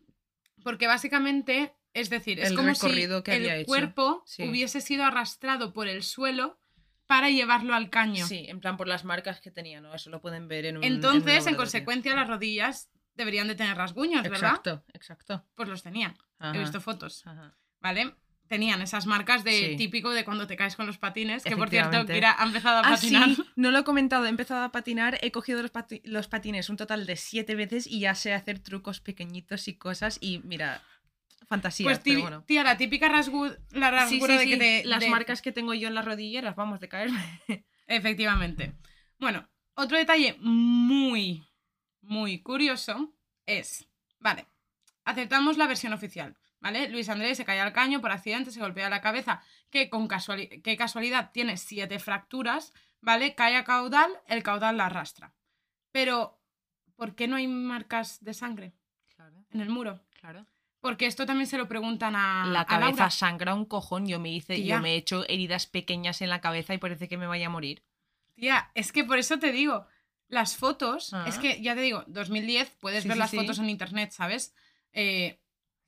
porque 0.63 0.87
básicamente, 0.87 1.73
es 1.93 2.09
decir, 2.09 2.39
es 2.39 2.49
El 2.51 2.55
como 2.55 2.69
recorrido 2.69 3.17
si 3.19 3.23
que 3.23 3.31
había 3.33 3.55
el 3.55 3.61
hecho. 3.61 3.67
cuerpo 3.67 4.23
Sí. 4.25 4.43
hubiese 4.47 4.79
sido 4.81 5.03
arrastrado 5.03 5.73
por 5.73 5.87
el 5.87 6.03
suelo 6.03 6.59
para 7.07 7.29
llevarlo 7.29 7.73
al 7.73 7.89
caño. 7.89 8.25
Sí, 8.25 8.45
en 8.47 8.59
plan 8.61 8.77
por 8.77 8.87
las 8.87 9.03
marcas 9.03 9.41
que 9.41 9.51
tenía, 9.51 9.81
¿no? 9.81 9.93
Eso 9.93 10.09
lo 10.11 10.21
pueden 10.21 10.47
ver 10.47 10.65
en 10.65 10.77
un. 10.77 10.83
en 10.83 10.93
Entonces, 10.93 11.21
en, 11.23 11.25
laboratorio. 11.27 11.57
consecuencia, 11.57 12.15
las 12.15 12.27
rodillas 12.29 12.89
deberían 13.15 13.47
de 13.47 13.55
tener 13.55 13.75
rasguños, 13.77 14.23
¿verdad? 14.23 14.37
Exacto, 14.51 14.83
exacto. 14.93 15.45
Pues 15.55 15.69
los 15.69 15.83
tenían. 15.83 16.17
Ajá, 16.39 16.55
He 16.55 16.59
visto 16.59 16.79
fotos. 16.81 17.25
ajá. 17.27 17.55
¿vale? 17.79 18.15
Tenían 18.47 18.81
esas 18.81 19.05
marcas 19.05 19.43
de 19.45 19.51
Sí. 19.71 19.75
típico 19.77 20.11
de 20.11 20.25
cuando 20.25 20.45
te 20.45 20.57
caes 20.57 20.75
con 20.75 20.85
los 20.85 20.97
patines, 20.97 21.43
que 21.43 21.55
por 21.55 21.69
cierto. 21.69 22.05
Kira 22.05 22.35
ha 22.37 22.43
empezado 22.45 22.77
a 22.77 22.81
Ah, 22.81 22.89
patinar. 22.91 23.29
sí, 23.35 23.43
no 23.55 23.71
lo 23.71 23.79
he 23.79 23.83
comentado, 23.85 24.25
he 24.25 24.29
empezado 24.29 24.63
a 24.65 24.71
patinar, 24.73 25.17
he 25.21 25.31
cogido 25.31 25.61
los, 25.61 25.71
pati- 25.71 26.01
los 26.03 26.27
patines 26.27 26.69
un 26.69 26.75
total 26.77 27.05
de 27.05 27.15
siete 27.15 27.55
veces 27.55 27.87
y 27.87 28.01
ya 28.01 28.13
sé 28.13 28.33
hacer 28.33 28.59
trucos 28.59 28.99
pequeñitos 28.99 29.67
y 29.69 29.75
cosas 29.77 30.17
y 30.19 30.39
mira, 30.43 30.81
fantasía, 31.47 31.85
pues 31.85 32.01
bueno. 32.21 32.43
tía, 32.43 32.63
la 32.63 32.75
típica 32.77 33.07
rasgu 33.07 33.45
la 33.71 33.89
Sí, 34.07 34.19
rasgura 34.19 34.33
sí, 34.37 34.39
de 34.39 34.45
que 34.45 34.53
sí, 34.53 34.59
te... 34.59 34.83
las 34.85 34.99
de- 34.99 35.09
marcas 35.09 35.41
que 35.41 35.51
tengo 35.53 35.73
yo 35.73 35.87
en 35.87 35.95
las 35.95 36.03
rodilleras, 36.05 36.55
vamos, 36.55 36.79
de 36.81 36.89
caerme. 36.89 37.23
Efectivamente. 37.87 38.73
Bueno, 39.17 39.47
otro 39.75 39.97
detalle 39.97 40.35
muy, 40.39 41.43
muy 42.11 42.41
curioso 42.41 43.13
es, 43.45 43.87
vale, 44.19 44.45
aceptamos 45.05 45.57
la 45.57 45.65
versión 45.65 45.93
oficial, 45.93 46.35
¿vale? 46.59 46.89
Luis 46.89 47.07
Andrés 47.07 47.37
se 47.37 47.45
cae 47.45 47.61
al 47.61 47.71
caño 47.71 48.01
por 48.01 48.11
accidente, 48.11 48.51
se 48.51 48.59
golpea 48.59 48.89
la 48.89 48.99
cabeza, 48.99 49.41
que 49.69 49.89
con 49.89 50.09
casuali- 50.09 50.61
casualidad 50.77 51.31
tiene 51.31 51.55
siete 51.55 51.99
fracturas, 51.99 52.73
¿vale? 52.99 53.33
Cae 53.33 53.55
a 53.55 53.63
caudal, 53.63 54.11
el 54.27 54.43
caudal 54.43 54.75
la 54.75 54.87
arrastra. 54.87 55.33
Pero, 55.93 56.37
¿por 56.97 57.15
qué 57.15 57.29
no 57.29 57.37
hay 57.37 57.47
marcas 57.47 58.21
de 58.23 58.33
sangre 58.33 58.73
Claro, 59.15 59.45
en 59.49 59.61
el 59.61 59.69
muro? 59.69 60.01
claro. 60.19 60.45
Porque 60.81 61.05
esto 61.05 61.25
también 61.25 61.47
se 61.47 61.57
lo 61.59 61.67
preguntan 61.69 62.15
a, 62.17 62.45
La 62.47 62.61
a 62.61 62.65
cabeza 62.65 62.87
Laura. 62.89 63.09
sangra 63.11 63.53
un 63.55 63.65
cojón, 63.65 64.05
yo 64.07 64.19
me 64.19 64.31
hice, 64.33 64.55
Tía. 64.55 64.75
yo 64.77 64.81
me 64.81 64.93
he 64.93 64.97
hecho 64.97 65.23
heridas 65.29 65.65
pequeñas 65.67 66.21
en 66.21 66.29
la 66.29 66.41
cabeza 66.41 66.73
y 66.73 66.77
parece 66.79 67.07
que 67.07 67.17
me 67.17 67.27
vaya 67.27 67.45
a 67.47 67.49
morir. 67.51 67.83
Tía, 68.35 68.69
es 68.75 68.91
que 68.91 69.03
por 69.05 69.17
eso 69.19 69.37
te 69.39 69.51
digo, 69.51 69.85
las 70.31 70.57
fotos, 70.57 71.13
Ah. 71.13 71.25
es 71.27 71.37
que 71.37 71.61
ya 71.61 71.75
te 71.75 71.81
digo, 71.81 72.03
2010 72.07 72.71
puedes 72.79 73.03
Sí, 73.03 73.07
ver 73.09 73.15
sí, 73.15 73.19
las 73.19 73.31
fotos 73.31 73.59
en 73.59 73.69
internet, 73.69 74.11
¿sabes? 74.11 74.55
Eh, 74.93 75.37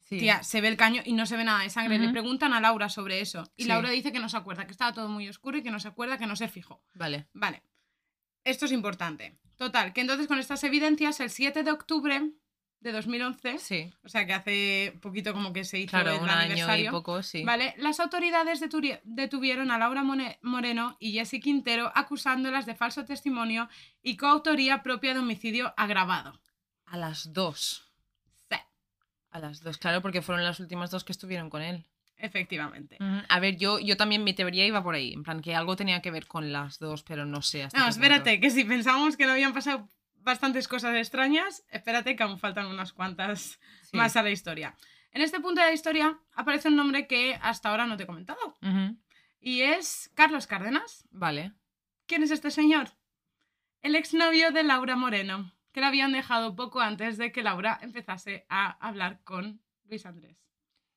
Sí. 0.06 0.20
Tía, 0.20 0.44
se 0.44 0.60
ve 0.60 0.68
el 0.68 0.76
caño 0.76 1.02
y 1.06 1.14
no 1.14 1.26
se 1.26 1.38
ve 1.38 1.46
nada 1.46 1.64
de 1.64 1.70
sangre. 1.70 1.98
Le 1.98 2.10
preguntan 2.10 2.52
a 2.54 2.60
Laura 2.60 2.90
sobre 2.90 3.22
eso. 3.22 3.50
Y. 3.56 3.64
Laura 3.64 3.90
dice 3.90 4.12
que 4.12 4.20
no 4.20 4.28
se 4.28 4.36
acuerda, 4.36 4.66
que 4.66 4.74
estaba 4.74 4.92
todo 4.94 5.08
muy 5.08 5.28
oscuro 5.30 5.58
y 5.58 5.64
que 5.64 5.72
no 5.72 5.80
se 5.80 5.88
acuerda, 5.88 6.18
que 6.18 6.28
no 6.28 6.36
se 6.36 6.50
fijó. 6.50 6.84
Vale. 6.94 7.28
Vale. 7.34 7.64
Esto 8.44 8.66
es 8.66 8.74
importante. 8.74 9.40
Total, 9.56 9.94
que 9.94 10.02
entonces 10.02 10.28
con 10.28 10.40
estas 10.40 10.62
evidencias, 10.66 11.22
el 11.22 11.30
7 11.30 11.64
de 11.64 11.72
octubre 11.72 12.22
de 12.84 12.92
2011, 12.92 13.58
Sí, 13.60 13.92
o 14.04 14.10
sea 14.10 14.26
que 14.26 14.34
hace 14.34 15.00
poquito 15.02 15.34
como 15.34 15.54
que 15.54 15.64
se 15.64 15.80
hizo 15.80 15.92
claro, 15.92 16.12
el 16.12 16.22
un 16.22 16.30
año 16.30 16.42
aniversario, 16.42 16.90
y 16.90 16.92
poco, 16.92 17.24
sí. 17.24 17.44
¿Vale? 17.44 17.74
Las 17.78 18.00
autoridades 18.00 18.60
detuvieron 19.04 19.72
a 19.72 19.78
Laura 19.78 20.04
Moreno 20.42 20.98
y 21.00 21.14
Jessy 21.14 21.40
Quintero 21.40 21.92
acusándolas 21.96 22.66
de 22.66 22.76
falso 22.76 23.06
testimonio 23.06 23.70
y 24.02 24.18
coautoría 24.18 24.84
propia 24.84 25.14
de 25.14 25.20
homicidio 25.20 25.74
agravado. 25.78 26.40
A 26.86 26.98
las 26.98 27.34
dos. 27.34 27.90
Sí, 28.52 28.58
A 29.32 29.40
las 29.40 29.64
dos, 29.64 29.78
claro, 29.78 30.02
porque 30.02 30.22
fueron 30.22 30.44
las 30.44 30.60
últimas 30.60 30.92
dos 30.92 31.04
que 31.04 31.14
estuvieron 31.14 31.50
con 31.50 31.62
él. 31.62 31.86
efectivamente. 32.18 32.98
A 33.30 33.40
ver, 33.40 33.58
yo, 33.58 33.80
yo 33.80 33.98
también 33.98 34.24
mi 34.24 34.34
teoría 34.34 34.66
iba 34.66 34.84
por 34.84 34.96
ahí, 34.96 35.14
en 35.14 35.24
plan 35.24 35.42
que 35.42 35.56
algo 35.56 35.76
tenía 35.76 36.02
que 36.02 36.12
ver 36.12 36.28
con 36.28 36.52
las 36.54 36.80
dos, 36.80 37.04
pero 37.04 37.26
no 37.26 37.42
sé 37.42 37.64
hasta 37.64 37.80
No, 37.80 37.88
espérate, 37.88 38.40
que 38.40 38.50
si 38.50 38.64
pensábamos 38.64 39.18
que 39.18 39.26
no 39.26 39.32
habían 39.32 39.54
pasado 39.54 39.88
bastantes 40.24 40.67
cosas 40.67 40.95
extrañas. 40.95 41.63
Espérate 41.69 42.15
que 42.15 42.24
aún 42.24 42.39
faltan 42.39 42.67
unas 42.67 42.93
cuantas 42.93 43.59
Sí. 43.84 43.97
más 43.97 44.15
a 44.15 44.24
la 44.24 44.32
historia. 44.32 44.76
En 45.11 45.21
este 45.21 45.39
punto 45.39 45.61
de 45.61 45.67
la 45.67 45.74
historia 45.74 46.19
aparece 46.34 46.69
un 46.69 46.76
nombre 46.76 47.05
que 47.07 47.38
hasta 47.41 47.69
ahora 47.69 47.86
no 47.86 47.97
te 47.97 48.03
he 48.03 48.07
comentado. 48.07 48.39
Y 49.39 49.61
es 49.61 50.09
Carlos 50.15 50.47
Cárdenas. 50.47 51.07
Vale. 51.11 51.53
¿Quién 52.07 52.24
es 52.24 52.32
este 52.32 52.49
señor? 52.49 52.89
El 53.82 53.95
exnovio 53.95 54.51
de 54.51 54.63
Laura 54.63 54.95
Moreno, 54.95 55.53
que 55.71 55.82
la 55.82 55.88
habían 55.89 56.13
dejado 56.13 56.55
poco 56.55 56.80
antes 56.82 57.17
de 57.17 57.32
que 57.32 57.43
Laura 57.43 57.78
empezase 57.82 58.45
a 58.49 58.71
hablar 58.86 59.21
con 59.24 59.61
Luis 59.86 60.05
Andrés. 60.05 60.38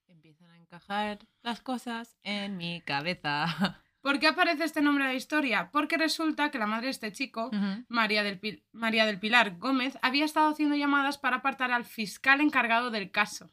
Empiezan 0.06 0.50
a 0.50 0.56
encajar 0.58 1.18
las 1.42 1.60
cosas 1.60 2.16
en 2.22 2.56
mi 2.56 2.80
cabeza. 2.80 3.82
¿Por 4.06 4.20
qué 4.20 4.28
aparece 4.28 4.62
este 4.62 4.80
nombre 4.82 5.02
en 5.04 5.10
la 5.10 5.16
historia? 5.16 5.70
Porque 5.72 5.96
resulta 5.96 6.52
que 6.52 6.58
la 6.60 6.68
madre 6.68 6.84
de 6.86 6.90
este 6.92 7.10
chico. 7.10 7.50
María 7.88 8.22
del, 8.22 8.40
Pil- 8.40 8.62
María 8.70 9.04
del 9.04 9.18
Pilar 9.18 9.56
Gómez, 9.58 9.98
había 10.00 10.24
estado 10.24 10.48
haciendo 10.52 10.76
llamadas 10.76 11.18
para 11.18 11.38
apartar 11.38 11.72
al 11.72 11.84
fiscal 11.84 12.40
encargado 12.40 12.92
del 12.92 13.10
caso. 13.10 13.50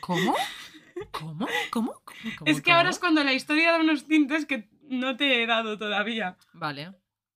¿Cómo? 0.00 0.34
¿Cómo? 1.12 1.46
¿Cómo? 1.70 2.02
¿Cómo? 2.04 2.50
es 2.50 2.60
que 2.60 2.72
ahora 2.72 2.90
es 2.90 2.98
cuando 2.98 3.24
la 3.24 3.32
historia 3.32 3.72
da 3.72 3.80
unos 3.80 4.06
tintes 4.06 4.44
que 4.44 4.68
no 4.82 5.16
te 5.16 5.42
he 5.42 5.46
dado 5.46 5.78
todavía. 5.78 6.36
Vale. 6.52 6.92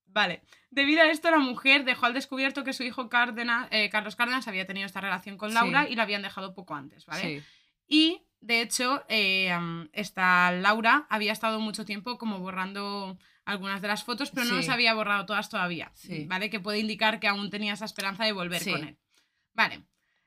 Vale. 0.06 0.42
Debido 0.70 1.00
a 1.00 1.10
esto, 1.10 1.30
la 1.30 1.38
mujer 1.38 1.84
dejó 1.84 2.04
al 2.04 2.12
descubierto 2.12 2.62
que 2.64 2.74
su 2.74 2.82
hijo 2.82 3.08
Cárdenas, 3.08 3.68
eh, 3.70 3.88
Carlos 3.88 4.16
Cárdenas 4.16 4.48
había 4.48 4.66
tenido 4.66 4.84
esta 4.84 5.00
relación 5.00 5.38
con 5.38 5.48
Sí. 5.50 5.54
Laura 5.54 5.88
y 5.88 5.94
la 5.96 6.02
habían 6.02 6.20
dejado 6.20 6.54
poco 6.54 6.74
antes, 6.74 7.06
¿vale? 7.06 7.22
Sí. 7.40 7.46
Y, 7.88 8.22
de 8.42 8.60
hecho, 8.60 9.02
eh, 9.08 9.50
esta 9.92 10.52
Laura 10.52 11.06
había 11.08 11.32
estado 11.32 11.58
mucho 11.60 11.84
tiempo 11.86 12.18
como 12.18 12.38
borrando 12.40 13.18
algunas 13.44 13.80
de 13.80 13.88
las 13.88 14.04
fotos, 14.04 14.30
pero 14.30 14.44
no 14.44 14.50
Sí. 14.50 14.56
las 14.56 14.68
había 14.68 14.92
borrado 14.94 15.24
todas 15.26 15.48
todavía, 15.48 15.90
Sí. 15.94 16.26
¿vale? 16.28 16.50
Que 16.50 16.60
puede 16.60 16.78
indicar 16.78 17.18
que 17.18 17.28
aún 17.28 17.50
tenía 17.50 17.72
esa 17.72 17.84
esperanza 17.86 18.24
de 18.24 18.32
volver 18.32 18.62
Sí. 18.62 18.70
con 18.72 18.84
él. 18.84 18.98
Vale. 19.54 19.82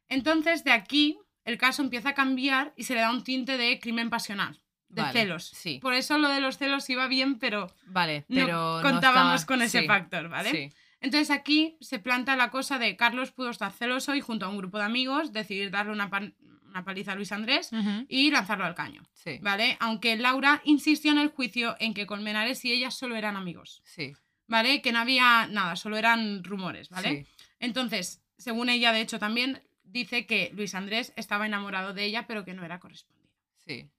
Entonces, 0.09 0.63
de 0.63 0.72
aquí, 0.72 1.18
el 1.45 1.57
caso 1.57 1.82
empieza 1.84 2.09
a 2.09 2.13
cambiar 2.13 2.74
y 2.76 2.84
se 2.84 2.93
le 2.95 3.01
da 3.01 3.11
un 3.11 3.24
tinte 3.24 3.57
de 3.57 3.80
crimen 3.80 4.09
pasional, 4.09 4.59
de 4.89 5.01
Vale, 5.01 5.13
celos. 5.20 5.45
sí. 5.49 5.80
Por 5.82 5.93
eso 5.93 6.18
lo 6.18 6.30
de 6.30 6.41
los 6.41 6.57
celos 6.57 6.89
iba 6.89 7.07
bien, 7.07 7.38
pero 7.39 7.68
Vale, 7.86 8.26
no 8.28 8.36
pero. 8.45 8.78
no 8.78 8.82
contábamos 8.82 9.41
estaba- 9.41 9.45
con 9.57 9.61
ese 9.61 9.82
sí, 9.82 9.88
factor, 9.88 10.30
¿vale? 10.30 10.51
Sí. 10.51 10.70
Entonces 11.01 11.30
aquí 11.32 11.78
se 11.82 11.99
planta 11.99 12.36
la 12.36 12.49
cosa 12.49 12.80
de 12.80 12.95
Carlos 12.95 13.32
pudo 13.32 13.49
estar 13.49 13.72
celoso 13.72 14.16
y 14.16 14.22
junto 14.22 14.45
a 14.45 14.49
un 14.49 14.57
grupo 14.57 14.78
de 14.80 14.86
amigos 14.86 15.32
decidir 15.34 15.70
darle 15.72 15.91
una, 15.91 16.09
pan- 16.09 16.36
una 16.76 16.84
paliza 16.84 17.13
a 17.13 17.15
Luis 17.15 17.32
Andrés 17.32 17.71
y 18.09 18.32
lanzarlo 18.32 18.65
al 18.65 18.76
caño, 18.76 19.01
Sí. 19.13 19.39
¿vale? 19.41 19.78
Aunque 19.80 20.17
Laura 20.17 20.61
insistió 20.65 21.11
en 21.13 21.19
el 21.19 21.30
juicio 21.30 21.78
en 21.80 21.93
que 21.93 22.05
Colmenares 22.05 22.65
y 22.65 22.73
ella 22.73 22.91
solo 22.91 23.15
eran 23.15 23.38
amigos, 23.38 23.82
Sí. 23.86 24.13
¿vale? 24.47 24.82
Que 24.82 24.91
no 24.91 24.99
había 24.99 25.47
nada, 25.47 25.78
solo 25.78 25.95
eran 25.97 26.43
rumores, 26.43 26.89
¿vale? 26.89 27.23
Sí. 27.26 27.45
Entonces, 27.59 28.21
según 28.38 28.67
ella, 28.67 28.91
de 28.91 28.99
hecho, 29.01 29.19
también 29.19 29.63
dice 29.86 30.26
que 30.26 30.51
Luis 30.53 30.76
Andrés 30.76 31.13
estaba 31.15 31.45
enamorado 31.45 31.93
de 31.93 32.03
ella, 32.03 32.28
pero 32.28 32.43
que 32.43 32.53
no 32.53 32.65
era 32.65 32.80
correspondido. 32.82 33.32
Sí. 33.65 33.89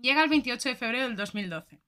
Llega 0.00 0.22
el 0.22 0.30
28 0.30 0.68
de 0.68 0.76
febrero 0.76 1.08
del 1.08 1.16
2012 1.16 1.80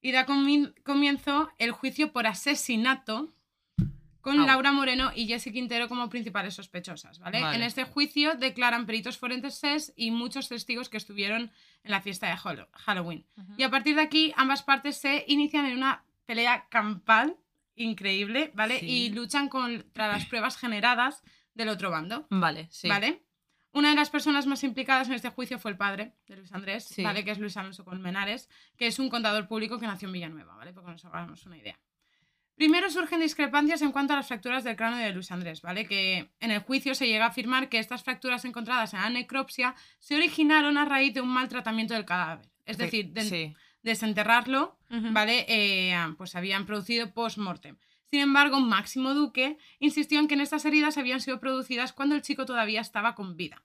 y 0.00 0.10
da 0.12 0.26
comi- 0.26 0.72
comienzo 0.84 1.50
el 1.58 1.70
juicio 1.72 2.12
por 2.12 2.26
asesinato 2.26 3.30
con 4.22 4.38
Au. 4.40 4.46
Laura 4.46 4.72
Moreno 4.72 5.12
y 5.14 5.26
Jessie 5.26 5.52
Quintero 5.52 5.88
como 5.88 6.08
principales 6.08 6.54
sospechosas, 6.54 7.18
¿vale? 7.18 7.42
Vale. 7.42 7.56
En 7.56 7.62
este 7.62 7.84
juicio 7.84 8.34
declaran 8.36 8.86
peritos 8.86 9.18
forenses 9.18 9.92
y 9.96 10.10
muchos 10.10 10.48
testigos 10.48 10.88
que 10.88 10.96
estuvieron 10.96 11.52
en 11.84 11.90
la 11.90 12.00
fiesta 12.00 12.28
de 12.28 12.36
Hallo- 12.36 12.68
Halloween. 12.72 13.26
Y 13.58 13.64
a 13.64 13.70
partir 13.70 13.96
de 13.96 14.02
aquí, 14.02 14.32
ambas 14.36 14.62
partes 14.62 14.96
se 14.96 15.24
inician 15.28 15.66
en 15.66 15.76
una 15.76 16.04
pelea 16.24 16.66
campal 16.70 17.36
increíble, 17.74 18.50
¿vale? 18.54 18.78
Sí. 18.80 18.86
Y 18.86 19.10
luchan 19.10 19.48
contra 19.48 20.08
las 20.08 20.24
pruebas 20.26 20.56
generadas 20.56 21.22
del 21.54 21.68
otro 21.68 21.90
bando. 21.90 22.26
Vale, 22.30 22.68
sí. 22.70 22.88
¿Vale? 22.88 23.22
Una 23.74 23.88
de 23.88 23.94
las 23.96 24.10
personas 24.10 24.46
más 24.46 24.62
implicadas 24.64 25.08
en 25.08 25.14
este 25.14 25.30
juicio 25.30 25.58
fue 25.58 25.70
el 25.70 25.78
padre 25.78 26.12
de 26.26 26.36
Luis 26.36 26.52
Andrés, 26.52 26.84
Sí. 26.84 27.02
¿vale? 27.02 27.24
Que 27.24 27.30
es 27.30 27.38
Luis 27.38 27.56
Alonso 27.56 27.84
Colmenares, 27.84 28.50
que 28.76 28.86
es 28.86 28.98
un 28.98 29.08
contador 29.08 29.48
público 29.48 29.78
que 29.78 29.86
nació 29.86 30.08
en 30.08 30.12
Villanueva, 30.12 30.54
¿vale? 30.56 30.72
Para 30.74 30.86
que 30.86 30.92
nos 30.92 31.04
hagamos 31.06 31.46
una 31.46 31.56
idea. 31.56 31.78
Primero 32.62 32.88
surgen 32.92 33.18
discrepancias 33.18 33.82
en 33.82 33.90
cuanto 33.90 34.12
a 34.12 34.16
las 34.16 34.28
fracturas 34.28 34.62
del 34.62 34.76
cráneo 34.76 35.00
de 35.04 35.10
Luis 35.12 35.32
Andrés, 35.32 35.62
¿vale? 35.62 35.84
Que 35.84 36.30
en 36.38 36.52
el 36.52 36.60
juicio 36.60 36.94
se 36.94 37.08
llega 37.08 37.24
a 37.24 37.28
afirmar 37.30 37.68
que 37.68 37.80
estas 37.80 38.04
fracturas 38.04 38.44
encontradas 38.44 38.94
en 38.94 39.00
la 39.00 39.10
necropsia 39.10 39.74
se 39.98 40.14
originaron 40.14 40.78
a 40.78 40.84
raíz 40.84 41.12
de 41.12 41.20
un 41.20 41.28
maltratamiento 41.28 41.92
del 41.94 42.04
cadáver. 42.04 42.48
Es 42.64 42.76
Sí, 42.76 42.82
decir, 42.84 43.06
de 43.12 43.22
sí. 43.22 43.54
desenterrarlo. 43.82 44.78
¿vale? 44.90 45.44
Eh, 45.48 45.92
pues 46.16 46.36
habían 46.36 46.64
producido 46.64 47.12
post-mortem. 47.12 47.78
Sin 48.08 48.20
embargo, 48.20 48.60
Máximo 48.60 49.12
Duque 49.12 49.58
insistió 49.80 50.20
en 50.20 50.28
que 50.28 50.34
en 50.34 50.42
estas 50.42 50.64
heridas 50.64 50.98
habían 50.98 51.20
sido 51.20 51.40
producidas 51.40 51.92
cuando 51.92 52.14
el 52.14 52.22
chico 52.22 52.46
todavía 52.46 52.80
estaba 52.80 53.16
con 53.16 53.36
vida. 53.36 53.60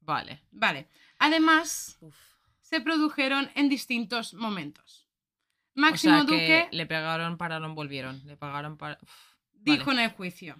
Vale. 0.00 0.40
Vale. 0.50 0.88
Además, 1.18 1.98
Uf. 2.00 2.16
se 2.62 2.80
produjeron 2.80 3.50
en 3.54 3.68
distintos 3.68 4.32
momentos. 4.32 5.03
O 5.76 5.80
Máximo 5.80 6.14
sea, 6.14 6.24
Duque 6.24 6.68
que 6.70 6.76
le 6.76 6.86
pegaron, 6.86 7.36
pararon, 7.36 7.74
volvieron. 7.74 8.22
Le 8.26 8.36
pagaron 8.36 8.76
para. 8.76 8.98
Uf. 9.02 9.10
dijo 9.52 9.86
Vale. 9.86 10.02
en 10.02 10.10
el 10.10 10.16
juicio. 10.16 10.56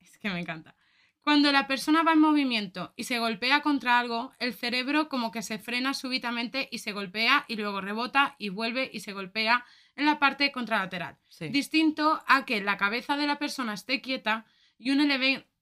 Es 0.00 0.18
que 0.18 0.30
me 0.30 0.40
encanta. 0.40 0.76
Cuando 1.20 1.50
la 1.50 1.66
persona 1.66 2.04
va 2.04 2.12
en 2.12 2.20
movimiento 2.20 2.94
y 2.94 3.02
se 3.02 3.18
golpea 3.18 3.60
contra 3.60 3.98
algo, 3.98 4.32
el 4.38 4.54
cerebro 4.54 5.08
como 5.08 5.32
que 5.32 5.42
se 5.42 5.58
frena 5.58 5.92
súbitamente 5.92 6.68
y 6.70 6.78
se 6.78 6.92
golpea 6.92 7.44
y 7.48 7.56
luego 7.56 7.80
rebota 7.80 8.36
y 8.38 8.50
vuelve 8.50 8.88
y 8.92 9.00
se 9.00 9.12
golpea 9.12 9.64
en 9.96 10.06
la 10.06 10.20
parte 10.20 10.52
contralateral. 10.52 11.18
Sí. 11.28 11.48
Distinto 11.48 12.22
a 12.28 12.44
que 12.44 12.62
la 12.62 12.76
cabeza 12.76 13.16
de 13.16 13.26
la 13.26 13.40
persona 13.40 13.74
esté 13.74 14.00
quieta 14.00 14.46
y 14.78 14.90
un 14.92 15.00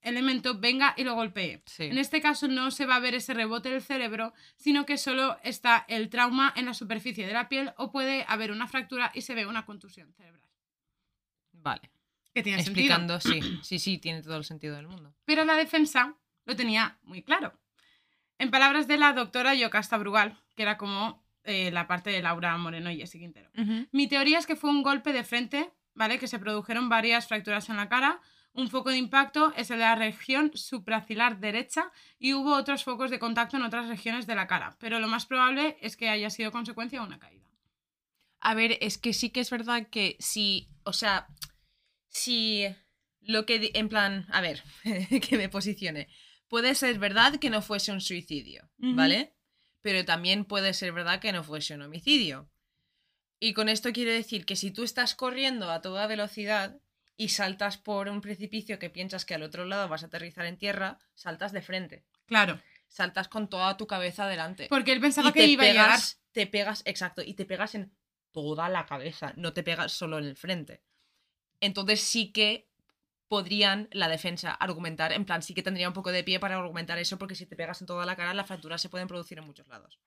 elemento 0.05 0.59
venga 0.59 0.95
y 0.97 1.05
lo 1.05 1.15
golpee. 1.15 1.63
Sí. 1.67 1.85
En 1.85 1.99
este 1.99 2.21
caso 2.21 2.47
no 2.49 2.71
se 2.71 2.87
va 2.87 2.97
a 2.97 3.01
ver 3.01 3.15
ese 3.15 3.35
rebote 3.35 3.71
del 3.71 3.83
cerebro, 3.83 4.33
sino 4.57 4.87
que 4.87 4.97
solo 4.99 5.39
está 5.43 5.85
el 5.89 6.09
trauma 6.11 6.53
en 6.57 6.67
la 6.67 6.75
superficie 6.75 7.27
de 7.27 7.33
la 7.33 7.49
piel 7.49 7.73
o 7.77 7.91
puede 7.91 8.25
haber 8.29 8.53
una 8.53 8.67
fractura 8.69 9.11
y 9.15 9.23
se 9.23 9.35
ve 9.35 9.47
una 9.47 9.65
contusión 9.67 10.13
cerebral. 10.13 10.43
Vale. 11.53 11.91
Que 12.35 12.43
tiene 12.43 12.61
Explicando, 12.61 13.21
sentido. 13.21 13.47
sí. 13.47 13.61
Sí, 13.63 13.79
sí, 13.79 13.99
tiene 13.99 14.23
todo 14.23 14.37
el 14.37 14.45
sentido 14.45 14.77
del 14.77 14.89
mundo. 14.89 15.15
Pero 15.25 15.45
la 15.45 15.55
defensa 15.57 16.15
lo 16.45 16.57
tenía 16.57 16.99
muy 17.03 17.23
claro. 17.23 17.53
En 18.39 18.51
palabras 18.51 18.89
de 18.89 18.97
la 18.99 19.13
doctora 19.13 19.55
Yocasta 19.55 19.97
Brugal, 19.97 20.37
que 20.57 20.63
era 20.65 20.77
como 20.77 21.25
eh, 21.45 21.71
la 21.71 21.87
parte 21.87 22.11
de 22.11 22.21
Laura 22.21 22.57
Moreno 22.59 22.91
y 22.91 22.97
Jessy 22.99 23.19
Quintero. 23.21 23.51
Mi 23.93 24.09
teoría 24.09 24.39
es 24.39 24.47
que 24.47 24.57
fue 24.57 24.71
un 24.71 24.83
golpe 24.83 25.13
de 25.13 25.23
frente, 25.23 25.71
¿vale? 25.95 26.19
Que 26.19 26.27
se 26.27 26.39
produjeron 26.41 26.89
varias 26.89 27.29
fracturas 27.29 27.69
en 27.69 27.77
la 27.77 27.89
cara. 27.89 28.21
Un 28.55 28.71
foco 28.71 28.91
de 28.91 28.99
impacto 28.99 29.53
es 29.57 29.71
el 29.71 29.79
de 29.79 29.85
la 29.85 29.97
región 29.97 30.53
supracilar 30.55 31.41
derecha 31.41 31.91
y 32.21 32.35
hubo 32.35 32.55
otros 32.55 32.85
focos 32.85 33.11
de 33.11 33.19
contacto 33.19 33.57
en 33.57 33.65
otras 33.65 33.89
regiones 33.89 34.29
de 34.29 34.37
la 34.37 34.47
cara. 34.47 34.77
Pero 34.79 35.01
lo 35.01 35.09
más 35.09 35.27
probable 35.27 35.77
es 35.81 35.97
que 35.97 36.09
haya 36.09 36.31
sido 36.31 36.53
consecuencia 36.53 37.01
de 37.01 37.07
una 37.07 37.19
caída. 37.19 37.51
A 38.39 38.55
ver, 38.55 38.79
es 38.81 38.97
que 38.97 39.13
sí 39.13 39.31
que 39.31 39.41
es 39.41 39.51
verdad 39.51 39.89
que 39.89 40.17
si, 40.21 40.69
o 40.85 40.93
sea, 40.93 41.27
si 42.09 42.65
lo 43.23 43.45
que, 43.45 43.73
en 43.75 43.89
plan, 43.89 44.27
a 44.31 44.41
ver, 44.41 44.63
que 45.29 45.37
me 45.37 45.49
posicione, 45.49 46.09
puede 46.47 46.77
ser 46.77 47.01
verdad 47.01 47.37
que 47.41 47.51
no 47.51 47.61
fuese 47.61 47.91
un 47.91 48.01
suicidio. 48.01 48.71
¿vale? 48.79 49.35
Pero 49.81 50.05
también 50.05 50.45
puede 50.45 50.75
ser 50.75 50.93
verdad 50.93 51.21
que 51.21 51.33
no 51.33 51.43
fuese 51.43 51.75
un 51.75 51.83
homicidio. 51.83 52.49
Y 53.41 53.53
con 53.53 53.69
esto 53.69 53.93
quiero 53.93 54.13
decir 54.13 54.47
que 54.47 54.55
si 54.55 54.71
tú 54.71 54.85
estás 54.85 55.17
corriendo 55.17 55.71
a 55.73 55.83
toda 55.83 56.07
velocidad 56.07 56.79
y 57.17 57.29
saltas 57.29 57.77
por 57.77 58.09
un 58.09 58.21
precipicio 58.21 58.79
que 58.79 58.91
piensas 58.91 59.25
que 59.25 59.35
al 59.35 59.43
otro 59.43 59.65
lado 59.65 59.89
vas 59.89 60.03
a 60.03 60.07
aterrizar 60.07 60.47
en 60.47 60.59
tierra, 60.59 60.99
saltas 61.15 61.53
de 61.53 61.63
frente. 61.63 62.05
Claro, 62.27 62.61
Saltas 62.89 63.29
con 63.29 63.49
toda 63.49 63.77
tu 63.77 63.87
cabeza 63.87 64.25
adelante 64.25 64.67
porque 64.69 64.93
él 64.93 65.01
pensaba 65.01 65.31
y 65.31 65.33
que 65.33 65.41
te 65.41 65.47
iba 65.47 65.65
a 65.65 65.67
llegar. 65.67 65.87
pegas, 65.87 66.21
te 66.33 66.47
pegas, 66.47 66.83
exacto, 66.87 67.23
y 67.23 67.35
te 67.35 67.45
pegas 67.45 67.75
en 67.75 67.93
toda 68.31 68.69
la 68.69 68.87
cabeza, 68.87 69.33
no 69.37 69.53
te 69.53 69.63
pegas 69.63 69.93
solo 69.93 70.19
en 70.19 70.25
el 70.25 70.37
frente. 70.37 70.83
Entonces 71.61 72.01
sí 72.01 72.33
que 72.33 72.69
podrían 73.29 73.89
la 73.93 74.09
defensa 74.09 74.53
argumentar, 74.53 75.13
en 75.13 75.25
plan, 75.25 75.43
sí 75.43 75.55
que 75.55 75.63
tendría 75.63 75.89
un 75.89 75.95
poco 75.95 76.13
de 76.13 76.23
pie 76.23 76.39
para 76.39 76.57
argumentar 76.57 76.99
eso, 76.99 77.19
porque 77.19 77.35
si 77.35 77.47
te 77.47 77.57
pegas 77.57 77.81
en 77.81 77.87
toda 77.87 78.07
la 78.07 78.17
cara, 78.17 78.35
las 78.35 78.47
fracturas 78.47 78.81
se 78.81 78.89
pueden 78.89 79.09
producir 79.09 79.39
en 79.39 79.45
muchos 79.45 79.67
lados. 79.69 79.99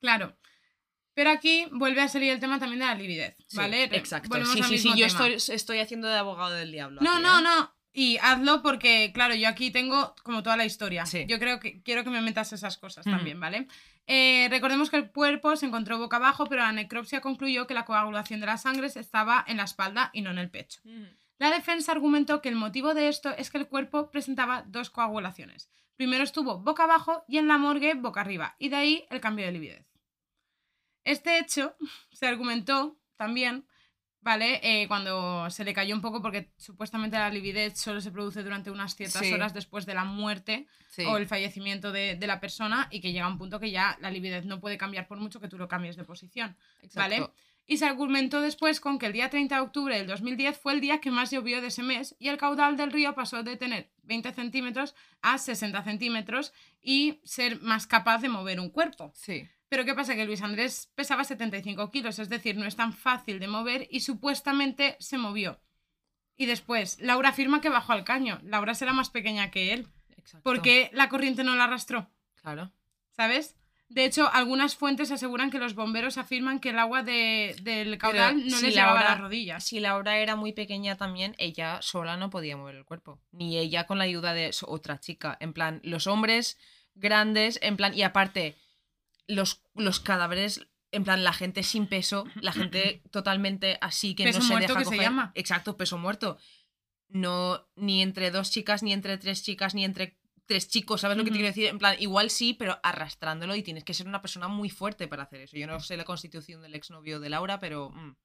Claro. 0.00 0.36
Pero 1.14 1.30
aquí 1.30 1.66
vuelve 1.72 2.00
a 2.00 2.08
salir 2.08 2.30
el 2.32 2.40
tema 2.40 2.58
también 2.58 2.80
de 2.80 2.86
la 2.86 2.94
lividez, 2.94 3.36
Sí, 3.46 3.56
¿vale? 3.56 3.86
Re- 3.86 3.96
Exacto. 3.98 4.28
volvemos 4.30 4.52
Sí, 4.54 4.62
sí, 4.62 4.78
sí, 4.78 4.92
yo 4.96 5.06
estoy, 5.06 5.34
estoy 5.34 5.78
haciendo 5.80 6.08
de 6.08 6.16
abogado 6.16 6.52
del 6.54 6.72
diablo. 6.72 7.00
No, 7.02 7.12
aquí, 7.14 7.22
no, 7.22 7.38
¿eh? 7.38 7.42
no. 7.42 7.74
Y 7.94 8.16
hazlo 8.22 8.62
porque, 8.62 9.10
claro, 9.12 9.34
yo 9.34 9.46
aquí 9.48 9.70
tengo 9.70 10.14
como 10.22 10.42
toda 10.42 10.56
la 10.56 10.64
historia. 10.64 11.04
Sí. 11.04 11.26
Yo 11.28 11.38
creo 11.38 11.60
que 11.60 11.82
quiero 11.82 12.04
que 12.04 12.08
me 12.10 12.22
metas 12.22 12.52
esas 12.54 12.78
cosas 12.78 13.04
también, 13.04 13.38
¿vale? 13.38 13.66
Eh, 14.06 14.48
recordemos 14.50 14.88
que 14.88 14.96
el 14.96 15.10
cuerpo 15.10 15.54
se 15.56 15.66
encontró 15.66 15.98
boca 15.98 16.16
abajo, 16.16 16.46
pero 16.46 16.62
la 16.62 16.72
necropsia 16.72 17.20
concluyó 17.20 17.66
que 17.66 17.74
la 17.74 17.84
coagulación 17.84 18.40
de 18.40 18.46
la 18.46 18.56
sangre 18.56 18.86
estaba 18.86 19.44
en 19.46 19.58
la 19.58 19.64
espalda 19.64 20.08
y 20.14 20.22
no 20.22 20.30
en 20.30 20.38
el 20.38 20.50
pecho. 20.50 20.80
Mm, 20.84 21.04
La 21.38 21.50
defensa 21.50 21.92
argumentó 21.92 22.40
que 22.40 22.48
el 22.48 22.54
motivo 22.56 22.94
de 22.94 23.08
esto 23.08 23.30
es 23.36 23.50
que 23.50 23.58
el 23.58 23.68
cuerpo 23.68 24.10
presentaba 24.10 24.64
dos 24.66 24.88
coagulaciones. 24.88 25.68
Primero 25.96 26.24
estuvo 26.24 26.58
boca 26.60 26.84
abajo 26.84 27.24
y 27.28 27.36
en 27.38 27.46
la 27.46 27.58
morgue 27.58 27.92
boca 27.94 28.22
arriba, 28.22 28.56
y 28.58 28.70
de 28.70 28.76
ahí 28.76 29.04
el 29.10 29.20
cambio 29.20 29.44
de 29.44 29.52
lividez. 29.52 29.91
Este 31.04 31.38
hecho 31.38 31.74
se 32.12 32.26
argumentó 32.26 32.98
también 33.16 33.66
¿vale? 34.24 34.60
Eh, 34.62 34.86
cuando 34.86 35.50
se 35.50 35.64
le 35.64 35.74
cayó 35.74 35.96
un 35.96 36.00
poco 36.00 36.22
porque 36.22 36.52
supuestamente 36.56 37.18
la 37.18 37.28
lividez 37.28 37.76
solo 37.76 38.00
se 38.00 38.12
produce 38.12 38.44
durante 38.44 38.70
unas 38.70 38.94
ciertas 38.94 39.20
Sí. 39.26 39.32
horas 39.32 39.52
después 39.52 39.84
de 39.84 39.94
la 39.94 40.04
muerte 40.04 40.68
Sí. 40.90 41.02
o 41.04 41.16
el 41.16 41.26
fallecimiento 41.26 41.90
de, 41.90 42.14
de 42.14 42.26
la 42.28 42.38
persona 42.38 42.86
y 42.92 43.00
que 43.00 43.10
llega 43.12 43.26
un 43.26 43.36
punto 43.36 43.58
que 43.58 43.72
ya 43.72 43.98
la 44.00 44.12
lividez 44.12 44.44
no 44.44 44.60
puede 44.60 44.78
cambiar 44.78 45.08
por 45.08 45.18
mucho 45.18 45.40
que 45.40 45.48
tú 45.48 45.58
lo 45.58 45.66
cambies 45.66 45.96
de 45.96 46.04
posición, 46.04 46.56
¿vale? 46.94 47.16
Exacto. 47.16 47.34
Y 47.66 47.78
se 47.78 47.84
argumentó 47.86 48.40
después 48.40 48.78
con 48.78 48.98
que 49.00 49.06
el 49.06 49.12
día 49.12 49.28
30 49.28 49.56
de 49.56 49.60
octubre 49.60 49.96
del 49.98 50.06
2010 50.06 50.56
fue 50.56 50.72
el 50.74 50.80
día 50.80 51.00
que 51.00 51.10
más 51.10 51.32
llovió 51.32 51.60
de 51.60 51.66
ese 51.68 51.82
mes 51.82 52.14
y 52.20 52.28
el 52.28 52.36
caudal 52.36 52.76
del 52.76 52.92
río 52.92 53.14
pasó 53.16 53.42
de 53.42 53.56
tener 53.56 53.90
20 54.04 54.32
centímetros 54.34 54.94
a 55.20 55.36
60 55.38 55.82
centímetros 55.82 56.52
y 56.80 57.20
ser 57.24 57.60
más 57.60 57.88
capaz 57.88 58.18
de 58.18 58.28
mover 58.28 58.60
un 58.60 58.70
cuerpo. 58.70 59.10
Sí. 59.16 59.48
Pero 59.72 59.86
¿qué 59.86 59.94
pasa? 59.94 60.14
Que 60.14 60.26
Luis 60.26 60.42
Andrés 60.42 60.90
pesaba 60.94 61.24
75 61.24 61.90
kilos, 61.90 62.18
es 62.18 62.28
decir, 62.28 62.58
no 62.58 62.66
es 62.66 62.76
tan 62.76 62.92
fácil 62.92 63.38
de 63.40 63.48
mover 63.48 63.88
y 63.90 64.00
supuestamente 64.00 64.96
se 65.00 65.16
movió. 65.16 65.62
Y 66.36 66.44
después, 66.44 66.98
Laura 67.00 67.30
afirma 67.30 67.62
que 67.62 67.70
bajó 67.70 67.92
al 67.94 68.04
caño. 68.04 68.38
Laura 68.42 68.74
será 68.74 68.92
más 68.92 69.08
pequeña 69.08 69.50
que 69.50 69.72
él. 69.72 69.88
Exacto. 70.18 70.42
¿Por 70.42 70.60
qué 70.60 70.90
la 70.92 71.08
corriente 71.08 71.42
no 71.42 71.54
la 71.56 71.64
arrastró? 71.64 72.10
Claro. 72.42 72.70
¿Sabes? 73.12 73.56
De 73.88 74.04
hecho, 74.04 74.28
algunas 74.34 74.76
fuentes 74.76 75.10
aseguran 75.10 75.50
que 75.50 75.58
los 75.58 75.74
bomberos 75.74 76.18
afirman 76.18 76.60
que 76.60 76.68
el 76.68 76.78
agua 76.78 77.02
de- 77.02 77.56
del 77.62 77.96
caudal 77.96 78.34
Pero 78.36 78.50
no 78.50 78.56
si 78.58 78.66
les 78.66 78.74
llegaba 78.74 78.90
a 78.90 78.94
Laura- 78.96 79.10
las 79.12 79.20
rodillas. 79.22 79.64
Si 79.64 79.80
Laura 79.80 80.18
era 80.18 80.36
muy 80.36 80.52
pequeña 80.52 80.98
también, 80.98 81.34
ella 81.38 81.80
sola 81.80 82.18
no 82.18 82.28
podía 82.28 82.58
mover 82.58 82.74
el 82.74 82.84
cuerpo. 82.84 83.22
Ni 83.30 83.56
ella 83.56 83.86
con 83.86 83.96
la 83.96 84.04
ayuda 84.04 84.34
de 84.34 84.50
otra 84.66 85.00
chica. 85.00 85.38
En 85.40 85.54
plan, 85.54 85.80
los 85.82 86.06
hombres 86.06 86.58
grandes, 86.94 87.58
en 87.62 87.78
plan, 87.78 87.94
y 87.94 88.02
aparte, 88.02 88.54
los, 89.26 89.62
los 89.74 90.00
cadáveres, 90.00 90.66
en 90.90 91.04
plan, 91.04 91.24
la 91.24 91.32
gente 91.32 91.62
sin 91.62 91.86
peso, 91.86 92.24
la 92.36 92.52
gente 92.52 93.02
totalmente 93.10 93.78
así 93.80 94.14
que 94.14 94.24
Peso 94.24 94.40
no 94.40 94.44
se 94.44 94.52
muerto 94.52 94.68
deja 94.68 94.78
que 94.80 94.84
se 94.84 94.90
coger. 94.90 95.02
llama. 95.02 95.32
Exacto, 95.34 95.76
peso 95.76 95.98
muerto. 95.98 96.38
No, 97.08 97.68
ni 97.76 98.02
entre 98.02 98.30
dos 98.30 98.50
chicas, 98.50 98.82
ni 98.82 98.92
entre 98.92 99.18
tres 99.18 99.42
chicas, 99.42 99.74
ni 99.74 99.84
entre 99.84 100.18
tres 100.46 100.68
chicos, 100.68 101.00
¿sabes 101.02 101.16
lo 101.16 101.24
que 101.24 101.30
te 101.30 101.36
quiero 101.36 101.48
decir? 101.48 101.66
En 101.66 101.78
plan, 101.78 101.94
igual 101.98 102.30
sí, 102.30 102.54
pero 102.54 102.78
arrastrándolo 102.82 103.54
y 103.54 103.62
tienes 103.62 103.84
que 103.84 103.94
ser 103.94 104.06
una 104.08 104.20
persona 104.22 104.48
muy 104.48 104.70
fuerte 104.70 105.08
para 105.08 105.22
hacer 105.24 105.42
eso. 105.42 105.56
Yo 105.56 105.66
no 105.66 105.78
sé 105.80 105.96
la 105.96 106.04
constitución 106.04 106.62
del 106.62 106.74
exnovio 106.74 107.20
de 107.20 107.28
Laura, 107.30 107.58
pero... 107.58 107.90
mm, 107.90 108.16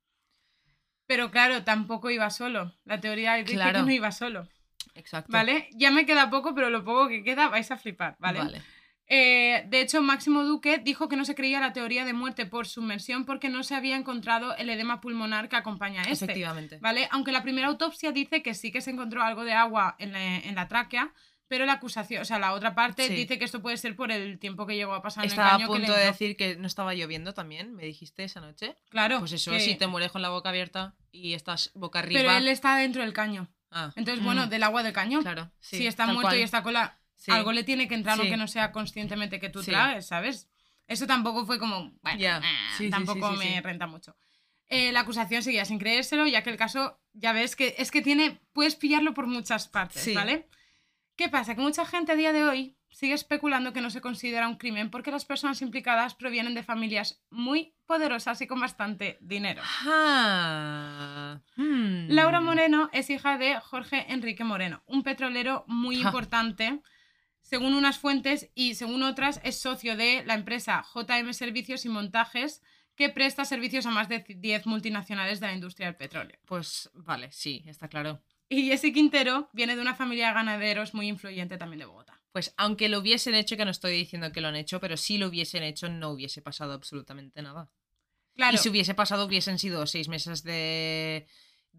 Pero 1.05 1.31
claro, 1.31 1.63
tampoco 1.63 2.09
iba 2.09 2.29
solo. 2.29 2.73
La 2.85 2.99
teoría 2.99 3.35
dice 3.35 3.53
Claro. 3.53 3.79
que 3.79 3.85
no 3.85 3.91
iba 3.91 4.11
solo. 4.11 4.47
exacto. 4.95 5.31
¿Vale? 5.31 5.69
Ya 5.73 5.91
me 5.91 6.05
queda 6.05 6.29
poco, 6.29 6.55
pero 6.55 6.69
lo 6.69 6.83
poco 6.83 7.07
que 7.07 7.23
queda 7.23 7.49
vais 7.49 7.69
a 7.71 7.77
flipar, 7.77 8.15
¿vale? 8.19 8.61
Eh, 9.09 9.63
de 9.67 9.81
hecho, 9.81 10.01
Máximo 10.01 10.43
Duque 10.43 10.79
dijo 10.79 11.07
que 11.07 11.15
no 11.15 11.23
se 11.23 11.33
creía 11.35 11.59
la 11.61 11.71
teoría 11.73 12.03
de 12.03 12.13
muerte 12.13 12.45
por 12.45 12.67
sumersión 12.67 13.25
porque 13.25 13.47
no 13.49 13.63
se 13.63 13.73
había 13.75 13.95
encontrado 13.95 14.55
el 14.57 14.69
edema 14.69 14.99
pulmonar 14.99 15.47
que 15.47 15.55
acompaña 15.55 16.01
a 16.01 16.05
este. 16.05 16.25
Efectivamente. 16.25 16.77
¿Vale? 16.81 17.07
Aunque 17.11 17.31
la 17.31 17.41
primera 17.43 17.67
autopsia 17.67 18.11
dice 18.11 18.43
que 18.43 18.53
sí 18.53 18.71
que 18.71 18.81
se 18.81 18.91
encontró 18.91 19.23
algo 19.23 19.45
de 19.45 19.53
agua 19.53 19.95
en 19.99 20.11
la, 20.11 20.37
en 20.39 20.55
la 20.55 20.67
tráquea, 20.67 21.13
pero 21.47 21.65
la 21.65 21.73
acusación, 21.73 22.21
o 22.21 22.25
sea, 22.25 22.39
la 22.39 22.51
otra 22.51 22.75
parte 22.75 23.07
Sí. 23.07 23.13
dice 23.15 23.39
que 23.39 23.45
esto 23.45 23.61
puede 23.61 23.77
ser 23.77 23.95
por 23.95 24.11
el 24.11 24.37
tiempo 24.37 24.67
que 24.67 24.75
llegó 24.75 24.93
a 24.93 25.01
pasar 25.01 25.23
en 25.23 25.29
Estaba 25.29 25.51
el 25.51 25.55
a 25.55 25.57
caño 25.59 25.67
que 25.71 25.79
le 25.79 25.85
punto 25.85 25.97
de 25.97 26.05
decir 26.05 26.35
que 26.35 26.57
no 26.57 26.67
estaba 26.67 26.93
lloviendo 26.93 27.33
también, 27.33 27.73
me 27.73 27.83
dijiste 27.85 28.25
esa 28.25 28.41
noche. 28.41 28.75
Claro. 28.89 29.19
Pues 29.19 29.31
eso, 29.31 29.51
que- 29.51 29.61
si 29.61 29.75
te 29.75 29.87
mueres 29.87 30.11
con 30.11 30.21
la 30.21 30.27
boca 30.27 30.49
abierta 30.49 30.95
y 31.09 31.33
estás 31.35 31.71
boca 31.73 31.99
arriba. 31.99 32.19
Pero 32.19 32.31
él 32.35 32.49
está 32.49 32.75
dentro 32.75 33.01
del 33.01 33.13
caño. 33.13 33.47
Ah, 33.71 33.91
Entonces, 33.95 34.21
mm, 34.21 34.25
bueno, 34.25 34.47
del 34.47 34.63
agua 34.63 34.83
del 34.83 34.91
caño. 34.93 35.21
Claro, 35.21 35.49
sí, 35.61 35.77
si 35.77 35.87
está 35.87 36.05
muerto 36.07 36.21
cual. 36.23 36.37
y 36.39 36.41
está 36.41 36.63
con 36.63 36.73
la... 36.73 36.96
Sí. 37.17 37.31
Algo 37.31 37.51
le 37.51 37.63
tiene 37.63 37.87
que 37.89 37.95
entrar 37.95 38.15
Sí. 38.15 38.21
aunque 38.21 38.37
no 38.37 38.47
sea 38.47 38.71
conscientemente 38.71 39.39
que 39.39 39.49
tú 39.49 39.61
Sí. 39.61 39.71
traes, 39.71 40.07
¿sabes? 40.07 40.49
Eso 40.87 41.05
tampoco 41.05 41.45
fue 41.45 41.59
como... 41.59 41.91
Bueno, 42.01 42.17
Ya. 42.19 42.41
eh, 42.79 42.89
tampoco 42.89 43.31
me 43.33 43.59
renta 43.61 43.87
mucho. 43.87 44.15
Eh, 44.69 44.91
la 44.93 45.01
acusación 45.01 45.43
seguía 45.43 45.65
sin 45.65 45.79
creérselo, 45.79 46.25
ya 46.27 46.43
que 46.43 46.49
el 46.49 46.57
caso, 46.57 47.01
ya 47.13 47.33
ves 47.33 47.55
que 47.57 47.75
es 47.77 47.91
que 47.91 48.01
tiene... 48.01 48.39
Puedes 48.53 48.75
pillarlo 48.75 49.13
por 49.13 49.27
muchas 49.27 49.67
partes. 49.67 50.13
¿vale? 50.15 50.47
¿Qué 51.17 51.27
pasa? 51.27 51.55
Que 51.55 51.61
mucha 51.61 51.85
gente 51.85 52.13
a 52.13 52.15
día 52.15 52.31
de 52.31 52.43
hoy 52.43 52.77
sigue 52.89 53.13
especulando 53.13 53.73
que 53.73 53.81
no 53.81 53.89
se 53.89 54.01
considera 54.01 54.47
un 54.47 54.55
crimen 54.55 54.89
porque 54.89 55.11
las 55.11 55.25
personas 55.25 55.61
implicadas 55.61 56.15
provienen 56.15 56.53
de 56.53 56.63
familias 56.63 57.21
muy 57.29 57.73
poderosas 57.85 58.39
y 58.41 58.47
con 58.47 58.59
bastante 58.59 59.17
dinero. 59.21 59.61
Ah, 59.85 61.39
hmm. 61.55 62.07
Laura 62.09 62.39
Moreno 62.41 62.89
es 62.93 63.09
hija 63.09 63.37
de 63.37 63.59
Jorge 63.59 64.05
Enrique 64.13 64.43
Moreno, 64.43 64.83
un 64.85 65.03
petrolero 65.03 65.63
muy 65.67 65.99
importante, 66.01 66.81
según 67.47 67.75
unas 67.75 67.97
fuentes 67.97 68.49
y 68.55 68.75
según 68.75 69.03
otras 69.03 69.39
es 69.41 69.57
socio 69.57 69.95
de 69.95 70.21
la 70.25 70.33
empresa 70.33 70.85
JM 70.93 71.31
Servicios 71.31 71.85
y 71.85 71.89
Montajes, 71.89 72.61
que 72.93 73.07
presta 73.07 73.45
servicios 73.45 73.85
a 73.85 73.91
más 73.91 74.09
de 74.09 74.25
10 74.27 74.65
multinacionales 74.65 75.39
de 75.39 75.47
la 75.47 75.53
industria 75.53 75.87
del 75.87 75.95
petróleo. 75.95 76.37
Pues 76.45 76.89
vale, 76.93 77.31
sí, 77.31 77.63
está 77.65 77.87
claro. 77.87 78.21
Y 78.49 78.63
Jesse 78.63 78.93
Quintero 78.93 79.49
viene 79.53 79.77
de 79.77 79.81
una 79.81 79.95
familia 79.95 80.27
de 80.27 80.33
ganaderos 80.33 80.93
muy 80.93 81.07
influyente 81.07 81.57
también 81.57 81.79
de 81.79 81.85
Bogotá. 81.85 82.21
Pues 82.33 82.53
aunque 82.57 82.89
lo 82.89 82.99
hubiesen 82.99 83.33
hecho, 83.33 83.55
que 83.55 83.63
no 83.63 83.71
estoy 83.71 83.93
diciendo 83.93 84.33
que 84.33 84.41
lo 84.41 84.49
han 84.49 84.57
hecho, 84.57 84.81
pero 84.81 84.97
si 84.97 85.17
lo 85.17 85.27
hubiesen 85.27 85.63
hecho, 85.63 85.87
no 85.87 86.09
hubiese 86.09 86.41
pasado 86.41 86.73
absolutamente 86.73 87.41
nada. 87.41 87.71
Claro, 88.35 88.55
Y 88.55 88.57
si 88.57 88.67
hubiese 88.67 88.93
pasado, 88.93 89.25
hubiesen 89.25 89.57
sido 89.57 89.87
seis 89.87 90.09
meses 90.09 90.43
de, 90.43 91.27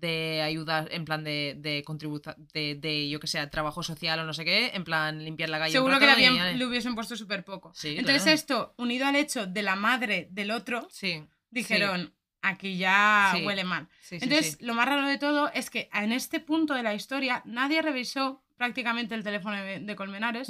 de 0.01 0.43
ayuda, 0.43 0.87
en 0.91 1.05
plan 1.05 1.25
de, 1.25 1.55
de 1.59 1.83
contribución, 1.85 2.35
de, 2.53 2.75
de, 2.77 3.09
yo 3.09 3.19
que 3.21 3.27
sé, 3.27 3.45
trabajo 3.49 3.83
social 3.83 4.19
o 4.21 4.25
no 4.25 4.33
sé 4.33 4.45
qué, 4.45 4.71
en 4.75 4.85
plan 4.85 5.25
limpiar 5.25 5.49
la 5.51 5.59
calle. 5.59 5.73
seguro 5.73 5.99
que 5.99 6.07
le, 6.07 6.13
y 6.13 6.15
habían- 6.15 6.37
ya- 6.37 6.53
le 6.53 6.67
hubiesen 6.67 6.95
puesto 6.95 7.17
súper 7.17 7.45
poco. 7.45 7.73
Sí, 7.75 7.97
Entonces 7.99 8.23
claro. 8.23 8.35
esto, 8.35 8.75
unido 8.79 9.07
al 9.07 9.17
hecho 9.17 9.47
de 9.47 9.63
la 9.63 9.77
madre 9.77 10.29
del 10.31 10.51
otro, 10.51 10.87
Sí. 10.91 11.25
dijeron, 11.51 12.15
aquí 12.43 12.77
ya 12.79 13.33
Sí. 13.37 13.45
huele 13.45 13.65
mal. 13.65 13.89
Sí, 14.01 14.19
sí, 14.21 14.25
Entonces, 14.25 14.57
sí. 14.59 14.65
lo 14.65 14.75
más 14.75 14.87
raro 14.87 15.07
de 15.07 15.19
todo 15.19 15.51
es 15.53 15.71
que 15.71 15.89
en 15.93 16.13
este 16.13 16.39
punto 16.41 16.75
de 16.75 16.83
la 16.83 16.95
historia 16.95 17.43
nadie 17.45 17.83
revisó 17.83 18.43
prácticamente 18.57 19.15
el 19.15 19.25
teléfono 19.25 19.57
de, 19.63 19.81
de 19.81 19.97
Colmenares. 19.97 20.49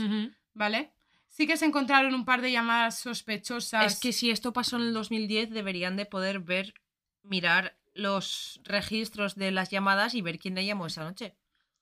¿vale? 0.54 0.92
Sí 1.28 1.46
que 1.46 1.56
se 1.56 1.66
encontraron 1.66 2.14
un 2.14 2.24
par 2.24 2.40
de 2.40 2.50
llamadas 2.50 2.98
sospechosas. 2.98 3.92
Es 3.94 4.00
que 4.00 4.12
si 4.12 4.30
esto 4.30 4.52
pasó 4.52 4.76
en 4.76 4.82
el 4.82 4.92
2010, 4.94 5.50
deberían 5.50 5.96
de 5.96 6.04
poder 6.06 6.40
ver, 6.40 6.74
mirar 7.22 7.76
los 7.98 8.60
registros 8.64 9.34
de 9.34 9.50
las 9.50 9.70
llamadas 9.70 10.14
y 10.14 10.22
ver 10.22 10.38
quién 10.38 10.54
le 10.54 10.64
llamó 10.64 10.86
esa 10.86 11.02
noche. 11.04 11.34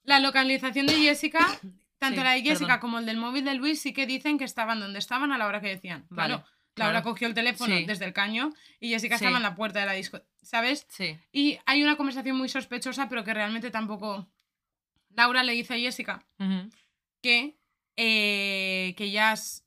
La 0.02 0.18
localización 0.20 0.86
de 0.86 0.94
Jessica, 0.94 1.46
tanto 1.98 2.20
Sí, 2.20 2.24
la 2.24 2.32
de 2.32 2.42
Jessica 2.42 2.66
perdón. 2.66 2.80
como 2.80 2.98
el 2.98 3.06
del 3.06 3.16
móvil 3.18 3.44
de 3.44 3.54
Luis, 3.54 3.80
sí 3.82 3.92
que 3.92 4.06
dicen 4.06 4.38
que 4.38 4.44
estaban 4.44 4.80
donde 4.80 4.98
estaban 4.98 5.30
a 5.32 5.38
la 5.38 5.46
hora 5.46 5.60
que 5.60 5.68
decían. 5.68 6.06
Vale, 6.10 6.34
Claro, 6.34 6.46
Laura 6.76 7.00
claro. 7.02 7.04
cogió 7.04 7.26
el 7.28 7.34
teléfono 7.34 7.76
Sí. 7.76 7.84
desde 7.86 8.04
el 8.04 8.12
caño 8.12 8.52
y 8.80 8.90
Jessica 8.90 9.16
Sí. 9.18 9.24
estaba 9.24 9.38
en 9.38 9.42
la 9.42 9.54
puerta 9.54 9.80
de 9.80 9.86
la 9.86 9.92
disco, 9.92 10.20
¿sabes? 10.42 10.86
Sí. 10.90 11.18
Y 11.32 11.58
hay 11.66 11.82
una 11.82 11.96
conversación 11.96 12.36
muy 12.36 12.48
sospechosa, 12.48 13.08
pero 13.08 13.24
que 13.24 13.34
realmente 13.34 13.70
tampoco... 13.70 14.28
Laura 15.10 15.42
le 15.42 15.52
dice 15.52 15.74
a 15.74 15.78
Jessica 15.78 16.26
que, 17.22 17.58
eh, 17.96 18.94
que 18.96 19.04
ellas 19.04 19.64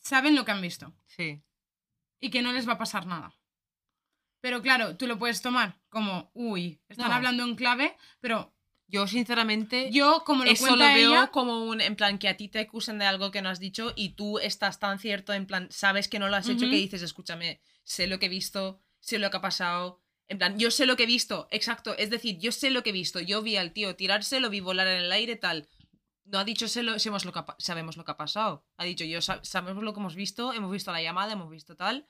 saben 0.00 0.34
lo 0.36 0.44
que 0.44 0.52
han 0.52 0.62
visto 0.62 0.94
Sí. 1.06 1.42
y 2.20 2.30
que 2.30 2.42
no 2.42 2.52
les 2.52 2.68
va 2.68 2.74
a 2.74 2.78
pasar 2.78 3.06
nada. 3.06 3.34
Pero 4.40 4.62
claro, 4.62 4.96
tú 4.96 5.06
lo 5.06 5.18
puedes 5.18 5.42
tomar 5.42 5.76
como, 5.88 6.30
uy, 6.34 6.80
están 6.88 7.08
No. 7.08 7.14
hablando 7.14 7.42
en 7.44 7.56
clave, 7.56 7.96
pero 8.20 8.54
Yo, 8.90 9.06
sinceramente, 9.06 9.90
yo, 9.92 10.22
como 10.24 10.44
lo 10.44 10.50
eso 10.50 10.74
lo 10.74 10.84
veo 10.86 11.10
ella, 11.12 11.26
como 11.26 11.64
un, 11.66 11.80
en 11.82 11.94
plan, 11.94 12.18
que 12.18 12.28
a 12.28 12.36
ti 12.38 12.48
te 12.48 12.60
acusan 12.60 12.98
de 12.98 13.04
algo 13.04 13.30
que 13.30 13.42
no 13.42 13.50
has 13.50 13.60
dicho 13.60 13.92
y 13.96 14.10
tú 14.14 14.38
estás 14.38 14.78
tan 14.80 14.98
cierto, 14.98 15.34
en 15.34 15.46
plan, 15.46 15.68
sabes 15.70 16.08
que 16.08 16.18
no 16.18 16.28
lo 16.28 16.36
has 16.36 16.48
hecho 16.48 16.70
que 16.70 16.76
dices, 16.76 17.02
escúchame, 17.02 17.60
sé 17.84 18.06
lo 18.06 18.18
que 18.18 18.26
he 18.26 18.30
visto, 18.30 18.80
sé 19.00 19.18
lo 19.18 19.30
que 19.30 19.36
ha 19.36 19.40
pasado. 19.42 20.00
En 20.28 20.38
plan, 20.38 20.58
yo 20.58 20.70
sé 20.70 20.86
lo 20.86 20.96
que 20.96 21.02
he 21.02 21.06
visto, 21.06 21.48
exacto. 21.50 21.94
Es 21.98 22.08
decir, 22.08 22.38
yo 22.38 22.50
sé 22.52 22.70
lo 22.70 22.82
que 22.82 22.90
he 22.90 22.92
visto. 22.94 23.20
Yo 23.20 23.42
vi 23.42 23.56
al 23.56 23.72
tío 23.72 23.94
tirarse, 23.96 24.40
lo 24.40 24.48
vi 24.50 24.60
volar 24.60 24.86
en 24.86 25.02
el 25.02 25.12
aire, 25.12 25.36
tal. 25.36 25.68
No 26.24 26.38
ha 26.38 26.44
dicho 26.44 26.66
sé 26.68 26.82
lo- 26.82 26.98
sabemos, 26.98 27.24
lo 27.26 27.32
que 27.32 27.38
ha, 27.40 27.46
sabemos 27.58 27.96
lo 27.98 28.04
que 28.06 28.10
ha 28.12 28.16
pasado. 28.16 28.64
Ha 28.78 28.84
dicho 28.84 29.04
yo 29.04 29.20
sa- 29.20 29.40
sabemos 29.42 29.82
lo 29.84 29.92
que 29.92 30.00
hemos 30.00 30.14
visto, 30.14 30.52
hemos 30.54 30.70
visto 30.72 30.92
la 30.92 31.02
llamada, 31.02 31.32
hemos 31.32 31.50
visto 31.50 31.76
tal. 31.76 32.06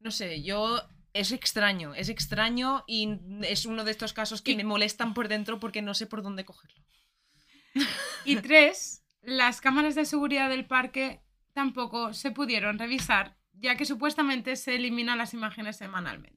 No 0.00 0.10
sé, 0.10 0.42
yo 0.42 0.82
es 1.14 1.32
extraño, 1.32 1.94
es 1.94 2.08
extraño 2.10 2.84
y 2.86 3.18
es 3.42 3.64
uno 3.64 3.84
de 3.84 3.90
estos 3.92 4.12
casos 4.12 4.42
que 4.42 4.52
Y- 4.52 4.56
me 4.56 4.64
molestan 4.64 5.14
por 5.14 5.28
dentro 5.28 5.58
porque 5.60 5.80
no 5.80 5.94
sé 5.94 6.06
por 6.06 6.22
dónde 6.22 6.44
cogerlo. 6.44 6.84
y 8.24 8.36
tres, 8.36 9.04
las 9.22 9.60
cámaras 9.60 9.94
de 9.94 10.04
seguridad 10.04 10.50
del 10.50 10.66
parque 10.66 11.22
tampoco 11.52 12.12
se 12.12 12.30
pudieron 12.30 12.78
revisar, 12.78 13.36
ya 13.52 13.76
que 13.76 13.84
supuestamente 13.86 14.56
se 14.56 14.74
eliminan 14.74 15.18
las 15.18 15.32
imágenes 15.34 15.76
semanalmente. 15.76 16.34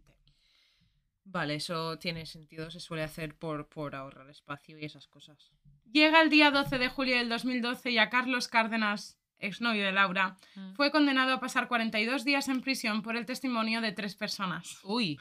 Vale, 1.23 1.55
eso 1.55 1.97
tiene 1.99 2.25
sentido, 2.25 2.71
se 2.71 2.79
suele 2.79 3.03
hacer 3.03 3.35
por, 3.37 3.67
por 3.67 3.95
ahorrar 3.95 4.29
espacio 4.29 4.77
y 4.79 4.85
esas 4.85 5.07
cosas. 5.07 5.51
Llega 5.91 6.21
el 6.21 6.29
día 6.29 6.51
12 6.51 6.77
de 6.77 6.87
julio 6.87 7.17
del 7.17 7.27
2012 7.29 7.91
y 7.91 7.97
a 7.97 8.09
Carlos 8.09 8.47
Cárdenas, 8.47 9.16
exnovio 9.39 9.85
de 9.85 9.91
Laura, 9.91 10.37
fue 10.75 10.91
condenado 10.91 11.33
a 11.33 11.39
pasar 11.39 11.67
42 11.67 12.23
días 12.23 12.47
en 12.47 12.61
prisión 12.61 13.01
por 13.01 13.15
el 13.15 13.25
testimonio 13.25 13.81
de 13.81 13.91
tres 13.91 14.15
personas. 14.15 14.79
Uy, 14.83 15.19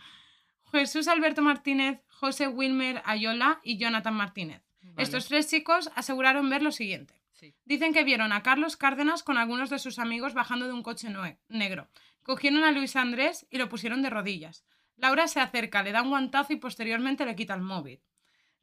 Jesús 0.73 1.09
Alberto 1.09 1.43
Martínez, 1.43 2.01
José 2.09 2.49
Wilmer 2.49 3.03
Ayola 3.05 3.61
y 3.63 3.79
Jonathan 3.79 4.15
Martínez. 4.15 4.63
vale, 4.83 5.03
Estos 5.03 5.29
tres 5.29 5.49
chicos 5.49 5.91
aseguraron 5.95 6.49
ver 6.51 6.63
lo 6.63 6.73
siguiente. 6.73 7.15
sí. 7.33 7.55
Dicen 7.65 7.93
que 7.93 8.05
vieron 8.05 8.33
a 8.33 8.43
Carlos 8.43 8.77
Cárdenas 8.77 9.23
con 9.23 9.39
algunos 9.39 9.71
de 9.71 9.79
sus 9.79 9.99
amigos 9.99 10.35
bajando 10.35 10.67
de 10.67 10.73
un 10.73 10.83
coche 10.83 11.09
negro. 11.49 11.89
Cogieron 12.23 12.65
a 12.65 12.73
Luis 12.73 12.97
Andrés 12.97 13.47
y 13.51 13.59
lo 13.59 13.69
pusieron 13.69 14.03
de 14.03 14.11
rodillas. 14.11 14.65
Laura 14.97 15.29
se 15.29 15.41
acerca, 15.41 15.83
le 15.83 15.93
da 15.93 16.03
un 16.03 16.09
guantazo 16.09 16.53
y 16.55 16.57
posteriormente 16.57 17.25
le 17.27 17.37
quita 17.37 17.55
el 17.55 17.61
móvil. 17.61 18.01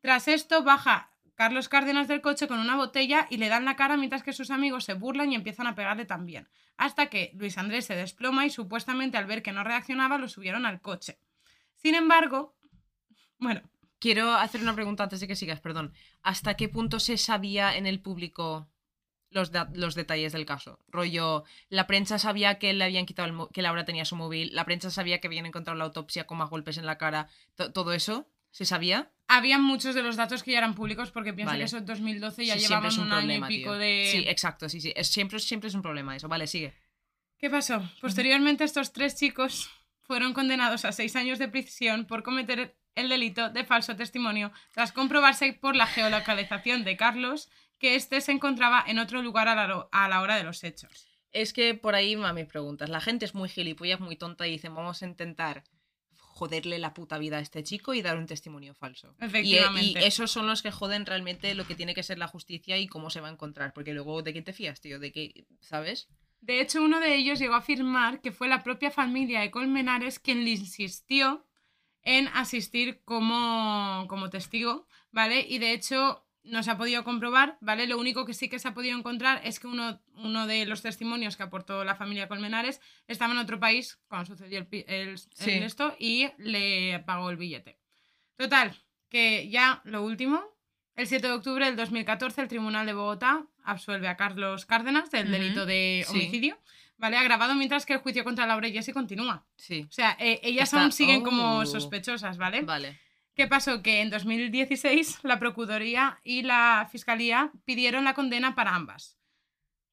Tras 0.02 0.28
esto, 0.28 0.64
baja 0.64 1.12
Carlos 1.36 1.68
Cárdenas 1.70 2.08
del 2.08 2.22
coche 2.22 2.48
con 2.48 2.60
una 2.60 2.76
botella 2.76 3.28
y 3.30 3.38
le 3.38 3.50
dan 3.50 3.66
la 3.66 3.76
cara 3.76 3.98
mientras 3.98 4.24
que 4.24 4.34
sus 4.34 4.52
amigos 4.52 4.84
se 4.84 4.94
burlan 4.94 5.32
y 5.32 5.36
empiezan 5.36 5.68
a 5.68 5.76
pegarle 5.76 6.06
también. 6.06 6.48
Hasta 6.78 7.08
que 7.08 7.32
Luis 7.36 7.58
Andrés 7.58 7.86
se 7.86 7.96
desploma 7.96 8.46
y 8.46 8.50
supuestamente 8.50 9.18
al 9.18 9.26
ver 9.26 9.42
que 9.44 9.52
no 9.52 9.64
reaccionaba 9.64 10.18
lo 10.18 10.28
subieron 10.30 10.66
al 10.66 10.82
coche. 10.82 11.20
Sin 11.76 11.96
embargo, 11.96 12.56
bueno, 13.40 13.62
Quiero 14.00 14.34
hacer 14.34 14.60
una 14.62 14.76
pregunta 14.76 15.04
antes 15.04 15.22
de 15.22 15.30
que 15.30 15.36
sigas, 15.38 15.62
perdón. 15.62 15.94
¿Hasta 16.24 16.56
qué 16.56 16.68
punto 16.68 17.00
se 17.00 17.18
sabía 17.18 17.78
en 17.78 17.88
el 17.88 18.02
público 18.02 18.68
los, 19.30 19.50
los 19.76 19.96
detalles 19.96 20.34
del 20.34 20.46
caso? 20.46 20.78
Rollo, 20.90 21.46
la 21.70 21.88
prensa 21.88 22.20
sabía 22.20 22.60
que 22.60 22.74
le 22.74 22.84
habían 22.84 23.06
quitado 23.06 23.30
el 23.30 23.48
que 23.54 23.62
Laura 23.62 23.86
tenía 23.86 24.04
su 24.04 24.18
móvil, 24.18 24.54
la 24.54 24.66
prensa 24.66 24.92
sabía 24.92 25.22
que 25.22 25.28
habían 25.28 25.46
encontrado 25.46 25.78
la 25.78 25.86
autopsia 25.86 26.28
con 26.28 26.38
más 26.38 26.50
golpes 26.50 26.78
en 26.78 26.86
la 26.86 26.98
cara. 26.98 27.30
To- 27.56 27.72
¿Todo 27.72 27.94
eso 27.94 28.28
se 28.54 28.66
sabía? 28.66 29.10
había 29.28 29.58
muchos 29.58 29.96
de 29.96 30.04
los 30.04 30.16
datos 30.16 30.44
que 30.44 30.52
ya 30.52 30.60
eran 30.60 30.76
públicos 30.76 31.10
porque 31.10 31.34
piensa 31.34 31.54
Vale. 31.54 31.62
que 31.62 31.66
eso 31.66 31.78
en 31.78 31.86
2012 31.88 32.46
ya 32.46 32.54
Sí, 32.54 32.60
siempre 32.60 32.68
llevaban 32.70 32.92
es 32.92 32.98
un 33.00 33.04
un 33.08 33.12
año 33.14 33.20
problema, 33.22 33.52
y 33.52 33.58
pico 33.58 33.72
tío. 33.72 33.80
de... 33.80 34.10
Sí, 34.12 34.24
exacto, 34.28 34.70
sí, 34.70 34.80
sí. 34.80 34.94
Es, 34.96 35.08
siempre, 35.08 35.40
siempre 35.40 35.70
es 35.70 35.74
un 35.76 35.82
problema 35.82 36.16
eso. 36.16 36.28
Vale, 36.28 36.46
sigue. 36.46 36.74
¿Qué 37.40 37.50
pasó? 37.50 37.82
Posteriormente 38.00 38.64
estos 38.64 38.94
tres 38.94 39.16
chicos 39.16 39.72
fueron 40.04 40.34
condenados 40.34 40.86
a 40.86 40.92
seis 40.92 41.16
años 41.16 41.40
de 41.40 41.48
prisión 41.48 42.06
por 42.06 42.22
cometer 42.22 42.76
el 42.96 43.10
delito 43.10 43.50
de 43.50 43.64
falso 43.66 43.96
testimonio 43.96 44.52
tras 44.72 44.92
comprobarse 44.92 45.54
por 45.54 45.76
la 45.76 45.88
geolocalización 45.88 46.84
de 46.84 46.96
Carlos 46.96 47.50
que 47.80 47.96
éste 47.96 48.22
se 48.22 48.34
encontraba 48.34 48.84
en 48.86 49.00
otro 49.00 49.22
lugar 49.24 49.48
a 49.48 49.56
la, 49.56 49.88
a 49.92 50.10
la 50.10 50.22
hora 50.22 50.36
de 50.36 50.44
los 50.44 50.64
hechos. 50.64 51.08
Es 51.32 51.54
que 51.54 51.74
por 51.74 51.96
ahí 51.96 52.14
va 52.14 52.34
mis 52.34 52.46
preguntas. 52.46 52.90
La 52.90 53.02
gente 53.02 53.26
es 53.26 53.34
muy 53.34 53.50
gilipollas, 53.50 54.00
muy 54.00 54.16
tonta 54.16 54.46
y 54.48 54.52
dicen, 54.52 54.76
vamos 54.76 55.02
a 55.02 55.08
intentar 55.08 55.64
joderle 56.34 56.80
la 56.80 56.94
puta 56.94 57.18
vida 57.18 57.38
a 57.38 57.42
este 57.42 57.64
chico 57.64 57.94
y 57.94 58.02
dar 58.02 58.18
un 58.18 58.26
testimonio 58.26 58.74
falso. 58.74 59.16
Y- 59.22 59.26
Efectivamente. 59.26 60.02
Y, 60.02 60.04
esos 60.04 60.32
son 60.32 60.48
los 60.48 60.62
que 60.62 60.72
joden 60.72 61.06
realmente 61.06 61.54
lo 61.56 61.66
que 61.66 61.76
tiene 61.76 61.94
que 61.94 62.04
ser 62.04 62.18
la 62.18 62.28
justicia 62.28 62.78
y 62.78 62.88
cómo 62.88 63.10
se 63.10 63.22
va 63.22 63.30
a 63.30 63.32
encontrar. 63.32 63.74
Porque 63.74 63.94
luego, 63.94 64.22
¿de 64.24 64.34
quién 64.34 64.44
te 64.44 64.54
fías, 64.54 64.82
tío? 64.82 65.00
¿De 65.00 65.12
qué? 65.12 65.46
¿Sabes? 65.62 66.10
De 66.42 66.60
hecho, 66.60 66.82
uno 66.84 67.00
de 67.00 67.16
ellos 67.16 67.40
llegó 67.40 67.54
a 67.54 67.60
afirmar 67.60 68.20
que 68.22 68.32
fue 68.32 68.48
la 68.48 68.64
propia 68.64 68.92
familia 68.92 69.42
de 69.42 69.52
Colmenares 69.52 70.20
quien 70.20 70.44
le 70.44 70.52
insistió 70.52 71.46
en 72.02 72.28
asistir 72.30 73.02
como, 73.06 74.06
como 74.10 74.30
testigo, 74.30 74.88
¿vale? 75.12 75.46
Y 75.48 75.60
de 75.60 75.72
hecho 75.72 76.23
no 76.44 76.62
se 76.64 76.72
ha 76.72 76.78
podido 76.78 77.04
comprobar, 77.04 77.58
¿vale? 77.62 77.88
Lo 77.88 77.98
único 77.98 78.26
que 78.26 78.34
sí 78.34 78.50
que 78.50 78.60
se 78.60 78.68
ha 78.68 78.74
podido 78.74 78.98
encontrar 78.98 79.42
es 79.46 79.60
que 79.60 79.68
uno, 79.68 80.02
uno 80.16 80.46
de 80.48 80.66
los 80.66 80.82
testimonios 80.82 81.38
que 81.38 81.44
aportó 81.44 81.84
la 81.86 81.96
familia 81.96 82.28
Colmenares 82.28 82.82
estaba 83.08 83.34
en 83.34 83.40
otro 83.40 83.60
país 83.60 84.00
cuando 84.08 84.26
sucedió 84.28 84.60
el, 84.60 84.68
el- 84.72 85.10
el 85.10 85.18
Sí. 85.18 85.52
esto 85.52 85.96
y 86.00 86.28
le 86.38 87.00
pagó 87.06 87.30
el 87.30 87.38
billete. 87.38 87.80
Total, 88.36 88.76
que 89.10 89.48
ya 89.50 89.82
lo 89.86 90.04
último, 90.04 90.42
el 90.96 91.08
7 91.08 91.28
de 91.28 91.34
octubre 91.34 91.66
del 91.66 91.76
2014 91.76 92.42
el 92.42 92.48
Tribunal 92.48 92.86
de 92.86 92.94
Bogotá 92.94 93.46
absuelve 93.64 94.08
a 94.08 94.18
Carlos 94.18 94.66
Cárdenas 94.66 95.12
del 95.12 95.32
delito 95.32 95.66
de 95.66 96.04
Sí. 96.08 96.12
homicidio, 96.14 96.60
¿vale? 96.98 97.18
Agravado 97.18 97.56
mientras 97.56 97.86
que 97.86 97.94
el 97.94 98.00
juicio 98.00 98.24
contra 98.24 98.46
Laura 98.46 98.68
y 98.68 98.74
Jessie 98.74 98.94
continúa. 98.94 99.46
Sí. 99.56 99.86
O 99.88 99.92
sea, 99.92 100.18
eh, 100.20 100.40
ellas 100.44 100.66
Está- 100.70 100.82
aún 100.82 100.92
siguen 100.92 101.22
como 101.24 101.60
Oh. 101.60 101.66
sospechosas, 101.66 102.38
¿vale? 102.38 102.62
Vale. 102.64 103.00
¿Qué 103.36 103.48
pasó? 103.48 103.82
Que 103.82 104.02
en 104.02 104.10
2016 104.10 105.20
la 105.24 105.40
Procuraduría 105.40 106.20
y 106.24 106.44
la 106.44 106.88
Fiscalía 106.92 107.52
pidieron 107.66 108.04
la 108.04 108.14
condena 108.14 108.54
para 108.56 108.76
ambas. 108.76 109.18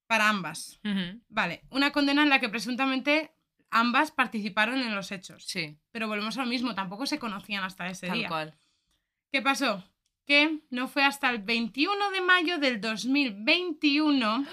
Para 0.06 0.28
ambas. 0.28 0.80
Vale, 1.28 1.62
una 1.70 1.92
condena 1.92 2.22
en 2.22 2.28
la 2.28 2.40
que 2.40 2.48
presuntamente 2.48 3.32
ambas 3.70 4.10
participaron 4.10 4.80
en 4.80 4.94
los 4.94 5.12
hechos. 5.12 5.44
Sí, 5.46 5.78
Pero 5.92 6.08
volvemos 6.08 6.36
a 6.36 6.42
lo 6.42 6.48
mismo, 6.48 6.74
tampoco 6.74 7.06
se 7.06 7.18
conocían 7.18 7.64
hasta 7.64 7.88
ese 7.88 8.08
tal 8.08 8.18
día. 8.18 8.28
cual. 8.28 8.54
¿Qué 9.32 9.40
pasó? 9.40 9.84
Que 10.26 10.60
no 10.70 10.88
fue 10.88 11.04
hasta 11.04 11.30
el 11.30 11.38
21 11.38 12.10
de 12.10 12.20
mayo 12.20 12.58
del 12.58 12.80
2021 12.80 14.44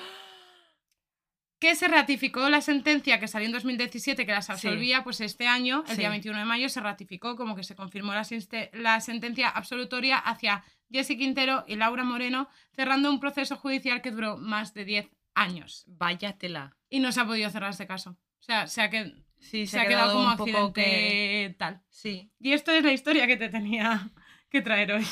que 1.60 1.76
se 1.76 1.88
ratificó 1.88 2.50
la 2.50 2.62
sentencia 2.62 3.20
que 3.20 3.28
salió 3.28 3.48
en 3.48 3.54
2017 3.54 4.26
que 4.26 4.32
las 4.32 4.50
absolvía, 4.50 5.04
pues 5.04 5.22
este 5.22 5.48
año, 5.48 5.84
el 5.88 5.96
Sí. 5.96 6.02
día 6.02 6.10
21 6.10 6.38
de 6.40 6.46
mayo, 6.46 6.70
se 6.70 6.82
ratificó 6.82 7.36
como 7.36 7.56
que 7.56 7.64
se 7.64 7.76
confirmó 7.76 8.14
la, 8.14 9.00
sentencia 9.02 9.50
absolutoria 9.50 10.18
hacia 10.18 10.64
Jesse 10.92 11.18
Quintero 11.18 11.66
y 11.68 11.76
Laura 11.76 12.04
Moreno, 12.04 12.48
cerrando 12.76 13.10
un 13.10 13.20
proceso 13.20 13.56
judicial 13.56 14.02
que 14.02 14.12
duró 14.12 14.38
más 14.38 14.74
de 14.74 14.86
10 14.86 15.10
años. 15.34 15.84
Vaya 15.88 16.38
tela. 16.38 16.78
Y 16.90 17.00
no 17.00 17.12
se 17.12 17.22
ha 17.22 17.26
podido 17.26 17.50
cerrar 17.50 17.72
este 17.72 17.88
caso. 17.88 18.12
O 18.12 18.44
sea, 18.44 18.68
se 18.68 18.82
ha, 18.82 18.90
qued- 18.92 19.24
Sí, 19.40 19.68
se 19.68 19.80
ha 19.80 19.88
quedado, 19.88 20.14
como 20.14 20.30
un 20.30 20.38
poco 20.38 20.50
accidente 20.50 20.82
que... 20.84 21.56
tal. 21.60 21.82
Sí. 21.90 22.32
Y 22.40 22.54
esto 22.54 22.72
es 22.72 22.84
la 22.84 22.92
historia 22.92 23.28
que 23.28 23.38
te 23.38 23.50
tenía 23.50 24.10
que 24.50 24.62
traer 24.62 24.92
hoy. 24.94 25.06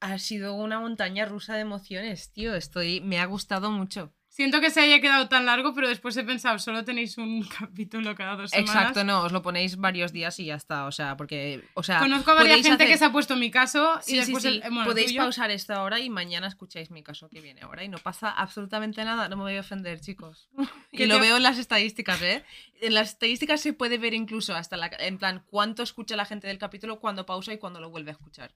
Ha 0.00 0.18
sido 0.18 0.54
una 0.54 0.80
montaña 0.80 1.24
rusa 1.24 1.54
de 1.54 1.60
emociones, 1.62 2.32
tío. 2.32 2.54
Estoy... 2.54 3.00
Me 3.00 3.18
ha 3.18 3.24
gustado 3.26 3.70
mucho. 3.70 4.14
Siento 4.36 4.60
que 4.60 4.68
se 4.68 4.80
haya 4.82 5.00
quedado 5.00 5.30
tan 5.30 5.46
largo, 5.46 5.72
pero 5.72 5.88
después 5.88 6.14
he 6.18 6.22
pensado, 6.22 6.58
solo 6.58 6.84
tenéis 6.84 7.16
un 7.16 7.42
capítulo 7.58 8.14
cada 8.14 8.36
dos 8.36 8.50
semanas. 8.50 8.74
Exacto, 8.76 9.02
no, 9.02 9.22
os 9.22 9.32
lo 9.32 9.40
ponéis 9.40 9.78
varios 9.78 10.12
días 10.12 10.38
y 10.40 10.44
ya 10.44 10.56
está. 10.56 10.84
O 10.84 10.92
sea, 10.92 11.16
porque. 11.16 11.64
O 11.72 11.82
sea, 11.82 12.00
Conozco 12.00 12.32
a 12.32 12.34
varias 12.34 12.56
gente 12.56 12.74
hacer- 12.74 12.86
que 12.86 12.98
se 12.98 13.04
ha 13.06 13.12
puesto 13.12 13.34
mi 13.36 13.50
caso 13.50 13.98
Sí, 14.02 14.12
y 14.12 14.18
después 14.18 14.42
sí, 14.42 14.50
sí. 14.50 14.54
el- 14.62 14.70
bueno, 14.70 14.84
Podéis 14.84 15.14
pausar 15.14 15.50
esta 15.50 15.82
hora 15.82 16.00
y 16.00 16.10
mañana 16.10 16.48
escucháis 16.48 16.90
mi 16.90 17.02
caso 17.02 17.30
que 17.30 17.40
viene 17.40 17.62
ahora 17.62 17.82
y 17.82 17.88
no 17.88 17.96
pasa 17.96 18.28
absolutamente 18.30 19.02
nada. 19.06 19.30
No 19.30 19.38
me 19.38 19.44
voy 19.44 19.56
a 19.56 19.60
ofender, 19.60 20.00
chicos. 20.00 20.50
Que 20.92 21.06
lo 21.06 21.18
veo 21.18 21.38
en 21.38 21.42
las 21.42 21.56
estadísticas, 21.56 22.20
¿eh? 22.20 22.44
En 22.82 22.92
las 22.92 23.12
estadísticas 23.12 23.62
se 23.62 23.72
puede 23.72 23.96
ver 23.96 24.12
incluso 24.12 24.54
hasta 24.54 24.76
la, 24.76 24.90
en 24.98 25.16
plan 25.16 25.44
cuánto 25.46 25.82
escucha 25.82 26.14
la 26.14 26.26
gente 26.26 26.46
del 26.46 26.58
capítulo, 26.58 27.00
cuándo 27.00 27.24
pausa 27.24 27.54
y 27.54 27.58
cuándo 27.58 27.80
lo 27.80 27.88
vuelve 27.88 28.10
a 28.10 28.12
escuchar. 28.12 28.52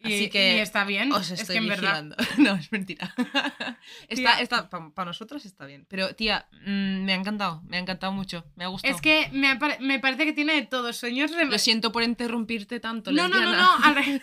Y, 0.00 0.06
Así 0.14 0.30
que 0.30 0.56
y 0.56 0.58
está 0.60 0.84
bien. 0.84 1.10
Os 1.12 1.30
es 1.32 1.40
estoy 1.40 1.54
que 1.54 1.58
en 1.58 1.68
verdad. 1.68 2.02
vigilando. 2.04 2.16
No, 2.38 2.54
es 2.54 2.70
mentira. 2.70 3.12
está, 4.08 4.40
está, 4.40 4.68
para 4.70 5.06
nosotros 5.06 5.44
está 5.44 5.66
bien. 5.66 5.86
Pero, 5.88 6.14
tía, 6.14 6.46
mm, 6.64 7.04
me 7.04 7.12
ha 7.12 7.16
encantado. 7.16 7.62
Me 7.66 7.78
ha 7.78 7.80
encantado 7.80 8.12
mucho. 8.12 8.44
Me 8.54 8.64
ha 8.64 8.68
gustado. 8.68 8.94
Es 8.94 9.00
que 9.00 9.28
me, 9.32 9.48
apare- 9.50 9.78
me 9.80 9.98
parece 9.98 10.24
que 10.24 10.32
tiene 10.32 10.54
de 10.54 10.62
todo. 10.62 10.92
Sueños 10.92 11.32
rem- 11.32 11.50
Lo 11.50 11.58
siento 11.58 11.90
por 11.90 12.04
interrumpirte 12.04 12.78
tanto, 12.78 13.10
No, 13.10 13.26
no, 13.28 13.40
no, 13.40 13.52
no. 13.52 13.74
Al, 13.82 13.94
re- 13.96 14.22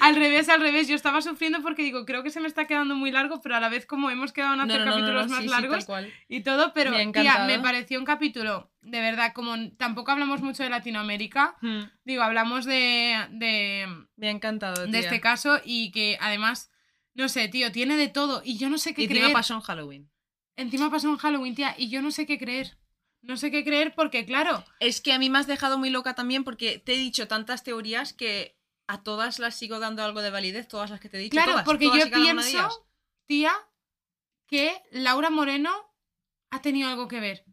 al 0.00 0.14
revés, 0.16 0.48
al 0.48 0.60
revés. 0.60 0.88
Yo 0.88 0.94
estaba 0.94 1.20
sufriendo 1.20 1.60
porque 1.62 1.82
digo, 1.82 2.06
creo 2.06 2.22
que 2.22 2.30
se 2.30 2.40
me 2.40 2.46
está 2.48 2.66
quedando 2.66 2.94
muy 2.94 3.10
largo, 3.10 3.40
pero 3.42 3.56
a 3.56 3.60
la 3.60 3.68
vez 3.68 3.84
como 3.86 4.08
hemos 4.10 4.32
quedado 4.32 4.54
en 4.54 4.60
hacer 4.60 4.80
no, 4.80 4.84
no, 4.86 4.90
no, 4.92 4.96
capítulos 4.96 5.26
no, 5.26 5.32
más 5.34 5.42
sí, 5.42 5.48
largos 5.50 5.86
y 6.28 6.40
todo, 6.42 6.72
pero 6.72 6.92
tía, 7.12 7.44
me 7.44 7.58
pareció 7.58 7.98
un 7.98 8.04
capítulo, 8.06 8.70
de 8.90 9.00
verdad, 9.00 9.32
como 9.34 9.54
tampoco 9.76 10.10
hablamos 10.10 10.40
mucho 10.42 10.62
de 10.62 10.70
Latinoamérica, 10.70 11.56
Mm, 11.60 11.82
digo, 12.04 12.22
hablamos 12.22 12.64
de, 12.64 13.26
de, 13.30 13.86
Me 14.16 14.28
ha 14.28 14.30
encantado, 14.30 14.86
de 14.86 14.98
este 14.98 15.20
caso 15.20 15.60
y 15.64 15.90
que 15.90 16.18
además, 16.20 16.70
no 17.14 17.28
sé, 17.28 17.48
tío, 17.48 17.70
tiene 17.72 17.96
de 17.96 18.08
todo 18.08 18.42
y 18.44 18.58
yo 18.58 18.68
no 18.70 18.78
sé 18.78 18.94
qué 18.94 19.02
Y 19.02 19.04
encima 19.04 19.20
creer. 19.20 19.32
pasó 19.32 19.54
en 19.54 19.60
Halloween. 19.60 20.10
Encima 20.56 20.90
pasó 20.90 21.08
en 21.08 21.16
Halloween, 21.18 21.54
tía, 21.54 21.74
y 21.78 21.88
yo 21.88 22.02
no 22.02 22.10
sé 22.10 22.26
qué 22.26 22.38
creer. 22.38 22.78
No 23.20 23.36
sé 23.36 23.50
qué 23.50 23.64
creer 23.64 23.94
porque, 23.94 24.24
claro, 24.24 24.64
Es 24.80 25.00
que 25.00 25.12
a 25.12 25.18
mí 25.18 25.28
me 25.28 25.38
has 25.38 25.46
dejado 25.46 25.76
muy 25.78 25.90
loca 25.90 26.14
también 26.14 26.44
porque 26.44 26.78
te 26.78 26.94
he 26.94 26.96
dicho 26.96 27.26
tantas 27.28 27.64
teorías 27.64 28.12
que 28.12 28.56
a 28.86 29.02
todas 29.02 29.38
las 29.38 29.54
sigo 29.56 29.80
dando 29.80 30.02
algo 30.04 30.22
de 30.22 30.30
validez, 30.30 30.66
todas 30.68 30.90
las 30.90 31.00
que 31.00 31.08
te 31.08 31.18
he 31.18 31.20
dicho. 31.20 31.32
claro, 31.32 31.52
todas, 31.52 31.64
porque 31.64 31.86
todas 31.86 32.04
yo 32.04 32.10
pienso, 32.10 32.86
tía, 33.26 33.52
que 34.46 34.82
Laura 34.92 35.30
Moreno 35.30 35.70
ha 36.50 36.62
tenido 36.62 36.88
algo 36.88 37.06
que 37.08 37.20
ver. 37.20 37.44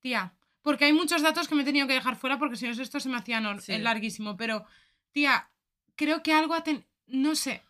Tía, 0.00 0.34
porque 0.66 0.86
hay 0.86 0.92
muchos 0.92 1.22
datos 1.22 1.46
que 1.46 1.54
me 1.54 1.62
he 1.62 1.64
tenido 1.64 1.86
que 1.86 1.92
dejar 1.92 2.16
fuera 2.16 2.40
porque 2.40 2.56
si 2.56 2.66
no 2.66 2.72
esto 2.72 2.98
se 2.98 3.08
me 3.08 3.16
hacía 3.16 3.40
Sí. 3.60 3.78
larguísimo. 3.78 4.36
Pero, 4.36 4.64
tía, 5.12 5.48
creo 5.94 6.24
que 6.24 6.32
algo 6.32 6.54
ha 6.54 6.64
tenido... 6.64 6.84
No 7.06 7.36
sé. 7.36 7.62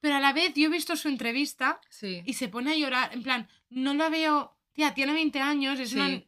Pero 0.00 0.16
a 0.16 0.20
la 0.20 0.34
vez 0.34 0.52
yo 0.54 0.66
he 0.66 0.68
visto 0.68 0.94
su 0.96 1.08
entrevista 1.08 1.80
Sí. 1.88 2.20
y 2.26 2.34
se 2.34 2.48
pone 2.48 2.70
a 2.72 2.76
llorar. 2.76 3.08
En 3.14 3.22
plan, 3.22 3.48
no 3.70 3.94
la 3.94 4.10
veo... 4.10 4.54
Tía, 4.74 4.92
tiene 4.92 5.14
20 5.14 5.40
años, 5.40 5.80
es 5.80 5.92
Sí. 5.92 5.96
una... 5.96 6.22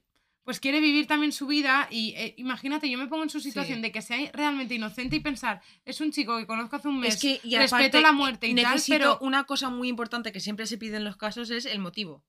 Pues 0.45 0.61
quiere 0.61 0.81
vivir 0.81 1.07
también 1.07 1.31
su 1.31 1.47
vida 1.47 1.89
y 1.91 2.15
eh, 2.17 2.33
imagínate, 2.39 2.89
yo 2.89 2.97
me 2.97 3.07
pongo 3.07 3.25
en 3.25 3.29
su 3.31 3.41
situación 3.41 3.83
de 3.83 3.93
que 3.93 4.01
sea 4.01 4.17
realmente 4.33 4.75
inocente 4.75 5.17
y 5.17 5.21
pensar, 5.21 5.61
es 5.85 6.01
un 6.01 6.11
chico 6.11 6.39
que 6.39 6.47
conozco 6.47 6.77
hace 6.77 6.89
un 6.89 7.01
mes, 7.01 7.17
Es 7.17 7.21
que, 7.21 7.41
y 7.47 7.55
respeto 7.59 7.99
aparte, 7.99 8.01
la 8.01 8.13
muerte 8.13 8.47
y 8.49 8.55
necesito 8.55 8.99
tal, 8.99 9.17
pero... 9.19 9.19
una 9.27 9.45
cosa 9.45 9.69
muy 9.69 9.89
importante 9.89 10.33
que 10.33 10.41
siempre 10.41 10.67
se 10.67 10.79
pide 10.79 10.97
en 10.97 11.05
los 11.05 11.19
casos 11.19 11.51
es 11.51 11.67
el 11.67 11.81
motivo. 11.81 12.25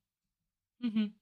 Ujú. 0.81 1.13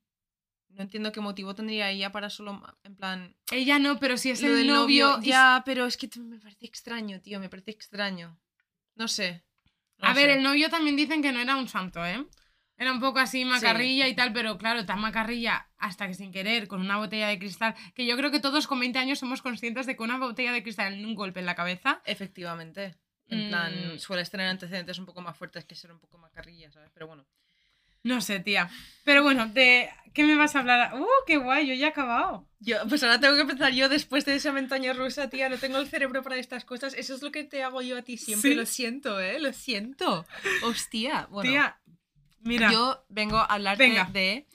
No 0.73 0.81
entiendo 0.83 1.11
qué 1.11 1.21
motivo 1.21 1.53
tendría 1.53 1.89
ella 1.89 2.11
para 2.11 2.29
solo, 2.29 2.61
en 2.83 2.95
plan... 2.95 3.35
Ella 3.51 3.77
no, 3.79 3.99
pero 3.99 4.17
si 4.17 4.31
es 4.31 4.41
lo 4.41 4.49
el 4.49 4.57
del 4.57 4.67
novio... 4.67 5.19
Ya, 5.21 5.61
pero 5.65 5.85
es 5.85 5.97
que 5.97 6.09
me 6.19 6.39
parece 6.39 6.65
extraño, 6.65 7.21
tío, 7.21 7.39
me 7.39 7.49
parece 7.49 7.71
extraño. 7.71 8.39
No 8.95 9.07
sé. 9.07 9.43
no 9.99 10.07
A 10.07 10.13
ver, 10.13 10.29
el 10.29 10.43
novio 10.43 10.69
también 10.69 10.95
dicen 10.95 11.21
que 11.21 11.31
no 11.31 11.39
era 11.39 11.55
un 11.57 11.67
santo, 11.67 12.03
¿eh? 12.05 12.25
Era 12.75 12.91
un 12.91 12.99
poco 12.99 13.19
así 13.19 13.45
macarrilla 13.45 14.07
y 14.07 14.15
tal, 14.15 14.33
pero 14.33 14.57
claro, 14.57 14.85
tan 14.85 14.99
macarrilla 14.99 15.69
hasta 15.77 16.07
que 16.07 16.15
sin 16.15 16.31
querer, 16.31 16.67
con 16.67 16.81
una 16.81 16.97
botella 16.97 17.27
de 17.27 17.37
cristal, 17.37 17.75
que 17.93 18.05
yo 18.05 18.17
creo 18.17 18.31
que 18.31 18.39
todos 18.39 18.65
con 18.65 18.79
20 18.79 18.97
años 18.97 19.19
somos 19.19 19.43
conscientes 19.43 19.85
de 19.85 19.95
que 19.95 20.03
una 20.03 20.17
botella 20.17 20.51
de 20.51 20.63
cristal 20.63 20.93
en 20.93 21.05
un 21.05 21.13
golpe 21.13 21.39
en 21.39 21.45
la 21.45 21.55
cabeza... 21.55 22.01
Efectivamente. 22.05 22.95
En 23.27 23.49
plan, 23.49 23.93
Mm. 23.93 23.99
sueles 23.99 24.29
tener 24.29 24.47
antecedentes 24.47 24.97
un 24.99 25.05
poco 25.05 25.21
más 25.21 25.37
fuertes 25.37 25.65
que 25.65 25.75
ser 25.75 25.91
un 25.91 25.99
poco 25.99 26.17
más 26.17 26.31
carrilla, 26.31 26.71
¿sabes? 26.71 26.89
Pero 26.93 27.07
bueno. 27.07 27.25
No 28.03 28.21
sé, 28.21 28.39
tía. 28.39 28.69
Pero 29.03 29.23
bueno, 29.23 29.47
de 29.47 29.89
¿qué 30.13 30.23
me 30.23 30.35
vas 30.35 30.55
a 30.55 30.59
hablar? 30.59 30.93
¡Uh, 30.93 31.07
qué 31.25 31.37
guay! 31.37 31.67
Yo 31.67 31.73
ya 31.73 31.87
he 31.87 31.89
acabado. 31.89 32.47
Yo, 32.59 32.77
pues 32.87 33.03
ahora 33.03 33.19
tengo 33.19 33.35
que 33.35 33.41
empezar 33.41 33.73
yo 33.73 33.89
después 33.89 34.25
de 34.25 34.35
esa 34.35 34.53
montaña 34.53 34.93
rusa, 34.93 35.29
tía. 35.29 35.49
No 35.49 35.57
tengo 35.57 35.79
el 35.79 35.87
cerebro 35.87 36.23
para 36.23 36.37
estas 36.37 36.63
cosas. 36.63 36.93
Eso 36.93 37.15
es 37.15 37.21
lo 37.21 37.31
que 37.31 37.43
te 37.43 37.63
hago 37.63 37.81
yo 37.81 37.97
a 37.97 38.01
ti 38.03 38.17
siempre. 38.17 38.51
Sí. 38.51 38.55
Lo 38.55 38.65
siento, 38.65 39.19
¿eh? 39.19 39.39
Lo 39.39 39.51
siento. 39.53 40.25
Hostia. 40.63 41.27
Bueno, 41.29 41.49
tía, 41.49 41.79
mira. 42.41 42.71
yo 42.71 43.05
vengo 43.09 43.37
a 43.37 43.45
hablarte 43.45 43.83
Venga. 43.83 44.05
de 44.05 44.47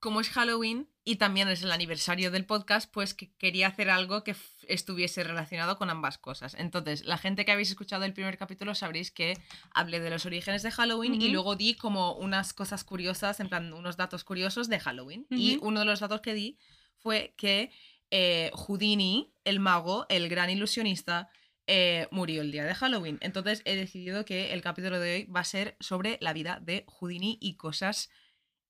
cómo 0.00 0.20
es 0.20 0.30
Halloween 0.30 0.88
y 1.04 1.16
también 1.16 1.48
es 1.48 1.62
el 1.62 1.72
aniversario 1.72 2.30
del 2.30 2.46
podcast, 2.46 2.90
pues 2.92 3.14
que 3.14 3.32
quería 3.36 3.68
hacer 3.68 3.90
algo 3.90 4.24
que 4.24 4.34
estuviese 4.72 5.24
relacionado 5.24 5.76
con 5.76 5.90
ambas 5.90 6.18
cosas. 6.18 6.54
Entonces, 6.58 7.04
la 7.04 7.18
gente 7.18 7.44
que 7.44 7.52
habéis 7.52 7.70
escuchado 7.70 8.04
el 8.04 8.12
primer 8.12 8.38
capítulo 8.38 8.74
sabréis 8.74 9.10
que 9.10 9.36
hablé 9.72 10.00
de 10.00 10.10
los 10.10 10.26
orígenes 10.26 10.62
de 10.62 10.70
Halloween 10.70 11.20
y 11.20 11.28
luego 11.28 11.56
di 11.56 11.74
como 11.74 12.14
unas 12.14 12.52
cosas 12.52 12.84
curiosas, 12.84 13.40
en 13.40 13.48
plan 13.48 13.72
unos 13.72 13.96
datos 13.96 14.24
curiosos 14.24 14.68
de 14.68 14.80
Halloween. 14.80 15.26
Y 15.30 15.58
uno 15.62 15.80
de 15.80 15.86
los 15.86 16.00
datos 16.00 16.20
que 16.20 16.34
di 16.34 16.58
fue 16.96 17.34
que 17.36 17.70
eh, 18.10 18.50
Houdini, 18.54 19.32
el 19.44 19.60
mago, 19.60 20.06
el 20.08 20.28
gran 20.28 20.50
ilusionista, 20.50 21.28
eh, 21.66 22.08
murió 22.10 22.42
el 22.42 22.50
día 22.50 22.64
de 22.64 22.74
Halloween. 22.74 23.18
Entonces 23.20 23.62
he 23.64 23.76
decidido 23.76 24.24
que 24.24 24.52
el 24.52 24.60
capítulo 24.60 24.98
de 24.98 25.14
hoy 25.14 25.24
va 25.26 25.40
a 25.40 25.44
ser 25.44 25.76
sobre 25.78 26.18
la 26.20 26.32
vida 26.32 26.58
de 26.60 26.84
Houdini 26.88 27.38
y 27.40 27.54
cosas 27.54 28.10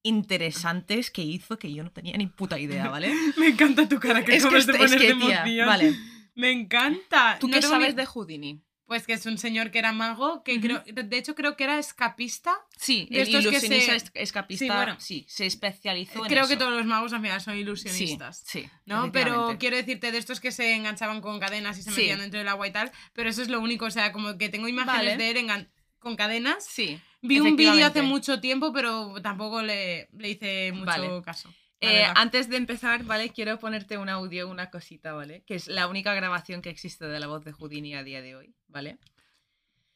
interesantes 0.02 1.10
que 1.10 1.22
hizo 1.22 1.58
que 1.58 1.72
yo 1.72 1.82
no 1.82 1.90
tenía 1.92 2.16
ni 2.16 2.26
puta 2.26 2.58
idea, 2.58 2.86
¿ale? 2.94 3.12
Me 3.36 3.48
encanta 3.48 3.88
tu 3.88 3.98
cara 4.00 4.24
que 4.24 4.36
es 4.36 4.44
que, 4.44 4.50
de 4.52 4.58
es- 4.58 4.66
que, 4.96 5.14
de 5.14 5.14
tía, 5.44 5.66
vale. 5.66 5.94
Me 6.34 6.50
encanta. 6.50 7.36
¿Tú 7.40 7.48
No 7.48 7.54
qué 7.54 7.60
ni- 7.60 7.66
sabes 7.66 7.96
de 7.96 8.06
Houdini? 8.06 8.62
Pues 8.86 9.06
que 9.06 9.12
es 9.12 9.24
un 9.26 9.38
señor 9.38 9.70
que 9.70 9.78
era 9.78 9.92
mago, 9.92 10.42
que 10.42 10.60
creo, 10.60 10.82
de 10.84 11.16
hecho 11.16 11.36
creo 11.36 11.56
que 11.56 11.62
era 11.62 11.78
escapista. 11.78 12.52
Sí, 12.76 13.06
De 13.08 13.22
el 13.22 13.28
estos 13.28 13.44
que 13.44 13.50
ilusionista 13.50 13.96
se- 14.00 14.10
escapista, 14.14 14.64
Sí, 14.64 14.68
bueno. 14.68 14.96
sí, 14.98 15.26
se 15.28 15.46
especializó 15.46 16.24
en 16.24 16.28
Creo 16.28 16.48
que 16.48 16.56
todos 16.56 16.72
los 16.72 16.84
magos 16.86 17.12
al 17.12 17.20
final 17.22 17.40
son 17.40 17.56
ilusionistas. 17.56 18.42
sí, 18.44 18.68
¿No? 18.86 19.12
Pero 19.12 19.56
quiero 19.60 19.76
decirte 19.76 20.10
de 20.10 20.18
estos 20.18 20.40
que 20.40 20.50
se 20.50 20.74
enganchaban 20.74 21.20
con 21.20 21.38
cadenas 21.38 21.78
y 21.78 21.82
se 21.82 21.90
metían 21.92 22.18
dentro 22.18 22.38
del 22.40 22.48
agua 22.48 22.66
y 22.66 22.72
tal. 22.72 22.90
Pero 23.12 23.30
eso 23.30 23.42
es 23.42 23.48
lo 23.48 23.60
único, 23.60 23.84
o 23.84 23.90
sea, 23.92 24.10
como 24.10 24.36
que 24.38 24.48
tengo 24.48 24.66
imágenes 24.66 24.96
Vale. 24.96 25.16
de 25.16 25.30
él 25.30 25.36
engan- 25.36 25.68
con 26.00 26.16
cadenas. 26.16 26.66
Sí. 26.66 26.98
Vi 27.22 27.38
un 27.38 27.54
vídeo 27.56 27.86
hace 27.86 28.02
mucho 28.02 28.40
tiempo, 28.40 28.72
pero 28.72 29.14
tampoco 29.22 29.62
le, 29.62 30.08
le 30.16 30.30
hice 30.30 30.72
mucho 30.72 30.86
Vale. 30.86 31.22
caso. 31.22 31.48
Eh, 31.82 32.04
antes 32.14 32.50
de 32.50 32.58
empezar, 32.58 33.04
¿vale? 33.04 33.30
Quiero 33.30 33.58
ponerte 33.58 33.96
un 33.96 34.10
audio, 34.10 34.50
una 34.50 34.68
cosita, 34.70 35.14
¿vale? 35.14 35.42
Que 35.46 35.54
es 35.54 35.66
la 35.66 35.88
única 35.88 36.12
grabación 36.14 36.60
que 36.60 36.68
existe 36.68 37.06
de 37.06 37.18
la 37.20 37.26
voz 37.26 37.42
de 37.44 37.52
Houdini 37.52 37.94
a 37.94 38.02
día 38.02 38.20
de 38.20 38.36
hoy, 38.36 38.54
¿vale? 38.68 38.98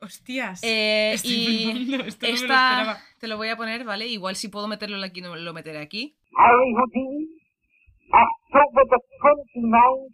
Hostias. 0.01 0.63
Eh, 0.63 1.13
Estoy 1.15 1.33
y 1.33 1.73
flipando, 1.73 2.05
esto 2.07 2.27
no 2.27 2.33
me 2.33 2.39
lo 2.39 2.45
esta 2.45 3.03
te 3.19 3.29
lo 3.29 3.37
voy 3.37 3.49
a 3.49 3.57
poner, 3.57 3.85
¿vale? 3.85 4.07
Igual 4.07 4.35
si 4.37 4.49
puedo 4.49 4.67
meterlo 4.67 5.03
aquí, 5.05 5.21
no 5.21 5.37
lo 5.37 5.53
meteré 5.53 5.79
aquí. 5.79 6.17
Harry 6.39 6.73
Houdini, 6.73 7.29
October 8.13 8.87
the 8.89 8.97
29th, 9.21 10.09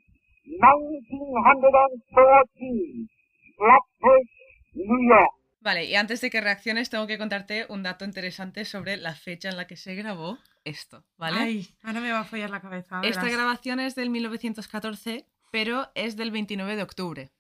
1914, 0.47 3.09
Flatbush, 3.57 4.29
New 4.75 5.09
York. 5.09 5.33
Vale, 5.61 5.85
y 5.85 5.95
antes 5.95 6.23
de 6.23 6.31
que 6.31 6.41
reacciones, 6.41 6.89
tengo 6.89 7.07
que 7.07 7.19
contarte 7.19 7.67
un 7.69 7.83
dato 7.83 8.07
interesante 8.07 8.65
sobre 8.65 8.97
la 8.97 9.15
fecha 9.15 9.51
en 9.51 9.57
la 9.57 9.67
que 9.67 9.77
se 9.77 9.95
grabó 9.95 10.39
esto, 10.65 11.05
¿vale? 11.19 11.39
Ay, 11.39 11.77
ahora 11.83 12.01
me 12.01 12.13
va 12.13 12.21
a 12.21 12.25
follar 12.25 12.49
la 12.49 12.61
cabeza. 12.61 13.01
Esta 13.03 13.23
verás. 13.23 13.37
grabación 13.39 13.79
es 13.81 13.95
del 13.95 14.09
1914, 14.09 15.27
pero 15.51 15.91
es 15.95 16.17
del 16.17 16.31
29 16.31 16.77
de 16.77 16.83
octubre. 16.83 17.31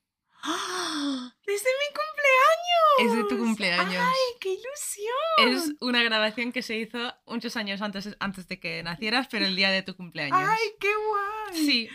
¡Ah! 0.43 1.35
¡Desde 1.47 1.69
mi 1.69 1.97
cumpleaños! 1.97 2.99
Es 2.99 3.17
de 3.17 3.35
tu 3.35 3.43
cumpleaños. 3.43 4.05
¡Ay, 4.07 4.37
qué 4.39 4.51
ilusión! 4.51 5.71
Es 5.71 5.75
una 5.81 6.03
grabación 6.03 6.53
que 6.53 6.63
se 6.63 6.77
hizo 6.77 7.15
muchos 7.27 7.57
años 7.57 7.81
antes, 7.81 8.17
antes 8.21 8.47
de 8.49 8.61
que 8.61 8.83
nacieras, 8.83 9.29
pero 9.29 9.47
el 9.47 9.57
día 9.57 9.71
de 9.71 9.83
tu 9.83 9.97
cumpleaños. 9.97 10.39
¡Ay, 10.39 10.69
qué 10.79 10.89
guay! 10.95 11.67
Sí. 11.67 11.89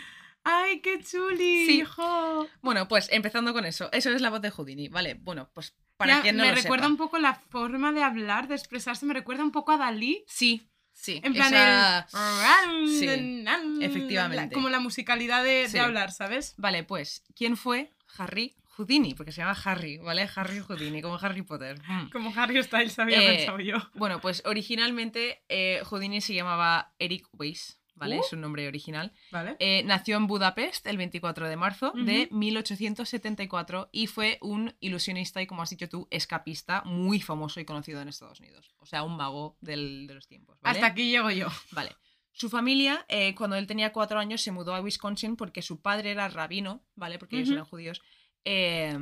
¡Ay, 0.43 0.79
qué 0.81 0.99
chuli! 1.03 1.65
Sí. 1.65 1.81
hijo! 1.81 2.47
Bueno, 2.61 2.87
pues 2.87 3.09
empezando 3.11 3.53
con 3.53 3.65
eso. 3.65 3.89
Eso 3.91 4.11
es 4.11 4.21
la 4.21 4.29
voz 4.29 4.41
de 4.41 4.51
Houdini, 4.51 4.89
¿vale? 4.89 5.15
Bueno, 5.15 5.49
pues 5.53 5.75
para 5.97 6.17
Ya, 6.17 6.21
quien 6.21 6.37
no 6.37 6.43
me 6.43 6.49
lo 6.49 6.55
recuerda 6.55 6.83
sepa. 6.85 6.91
un 6.91 6.97
poco 6.97 7.17
la 7.19 7.35
forma 7.35 7.91
de 7.91 8.03
hablar, 8.03 8.47
de 8.47 8.55
expresarse, 8.55 9.05
me 9.05 9.13
recuerda 9.13 9.43
un 9.43 9.51
poco 9.51 9.71
a 9.71 9.77
Dalí. 9.77 10.23
Sí, 10.27 10.67
sí. 10.93 11.21
En 11.23 11.33
plan, 11.33 11.53
esa- 11.53 12.07
el... 12.11 12.87
Sí, 12.89 13.45
efectivamente. 13.83 14.53
Como 14.53 14.69
la 14.69 14.79
musicalidad 14.79 15.43
de, 15.43 15.65
Sí. 15.67 15.73
de 15.73 15.79
hablar, 15.79 16.11
¿sabes? 16.11 16.53
Vale, 16.57 16.83
pues, 16.83 17.23
¿quién 17.35 17.57
fue 17.57 17.91
Harry 18.17 18.55
Houdini? 18.75 19.13
Porque 19.13 19.31
se 19.31 19.37
llama 19.37 19.57
Harry, 19.63 19.97
¿vale? 19.99 20.29
Harry 20.35 20.59
Houdini, 20.59 21.01
como 21.01 21.17
Harry 21.21 21.41
Potter. 21.43 21.79
Como 22.11 22.33
Harry 22.35 22.61
Styles 22.63 22.97
había 22.99 23.21
Eh, 23.23 23.35
pensado 23.37 23.59
yo. 23.59 23.77
Bueno, 23.93 24.19
pues 24.19 24.41
originalmente 24.45 25.43
eh, 25.49 25.81
Houdini 25.85 26.19
se 26.21 26.33
llamaba 26.33 26.93
Eric 26.99 27.27
Weiss, 27.33 27.79
¿vale? 27.95 28.19
Uh. 28.19 28.23
Su 28.29 28.35
nombre 28.37 28.67
original. 28.67 29.11
¿Vale? 29.31 29.55
Eh, 29.59 29.83
nació 29.85 30.17
en 30.17 30.27
Budapest 30.27 30.85
el 30.87 30.97
24 30.97 31.47
de 31.49 31.55
marzo 31.55 31.91
de 31.95 32.27
Ujú. 32.29 32.35
1874 32.37 33.89
y 33.91 34.07
fue 34.07 34.37
un 34.41 34.75
ilusionista 34.79 35.41
y, 35.41 35.47
como 35.47 35.61
has 35.61 35.69
dicho 35.69 35.89
tú, 35.89 36.07
escapista 36.11 36.81
muy 36.85 37.19
famoso 37.21 37.59
y 37.59 37.65
conocido 37.65 38.01
en 38.01 38.09
Estados 38.09 38.39
Unidos. 38.39 38.73
O 38.79 38.85
sea, 38.85 39.03
un 39.03 39.15
mago 39.17 39.57
del- 39.61 40.07
de 40.07 40.13
los 40.15 40.27
tiempos. 40.27 40.59
¿vale? 40.61 40.77
Hasta 40.77 40.87
aquí 40.87 41.09
llego 41.09 41.31
yo. 41.31 41.47
Vale. 41.71 41.95
Su 42.31 42.49
familia, 42.49 43.05
eh, 43.07 43.33
cuando 43.33 43.55
él 43.55 43.65
tenía 43.65 43.93
cuatro 43.93 44.19
años, 44.19 44.41
se 44.41 44.51
mudó 44.51 44.75
a 44.75 44.81
Wisconsin 44.81 45.37
porque 45.37 45.61
su 45.61 45.81
padre 45.81 46.11
era 46.11 46.27
rabino, 46.27 46.83
¿vale? 46.95 47.17
Porque 47.17 47.37
ellos 47.37 47.49
eran 47.51 47.65
judíos. 47.65 48.01
eh, 48.43 48.97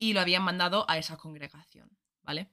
y 0.00 0.12
lo 0.12 0.20
habían 0.20 0.44
mandado 0.44 0.84
a 0.88 0.96
esa 0.98 1.16
congregación, 1.16 1.90
¿vale? 2.22 2.50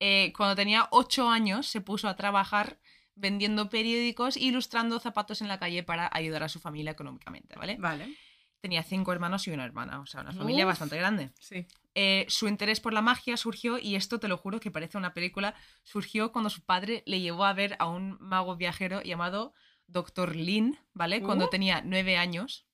Eh, 0.00 0.32
cuando 0.36 0.54
tenía 0.56 0.88
ocho 0.90 1.28
años, 1.28 1.66
se 1.66 1.80
puso 1.82 2.08
a 2.08 2.16
trabajar 2.16 2.78
vendiendo 3.18 3.68
periódicos 3.68 4.36
e 4.36 4.40
ilustrando 4.44 4.98
zapatos 5.00 5.40
en 5.42 5.48
la 5.48 5.58
calle 5.58 5.82
para 5.82 6.08
ayudar 6.12 6.42
a 6.42 6.48
su 6.48 6.60
familia 6.60 6.92
económicamente, 6.92 7.56
¿vale? 7.56 7.76
Vale. 7.78 8.14
Tenía 8.60 8.82
cinco 8.82 9.12
hermanos 9.12 9.46
y 9.46 9.50
una 9.52 9.64
hermana, 9.64 10.00
o 10.00 10.06
sea, 10.06 10.22
una 10.22 10.32
familia 10.32 10.64
Uf. 10.64 10.70
bastante 10.70 10.96
grande. 10.96 11.30
Sí. 11.38 11.66
Eh, 11.94 12.26
su 12.28 12.48
interés 12.48 12.80
por 12.80 12.92
la 12.92 13.02
magia 13.02 13.36
surgió, 13.36 13.78
y 13.78 13.94
esto 13.94 14.18
te 14.18 14.26
lo 14.28 14.36
juro 14.36 14.58
que 14.60 14.70
parece 14.70 14.98
una 14.98 15.14
película, 15.14 15.54
surgió 15.84 16.32
cuando 16.32 16.50
su 16.50 16.62
padre 16.62 17.02
le 17.06 17.20
llevó 17.20 17.44
a 17.44 17.52
ver 17.52 17.76
a 17.78 17.86
un 17.86 18.16
mago 18.20 18.56
viajero 18.56 19.00
llamado 19.02 19.52
Dr. 19.86 20.34
Lin, 20.36 20.76
¿vale? 20.92 21.22
Cuando 21.22 21.46
Uh. 21.46 21.50
tenía 21.50 21.82
nueve 21.84 22.16
años. 22.16 22.64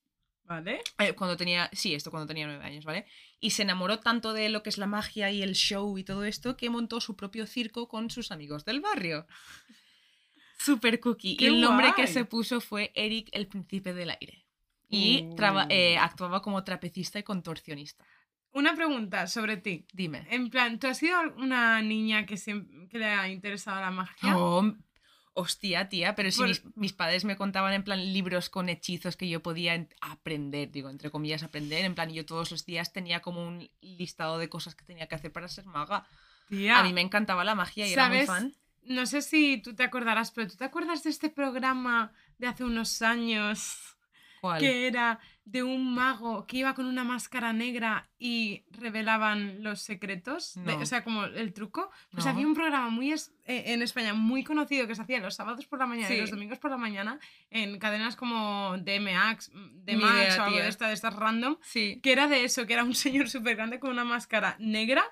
¿Vale? 0.43 0.81
Eh, 0.99 1.13
cuando 1.13 1.37
tenía, 1.37 1.69
sí, 1.73 1.95
esto 1.95 2.11
cuando 2.11 2.27
tenía 2.27 2.45
nueve 2.45 2.63
años, 2.63 2.85
¿vale? 2.85 3.07
Y 3.39 3.51
se 3.51 3.63
enamoró 3.63 3.99
tanto 3.99 4.33
de 4.33 4.49
lo 4.49 4.61
que 4.61 4.69
es 4.69 4.77
la 4.77 4.85
magia 4.85 5.31
y 5.31 5.41
el 5.41 5.53
show 5.55 5.97
y 5.97 6.03
todo 6.03 6.23
esto 6.23 6.55
que 6.55 6.69
montó 6.69 7.01
su 7.01 7.15
propio 7.15 7.47
circo 7.47 7.87
con 7.87 8.11
sus 8.11 8.31
amigos 8.31 8.63
del 8.63 8.79
barrio. 8.81 9.25
Super 10.65 10.99
cookie. 10.99 11.37
¡Qué 11.37 11.45
y 11.45 11.47
el 11.47 11.61
nombre 11.61 11.93
que 11.95 12.07
se 12.07 12.25
puso 12.25 12.59
fue 12.61 12.91
Eric 12.95 13.29
el 13.31 13.47
Príncipe 13.47 13.93
del 13.93 14.09
Aire. 14.09 14.45
Y 14.89 15.23
Uh. 15.31 15.35
traba- 15.35 15.67
eh, 15.69 15.97
actuaba 15.97 16.41
como 16.41 16.63
trapecista 16.63 17.19
y 17.19 17.23
contorsionista. 17.23 18.05
Una 18.51 18.73
pregunta 18.75 19.27
sobre 19.27 19.57
ti. 19.57 19.85
Dime. 19.93 20.25
En 20.29 20.49
plan, 20.49 20.79
¿tú 20.79 20.87
has 20.87 20.97
sido 20.99 21.19
una 21.37 21.81
niña 21.81 22.25
que, 22.25 22.37
siempre, 22.37 22.87
que 22.87 22.99
le 22.99 23.05
ha 23.05 23.27
interesado 23.29 23.81
la 23.81 23.91
magia? 23.91 24.37
Oh, 24.37 24.73
hostia, 25.33 25.89
tía, 25.89 26.15
pero 26.15 26.31
si 26.31 26.41
mis, 26.43 26.63
mis 26.75 26.93
padres 26.93 27.25
me 27.25 27.35
contaban 27.35 27.73
en 27.73 27.83
plan 27.83 28.13
libros 28.13 28.49
con 28.49 28.69
hechizos 28.69 29.17
que 29.17 29.27
yo 29.27 29.41
podía 29.43 29.75
en- 29.75 29.89
aprender, 29.99 30.71
digo, 30.71 30.89
entre 30.89 31.11
comillas, 31.11 31.43
aprender, 31.43 31.83
en 31.83 31.95
plan, 31.95 32.09
yo 32.13 32.25
todos 32.25 32.51
los 32.51 32.65
días 32.65 32.93
tenía 32.93 33.21
como 33.21 33.45
un 33.45 33.69
listado 33.81 34.37
de 34.37 34.47
cosas 34.47 34.73
que 34.75 34.85
tenía 34.85 35.07
que 35.07 35.15
hacer 35.15 35.33
para 35.33 35.49
ser 35.49 35.65
maga. 35.65 36.07
Tía, 36.47 36.79
A 36.79 36.83
mí 36.83 36.93
me 36.93 37.01
encantaba 37.01 37.43
la 37.43 37.55
magia 37.55 37.85
y 37.87 37.91
era 37.93 38.07
muy 38.07 38.25
¿Sabes? 38.25 38.27
fan. 38.27 38.55
No 38.85 39.05
sé 39.05 39.21
si 39.21 39.57
tú 39.57 39.73
te 39.75 39.83
acordarás, 39.83 40.31
pero 40.31 40.47
¿tú 40.49 40.55
te 40.57 40.65
acuerdas 40.65 41.03
de 41.03 41.09
este 41.09 41.29
programa 41.29 42.11
de 42.37 42.47
hace 42.47 42.63
unos 42.63 43.01
años 43.01 43.97
¿Cuál? 44.41 44.59
que 44.59 44.87
era 44.87 45.19
de 45.45 45.61
un 45.63 45.93
mago 45.93 46.45
que 46.47 46.57
iba 46.57 46.73
con 46.73 46.85
una 46.87 47.03
máscara 47.03 47.53
negra 47.53 48.09
y 48.19 48.63
revelaban 48.71 49.63
los 49.63 49.81
secretos? 49.81 50.53
De- 50.65 50.73
o 50.73 50.85
sea, 50.85 51.03
como 51.03 51.25
el 51.25 51.53
truco. 51.53 51.89
Pues 52.11 52.25
No. 52.25 52.31
había 52.31 52.47
un 52.47 52.53
programa 52.55 52.89
muy 52.89 53.11
es- 53.11 53.31
eh, 53.45 53.63
en 53.73 53.81
España 53.81 54.13
muy 54.13 54.43
conocido 54.43 54.87
que 54.87 54.95
se 54.95 55.01
hacía 55.01 55.19
los 55.19 55.35
sábados 55.35 55.65
por 55.65 55.79
la 55.79 55.85
mañana 55.85 56.13
y 56.13 56.19
los 56.21 56.31
domingos 56.31 56.59
por 56.59 56.71
la 56.71 56.77
mañana 56.77 57.19
en 57.51 57.77
cadenas 57.79 58.15
como 58.15 58.75
DMX 58.79 59.51
idea, 59.87 60.37
o 60.39 60.43
algo 60.45 60.57
de, 60.57 60.67
esta, 60.67 60.87
de 60.87 60.93
estas 60.93 61.15
random, 61.15 61.57
Sí. 61.61 61.99
que 62.01 62.11
era 62.11 62.27
de 62.27 62.43
eso, 62.43 62.65
que 62.65 62.73
era 62.73 62.83
un 62.83 62.95
señor 62.95 63.29
súper 63.29 63.55
grande 63.55 63.79
con 63.79 63.91
una 63.91 64.03
máscara 64.03 64.55
negra, 64.59 65.03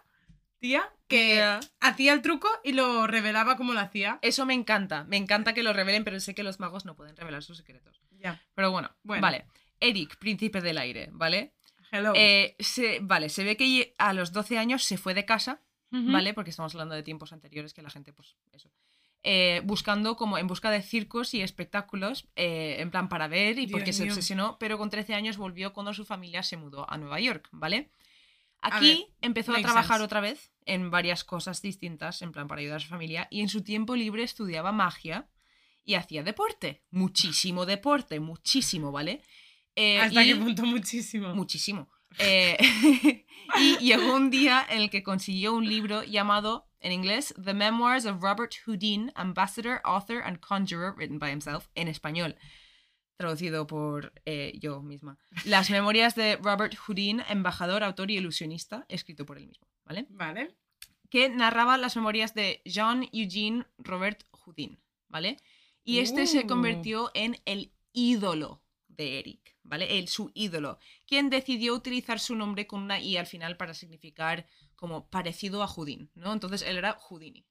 tía, 0.63 0.89
que 1.09 1.43
hacía 1.81 2.13
el 2.13 2.21
truco 2.21 2.47
y 2.63 2.71
lo 2.71 3.05
revelaba 3.05 3.57
como 3.57 3.73
lo 3.73 3.81
hacía. 3.81 4.17
Eso 4.21 4.45
me 4.45 4.53
encanta, 4.53 5.03
me 5.03 5.17
encanta 5.17 5.53
que 5.53 5.61
lo 5.61 5.73
revelen, 5.73 6.05
pero 6.05 6.21
sé 6.21 6.33
que 6.33 6.41
los 6.41 6.61
magos 6.61 6.85
no 6.85 6.95
pueden 6.95 7.17
revelar 7.17 7.43
sus 7.43 7.57
secretos. 7.57 8.01
Ya. 8.17 8.41
Pero 8.55 8.71
bueno, 8.71 8.89
Bueno. 9.03 9.21
vale. 9.21 9.45
Eric, 9.81 10.15
príncipe 10.17 10.61
del 10.61 10.77
aire, 10.77 11.09
¿vale? 11.11 11.51
Hello. 11.91 12.13
Eh, 12.15 12.55
se, 12.59 12.99
vale, 13.01 13.27
se 13.27 13.43
ve 13.43 13.57
que 13.57 13.93
a 13.97 14.13
los 14.13 14.31
12 14.31 14.57
años 14.57 14.85
se 14.85 14.97
fue 14.97 15.13
de 15.13 15.25
casa. 15.25 15.59
¿vale? 15.95 16.33
Porque 16.33 16.49
estamos 16.49 16.73
hablando 16.73 16.95
de 16.95 17.03
tiempos 17.03 17.33
anteriores 17.33 17.71
que 17.71 17.83
la 17.83 17.89
gente, 17.91 18.13
pues, 18.13 18.35
eso. 18.51 18.71
Eh, 19.21 19.61
buscando 19.63 20.15
como 20.15 20.39
en 20.39 20.47
busca 20.47 20.71
de 20.71 20.81
circos 20.81 21.35
y 21.35 21.41
espectáculos, 21.41 22.27
eh, 22.35 22.77
en 22.79 22.89
plan 22.89 23.09
para 23.09 23.27
ver 23.27 23.59
y 23.59 23.67
Dios 23.67 23.71
porque 23.73 23.93
se 23.93 24.03
obsesionó, 24.09 24.57
pero 24.57 24.79
con 24.79 24.89
13 24.89 25.13
años 25.13 25.37
volvió 25.37 25.71
cuando 25.71 25.93
su 25.93 26.03
familia 26.03 26.41
se 26.41 26.57
mudó 26.57 26.89
a 26.91 26.97
Nueva 26.97 27.19
York, 27.19 27.47
¿vale? 27.51 27.91
Aquí 28.63 28.87
ver, 28.87 29.07
empezó 29.21 29.53
a 29.53 29.61
trabajar 29.61 29.97
sense. 29.97 30.03
otra 30.03 30.21
vez 30.21 30.51
en 30.65 30.89
varias 30.89 31.23
cosas 31.23 31.61
distintas, 31.61 32.21
en 32.21 32.31
plan 32.31 32.47
para 32.47 32.61
ayudar 32.61 32.77
a 32.77 32.79
su 32.79 32.87
familia, 32.87 33.27
y 33.29 33.41
en 33.41 33.49
su 33.49 33.63
tiempo 33.63 33.95
libre 33.95 34.23
estudiaba 34.23 34.71
magia 34.71 35.27
y 35.83 35.95
hacía 35.95 36.23
deporte. 36.23 36.81
Muchísimo 36.91 37.65
deporte, 37.65 38.19
muchísimo, 38.19 38.91
¿vale? 38.91 39.21
Eh, 39.75 39.99
¿Hasta 39.99 40.23
y- 40.23 40.27
qué 40.27 40.35
punto 40.35 40.63
muchísimo? 40.65 41.33
Muchísimo. 41.35 41.89
Eh, 42.19 42.57
y 43.59 43.77
llegó 43.79 44.15
un 44.15 44.29
día 44.29 44.65
en 44.69 44.81
el 44.81 44.89
que 44.89 45.03
consiguió 45.03 45.53
un 45.53 45.67
libro 45.67 46.03
llamado, 46.03 46.69
en 46.79 46.91
inglés, 46.91 47.33
The 47.43 47.53
Memoirs 47.53 48.05
of 48.05 48.21
Robert 48.21 48.53
Houdin, 48.65 49.11
Ambassador, 49.15 49.81
Author 49.83 50.21
and 50.23 50.39
Conjurer, 50.39 50.93
written 50.95 51.17
by 51.19 51.31
himself, 51.31 51.67
en 51.75 51.87
español, 51.87 52.35
traducido 53.23 53.65
por 53.65 54.11
eh, 54.25 54.53
yo 54.59 54.81
misma. 54.81 55.17
Las 55.45 55.69
memorias 55.69 56.13
de 56.15 56.35
Robert 56.37 56.75
Houdin, 56.75 57.21
embajador, 57.29 57.83
autor 57.83 58.11
y 58.11 58.17
ilusionista, 58.17 58.85
escrito 58.89 59.25
por 59.25 59.37
él 59.37 59.47
mismo, 59.47 59.67
¿vale? 59.85 60.05
Vale. 60.09 60.55
que 61.09 61.29
narraba 61.29 61.77
las 61.77 61.95
memorias 61.95 62.33
de 62.33 62.61
Jean 62.65 63.07
Eugene 63.13 63.65
Robert 63.77 64.23
Houdin, 64.31 64.79
¿vale? 65.09 65.37
Y 65.85 65.99
este 65.99 66.25
se 66.27 66.39
Uh. 66.43 66.47
convirtió 66.47 67.11
en 67.13 67.37
el 67.45 67.71
ídolo 67.93 68.61
de 68.87 69.19
Eric, 69.19 69.55
¿vale? 69.63 69.99
El, 69.99 70.07
su 70.07 70.31
ídolo, 70.33 70.79
quien 71.05 71.29
decidió 71.29 71.75
utilizar 71.75 72.19
su 72.19 72.35
nombre 72.35 72.65
con 72.67 72.81
una 72.81 72.99
I 72.99 73.17
al 73.17 73.27
final 73.27 73.57
para 73.57 73.73
significar 73.73 74.47
como 74.75 75.07
parecido 75.09 75.61
a 75.63 75.67
Houdin, 75.67 76.09
¿no? 76.15 76.33
Entonces 76.33 76.61
él 76.63 76.77
era 76.77 76.93
Houdini. 76.93 77.45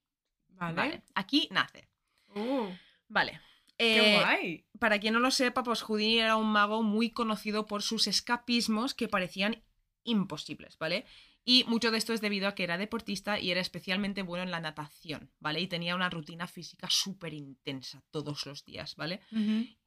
Vale. 0.49 0.75
Vale. 0.75 1.03
Aquí 1.15 1.47
nace. 1.51 1.87
Uh, 2.35 2.67
Vale. 3.07 3.39
Qué 3.83 4.15
Eh, 4.15 4.19
guay. 4.19 4.65
para 4.79 4.99
quien 4.99 5.13
no 5.13 5.19
lo 5.19 5.31
sepa, 5.31 5.63
pues 5.63 5.81
Houdini 5.81 6.19
era 6.19 6.35
un 6.37 6.51
mago 6.51 6.83
muy 6.83 7.11
conocido 7.11 7.65
por 7.67 7.81
sus 7.83 8.07
escapismos 8.07 8.93
que 8.93 9.07
parecían 9.07 9.63
imposibles, 10.03 10.77
¿vale? 10.77 11.05
Y 11.45 11.65
mucho 11.67 11.91
de 11.91 11.97
esto 11.97 12.13
es 12.13 12.21
debido 12.21 12.47
a 12.47 12.55
que 12.55 12.63
era 12.63 12.77
deportista 12.77 13.37
y 13.39 13.51
era 13.51 13.59
especialmente 13.59 14.21
bueno 14.21 14.43
en 14.43 14.51
la 14.51 14.61
natación, 14.61 15.29
¿vale? 15.39 15.59
Y 15.59 15.67
tenía 15.67 15.93
una 15.95 16.09
rutina 16.09 16.47
física 16.47 16.87
súper 16.89 17.33
intensa 17.33 18.01
todos 18.11 18.45
los 18.45 18.63
días, 18.63 18.95
¿vale? 18.95 19.19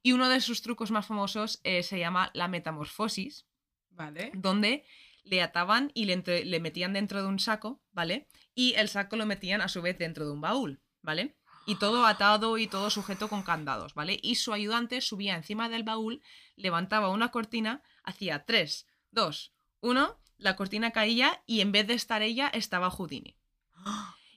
Y 0.03 0.11
uno 0.11 0.29
de 0.29 0.39
sus 0.41 0.61
trucos 0.61 0.91
más 0.91 1.07
famosos 1.07 1.59
eh, 1.63 1.81
se 1.81 1.97
llama 1.97 2.29
la 2.35 2.47
metamorfosis, 2.47 3.47
Vale. 3.89 4.31
donde 4.35 4.83
le 5.23 5.41
ataban 5.41 5.91
y 5.95 6.05
le, 6.05 6.13
entre- 6.13 6.45
le 6.45 6.59
metían 6.59 6.93
dentro 6.93 7.21
de 7.23 7.27
un 7.27 7.39
saco, 7.39 7.81
¿vale? 7.91 8.27
Y 8.53 8.73
el 8.75 8.87
saco 8.87 9.15
lo 9.15 9.25
metían 9.25 9.61
a 9.61 9.67
su 9.67 9.81
vez 9.81 9.97
dentro 9.97 10.25
de 10.27 10.31
un 10.33 10.41
baúl, 10.41 10.79
¿vale? 11.01 11.36
Y 11.67 11.75
todo 11.75 12.05
atado 12.07 12.57
y 12.57 12.65
todo 12.67 12.89
sujeto 12.89 13.27
con 13.27 13.43
candados, 13.43 13.93
¿vale? 13.93 14.19
Y 14.23 14.35
su 14.35 14.53
ayudante 14.53 15.01
subía 15.01 15.35
encima 15.35 15.67
del 15.69 15.83
baúl, 15.83 16.21
levantaba 16.55 17.09
una 17.09 17.29
cortina, 17.29 17.83
hacía 18.03 18.45
3, 18.45 18.87
2, 19.11 19.53
1, 19.81 20.17
la 20.37 20.55
cortina 20.55 20.91
caía 20.91 21.43
y 21.45 21.61
en 21.61 21.71
vez 21.71 21.85
de 21.85 21.93
estar 21.93 22.21
ella 22.21 22.47
estaba 22.47 22.89
Houdini. 22.89 23.35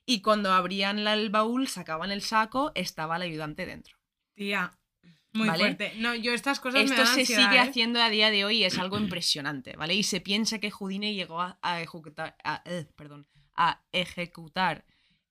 Y 0.06 0.22
cuando 0.22 0.52
abrían 0.52 1.04
la- 1.04 1.14
el 1.14 1.30
baúl, 1.30 1.68
sacaban 1.68 2.10
el 2.10 2.22
saco, 2.22 2.72
estaba 2.74 3.16
el 3.16 3.22
ayudante 3.22 3.64
dentro. 3.64 3.96
Tía. 4.34 4.76
Muy 5.32 5.46
Vale. 5.46 5.60
fuerte. 5.60 5.92
No, 5.98 6.16
yo 6.16 6.32
estas 6.34 6.58
cosas 6.58 6.80
me 6.80 6.86
Esto 6.86 6.96
dan 7.04 7.14
se 7.14 7.20
ansiedad, 7.20 7.42
sigue 7.44 7.56
¿eh? 7.56 7.60
haciendo 7.60 8.02
a 8.02 8.08
día 8.10 8.32
de 8.32 8.44
hoy 8.44 8.56
y 8.58 8.64
es 8.64 8.76
algo 8.78 8.98
impresionante, 8.98 9.76
¿vale? 9.76 9.94
Y 9.94 10.02
se 10.02 10.20
piensa 10.20 10.58
que 10.58 10.72
Houdini 10.72 11.14
llegó 11.14 11.40
a, 11.40 11.58
a 11.62 11.80
ejecutar, 11.80 12.36
a, 12.42 12.62
eh, 12.64 12.88
perdón, 12.96 13.28
a 13.54 13.84
ejecutar 13.92 14.84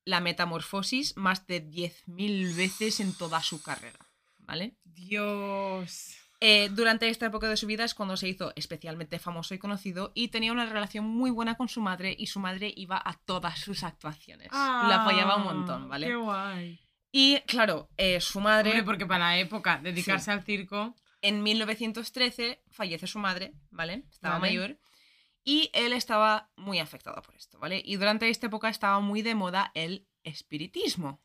la 0.09 0.19
metamorfosis 0.21 1.15
más 1.17 1.45
de 1.47 1.63
10.000 1.65 2.55
veces 2.55 2.99
en 2.99 3.13
toda 3.13 3.41
su 3.43 3.61
carrera, 3.61 3.99
¿vale? 4.39 4.75
Dios. 4.83 6.15
Eh, 6.41 6.69
durante 6.71 7.09
esta 7.09 7.25
época 7.25 7.49
de 7.49 7.57
su 7.57 7.67
vida 7.67 7.83
es 7.83 7.93
cuando 7.93 8.15
se 8.15 8.29
hizo 8.29 8.53
especialmente 8.55 9.19
famoso 9.19 9.53
y 9.53 9.59
conocido 9.59 10.11
y 10.15 10.29
tenía 10.29 10.53
una 10.53 10.65
relación 10.65 11.05
muy 11.05 11.31
buena 11.31 11.55
con 11.55 11.67
su 11.67 11.81
madre 11.81 12.15
y 12.17 12.27
su 12.27 12.39
madre 12.39 12.73
iba 12.75 13.01
a 13.03 13.19
todas 13.25 13.59
sus 13.59 13.83
actuaciones. 13.83 14.47
la 14.51 15.01
apoyaba 15.01 15.35
un 15.35 15.43
montón, 15.43 15.83
Ah, 15.83 15.87
¿vale? 15.87 16.07
Qué 16.07 16.15
guay. 16.15 16.79
Y 17.11 17.39
claro, 17.41 17.89
eh, 17.97 18.21
su 18.21 18.39
madre... 18.39 18.69
Hombre, 18.69 18.83
porque 18.85 19.05
para 19.05 19.25
la 19.25 19.37
época, 19.39 19.79
dedicarse 19.83 20.31
al 20.31 20.43
circo. 20.43 20.95
En 21.21 21.43
1913 21.43 22.63
fallece 22.69 23.05
su 23.07 23.19
madre, 23.19 23.51
¿vale? 23.71 24.05
Estaba 24.09 24.39
Vale. 24.39 24.47
mayor. 24.57 24.79
Y 25.43 25.69
él 25.73 25.93
estaba 25.93 26.51
muy 26.55 26.79
afectado 26.79 27.21
por 27.21 27.35
esto, 27.35 27.59
¿vale? 27.59 27.81
Y 27.83 27.95
durante 27.95 28.29
esta 28.29 28.47
época 28.47 28.69
estaba 28.69 28.99
muy 28.99 29.21
de 29.21 29.35
moda 29.35 29.71
el 29.73 30.07
espiritismo. 30.23 31.21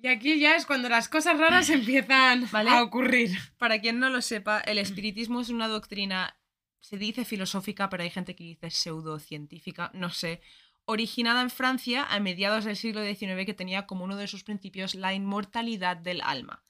Y 0.00 0.08
aquí 0.08 0.38
ya 0.38 0.54
es 0.54 0.66
cuando 0.66 0.88
las 0.88 1.08
cosas 1.08 1.38
raras 1.38 1.70
empiezan 1.70 2.48
Vale. 2.50 2.70
a 2.70 2.82
ocurrir. 2.82 3.36
Para 3.58 3.80
quien 3.80 3.98
no 3.98 4.10
lo 4.10 4.22
sepa, 4.22 4.60
el 4.60 4.78
espiritismo 4.78 5.40
es 5.40 5.48
una 5.48 5.68
doctrina, 5.68 6.38
se 6.80 6.98
dice 6.98 7.24
filosófica, 7.24 7.88
pero 7.88 8.02
hay 8.02 8.10
gente 8.10 8.36
que 8.36 8.44
dice 8.44 8.70
pseudocientífica, 8.70 9.90
no 9.94 10.10
sé, 10.10 10.40
originada 10.84 11.42
en 11.42 11.50
Francia 11.50 12.04
a 12.04 12.20
mediados 12.20 12.64
del 12.64 12.76
siglo 12.76 13.02
XIX 13.02 13.44
que 13.44 13.54
tenía 13.54 13.86
como 13.86 14.04
uno 14.04 14.16
de 14.16 14.28
sus 14.28 14.44
principios 14.44 14.94
la 14.94 15.14
inmortalidad 15.14 15.96
del 15.96 16.20
alma. 16.22 16.62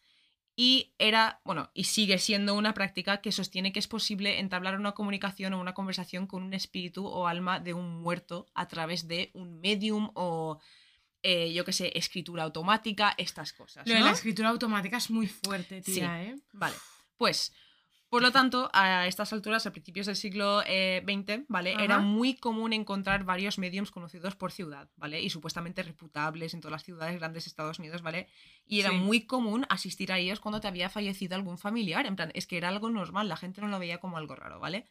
Y 0.61 0.93
era, 0.99 1.41
bueno, 1.45 1.71
y 1.73 1.85
sigue 1.85 2.19
siendo 2.19 2.57
una 2.57 2.75
práctica 2.75 3.21
que 3.21 3.31
sostiene 3.31 3.73
que 3.73 3.79
es 3.79 3.87
posible 3.87 4.41
entablar 4.41 4.75
una 4.75 4.91
comunicación 4.91 5.55
o 5.55 5.61
una 5.61 5.73
conversación 5.73 6.27
con 6.27 6.43
un 6.43 6.53
espíritu 6.53 7.07
o 7.07 7.29
alma 7.29 7.61
de 7.61 7.75
un 7.75 8.03
muerto 8.03 8.49
a 8.55 8.67
través 8.67 9.07
de 9.07 9.31
un 9.35 9.61
medium 9.61 10.11
o, 10.15 10.59
eh, 11.23 11.53
yo 11.53 11.65
qué 11.65 11.73
sé, 11.73 11.93
escritura 11.95 12.43
automática, 12.43 13.15
estas 13.19 13.53
cosas. 13.53 13.87
Lo 13.87 13.95
de 13.95 14.01
la 14.01 14.11
escritura 14.11 14.49
automática 14.49 14.97
es 14.97 15.11
muy 15.11 15.29
fuerte, 15.29 15.81
tía, 15.81 16.25
¿eh? 16.25 16.35
Vale, 16.53 16.75
pues, 17.17 17.53
por 18.11 18.23
lo 18.23 18.33
tanto, 18.33 18.71
a 18.73 19.07
estas 19.07 19.33
alturas, 19.33 19.67
a 19.67 19.71
principios 19.73 20.07
del 20.07 20.17
siglo 20.17 20.63
eh, 20.67 21.03
XX, 21.07 21.45
¿vale? 21.49 21.75
Ajá. 21.75 21.85
Era 21.85 21.99
muy 21.99 22.35
común 22.37 22.73
encontrar 22.73 23.25
varios 23.25 23.59
mediums 23.59 23.91
conocidos 23.91 24.35
por 24.35 24.51
ciudad, 24.51 24.89
¿vale? 24.97 25.21
Y 25.21 25.29
supuestamente 25.31 25.83
reputables 25.83 26.55
en 26.55 26.61
todas 26.61 26.73
las 26.73 26.85
ciudades 26.85 27.17
grandes 27.19 27.45
de 27.45 27.49
Estados 27.49 27.79
Unidos, 27.79 28.01
¿vale? 28.03 28.29
Y 28.67 28.81
era 28.81 28.91
Sí. 28.91 28.97
muy 28.97 29.27
común 29.27 29.67
asistir 29.69 30.11
a 30.13 30.19
ellos 30.19 30.41
cuando 30.41 30.61
te 30.61 30.69
había 30.69 30.89
fallecido 30.89 31.35
algún 31.37 31.59
familiar. 31.59 32.07
En 32.07 32.17
plan, 32.17 32.31
es 32.35 32.47
que 32.47 32.57
era 32.57 32.69
algo 32.69 32.89
normal, 32.91 33.29
la 33.29 33.37
gente 33.37 33.61
no 33.61 33.69
lo 33.69 33.79
veía 33.79 33.99
como 33.99 34.17
algo 34.17 34.35
raro, 34.35 34.59
¿vale? 34.59 34.87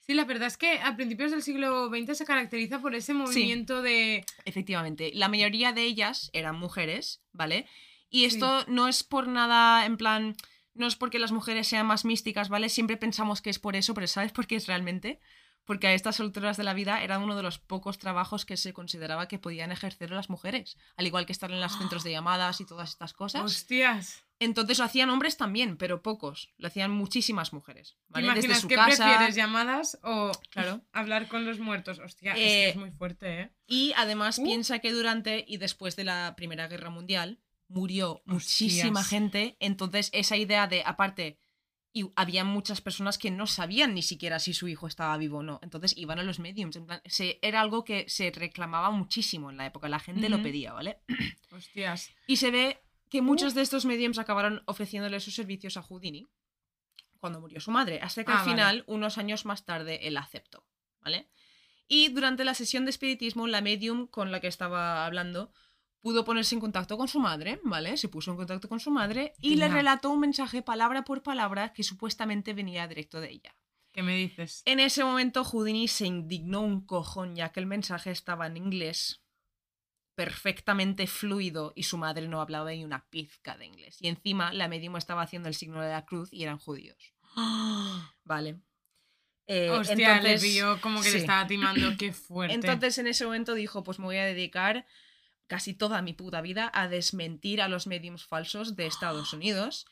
Sí, 0.00 0.14
la 0.14 0.24
verdad 0.24 0.46
es 0.46 0.56
que 0.56 0.78
a 0.80 0.94
principios 0.94 1.32
del 1.32 1.42
siglo 1.42 1.88
XX 1.88 2.16
se 2.18 2.24
caracteriza 2.24 2.80
por 2.80 2.94
ese 2.94 3.12
movimiento 3.12 3.82
de... 3.82 4.24
Efectivamente, 4.44 5.10
la 5.14 5.28
mayoría 5.28 5.72
de 5.72 5.82
ellas 5.82 6.30
eran 6.32 6.56
mujeres, 6.56 7.22
¿vale? 7.32 7.66
Y 8.08 8.20
Sí. 8.20 8.26
esto 8.26 8.64
no 8.68 8.86
es 8.86 9.02
por 9.02 9.26
nada, 9.26 9.84
en 9.84 9.96
plan, 9.96 10.36
no 10.76 10.86
es 10.86 10.96
porque 10.96 11.18
las 11.18 11.32
mujeres 11.32 11.66
sean 11.68 11.86
más 11.86 12.04
místicas, 12.04 12.48
¿vale? 12.48 12.68
Siempre 12.68 12.96
pensamos 12.96 13.40
que 13.42 13.50
es 13.50 13.58
por 13.58 13.76
eso, 13.76 13.94
pero 13.94 14.06
¿sabes 14.06 14.32
por 14.32 14.46
qué 14.46 14.56
es 14.56 14.66
realmente? 14.66 15.20
Porque 15.64 15.88
a 15.88 15.94
estas 15.94 16.20
alturas 16.20 16.56
de 16.56 16.62
la 16.62 16.74
vida 16.74 17.02
era 17.02 17.18
uno 17.18 17.34
de 17.34 17.42
los 17.42 17.58
pocos 17.58 17.98
trabajos 17.98 18.44
que 18.44 18.56
se 18.56 18.72
consideraba 18.72 19.26
que 19.26 19.40
podían 19.40 19.72
ejercer 19.72 20.12
las 20.12 20.30
mujeres, 20.30 20.76
al 20.96 21.06
igual 21.08 21.26
que 21.26 21.32
estar 21.32 21.50
en 21.50 21.60
los 21.60 21.76
centros 21.76 22.04
de 22.04 22.12
llamadas 22.12 22.60
y 22.60 22.64
todas 22.66 22.90
estas 22.90 23.12
cosas. 23.12 23.42
Hostias. 23.42 24.22
Entonces 24.38 24.78
lo 24.78 24.84
hacían 24.84 25.10
hombres 25.10 25.36
también, 25.38 25.76
pero 25.76 26.02
pocos. 26.02 26.50
Lo 26.58 26.68
hacían 26.68 26.92
muchísimas 26.92 27.52
mujeres, 27.52 27.96
¿Te 27.96 28.12
¿vale? 28.12 28.26
imaginas 28.26 28.48
Desde 28.48 28.60
su 28.60 28.68
qué 28.68 28.74
casa. 28.76 29.04
prefieres, 29.06 29.34
llamadas 29.34 29.98
o 30.04 30.30
Claro. 30.50 30.82
hablar 30.92 31.26
con 31.26 31.44
los 31.46 31.58
muertos? 31.58 31.98
Hostia, 31.98 32.34
es, 32.34 32.38
Eh, 32.38 32.42
que 32.44 32.68
es 32.68 32.76
muy 32.76 32.90
fuerte, 32.92 33.40
¿eh? 33.40 33.50
Y 33.66 33.92
además 33.96 34.38
Uh. 34.38 34.44
piensa 34.44 34.78
que 34.78 34.92
durante 34.92 35.44
y 35.48 35.56
después 35.56 35.96
de 35.96 36.04
la 36.04 36.34
Primera 36.36 36.68
Guerra 36.68 36.90
Mundial 36.90 37.40
murió 37.68 38.22
muchísima 38.24 39.00
Hostias. 39.00 39.08
gente. 39.08 39.56
Entonces, 39.60 40.10
esa 40.12 40.36
idea 40.36 40.66
de, 40.66 40.82
aparte, 40.84 41.38
y 41.92 42.10
había 42.14 42.44
muchas 42.44 42.80
personas 42.82 43.16
que 43.16 43.30
no 43.30 43.46
sabían 43.46 43.94
ni 43.94 44.02
siquiera 44.02 44.38
si 44.38 44.52
su 44.52 44.68
hijo 44.68 44.86
estaba 44.86 45.16
vivo 45.16 45.38
o 45.38 45.42
no. 45.42 45.58
Entonces 45.62 45.96
iban 45.96 46.18
a 46.18 46.22
los 46.22 46.38
mediums. 46.38 46.76
En 46.76 46.84
plan, 46.86 47.00
se, 47.06 47.38
era 47.40 47.60
algo 47.62 47.84
que 47.84 48.04
se 48.08 48.30
reclamaba 48.30 48.90
muchísimo 48.90 49.50
en 49.50 49.56
la 49.56 49.64
época. 49.66 49.88
La 49.88 49.98
gente 49.98 50.28
lo 50.28 50.42
pedía, 50.42 50.72
¿vale? 50.74 50.98
Hostias. 51.50 52.10
Y 52.26 52.36
se 52.36 52.50
ve 52.50 52.82
que 53.08 53.22
muchos 53.22 53.54
de 53.54 53.62
estos 53.62 53.86
mediums 53.86 54.18
acabaron 54.18 54.62
ofreciéndole 54.66 55.20
sus 55.20 55.34
servicios 55.34 55.76
a 55.78 55.82
Houdini 55.82 56.26
cuando 57.18 57.40
murió 57.40 57.60
su 57.60 57.70
madre, 57.70 58.00
hasta 58.02 58.24
que 58.24 58.30
Ah, 58.32 58.40
al 58.40 58.44
vale. 58.44 58.50
final, 58.50 58.84
unos 58.88 59.16
años 59.16 59.46
más 59.46 59.64
tarde, 59.64 60.06
él 60.06 60.16
aceptó, 60.18 60.66
¿vale? 61.00 61.30
Y 61.88 62.08
durante 62.08 62.44
la 62.44 62.52
sesión 62.54 62.84
de 62.84 62.90
espiritismo, 62.90 63.46
la 63.46 63.62
medium 63.62 64.06
con 64.06 64.30
la 64.32 64.40
que 64.40 64.48
estaba 64.48 65.06
hablando 65.06 65.50
pudo 66.06 66.24
ponerse 66.24 66.54
en 66.54 66.60
contacto 66.60 66.96
con 66.96 67.08
su 67.08 67.18
madre, 67.18 67.58
¿vale? 67.64 67.96
Se 67.96 68.06
puso 68.08 68.30
en 68.30 68.36
contacto 68.36 68.68
con 68.68 68.78
su 68.78 68.92
madre 68.92 69.32
y 69.40 69.56
le 69.56 69.66
relató 69.66 70.10
un 70.10 70.20
mensaje 70.20 70.62
palabra 70.62 71.02
por 71.02 71.24
palabra 71.24 71.72
que 71.72 71.82
supuestamente 71.82 72.54
venía 72.54 72.86
directo 72.86 73.20
de 73.20 73.30
ella. 73.32 73.56
¿Qué 73.90 74.04
me 74.04 74.14
dices? 74.16 74.62
En 74.66 74.78
ese 74.78 75.02
momento 75.02 75.42
Houdini 75.42 75.88
se 75.88 76.06
indignó 76.06 76.60
un 76.60 76.86
cojón 76.86 77.34
ya 77.34 77.50
que 77.50 77.58
el 77.58 77.66
mensaje 77.66 78.12
estaba 78.12 78.46
en 78.46 78.56
inglés 78.56 79.24
perfectamente 80.14 81.08
fluido 81.08 81.72
y 81.74 81.82
su 81.82 81.98
madre 81.98 82.28
no 82.28 82.40
hablaba 82.40 82.70
ni 82.70 82.84
una 82.84 83.04
pizca 83.10 83.56
de 83.56 83.66
inglés. 83.66 83.96
Y 84.00 84.06
encima 84.06 84.52
la 84.52 84.68
medium 84.68 84.96
estaba 84.96 85.22
haciendo 85.22 85.48
el 85.48 85.56
signo 85.56 85.82
de 85.82 85.90
la 85.90 86.04
cruz 86.04 86.28
y 86.30 86.44
eran 86.44 86.58
judíos. 86.58 87.14
Vale. 88.22 88.60
Eh, 89.48 89.70
Hostia, 89.70 90.18
entonces- 90.18 90.40
le 90.40 90.48
pilló 90.48 90.80
como 90.80 91.00
que 91.02 91.08
sí. 91.08 91.14
le 91.14 91.18
estaba 91.18 91.48
timando. 91.48 91.96
Qué 91.98 92.12
fuerte. 92.12 92.54
Entonces 92.54 92.96
en 92.98 93.08
ese 93.08 93.24
momento 93.24 93.54
dijo, 93.54 93.82
pues 93.82 93.98
me 93.98 94.04
voy 94.04 94.18
a 94.18 94.24
dedicar 94.24 94.86
casi 95.46 95.74
toda 95.74 96.02
mi 96.02 96.12
puta 96.12 96.40
vida 96.40 96.70
a 96.74 96.88
desmentir 96.88 97.60
a 97.62 97.68
los 97.68 97.86
mediums 97.86 98.24
falsos 98.24 98.76
de 98.76 98.86
Estados 98.86 99.32
Unidos. 99.32 99.86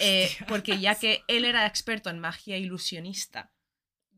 eh, 0.00 0.30
porque 0.48 0.78
ya 0.80 0.94
que 0.94 1.24
él 1.28 1.44
era 1.44 1.66
experto 1.66 2.10
en 2.10 2.18
magia 2.18 2.58
ilusionista 2.58 3.52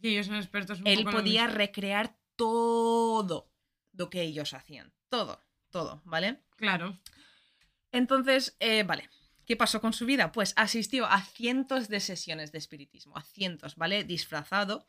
ellos 0.08 0.26
son 0.26 0.36
expertos 0.36 0.80
un 0.80 0.86
Él 0.86 1.04
poco 1.04 1.18
podía 1.18 1.46
recrear 1.46 2.16
todo 2.36 3.50
lo 3.92 4.10
que 4.10 4.22
ellos 4.22 4.54
hacían. 4.54 4.92
Todo, 5.08 5.40
todo, 5.70 6.02
¿vale? 6.04 6.42
Claro. 6.56 6.98
Entonces, 7.92 8.56
eh, 8.60 8.82
vale. 8.82 9.08
¿Qué 9.46 9.56
pasó 9.56 9.80
con 9.80 9.92
su 9.92 10.06
vida? 10.06 10.32
Pues 10.32 10.54
asistió 10.56 11.06
a 11.06 11.20
cientos 11.22 11.88
de 11.88 12.00
sesiones 12.00 12.50
de 12.50 12.58
espiritismo, 12.58 13.16
a 13.16 13.22
cientos, 13.22 13.76
¿vale? 13.76 14.02
Disfrazado 14.04 14.86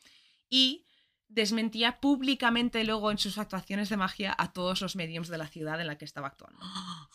y 0.50 0.86
desmentía 1.28 2.00
públicamente 2.00 2.84
luego 2.84 3.12
en 3.12 3.18
sus 3.18 3.38
actuaciones 3.38 3.90
de 3.90 3.98
magia 3.98 4.34
a 4.38 4.54
todos 4.54 4.82
los 4.82 4.96
mediums 4.96 5.28
de 5.28 5.38
la 5.38 5.48
ciudad 5.48 5.80
en 5.82 5.88
la 5.88 5.98
que 5.98 6.06
estaba 6.06 6.28
actuando. 6.28 6.60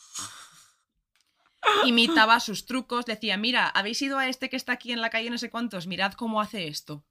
Imitaba 1.87 2.41
sus 2.41 2.67
trucos, 2.67 3.07
decía, 3.07 3.37
mira, 3.37 3.69
habéis 3.69 4.01
ido 4.03 4.19
a 4.19 4.29
este 4.29 4.49
que 4.49 4.57
está 4.57 4.73
aquí 4.73 4.93
en 4.93 5.01
la 5.01 5.11
calle 5.11 5.31
no 5.31 5.39
sé 5.39 5.51
cuántos, 5.51 5.87
mirad 5.87 6.15
cómo 6.15 6.41
hace 6.41 6.69
esto. 6.69 7.05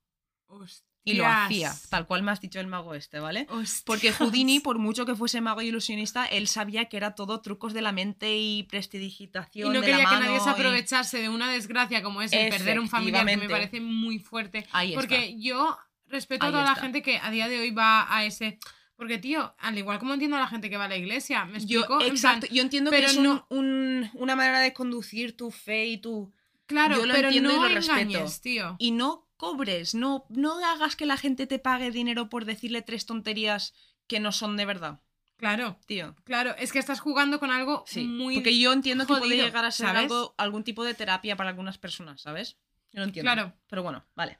Y 1.05 1.13
lo 1.13 1.25
hacía, 1.25 1.73
tal 1.89 2.05
cual 2.07 2.23
me 2.23 2.31
has 2.31 2.41
dicho 2.41 2.59
el 2.59 2.67
mago 2.67 2.93
este, 2.93 3.19
¿vale? 3.19 3.47
Hostias. 3.49 3.83
Porque 3.85 4.11
Houdini, 4.11 4.59
por 4.59 4.79
mucho 4.79 5.05
que 5.05 5.15
fuese 5.15 5.39
mago 5.41 5.61
y 5.61 5.67
ilusionista, 5.67 6.25
él 6.25 6.47
sabía 6.47 6.85
que 6.85 6.97
era 6.97 7.15
todo 7.15 7.41
trucos 7.41 7.73
de 7.73 7.81
la 7.81 7.91
mente 7.91 8.35
y 8.37 8.59
Y 8.59 8.63
prestidigitación. 8.63 9.71
no 9.71 9.79
de 9.79 9.79
la 9.79 9.85
quería 9.97 10.09
que 10.09 10.15
nadie 10.19 10.39
se 10.39 10.49
y- 10.49 10.51
aprovechase 10.51 11.21
de 11.21 11.29
una 11.29 11.49
desgracia 11.49 12.03
como 12.03 12.21
es 12.21 12.33
el 12.33 12.49
perder 12.49 12.79
un 12.79 12.89
familiar, 12.89 13.25
que 13.25 13.37
me 13.37 13.49
parece 13.49 13.79
muy 13.79 14.19
fuerte. 14.19 14.67
Ahí 14.71 14.89
está. 14.89 14.99
Porque 15.01 15.39
yo 15.39 15.77
respeto 16.09 16.45
Ahí 16.45 16.49
a 16.49 16.51
toda 16.51 16.63
la 16.65 16.75
gente 16.75 17.01
que 17.01 17.17
a 17.17 17.31
día 17.31 17.47
de 17.47 17.59
hoy 17.59 17.71
va 17.71 18.13
a 18.13 18.25
ese. 18.25 18.59
Porque, 18.95 19.17
tío, 19.17 19.55
al 19.59 19.77
igual 19.77 19.97
como 19.97 20.13
entiendo 20.13 20.35
a 20.35 20.41
la 20.41 20.47
gente 20.47 20.69
que 20.69 20.75
va 20.75 20.85
a 20.85 20.89
la 20.89 20.97
iglesia, 20.97 21.45
me 21.45 21.59
Yo, 21.65 21.79
explico. 21.81 22.01
En 22.01 22.11
exacto, 22.11 22.47
plan, 22.47 22.53
yo 22.55 22.61
entiendo 22.61 22.91
pero 22.91 23.05
que 23.07 23.11
es 23.11 23.17
un- 23.17 23.23
no- 23.23 23.47
un- 23.49 24.09
una 24.15 24.35
manera 24.35 24.59
de 24.59 24.73
conducir 24.73 25.37
tu 25.37 25.51
fe 25.51 25.85
y 25.87 25.97
tu... 25.99 26.33
claro, 26.65 26.97
yo 26.97 27.05
lo 27.05 27.13
pero 27.13 27.29
entiendo 27.29 27.51
y 27.51 27.55
no 27.55 27.69
lo 27.69 27.75
respeto. 27.75 28.25
tío. 28.41 28.75
Y 28.77 28.91
no 28.91 29.25
cobres, 29.37 29.95
no, 29.95 30.25
no 30.27 30.65
hagas 30.65 30.97
que 30.97 31.05
la 31.05 31.15
gente 31.15 31.47
te 31.47 31.59
pague 31.59 31.91
dinero 31.91 32.27
por 32.29 32.43
decirle 32.43 32.81
tres 32.81 33.05
tonterías 33.05 33.73
que 34.07 34.19
no 34.19 34.33
son 34.33 34.57
de 34.57 34.65
verdad, 34.65 34.99
Claro, 35.37 35.79
tío. 35.85 36.13
claro, 36.25 36.53
es 36.57 36.73
que 36.73 36.79
estás 36.79 36.99
jugando 36.99 37.39
con 37.39 37.51
algo 37.51 37.85
Sí, 37.87 38.03
muy. 38.03 38.33
porque 38.35 38.59
yo 38.59 38.73
entiendo 38.73 39.05
que 39.07 39.13
puede 39.15 39.37
llegar 39.37 39.63
a 39.63 39.71
ser 39.71 39.87
algo, 39.87 40.35
algún 40.37 40.65
tipo 40.65 40.83
de 40.83 40.93
terapia 40.93 41.37
para 41.37 41.51
algunas 41.51 41.77
personas, 41.77 42.19
¿sabes? 42.19 42.57
Yo 42.91 42.99
lo 42.99 43.03
entiendo. 43.05 43.31
Claro. 43.31 43.53
Pero 43.69 43.81
bueno, 43.81 44.03
vale. 44.15 44.37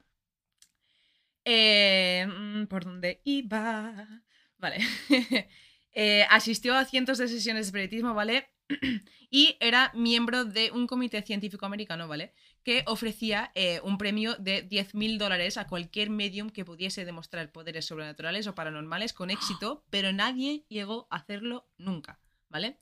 Eh, 1.44 2.26
mm, 2.28 2.66
¿Por 2.66 2.84
dónde 2.84 3.20
iba? 3.24 4.22
Vale. 4.58 4.78
Eh, 5.92 6.24
asistió 6.30 6.76
a 6.76 6.84
cientos 6.84 7.18
de 7.18 7.26
sesiones 7.26 7.64
de 7.66 7.66
espiritismo, 7.66 8.14
¿vale? 8.14 8.48
y 9.28 9.56
era 9.58 9.90
miembro 9.92 10.44
de 10.44 10.70
un 10.70 10.86
comité 10.86 11.20
científico 11.22 11.66
americano, 11.66 12.06
¿vale? 12.06 12.32
Que 12.62 12.84
ofrecía 12.86 13.50
eh, 13.56 13.80
un 13.82 13.98
premio 13.98 14.36
de 14.36 14.62
10.000 14.68 15.18
dólares 15.18 15.56
a 15.58 15.66
cualquier 15.66 16.08
medium 16.08 16.48
que 16.50 16.64
pudiese 16.64 17.04
demostrar 17.04 17.50
poderes 17.50 17.86
sobrenaturales 17.86 18.46
o 18.46 18.54
paranormales 18.54 19.12
con 19.12 19.30
éxito, 19.30 19.84
pero 19.90 20.12
nadie 20.12 20.64
llegó 20.68 21.08
a 21.10 21.16
hacerlo 21.16 21.68
nunca, 21.76 22.20
¿vale? 22.48 22.78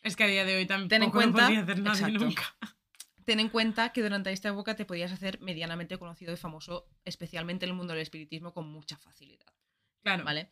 Es 0.00 0.14
que 0.14 0.22
a 0.22 0.28
día 0.28 0.44
de 0.44 0.54
hoy 0.58 0.66
tampoco 0.66 0.88
Ten 0.90 1.02
en 1.02 1.08
lo 1.08 1.12
cuenta- 1.12 1.42
podría 1.46 1.62
hacer 1.62 1.78
nadie 1.80 1.98
Exacto. 1.98 2.24
nunca. 2.26 2.56
Ten 3.24 3.40
en 3.40 3.48
cuenta 3.48 3.92
que 3.92 4.02
durante 4.02 4.32
esta 4.32 4.48
época 4.48 4.74
te 4.76 4.84
podías 4.84 5.12
hacer 5.12 5.40
medianamente 5.40 5.98
conocido 5.98 6.32
y 6.32 6.36
famoso, 6.36 6.88
especialmente 7.04 7.64
en 7.64 7.70
el 7.70 7.76
mundo 7.76 7.92
del 7.92 8.02
espiritismo, 8.02 8.52
con 8.52 8.68
mucha 8.68 8.96
facilidad, 8.96 9.46
Claro. 10.02 10.24
¿vale? 10.24 10.50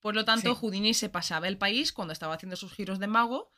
Por 0.00 0.14
lo 0.14 0.24
tanto, 0.24 0.54
Sí. 0.54 0.58
Houdini 0.60 0.94
se 0.94 1.08
pasaba 1.08 1.48
el 1.48 1.58
país 1.58 1.92
cuando 1.92 2.12
estaba 2.12 2.34
haciendo 2.34 2.56
sus 2.56 2.72
giros 2.72 2.98
de 2.98 3.08
mago, 3.08 3.50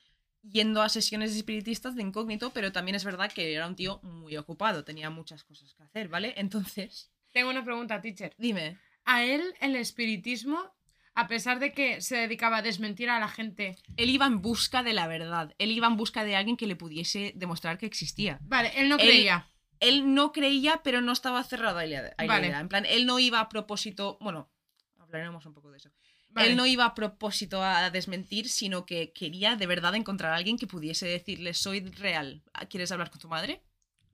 yendo 0.43 0.81
a 0.83 0.89
sesiones 0.89 1.37
espiritistas 1.37 1.95
de 1.95 2.03
incógnito, 2.03 2.51
pero 2.51 2.73
también 2.73 2.95
es 2.95 3.05
verdad 3.05 3.31
que 3.31 3.53
era 3.55 3.67
un 3.67 3.77
tío 3.77 4.01
muy 4.03 4.37
ocupado, 4.39 4.85
tenía 4.85 5.11
muchas 5.11 5.45
cosas 5.45 5.75
que 5.75 5.83
hacer, 5.83 6.09
¿vale? 6.09 6.33
Entonces, 6.39 7.11
Tengo 7.33 7.51
una 7.51 7.63
pregunta, 7.65 8.01
teacher. 8.01 8.35
dime, 8.39 8.79
A 9.05 9.23
él, 9.23 9.55
el 9.61 9.77
espiritismo, 9.77 10.75
a 11.21 11.29
pesar 11.29 11.59
de 11.61 11.73
que 11.73 12.01
se 12.01 12.17
dedicaba 12.17 12.59
a 12.59 12.63
desmentir 12.63 13.09
a 13.11 13.19
la 13.21 13.29
gente. 13.29 13.77
él 13.97 14.11
iba 14.11 14.27
en 14.27 14.41
busca 14.43 14.83
de 14.83 14.93
la 14.93 15.07
verdad, 15.07 15.55
él 15.59 15.71
iba 15.73 15.87
en 15.87 15.97
busca 15.97 16.25
de 16.25 16.37
alguien 16.37 16.57
que 16.57 16.67
le 16.67 16.77
pudiese 16.77 17.33
demostrar 17.37 17.79
que 17.79 17.87
existía. 17.87 18.39
Vale, 18.43 18.73
él 18.77 18.89
no 18.89 18.97
Él- 18.97 19.09
creía. 19.09 19.47
Él 19.81 20.13
no 20.15 20.33
creía, 20.33 20.83
pero 20.85 21.01
no 21.01 21.13
estaba 21.13 21.43
cerrado 21.43 21.79
a 21.79 21.87
la 21.87 22.13
a 22.19 22.27
Vale. 22.27 22.49
idea. 22.49 22.61
En 22.61 22.69
plan, 22.69 22.85
él 22.87 23.07
no 23.07 23.19
iba 23.19 23.41
a 23.41 23.49
propósito, 23.49 24.19
bueno, 24.21 24.51
hablaremos 24.99 25.47
un 25.47 25.55
poco 25.55 25.71
de 25.71 25.79
eso. 25.79 25.91
Vale. 26.29 26.51
Él 26.51 26.57
no 26.57 26.67
iba 26.67 26.85
a 26.85 26.95
propósito 26.95 27.63
a 27.63 27.91
desmentir, 27.91 28.49
sino 28.49 28.85
que 28.87 29.13
quería 29.13 29.57
de 29.57 29.67
verdad 29.67 29.95
encontrar 29.95 30.33
a 30.33 30.37
alguien 30.37 30.59
que 30.59 30.67
pudiese 30.67 31.07
decirle, 31.09 31.55
soy 31.55 31.81
real. 31.81 32.43
¿Quieres 32.69 32.93
hablar 32.93 33.11
con 33.11 33.21
tu 33.21 33.29
madre? 33.29 33.63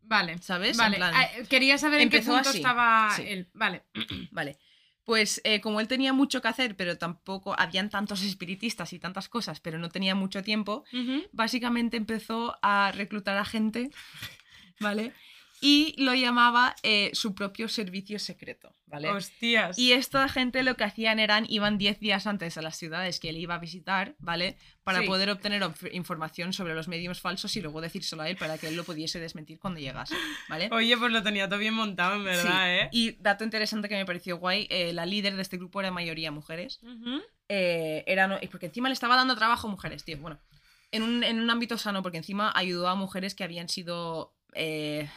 Vale. 0.03 0.39
¿Sabes? 0.39 0.77
Vale. 0.77 0.97
En 0.97 1.01
plan- 1.01 1.15
Ah, 1.15 1.29
Quería 1.51 1.77
saber 1.79 2.01
en 2.01 2.11
qué 2.11 2.21
punto 2.23 2.49
así. 2.49 2.59
estaba 2.59 3.11
Sí. 3.17 3.25
él. 3.27 3.51
Vale. 3.53 3.83
Vale. 4.31 4.57
Pues 5.07 5.41
eh, 5.45 5.61
como 5.61 5.81
él 5.81 5.87
tenía 5.87 6.13
mucho 6.13 6.43
que 6.43 6.49
hacer, 6.49 6.77
pero 6.77 6.99
tampoco 6.99 7.55
habían 7.59 7.91
tantos 7.91 8.23
espiritistas 8.23 8.93
y 8.93 8.99
tantas 8.99 9.29
cosas, 9.29 9.61
pero 9.61 9.79
no 9.79 9.89
tenía 9.89 10.17
mucho 10.17 10.43
tiempo, 10.43 10.85
básicamente 11.33 11.97
empezó 11.97 12.59
a 12.61 12.91
reclutar 12.93 13.39
a 13.39 13.45
gente, 13.45 13.91
¿vale? 14.81 15.15
Y 15.67 15.95
lo 16.01 16.15
llamaba 16.15 16.77
eh, 16.85 17.11
su 17.13 17.35
propio 17.35 17.69
servicio 17.69 18.19
secreto, 18.21 18.73
¿vale? 18.87 19.09
Hostias. 19.11 19.77
Y 19.77 19.93
esta 19.93 20.29
gente 20.29 20.63
lo 20.63 20.77
que 20.77 20.85
hacían 20.85 21.19
eran, 21.19 21.45
iban 21.49 21.77
10 21.77 21.99
días 21.99 22.27
antes 22.29 22.57
a 22.57 22.63
las 22.63 22.77
ciudades 22.77 23.19
que 23.19 23.31
él 23.31 23.37
iba 23.39 23.57
a 23.57 23.59
visitar, 23.59 24.15
¿vale? 24.21 24.57
Para 24.85 25.01
Sí. 25.01 25.07
poder 25.07 25.29
obtener 25.31 25.63
información 25.93 26.53
sobre 26.53 26.75
los 26.75 26.87
medios 26.87 27.21
falsos 27.21 27.57
y 27.57 27.61
luego 27.63 27.81
decírselo 27.81 28.23
a 28.23 28.29
él 28.29 28.37
para 28.37 28.59
que 28.59 28.69
él 28.69 28.77
lo 28.77 28.85
pudiese 28.85 29.19
desmentir 29.19 29.59
cuando 29.59 29.81
llegase, 29.81 30.15
¿vale? 30.49 30.69
Oye, 30.71 30.97
pues 30.97 31.11
lo 31.11 31.23
tenía 31.25 31.49
todo 31.49 31.59
bien 31.59 31.75
montado, 31.75 32.15
en 32.15 32.25
verdad, 32.25 32.43
Sí. 32.45 32.71
¿eh? 32.85 32.89
Y 32.93 33.13
dato 33.21 33.43
interesante 33.43 33.89
que 33.89 33.97
me 33.97 34.07
pareció 34.07 34.39
guay, 34.39 34.69
eh, 34.71 34.93
la 34.93 35.05
líder 35.05 35.35
de 35.35 35.43
este 35.43 35.57
grupo 35.57 35.81
era 35.81 35.91
mayoría 35.91 36.31
mujeres. 36.31 36.79
Ujú. 36.85 37.23
Eh, 37.49 38.05
eran, 38.07 38.39
y 38.41 38.47
porque 38.47 38.67
encima 38.67 38.89
le 38.89 38.93
estaba 38.93 39.17
dando 39.17 39.35
trabajo 39.35 39.67
a 39.67 39.71
mujeres, 39.71 40.05
tío. 40.05 40.19
Bueno, 40.19 40.39
en 40.93 41.03
un, 41.03 41.25
en 41.25 41.41
un 41.41 41.51
ámbito 41.51 41.77
sano, 41.77 42.03
porque 42.03 42.19
encima 42.19 42.53
ayudó 42.55 42.87
a 42.89 42.95
mujeres 42.95 43.35
que 43.35 43.43
habían 43.43 43.69
sido 43.69 44.33
eh, 44.55 45.09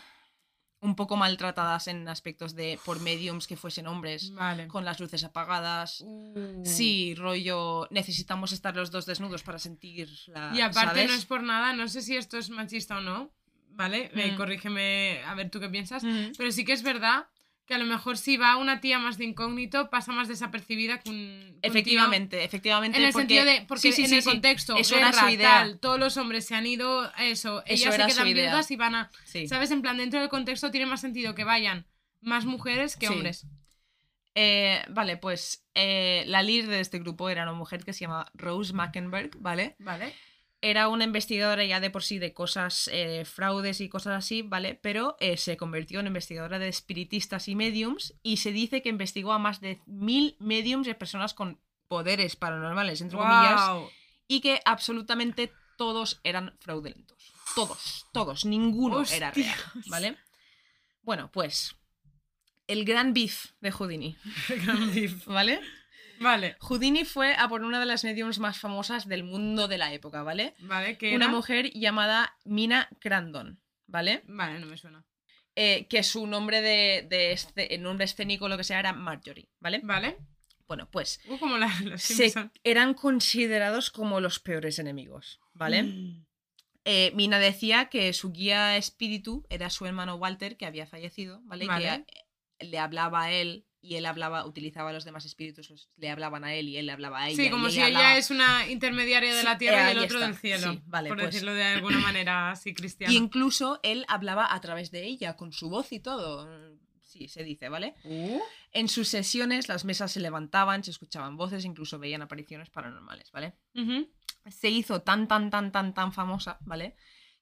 un 0.81 0.95
poco 0.95 1.17
maltratadas 1.17 1.87
en 1.87 2.07
aspectos 2.07 2.55
de 2.55 2.79
por 2.85 2.99
mediums 3.01 3.47
que 3.47 3.57
fuesen 3.57 3.85
hombres, 3.87 4.33
Vale. 4.33 4.67
con 4.67 4.85
las 4.85 4.99
luces 4.99 5.23
apagadas. 5.23 6.01
Uh. 6.05 6.61
Sí, 6.63 7.15
rollo, 7.15 7.87
necesitamos 7.91 8.51
estar 8.53 8.75
los 8.75 8.89
dos 8.89 9.05
desnudos 9.05 9.43
para 9.43 9.59
sentir 9.59 10.07
la... 10.27 10.51
Y 10.55 10.61
aparte, 10.61 11.01
¿sabes? 11.01 11.07
no 11.09 11.13
es 11.15 11.25
por 11.25 11.43
nada, 11.43 11.73
no 11.73 11.87
sé 11.89 12.01
si 12.01 12.15
esto 12.15 12.37
es 12.37 12.49
machista 12.49 12.97
o 12.97 13.01
no, 13.01 13.29
¿vale? 13.71 14.09
Eh, 14.15 14.31
Mm. 14.31 14.37
corrígeme 14.37 15.21
a 15.25 15.35
ver 15.35 15.49
tú 15.49 15.59
qué 15.59 15.67
piensas. 15.69 16.03
Pero 16.37 16.51
sí 16.51 16.63
que 16.63 16.73
es 16.73 16.83
verdad 16.83 17.27
que 17.69 17.75
a 17.75 17.77
lo 17.77 17.85
mejor 17.85 18.17
si 18.17 18.35
va 18.35 18.57
una 18.57 18.81
tía 18.81 18.97
más 18.97 19.19
de 19.19 19.25
incógnito, 19.25 19.91
pasa 19.91 20.11
más 20.11 20.27
desapercibida 20.27 20.97
que 21.01 21.11
un. 21.11 21.15
que 21.15 21.45
un 21.51 21.61
tío. 21.61 21.69
Efectivamente, 21.71 22.43
efectivamente. 22.43 22.97
En 22.97 23.05
el 23.05 23.11
porque- 23.13 23.21
sentido 23.27 23.45
de, 23.45 23.61
porque 23.67 23.81
sí, 23.83 23.91
sí, 23.93 24.01
en 24.01 24.09
sí, 24.09 24.15
el 24.15 24.23
contexto, 24.23 24.75
Eso 24.75 24.95
era 24.97 25.11
guerra, 25.11 25.21
su 25.21 25.29
idea. 25.29 25.49
tal, 25.49 25.79
todos 25.79 25.99
los 25.99 26.17
hombres 26.17 26.47
se 26.47 26.55
han 26.55 26.65
ido 26.65 27.01
a 27.15 27.25
eso, 27.25 27.59
Eso 27.59 27.63
ellas 27.67 27.93
se 27.93 28.01
era 28.01 28.09
su 28.09 28.15
quedan 28.15 28.33
viudas 28.33 28.71
y 28.71 28.75
van 28.75 28.95
a... 28.95 29.11
¿Sabes? 29.47 29.69
En 29.69 29.83
plan, 29.83 29.97
dentro 29.97 30.19
del 30.19 30.29
contexto 30.29 30.71
tiene 30.71 30.87
más 30.87 30.99
sentido 31.01 31.35
que 31.35 31.43
vayan 31.43 31.85
más 32.21 32.45
mujeres 32.45 32.97
que 32.97 33.07
hombres. 33.07 33.45
Eh, 34.35 34.81
vale, 34.89 35.17
pues 35.17 35.63
eh, 35.75 36.23
la 36.27 36.41
líder 36.43 36.67
de 36.69 36.79
este 36.79 36.97
grupo 36.99 37.29
era 37.29 37.43
una 37.43 37.53
mujer 37.53 37.83
que 37.83 37.93
se 37.93 38.01
llama 38.01 38.25
Rose 38.33 38.73
Mackenberg, 38.73 39.31
¿vale? 39.39 39.75
¿Vale? 39.79 40.15
Era 40.61 40.89
una 40.89 41.05
investigadora 41.05 41.63
ya 41.63 41.79
de 41.79 41.89
por 41.89 42.03
sí 42.03 42.19
de 42.19 42.33
cosas, 42.33 42.89
eh, 42.91 43.23
fraudes 43.25 43.79
y 43.79 43.87
cosas 43.87 44.17
así, 44.17 44.41
¿vale? 44.41 44.75
Pero 44.75 45.15
eh, 45.19 45.37
se 45.37 45.55
convirtió 45.55 46.01
en 46.01 46.07
investigadora 46.07 46.59
de 46.59 46.67
espiritistas 46.67 47.47
y 47.47 47.55
mediums 47.55 48.15
y 48.23 48.37
se 48.37 48.51
dice 48.51 48.81
que 48.81 48.89
investigó 48.89 49.31
a 49.31 49.39
más 49.39 49.61
de 49.61 49.79
mil 49.85 50.35
mediums 50.39 50.85
de 50.85 50.95
personas 50.95 51.33
con 51.33 51.61
poderes 51.87 52.35
paranormales, 52.35 53.01
entre 53.01 53.17
comillas, 53.17 53.61
y 54.27 54.41
que 54.41 54.61
absolutamente 54.65 55.51
todos 55.77 56.19
eran 56.23 56.53
fraudulentos. 56.59 57.33
Todos, 57.55 58.05
todos, 58.11 58.45
ninguno 58.45 59.03
era 59.11 59.31
real. 59.31 59.57
¿vale? 59.87 60.17
Bueno, 61.01 61.31
pues 61.31 61.75
el 62.67 62.85
gran 62.85 63.13
beef 63.13 63.47
de 63.61 63.71
Houdini, 63.71 64.17
Gran 64.49 64.93
beef. 64.93 65.25
¿vale? 65.25 65.61
Vale, 66.19 66.55
Houdini 66.59 67.05
fue 67.05 67.33
a 67.35 67.47
por 67.47 67.63
una 67.63 67.79
de 67.79 67.85
las 67.85 68.03
mediums 68.03 68.39
más 68.39 68.59
famosas 68.59 69.07
del 69.07 69.23
mundo 69.23 69.67
de 69.67 69.77
la 69.77 69.93
época, 69.93 70.23
¿vale? 70.23 70.53
vale, 70.59 70.97
que 70.97 71.15
Una 71.15 71.27
mujer 71.27 71.71
llamada 71.73 72.35
Mina 72.45 72.89
Crandon, 72.99 73.61
¿vale? 73.87 74.23
Vale, 74.27 74.59
no 74.59 74.65
me 74.67 74.77
suena. 74.77 75.05
Eh, 75.55 75.87
que 75.87 76.03
su 76.03 76.25
nombre 76.27 76.61
de, 76.61 77.07
de 77.09 77.65
el 77.75 77.81
nombre 77.81 78.05
escénico, 78.05 78.47
lo 78.47 78.57
que 78.57 78.63
sea, 78.63 78.79
era 78.79 78.93
Marjorie, 78.93 79.49
¿vale? 79.59 79.81
Vale. 79.83 80.17
Bueno, 80.67 80.87
pues 80.91 81.19
Uh, 81.27 81.37
como 81.39 81.57
la, 81.57 81.69
se- 81.97 82.31
eran 82.63 82.93
considerados 82.93 83.89
como 83.89 84.19
los 84.21 84.39
peores 84.39 84.77
enemigos, 84.79 85.39
¿vale? 85.53 85.83
Mm. 85.83 86.25
Eh, 86.85 87.11
Mina 87.15 87.39
decía 87.39 87.89
que 87.89 88.13
su 88.13 88.31
guía 88.31 88.77
espíritu 88.77 89.45
era 89.49 89.69
su 89.69 89.85
hermano 89.85 90.15
Walter, 90.15 90.57
que 90.57 90.65
había 90.65 90.85
fallecido, 90.87 91.41
¿vale? 91.43 91.65
Y 91.65 91.67
Vale. 91.67 92.05
Que 92.59 92.65
le 92.67 92.79
hablaba 92.79 93.23
a 93.23 93.31
él 93.31 93.65
y 93.81 93.95
él 93.95 94.05
hablaba, 94.05 94.45
utilizaba 94.45 94.89
a 94.89 94.93
los 94.93 95.05
demás 95.05 95.23
espíritus, 95.25 95.69
los- 95.69 95.89
le 95.97 96.09
hablaban 96.09 96.43
a 96.43 96.53
él 96.53 96.67
y 96.67 96.77
él 96.77 96.87
le 96.87 96.91
hablaba 96.91 97.21
a 97.23 97.29
ella. 97.29 97.43
Sí, 97.43 97.49
como 97.49 97.67
ella 97.67 97.73
si 97.73 97.77
ella 97.79 97.87
hablaba- 97.99 98.17
es 98.17 98.29
una 98.29 98.67
intermediaria 98.69 99.33
de 99.33 99.39
Sí, 99.39 99.45
la 99.45 99.57
tierra 99.57 99.89
eh, 99.91 99.93
y 99.93 99.97
el 99.97 100.03
otro 100.03 100.17
está. 100.17 100.27
del 100.27 100.37
cielo. 100.37 100.73
Sí, 100.73 100.81
vale, 100.85 101.09
por 101.09 101.17
pues- 101.17 101.31
decirlo 101.31 101.53
de 101.53 101.63
alguna 101.63 101.99
manera 101.99 102.51
así 102.51 102.73
cristiana. 102.73 103.13
Y 103.13 103.17
incluso 103.17 103.79
él 103.83 104.05
hablaba 104.09 104.53
a 104.53 104.59
través 104.61 104.91
de 104.91 105.05
ella, 105.05 105.35
con 105.37 105.53
su 105.53 105.69
voz 105.69 105.91
y 105.93 105.99
todo. 105.99 106.77
Sí, 107.01 107.27
se 107.27 107.43
dice, 107.43 107.69
¿vale? 107.69 107.95
En 108.71 108.87
sus 108.87 109.07
sesiones 109.07 109.67
las 109.67 109.83
mesas 109.83 110.11
se 110.11 110.19
levantaban, 110.19 110.83
se 110.83 110.91
escuchaban 110.91 111.37
voces, 111.37 111.65
incluso 111.65 111.97
veían 111.97 112.21
apariciones 112.21 112.69
paranormales, 112.69 113.31
¿vale? 113.31 113.53
Se 114.51 114.69
hizo 114.69 115.01
tan, 115.01 115.27
tan, 115.27 115.49
tan, 115.49 115.71
tan, 115.71 115.93
tan 115.93 116.13
famosa, 116.13 116.57
¿vale? 116.61 116.95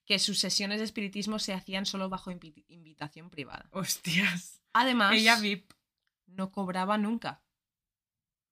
Que 0.06 0.18
sus 0.18 0.38
sesiones 0.38 0.78
de 0.78 0.84
espiritismo 0.84 1.38
se 1.38 1.52
hacían 1.52 1.84
solo 1.84 2.08
bajo 2.08 2.30
invi- 2.30 2.64
invitación 2.68 3.28
privada. 3.28 3.68
Hostias. 3.72 4.62
Además, 4.72 5.12
Ella 5.14 5.38
VIP. 5.38 5.70
No 6.28 6.50
cobraba 6.52 6.96
nunca. 6.98 7.42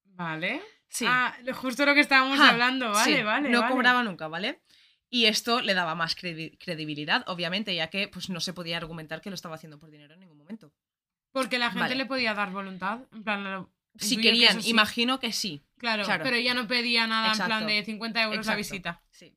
Vale. 0.05 0.63
Sí. 0.89 1.05
Ah, 1.09 1.37
justo 1.55 1.85
lo 1.85 1.95
que 1.95 2.01
estábamos 2.01 2.39
Ja, 2.39 2.51
hablando, 2.51 2.91
vale, 2.91 3.17
sí, 3.17 3.23
vale. 3.23 3.49
No 3.51 3.61
vale. 3.61 3.73
cobraba 3.73 4.03
nunca, 4.03 4.29
¿vale? 4.29 4.63
Y 5.11 5.27
esto 5.27 5.61
le 5.61 5.75
daba 5.75 5.95
más 5.95 6.17
credi- 6.17 6.57
credibilidad, 6.59 7.25
obviamente, 7.29 7.75
ya 7.75 7.89
que 7.91 8.09
pues, 8.09 8.29
no 8.31 8.41
se 8.41 8.53
podía 8.53 8.77
argumentar 8.77 9.21
que 9.21 9.31
lo 9.31 9.35
estaba 9.35 9.57
haciendo 9.57 9.79
por 9.79 9.91
dinero 9.91 10.15
en 10.15 10.21
ningún 10.21 10.39
momento. 10.39 10.73
Porque 11.33 11.59
la 11.59 11.67
gente 11.71 11.81
Vale. 11.81 11.95
le 11.97 12.07
podía 12.07 12.35
dar 12.35 12.51
voluntad. 12.51 13.01
En 13.13 13.23
plan, 13.25 13.45
lo- 13.45 13.73
Si 13.99 14.17
que 14.17 14.23
querían, 14.23 14.63
sí. 14.63 14.71
imagino 14.71 15.21
que 15.21 15.33
sí. 15.33 15.63
Claro, 15.79 16.05
claro. 16.05 16.25
pero 16.25 16.37
ella 16.37 16.55
no 16.55 16.67
pedía 16.67 17.07
nada 17.07 17.29
Exacto. 17.29 17.53
en 17.53 17.59
plan 17.59 17.67
de 17.67 17.85
50 17.85 18.23
euros 18.23 18.37
la 18.47 18.53
Exacto. 18.53 18.59
visita. 18.59 19.03
Sí. 19.11 19.37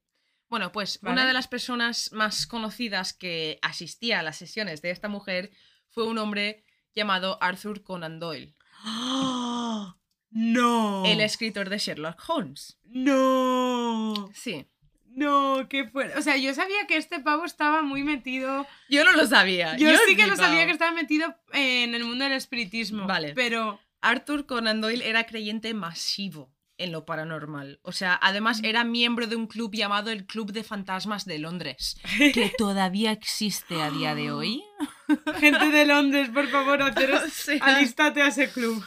Bueno, 0.50 0.72
pues 0.72 1.00
Vale. 1.02 1.14
una 1.14 1.28
de 1.28 1.34
las 1.34 1.48
personas 1.48 2.12
más 2.14 2.48
conocidas 2.48 3.14
que 3.14 3.60
asistía 3.62 4.20
a 4.20 4.24
las 4.24 4.38
sesiones 4.38 4.82
de 4.82 4.92
esta 4.92 5.08
mujer 5.08 5.52
fue 5.90 6.06
un 6.08 6.18
hombre 6.18 6.66
llamado 6.96 7.38
Arthur 7.42 7.84
Conan 7.84 8.20
Doyle, 8.20 8.56
¡No! 10.32 11.06
el 11.06 11.22
escritor 11.22 11.70
de 11.70 11.78
Sherlock 11.78 12.22
Holmes. 12.28 12.78
¡No! 12.86 14.30
Sí. 14.34 14.68
No, 15.06 15.68
qué 15.70 15.88
fuerte. 15.88 16.18
O 16.18 16.22
sea, 16.22 16.38
yo 16.38 16.54
sabía 16.54 16.88
que 16.88 16.96
este 16.96 17.20
pavo 17.20 17.44
estaba 17.44 17.82
muy 17.82 18.04
metido. 18.04 18.66
Yo 18.90 19.04
no 19.04 19.14
lo 19.14 19.26
sabía. 19.26 19.76
Yo, 19.76 19.90
sí 20.08 20.16
que 20.16 20.28
lo 20.28 20.36
sabía 20.36 20.66
que 20.66 20.72
estaba 20.72 20.92
metido 20.92 21.36
en 21.52 21.96
el 21.96 22.06
mundo 22.06 22.24
del 22.24 22.34
espiritismo. 22.34 23.08
Vale. 23.08 23.34
Pero. 23.34 23.80
Arthur 24.02 24.46
Conan 24.46 24.80
Doyle 24.80 25.10
era 25.10 25.26
creyente 25.26 25.74
masivo 25.74 26.54
en 26.80 26.92
lo 26.92 27.06
paranormal. 27.06 27.80
O 27.84 27.92
sea, 27.92 28.18
además 28.22 28.62
era 28.64 28.84
miembro 28.84 29.28
de 29.28 29.36
un 29.36 29.46
club 29.48 29.76
llamado 29.76 30.10
el 30.10 30.26
Club 30.26 30.52
de 30.52 30.64
Fantasmas 30.64 31.26
de 31.26 31.38
Londres, 31.38 32.00
que 32.34 32.52
todavía 32.58 33.12
existe 33.12 33.82
a 33.82 33.92
día 33.92 34.16
de 34.16 34.32
hoy. 34.32 34.64
Gente 35.40 35.70
de 35.70 35.86
Londres, 35.86 36.30
por 36.34 36.48
favor, 36.48 36.82
haceros. 36.82 37.24
O 37.28 37.30
sea, 37.30 37.58
Alístate 37.62 38.22
a 38.24 38.28
ese 38.28 38.52
club. 38.52 38.84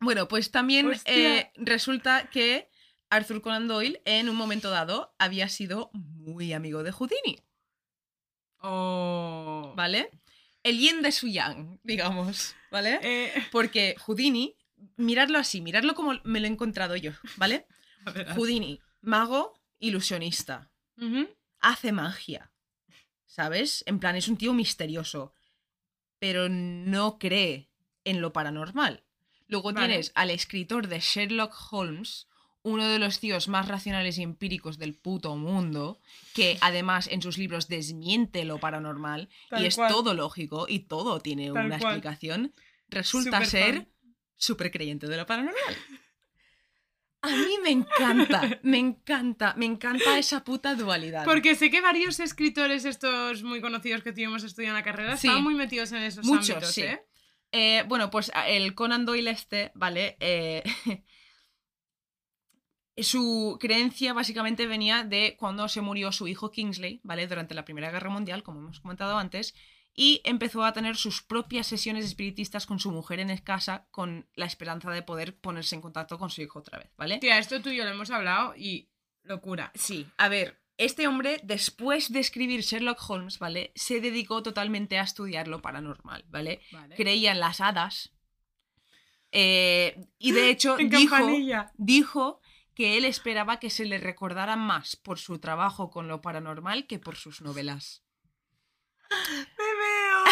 Bueno, 0.00 0.28
pues 0.28 0.50
también 0.50 0.92
eh, 1.06 1.50
resulta 1.56 2.28
que 2.30 2.68
Arthur 3.08 3.40
Conan 3.40 3.68
Doyle 3.68 4.02
en 4.04 4.28
un 4.28 4.36
momento 4.36 4.68
dado 4.70 5.14
había 5.18 5.48
sido 5.48 5.90
muy 5.94 6.52
amigo 6.52 6.82
de 6.82 6.92
Houdini, 6.92 7.38
Oh. 8.64 9.72
¿vale? 9.76 10.10
El 10.62 10.78
yin 10.78 11.02
de 11.02 11.10
su 11.12 11.26
yang, 11.26 11.80
digamos, 11.82 12.54
¿vale? 12.70 13.00
Eh, 13.02 13.32
Porque 13.50 13.96
Houdini, 13.98 14.56
miradlo 14.96 15.38
así, 15.38 15.60
miradlo 15.60 15.94
como 15.94 16.14
me 16.24 16.40
lo 16.40 16.46
he 16.46 16.50
encontrado 16.50 16.96
yo, 16.96 17.12
¿vale? 17.36 17.66
Houdini, 18.36 18.80
mago, 19.00 19.54
ilusionista, 19.78 20.70
hace 21.60 21.92
magia, 21.92 22.52
¿sabes? 23.26 23.82
En 23.86 23.98
plan, 23.98 24.16
es 24.16 24.28
un 24.28 24.36
tío 24.36 24.52
misterioso, 24.54 25.32
pero 26.18 26.48
no 26.48 27.18
cree 27.18 27.70
en 28.04 28.20
lo 28.20 28.32
paranormal. 28.32 29.04
Luego 29.48 29.72
Vale. 29.72 29.86
tienes 29.86 30.12
al 30.14 30.30
escritor 30.30 30.88
de 30.88 31.00
Sherlock 31.00 31.54
Holmes, 31.72 32.28
uno 32.62 32.86
de 32.88 32.98
los 33.00 33.18
tíos 33.18 33.48
más 33.48 33.66
racionales 33.66 34.18
y 34.18 34.22
empíricos 34.22 34.78
del 34.78 34.94
puto 34.94 35.36
mundo, 35.36 36.00
que 36.34 36.56
además 36.60 37.08
en 37.08 37.22
sus 37.22 37.38
libros 37.38 37.68
desmiente 37.68 38.44
lo 38.44 38.58
paranormal 38.58 39.28
Tal 39.50 39.62
y 39.62 39.66
es 39.66 39.76
cual. 39.76 39.92
todo 39.92 40.14
lógico 40.14 40.66
y 40.68 40.80
todo 40.80 41.20
tiene 41.20 41.50
Tal 41.52 41.66
una 41.66 41.78
cual. 41.78 41.94
explicación, 41.94 42.54
resulta 42.88 43.44
ser 43.44 43.88
súper 44.42 44.70
creyente 44.72 45.06
de 45.06 45.16
lo 45.16 45.24
paranormal. 45.26 45.76
A 47.24 47.28
mí 47.30 47.54
me 47.62 47.70
encanta, 47.70 48.58
me 48.64 48.78
encanta, 48.78 49.54
me 49.56 49.66
encanta 49.66 50.18
esa 50.18 50.42
puta 50.42 50.74
dualidad. 50.74 51.24
Porque 51.24 51.54
sé 51.54 51.70
que 51.70 51.80
varios 51.80 52.18
escritores, 52.18 52.84
estos 52.84 53.44
muy 53.44 53.60
conocidos 53.60 54.02
que 54.02 54.10
tuvimos 54.12 54.42
estudiando 54.42 54.78
la 54.78 54.82
carrera, 54.84 55.16
Sí. 55.16 55.28
estaban 55.28 55.44
muy 55.44 55.54
metidos 55.54 55.92
en 55.92 55.98
esos 56.02 56.26
Muchos, 56.26 56.50
ámbitos, 56.50 56.74
sí. 56.74 56.82
¿eh? 56.82 57.00
Eh, 57.52 57.84
bueno, 57.86 58.10
pues 58.10 58.32
a- 58.34 58.48
el 58.48 58.74
Conan 58.74 59.04
Doyle 59.06 59.30
este, 59.30 59.70
¿vale? 59.76 60.16
Eh, 60.18 60.64
su 62.96 63.56
creencia 63.60 64.12
básicamente 64.12 64.66
venía 64.66 65.04
de 65.04 65.36
cuando 65.38 65.68
se 65.68 65.80
murió 65.80 66.10
su 66.10 66.26
hijo 66.28 66.50
Kingsley, 66.50 67.00
¿vale? 67.04 67.26
Durante 67.28 67.54
la 67.54 67.64
Primera 67.64 67.90
Guerra 67.92 68.10
Mundial, 68.10 68.42
como 68.42 68.58
hemos 68.60 68.80
comentado 68.80 69.16
antes, 69.16 69.54
y 69.94 70.22
empezó 70.24 70.64
a 70.64 70.72
tener 70.72 70.96
sus 70.96 71.22
propias 71.22 71.66
sesiones 71.66 72.04
espiritistas 72.04 72.66
con 72.66 72.78
su 72.78 72.90
mujer 72.90 73.20
en 73.20 73.36
casa 73.38 73.86
con 73.90 74.26
la 74.34 74.46
esperanza 74.46 74.90
de 74.90 75.02
poder 75.02 75.36
ponerse 75.38 75.74
en 75.74 75.82
contacto 75.82 76.18
con 76.18 76.30
su 76.30 76.42
hijo 76.42 76.58
otra 76.60 76.78
vez, 76.78 76.90
¿vale? 76.96 77.18
Tía, 77.18 77.38
esto 77.38 77.60
tú 77.60 77.70
y 77.70 77.76
yo 77.76 77.84
lo 77.84 77.90
hemos 77.90 78.10
hablado 78.10 78.54
y 78.56 78.88
locura. 79.22 79.70
Sí, 79.74 80.06
a 80.16 80.28
ver, 80.28 80.62
este 80.78 81.06
hombre, 81.06 81.40
después 81.42 82.12
de 82.12 82.20
escribir 82.20 82.62
Sherlock 82.62 82.98
Holmes, 83.08 83.38
¿vale? 83.38 83.72
Se 83.74 84.00
dedicó 84.00 84.42
totalmente 84.42 84.98
a 84.98 85.02
estudiar 85.02 85.46
lo 85.46 85.60
paranormal, 85.60 86.24
¿vale? 86.28 86.60
Vale. 86.72 86.96
creía 86.96 87.32
en 87.32 87.40
las 87.40 87.60
hadas. 87.60 88.12
Eh, 89.30 89.96
y 90.18 90.32
de 90.32 90.50
hecho 90.50 90.76
dijo, 90.78 91.16
dijo 91.76 92.40
que 92.74 92.96
él 92.96 93.04
esperaba 93.04 93.58
que 93.60 93.70
se 93.70 93.84
le 93.84 93.98
recordara 93.98 94.56
más 94.56 94.96
por 94.96 95.18
su 95.18 95.38
trabajo 95.38 95.90
con 95.90 96.08
lo 96.08 96.22
paranormal 96.22 96.86
que 96.86 96.98
por 96.98 97.16
sus 97.16 97.42
novelas. 97.42 98.02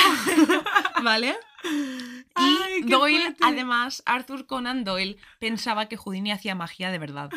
¿Vale? 1.03 1.37
Y 1.65 2.83
Doyle, 2.83 3.23
fuerte. 3.23 3.45
además, 3.45 4.03
Arthur 4.07 4.47
Conan 4.47 4.85
Doyle 4.85 5.19
pensaba 5.39 5.89
que 5.89 5.97
Houdini 5.97 6.33
hacía 6.33 6.55
magia 6.55 6.91
de 6.91 6.99
verdad. 6.99 7.31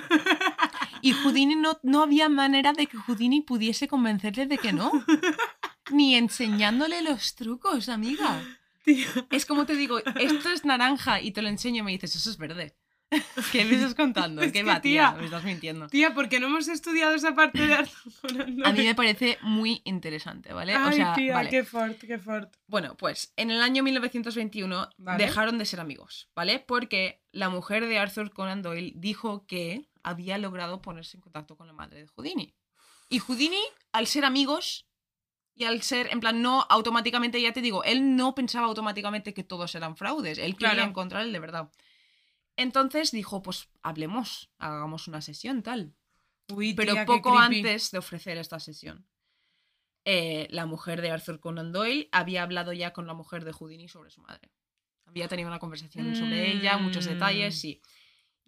Y 1.01 1.11
Houdini 1.11 1.55
no, 1.55 1.79
no 1.83 2.01
había 2.01 2.29
manera 2.29 2.71
de 2.73 2.87
que 2.87 2.97
Houdini 2.97 3.41
pudiese 3.41 3.87
convencerle 3.87 4.45
de 4.45 4.57
que 4.57 4.71
no. 4.71 4.91
Ni 5.91 6.15
enseñándole 6.15 7.01
los 7.01 7.35
trucos, 7.35 7.89
amiga. 7.89 8.41
Tío. 8.85 9.07
Es 9.29 9.45
como 9.45 9.65
te 9.65 9.75
digo, 9.75 9.99
esto 9.99 10.49
es 10.49 10.63
naranja 10.63 11.21
y 11.21 11.31
te 11.31 11.41
lo 11.41 11.49
enseño 11.49 11.81
y 11.81 11.83
me 11.83 11.91
dices, 11.91 12.15
eso 12.15 12.29
es 12.29 12.37
verde. 12.37 12.75
¿Qué 13.51 13.65
me 13.65 13.75
estás 13.75 13.95
contando? 13.95 14.41
Es 14.41 14.51
¿Qué 14.51 14.59
que, 14.59 14.63
va, 14.63 14.81
tía? 14.81 15.11
tía. 15.11 15.19
Me 15.19 15.25
estás 15.25 15.43
mintiendo. 15.43 15.87
Tía, 15.87 16.13
¿por 16.13 16.29
qué 16.29 16.39
no 16.39 16.47
hemos 16.47 16.67
estudiado 16.67 17.13
esa 17.15 17.33
parte 17.35 17.59
de 17.61 17.67
Doyle? 17.67 18.63
A 18.65 18.71
mí 18.71 18.83
me 18.83 18.95
parece 18.95 19.37
muy 19.41 19.81
interesante, 19.85 20.53
¿vale? 20.53 20.73
Ay, 20.75 20.89
o 20.89 20.91
sea, 20.93 21.13
tía, 21.13 21.35
vale. 21.35 21.49
qué 21.49 21.63
fort, 21.63 21.97
qué 21.99 22.17
fort. 22.19 22.53
Bueno, 22.67 22.95
pues 22.97 23.33
en 23.37 23.51
el 23.51 23.61
año 23.61 23.83
1921 23.83 24.89
Vale. 24.97 25.23
dejaron 25.23 25.57
de 25.57 25.65
ser 25.65 25.79
amigos, 25.79 26.29
¿vale? 26.35 26.59
Porque 26.59 27.21
la 27.31 27.49
mujer 27.49 27.85
de 27.87 27.97
Arthur 27.99 28.31
Conan 28.31 28.61
Doyle 28.61 28.93
dijo 28.95 29.45
que 29.45 29.89
había 30.03 30.37
logrado 30.37 30.81
ponerse 30.81 31.17
en 31.17 31.21
contacto 31.21 31.55
con 31.55 31.67
la 31.67 31.73
madre 31.73 31.99
de 32.01 32.07
Houdini. 32.07 32.53
Y 33.09 33.19
Houdini, 33.19 33.61
al 33.91 34.07
ser 34.07 34.25
amigos 34.25 34.87
y 35.55 35.65
al 35.65 35.81
ser, 35.83 36.09
en 36.11 36.19
plan, 36.19 36.41
no 36.41 36.65
automáticamente, 36.69 37.39
ya 37.41 37.53
te 37.53 37.61
digo, 37.61 37.83
él 37.83 38.15
no 38.15 38.33
pensaba 38.33 38.65
automáticamente 38.67 39.33
que 39.35 39.43
todos 39.43 39.75
eran 39.75 39.95
fraudes, 39.95 40.39
él 40.39 40.55
quería 40.55 40.73
Claro. 40.73 40.89
encontrar 40.89 41.21
el 41.23 41.31
de 41.31 41.39
verdad. 41.39 41.69
Entonces 42.55 43.11
dijo, 43.11 43.41
pues 43.41 43.69
hablemos, 43.81 44.51
hagamos 44.59 45.07
una 45.07 45.21
sesión 45.21 45.63
tal. 45.63 45.95
Uy, 46.53 46.73
Pero 46.73 46.93
tía, 46.93 47.05
poco 47.05 47.37
antes 47.37 47.91
de 47.91 47.97
ofrecer 47.97 48.37
esta 48.37 48.59
sesión, 48.59 49.07
eh, 50.05 50.47
la 50.51 50.65
mujer 50.65 51.01
de 51.01 51.11
Arthur 51.11 51.39
Conan 51.39 51.71
Doyle 51.71 52.09
había 52.11 52.43
hablado 52.43 52.73
ya 52.73 52.91
con 52.93 53.07
la 53.07 53.13
mujer 53.13 53.45
de 53.45 53.53
Houdini 53.53 53.87
sobre 53.87 54.09
su 54.11 54.21
madre. 54.21 54.51
Había 55.05 55.27
tenido 55.27 55.47
una 55.47 55.59
conversación 55.59 56.15
sobre 56.15 56.51
ella, 56.51 56.77
muchos 56.77 57.05
Mm. 57.05 57.09
detalles, 57.09 57.59
sí. 57.59 57.81
Me 57.83 57.89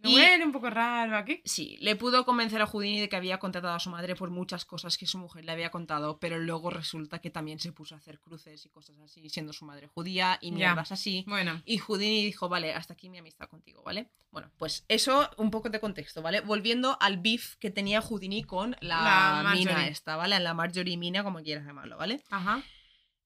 Y- 0.10 0.44
un 0.44 0.52
poco 0.52 0.70
raro 0.70 1.18
aquí. 1.18 1.42
Sí, 1.46 1.78
le 1.82 1.96
pudo 1.96 2.26
convencer 2.26 2.62
a 2.62 2.66
Houdini 2.68 3.00
de 3.00 3.10
que 3.10 3.16
había 3.16 3.40
contratado 3.40 3.74
a 3.74 3.80
su 3.80 3.90
madre 3.90 4.16
por 4.16 4.30
muchas 4.30 4.66
cosas 4.66 4.98
que 4.98 5.08
su 5.08 5.18
mujer 5.18 5.46
le 5.46 5.52
había 5.52 5.72
contado, 5.72 6.20
pero 6.20 6.38
luego 6.40 6.70
resulta 6.70 7.20
que 7.20 7.30
también 7.30 7.60
se 7.60 7.72
puso 7.72 7.96
a 7.96 7.98
hacer 7.98 8.20
cruces 8.20 8.66
y 8.66 8.70
cosas 8.70 8.98
así, 9.00 9.30
siendo 9.30 9.54
su 9.54 9.66
madre 9.66 9.88
judía 9.88 10.38
y 10.42 10.52
mierdas 10.52 10.92
así. 10.92 11.24
Bueno, 11.28 11.62
Y 11.66 11.78
Houdini 11.80 12.24
dijo, 12.26 12.50
vale, 12.50 12.74
hasta 12.74 12.94
aquí 12.94 13.10
mi 13.10 13.18
amistad 13.18 13.48
contigo, 13.48 13.82
¿vale? 13.84 14.10
Bueno, 14.32 14.52
pues 14.58 14.84
eso, 14.90 15.30
un 15.38 15.50
poco 15.50 15.70
de 15.70 15.80
contexto, 15.80 16.22
¿vale? 16.22 16.42
Volviendo 16.42 16.98
al 17.00 17.18
beef 17.18 17.56
que 17.56 17.72
tenía 17.72 18.02
Houdini 18.02 18.44
con 18.44 18.76
la, 18.82 19.42
La 19.44 19.54
mina 19.54 19.88
esta, 19.88 20.16
¿vale? 20.18 20.40
La 20.40 20.54
Marjorie 20.54 20.98
Mina, 20.98 21.24
como 21.24 21.42
quieras 21.42 21.66
llamarlo, 21.66 21.98
¿vale? 21.98 22.22
ajá. 22.30 22.62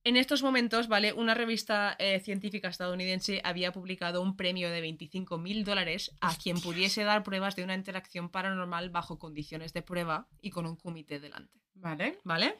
En 0.09 0.17
estos 0.17 0.41
momentos, 0.41 0.87
¿vale? 0.87 1.13
Una 1.13 1.35
revista 1.35 1.95
eh, 1.99 2.19
científica 2.19 2.67
estadounidense 2.67 3.41
había 3.43 3.71
publicado 3.71 4.23
un 4.23 4.35
premio 4.35 4.71
de 4.71 4.81
25 4.81 5.37
mil 5.37 5.63
dólares 5.63 6.15
a 6.19 6.35
quien 6.35 6.59
pudiese 6.59 7.03
dar 7.03 7.21
pruebas 7.21 7.55
de 7.55 7.63
una 7.63 7.75
interacción 7.75 8.29
paranormal 8.29 8.89
bajo 8.89 9.19
condiciones 9.19 9.71
de 9.71 9.83
prueba 9.83 10.27
y 10.41 10.49
con 10.49 10.65
un 10.65 10.77
comité 10.77 11.19
delante, 11.19 11.61
Vale. 11.75 12.17
¿vale? 12.23 12.59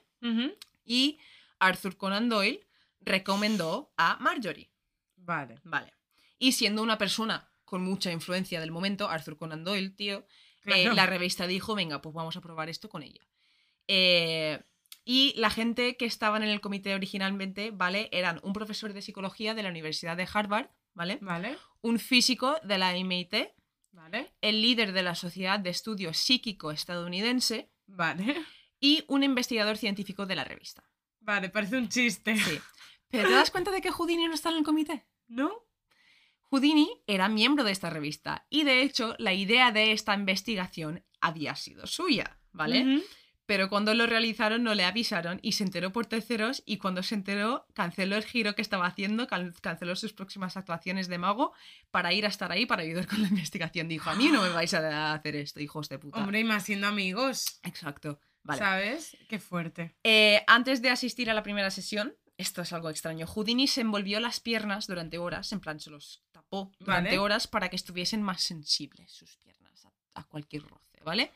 Y 0.86 1.18
Arthur 1.58 1.98
Conan 1.98 2.30
Doyle 2.30 2.68
recomendó 3.02 3.92
a 3.98 4.18
Marjorie. 4.20 4.70
Vale. 5.16 5.60
Vale. 5.64 5.92
Y 6.38 6.52
siendo 6.52 6.84
una 6.84 7.00
persona 7.00 7.50
con 7.66 7.82
mucha 7.82 8.12
influencia 8.12 8.60
del 8.60 8.70
momento, 8.70 9.10
Arthur 9.10 9.38
Conan 9.38 9.64
Doyle, 9.64 9.90
tío, 9.90 10.24
eh, 10.66 10.94
la 10.94 11.08
revista 11.08 11.48
dijo, 11.48 11.74
venga, 11.74 12.00
pues 12.00 12.14
vamos 12.14 12.38
a 12.38 12.42
probar 12.42 12.70
esto 12.70 12.90
con 12.90 13.02
ella. 13.02 13.28
Eh, 13.88 14.62
Y 15.12 15.34
la 15.38 15.50
gente 15.50 15.98
que 15.98 16.06
estaban 16.06 16.44
en 16.44 16.50
el 16.50 16.62
comité 16.62 16.94
originalmente, 16.94 17.72
¿vale? 17.72 18.10
Eran 18.12 18.40
un 18.44 18.54
profesor 18.54 18.94
de 18.94 19.02
psicología 19.02 19.56
de 19.56 19.64
la 19.64 19.70
Universidad 19.70 20.16
de 20.16 20.28
Harvard, 20.32 20.70
¿vale? 20.94 21.18
Vale, 21.20 21.58
Un 21.82 21.98
físico 21.98 22.58
de 22.64 22.78
la 22.78 22.94
MIT, 22.94 23.34
vale, 23.92 24.36
el 24.40 24.62
líder 24.62 24.92
de 24.92 25.02
la 25.02 25.16
Sociedad 25.16 25.60
de 25.60 25.72
Estudio 25.72 26.14
Psíquico 26.14 26.70
Estadounidense 26.70 27.72
vale. 27.88 28.40
y 28.80 29.04
un 29.08 29.24
investigador 29.24 29.78
científico 29.78 30.28
de 30.28 30.36
la 30.36 30.44
revista. 30.44 30.88
Vale, 31.22 31.50
parece 31.50 31.78
un 31.78 31.90
chiste. 31.90 32.38
Sí. 32.38 32.60
¿Pero 33.08 33.30
te 33.30 33.34
das 33.34 33.50
cuenta 33.50 33.72
de 33.72 33.82
que 33.82 33.90
Houdini 33.90 34.28
no 34.28 34.36
está 34.36 34.52
en 34.52 34.58
el 34.58 34.64
comité? 34.64 35.08
¿No? 35.28 35.52
Houdini 36.52 36.88
era 37.08 37.30
miembro 37.30 37.64
de 37.64 37.72
esta 37.72 37.90
revista 37.90 38.46
y 38.52 38.64
de 38.64 38.84
hecho 38.84 39.16
la 39.18 39.34
idea 39.34 39.72
de 39.72 39.92
esta 39.92 40.14
investigación 40.14 41.04
había 41.20 41.56
sido 41.56 41.88
suya, 41.88 42.40
¿vale? 42.52 43.04
Pero 43.50 43.68
cuando 43.68 43.96
lo 43.96 44.06
realizaron 44.06 44.62
no 44.62 44.76
le 44.76 44.86
avisaron 44.86 45.40
y 45.42 45.54
se 45.54 45.64
enteró 45.64 45.92
por 45.92 46.06
terceros 46.06 46.62
y 46.68 46.78
cuando 46.78 47.02
se 47.02 47.16
enteró 47.16 47.66
canceló 47.74 48.16
el 48.16 48.24
giro 48.24 48.54
que 48.54 48.62
estaba 48.62 48.86
haciendo, 48.86 49.26
can- 49.26 49.56
canceló 49.60 49.96
sus 49.96 50.14
próximas 50.14 50.56
actuaciones 50.56 51.08
de 51.08 51.18
mago 51.18 51.52
para 51.90 52.14
ir 52.14 52.26
a 52.26 52.30
estar 52.30 52.52
ahí 52.52 52.68
para 52.68 52.84
ayudar 52.84 53.08
con 53.08 53.24
la 53.24 53.28
investigación. 53.36 53.88
Dijo, 53.88 54.08
a 54.12 54.16
mí 54.16 54.28
no 54.28 54.44
me 54.44 54.50
vais 54.50 54.72
a 54.76 55.14
hacer 55.16 55.36
esto, 55.36 55.60
hijos 55.60 55.90
de 55.90 55.98
puta. 55.98 56.20
Hombre, 56.20 56.42
y 56.42 56.44
más 56.44 56.64
siendo 56.64 56.86
amigos. 56.86 57.60
Exacto. 57.64 58.20
Vale. 58.44 58.60
¿Sabes? 58.60 59.18
Qué 59.28 59.40
fuerte. 59.40 59.96
Eh, 60.04 60.44
antes 60.46 60.84
de 60.84 60.92
asistir 60.92 61.32
a 61.32 61.34
la 61.34 61.42
primera 61.42 61.72
sesión, 61.72 62.16
esto 62.38 62.62
es 62.62 62.72
algo 62.72 62.90
extraño, 62.92 63.26
Houdini 63.26 63.68
se 63.68 63.82
envolvió 63.82 64.20
las 64.20 64.40
piernas 64.40 64.86
durante 64.86 65.18
horas, 65.18 65.52
en 65.54 65.60
plan 65.60 65.80
se 65.80 65.90
los 65.90 66.24
tapó 66.32 66.72
durante 66.80 67.10
Vale. 67.10 67.20
horas 67.20 67.48
para 67.48 67.68
que 67.70 67.76
estuviesen 67.76 68.22
más 68.22 68.42
sensibles 68.44 69.12
sus 69.12 69.36
piernas 69.38 69.86
a, 69.86 69.92
a 70.22 70.24
cualquier 70.24 70.64
roce, 70.64 70.89
¿vale? 71.04 71.32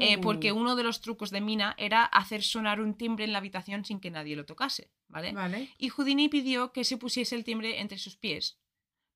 Eh, 0.00 0.18
porque 0.18 0.52
Uh, 0.52 0.56
uno 0.56 0.76
de 0.76 0.82
los 0.82 1.00
trucos 1.00 1.30
de 1.30 1.40
Mina 1.40 1.74
era 1.78 2.04
hacer 2.04 2.42
sonar 2.42 2.80
un 2.80 2.94
timbre 2.94 3.24
en 3.24 3.32
la 3.32 3.38
habitación 3.38 3.84
sin 3.84 4.00
que 4.00 4.10
nadie 4.10 4.36
lo 4.36 4.44
tocase, 4.46 4.90
¿vale? 5.08 5.32
Vale. 5.32 5.68
Y 5.78 5.88
Houdini 5.88 6.28
pidió 6.28 6.72
que 6.72 6.84
se 6.84 6.96
pusiese 6.96 7.34
el 7.34 7.44
timbre 7.44 7.80
entre 7.80 7.98
sus 7.98 8.16
pies 8.16 8.58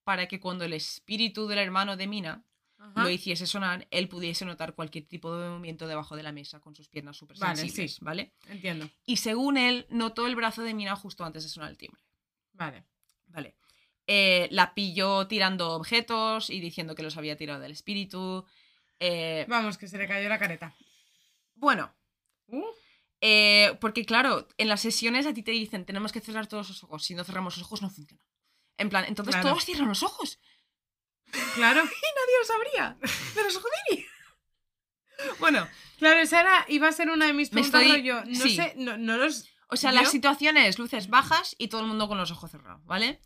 para 0.05 0.27
que 0.27 0.41
cuando 0.41 0.65
el 0.65 0.73
espíritu 0.73 1.47
del 1.47 1.59
hermano 1.59 1.97
de 1.97 2.07
Mina 2.07 2.45
Ajá. 2.79 3.03
lo 3.03 3.09
hiciese 3.09 3.47
sonar, 3.47 3.87
él 3.91 4.09
pudiese 4.09 4.45
notar 4.45 4.75
cualquier 4.75 5.05
tipo 5.05 5.37
de 5.37 5.49
movimiento 5.49 5.87
debajo 5.87 6.17
de 6.17 6.25
la 6.25 6.33
mesa 6.33 6.59
con 6.61 6.75
sus 6.75 6.89
piernas 6.89 7.17
súper 7.17 7.39
Vale, 7.39 7.57
sensibles, 7.57 7.95
sí. 7.95 8.05
¿vale? 8.05 8.33
Entiendo. 8.49 8.89
Y 9.07 9.19
según 9.19 9.57
él, 9.57 9.87
notó 9.91 10.27
el 10.27 10.35
brazo 10.35 10.63
de 10.63 10.75
Mina 10.75 10.97
justo 10.97 11.25
antes 11.25 11.45
de 11.45 11.49
sonar 11.49 11.71
el 11.71 11.79
timbre. 11.79 12.01
Vale. 12.55 12.85
Vale. 13.29 13.55
Eh, 14.09 14.49
la 14.51 14.75
pilló 14.75 15.29
tirando 15.29 15.71
objetos 15.71 16.51
y 16.51 16.61
diciendo 16.61 16.97
que 16.97 17.05
los 17.05 17.17
había 17.17 17.37
tirado 17.37 17.61
del 17.61 17.71
espíritu. 17.73 18.45
Eh, 19.05 19.45
Vamos, 19.49 19.79
que 19.79 19.89
se 19.89 19.99
le 19.99 20.07
cayó 20.07 20.29
la 20.29 20.39
careta. 20.39 20.75
bueno, 21.55 21.93
Uh, 22.49 22.63
eh, 23.21 23.77
porque 23.81 24.05
claro, 24.05 24.47
en 24.59 24.69
las 24.69 24.81
sesiones 24.83 25.27
a 25.27 25.33
ti 25.33 25.43
te 25.43 25.53
dicen 25.53 25.85
tenemos 25.87 26.13
que 26.13 26.21
cerrar 26.21 26.47
todos 26.47 26.69
los 26.69 26.85
ojos. 26.85 27.05
Si 27.05 27.15
no 27.15 27.25
cerramos 27.25 27.57
los 27.57 27.65
ojos 27.67 27.81
no 27.83 27.89
funciona. 27.91 28.23
En 28.79 28.91
plan, 28.91 29.05
entonces 29.09 29.35
Claro. 29.35 29.49
todos 29.51 29.65
cierran 29.65 29.89
los 29.89 30.03
ojos. 30.03 30.39
claro. 31.55 31.81
Y 32.07 32.11
nadie 32.19 32.39
lo 32.41 32.45
sabría. 32.45 32.97
Menos 33.37 33.57
Houdini. 33.59 34.07
bueno, 35.41 35.67
Claro, 35.99 36.21
esa 36.21 36.41
era, 36.41 36.67
iba 36.69 36.89
a 36.89 36.93
ser 36.93 37.11
una 37.11 37.27
de 37.27 37.33
mis 37.33 37.53
Me 37.53 37.63
preguntas 37.63 37.83
estoy- 37.83 37.97
rollo. 37.97 38.25
No 38.27 38.43
sí. 38.45 38.57
sé, 38.57 38.75
no, 38.77 38.97
no 38.99 39.17
los. 39.17 39.49
o 39.69 39.77
sea, 39.77 39.93
¿Vio? 39.93 40.01
las 40.03 40.11
situaciones, 40.11 40.79
luces 40.79 41.09
bajas 41.09 41.55
y 41.59 41.69
todo 41.69 41.81
el 41.83 41.87
mundo 41.87 42.09
con 42.09 42.19
los 42.19 42.31
ojos 42.33 42.51
cerrados, 42.51 42.85
¿vale? 42.85 43.21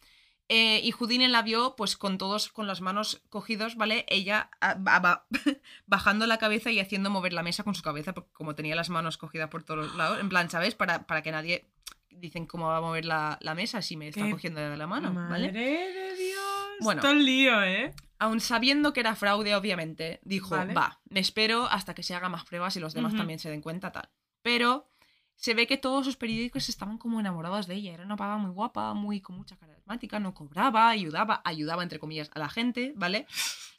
Eh, 0.49 0.81
y 0.85 0.93
Houdini 0.93 1.27
la 1.27 1.43
vio 1.43 1.75
pues 1.77 1.97
con 1.97 2.19
todos 2.19 2.51
con 2.53 2.69
las 2.69 2.81
manos 2.81 3.21
cogidos, 3.31 3.75
¿vale? 3.75 4.05
Ella 4.09 4.49
ah, 4.61 4.77
ba- 4.79 5.01
ba- 5.01 5.27
bajando 5.87 6.27
la 6.27 6.39
cabeza 6.39 6.71
y 6.71 6.79
haciendo 6.79 7.11
mover 7.11 7.33
la 7.33 7.43
mesa 7.43 7.65
con 7.65 7.75
su 7.75 7.83
cabeza, 7.83 8.15
porque 8.15 8.33
como 8.33 8.55
tenía 8.55 8.77
las 8.77 8.89
manos 8.89 9.19
cogidas 9.19 9.49
por 9.51 9.65
todos 9.65 9.95
lados, 9.97 10.21
en 10.21 10.29
plan, 10.29 10.49
¿sabes? 10.49 10.75
Para, 10.77 11.07
para 11.07 11.23
que 11.23 11.33
nadie 11.33 11.67
dicen 12.11 12.47
cómo 12.47 12.69
va 12.69 12.77
a 12.79 12.81
mover 12.81 13.05
la, 13.05 13.39
la 13.43 13.55
mesa 13.55 13.83
si 13.83 13.97
me 13.97 14.09
está 14.09 14.31
cogiendo 14.31 14.61
de 14.61 14.77
la 14.77 14.87
mano, 14.87 15.13
Madre 15.13 15.29
¿vale? 15.49 15.53
de 15.53 16.15
Dios. 16.17 16.41
Bueno. 16.81 17.03
Todo 17.03 17.11
el 17.13 17.25
lío, 17.27 17.63
¿eh? 17.65 17.93
Aun 18.19 18.41
sabiendo 18.41 18.93
que 18.93 19.01
era 19.01 19.15
fraude, 19.17 19.55
obviamente, 19.55 20.21
dijo, 20.25 20.57
Vale. 20.57 20.73
va, 20.73 21.01
me 21.11 21.21
espero 21.21 21.67
hasta 21.67 21.95
que 21.95 22.03
se 22.03 22.15
haga 22.15 22.29
más 22.31 22.45
pruebas 22.45 22.75
y 22.77 22.81
los 22.81 22.95
demás 22.95 23.13
Ujú. 23.13 23.19
también 23.19 23.39
se 23.39 23.51
den 23.51 23.61
cuenta, 23.61 23.93
tal. 23.93 24.09
Pero 24.43 24.89
se 25.37 25.55
ve 25.55 25.67
que 25.67 25.77
todos 25.77 26.05
sus 26.05 26.17
periódicos 26.17 26.69
estaban 26.69 26.99
como 26.99 27.21
enamorados 27.21 27.67
de 27.67 27.75
ella. 27.75 27.93
Era 27.93 28.05
una 28.05 28.17
pava 28.17 28.39
muy 28.39 28.51
guapa, 28.51 28.95
muy 28.95 29.21
con 29.21 29.37
mucha 29.37 29.57
carismática, 29.57 30.19
no 30.19 30.35
cobraba, 30.35 30.89
ayudaba, 30.89 31.43
ayudaba 31.45 31.83
entre 31.83 31.99
comillas 31.99 32.31
a 32.35 32.39
la 32.39 32.49
gente, 32.49 32.93
¿vale? 32.97 33.27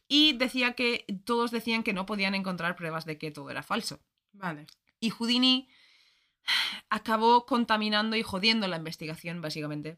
Y 0.08 0.34
decía 0.34 0.74
que 0.74 1.06
todos 1.26 1.52
decían 1.52 1.84
que 1.84 1.94
no 1.94 2.06
podían 2.06 2.36
encontrar 2.36 2.76
pruebas 2.76 3.06
de 3.06 3.18
que 3.18 3.32
todo 3.32 3.50
era 3.50 3.64
falso. 3.64 4.00
Vale. 4.32 4.68
Y 5.00 5.10
Houdini 5.10 5.68
acabó 6.90 7.46
contaminando 7.46 8.16
y 8.16 8.24
jodiendo 8.24 8.68
la 8.68 8.78
investigación, 8.78 9.42
básicamente. 9.42 9.98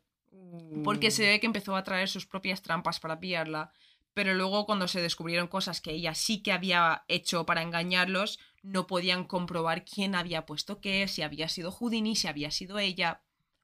Porque 0.83 1.11
se 1.11 1.27
ve 1.27 1.39
que 1.39 1.45
empezó 1.45 1.75
a 1.75 1.83
traer 1.83 2.09
sus 2.09 2.25
propias 2.25 2.61
trampas 2.61 2.99
para 2.99 3.19
pillarla, 3.19 3.71
pero 4.13 4.33
luego 4.33 4.65
cuando 4.65 4.87
se 4.87 5.01
descubrieron 5.01 5.47
cosas 5.47 5.81
que 5.81 5.91
ella 5.91 6.15
sí 6.15 6.41
que 6.41 6.51
había 6.51 7.03
hecho 7.07 7.45
para 7.45 7.61
engañarlos, 7.61 8.39
no 8.63 8.87
podían 8.87 9.23
comprobar 9.25 9.85
quién 9.85 10.15
había 10.15 10.45
puesto 10.45 10.81
qué, 10.81 11.07
si 11.07 11.21
había 11.21 11.47
sido 11.49 11.71
Houdini, 11.71 12.15
si 12.15 12.27
había 12.27 12.51
sido 12.51 12.79
ella. 12.79 13.21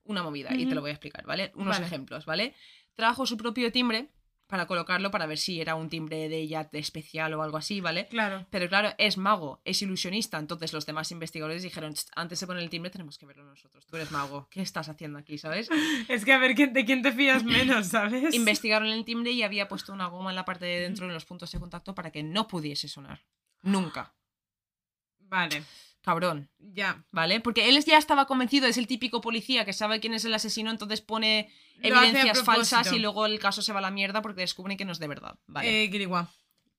Una 0.07 0.21
movida, 0.21 0.53
y 0.55 0.67
te 0.67 0.75
lo 0.75 0.81
voy 0.81 0.91
a 0.91 0.93
explicar, 0.93 1.25
¿vale? 1.25 1.51
Unos 1.55 1.77
Vale. 1.77 1.87
ejemplos, 1.87 2.25
¿vale? 2.25 2.53
Trajo 2.93 3.25
su 3.25 3.37
propio 3.37 3.71
timbre 3.71 4.11
para 4.45 4.67
colocarlo 4.67 5.09
para 5.09 5.25
ver 5.25 5.39
si 5.39 5.59
era 5.59 5.73
un 5.73 5.89
timbre 5.89 6.29
de 6.29 6.37
ella 6.37 6.69
especial 6.73 7.33
o 7.33 7.41
algo 7.41 7.57
así, 7.57 7.81
¿vale? 7.81 8.05
Claro. 8.09 8.45
Pero 8.51 8.69
claro, 8.69 8.93
es 8.99 9.17
mago, 9.17 9.61
es 9.65 9.81
ilusionista. 9.81 10.37
Entonces 10.37 10.71
los 10.73 10.85
demás 10.85 11.09
investigadores 11.11 11.63
dijeron, 11.63 11.93
"Tst, 11.95 12.11
antes 12.15 12.39
de 12.39 12.45
poner 12.45 12.61
el 12.61 12.69
timbre 12.69 12.91
tenemos 12.91 13.17
que 13.17 13.25
verlo 13.25 13.43
nosotros. 13.43 13.87
Tú 13.87 13.95
eres 13.95 14.11
mago. 14.11 14.47
¿Qué 14.51 14.61
estás 14.61 14.87
haciendo 14.89 15.17
aquí, 15.17 15.39
sabes? 15.39 15.67
Es 16.07 16.23
que 16.23 16.33
a 16.33 16.37
ver 16.37 16.53
quién- 16.53 16.73
de 16.73 16.85
quién 16.85 17.01
te 17.01 17.11
fías 17.11 17.43
menos, 17.43 17.87
¿sabes? 17.87 18.35
Investigaron 18.35 18.89
el 18.89 19.03
timbre 19.05 19.31
y 19.31 19.41
había 19.41 19.67
puesto 19.67 19.91
una 19.91 20.05
goma 20.05 20.29
en 20.29 20.35
la 20.35 20.45
parte 20.45 20.65
de 20.65 20.81
dentro 20.81 21.07
en 21.07 21.13
los 21.13 21.25
puntos 21.25 21.51
de 21.51 21.59
contacto 21.59 21.95
para 21.95 22.11
que 22.11 22.21
no 22.21 22.47
pudiese 22.47 22.87
sonar. 22.87 23.25
Nunca. 23.63 24.13
Vale. 25.27 25.63
Cabrón, 26.01 26.49
Ya. 26.59 27.03
¿vale? 27.11 27.39
Porque 27.39 27.67
él 27.67 27.83
ya 27.83 27.97
estaba 27.97 28.27
convencido, 28.27 28.67
es 28.67 28.77
el 28.77 28.85
típico 28.85 29.21
policía 29.21 29.65
que 29.65 29.73
sabe 29.73 29.99
quién 29.99 30.13
es 30.13 30.23
el 30.23 30.33
asesino, 30.35 30.69
entonces 30.69 31.01
pone 31.01 31.49
Lo 31.77 31.87
evidencias 31.99 32.43
falsas 32.43 32.91
y 32.93 32.99
luego 32.99 33.25
el 33.25 33.39
caso 33.39 33.63
se 33.63 33.73
va 33.73 33.79
a 33.79 33.81
la 33.81 33.89
mierda 33.91 34.21
porque 34.21 34.41
descubren 34.41 34.77
que 34.77 34.85
no 34.85 34.91
es 34.91 34.99
de 34.99 35.07
verdad. 35.07 35.39
Vale. 35.47 35.83
Eh, 35.83 35.87
Guirigua. 35.87 36.29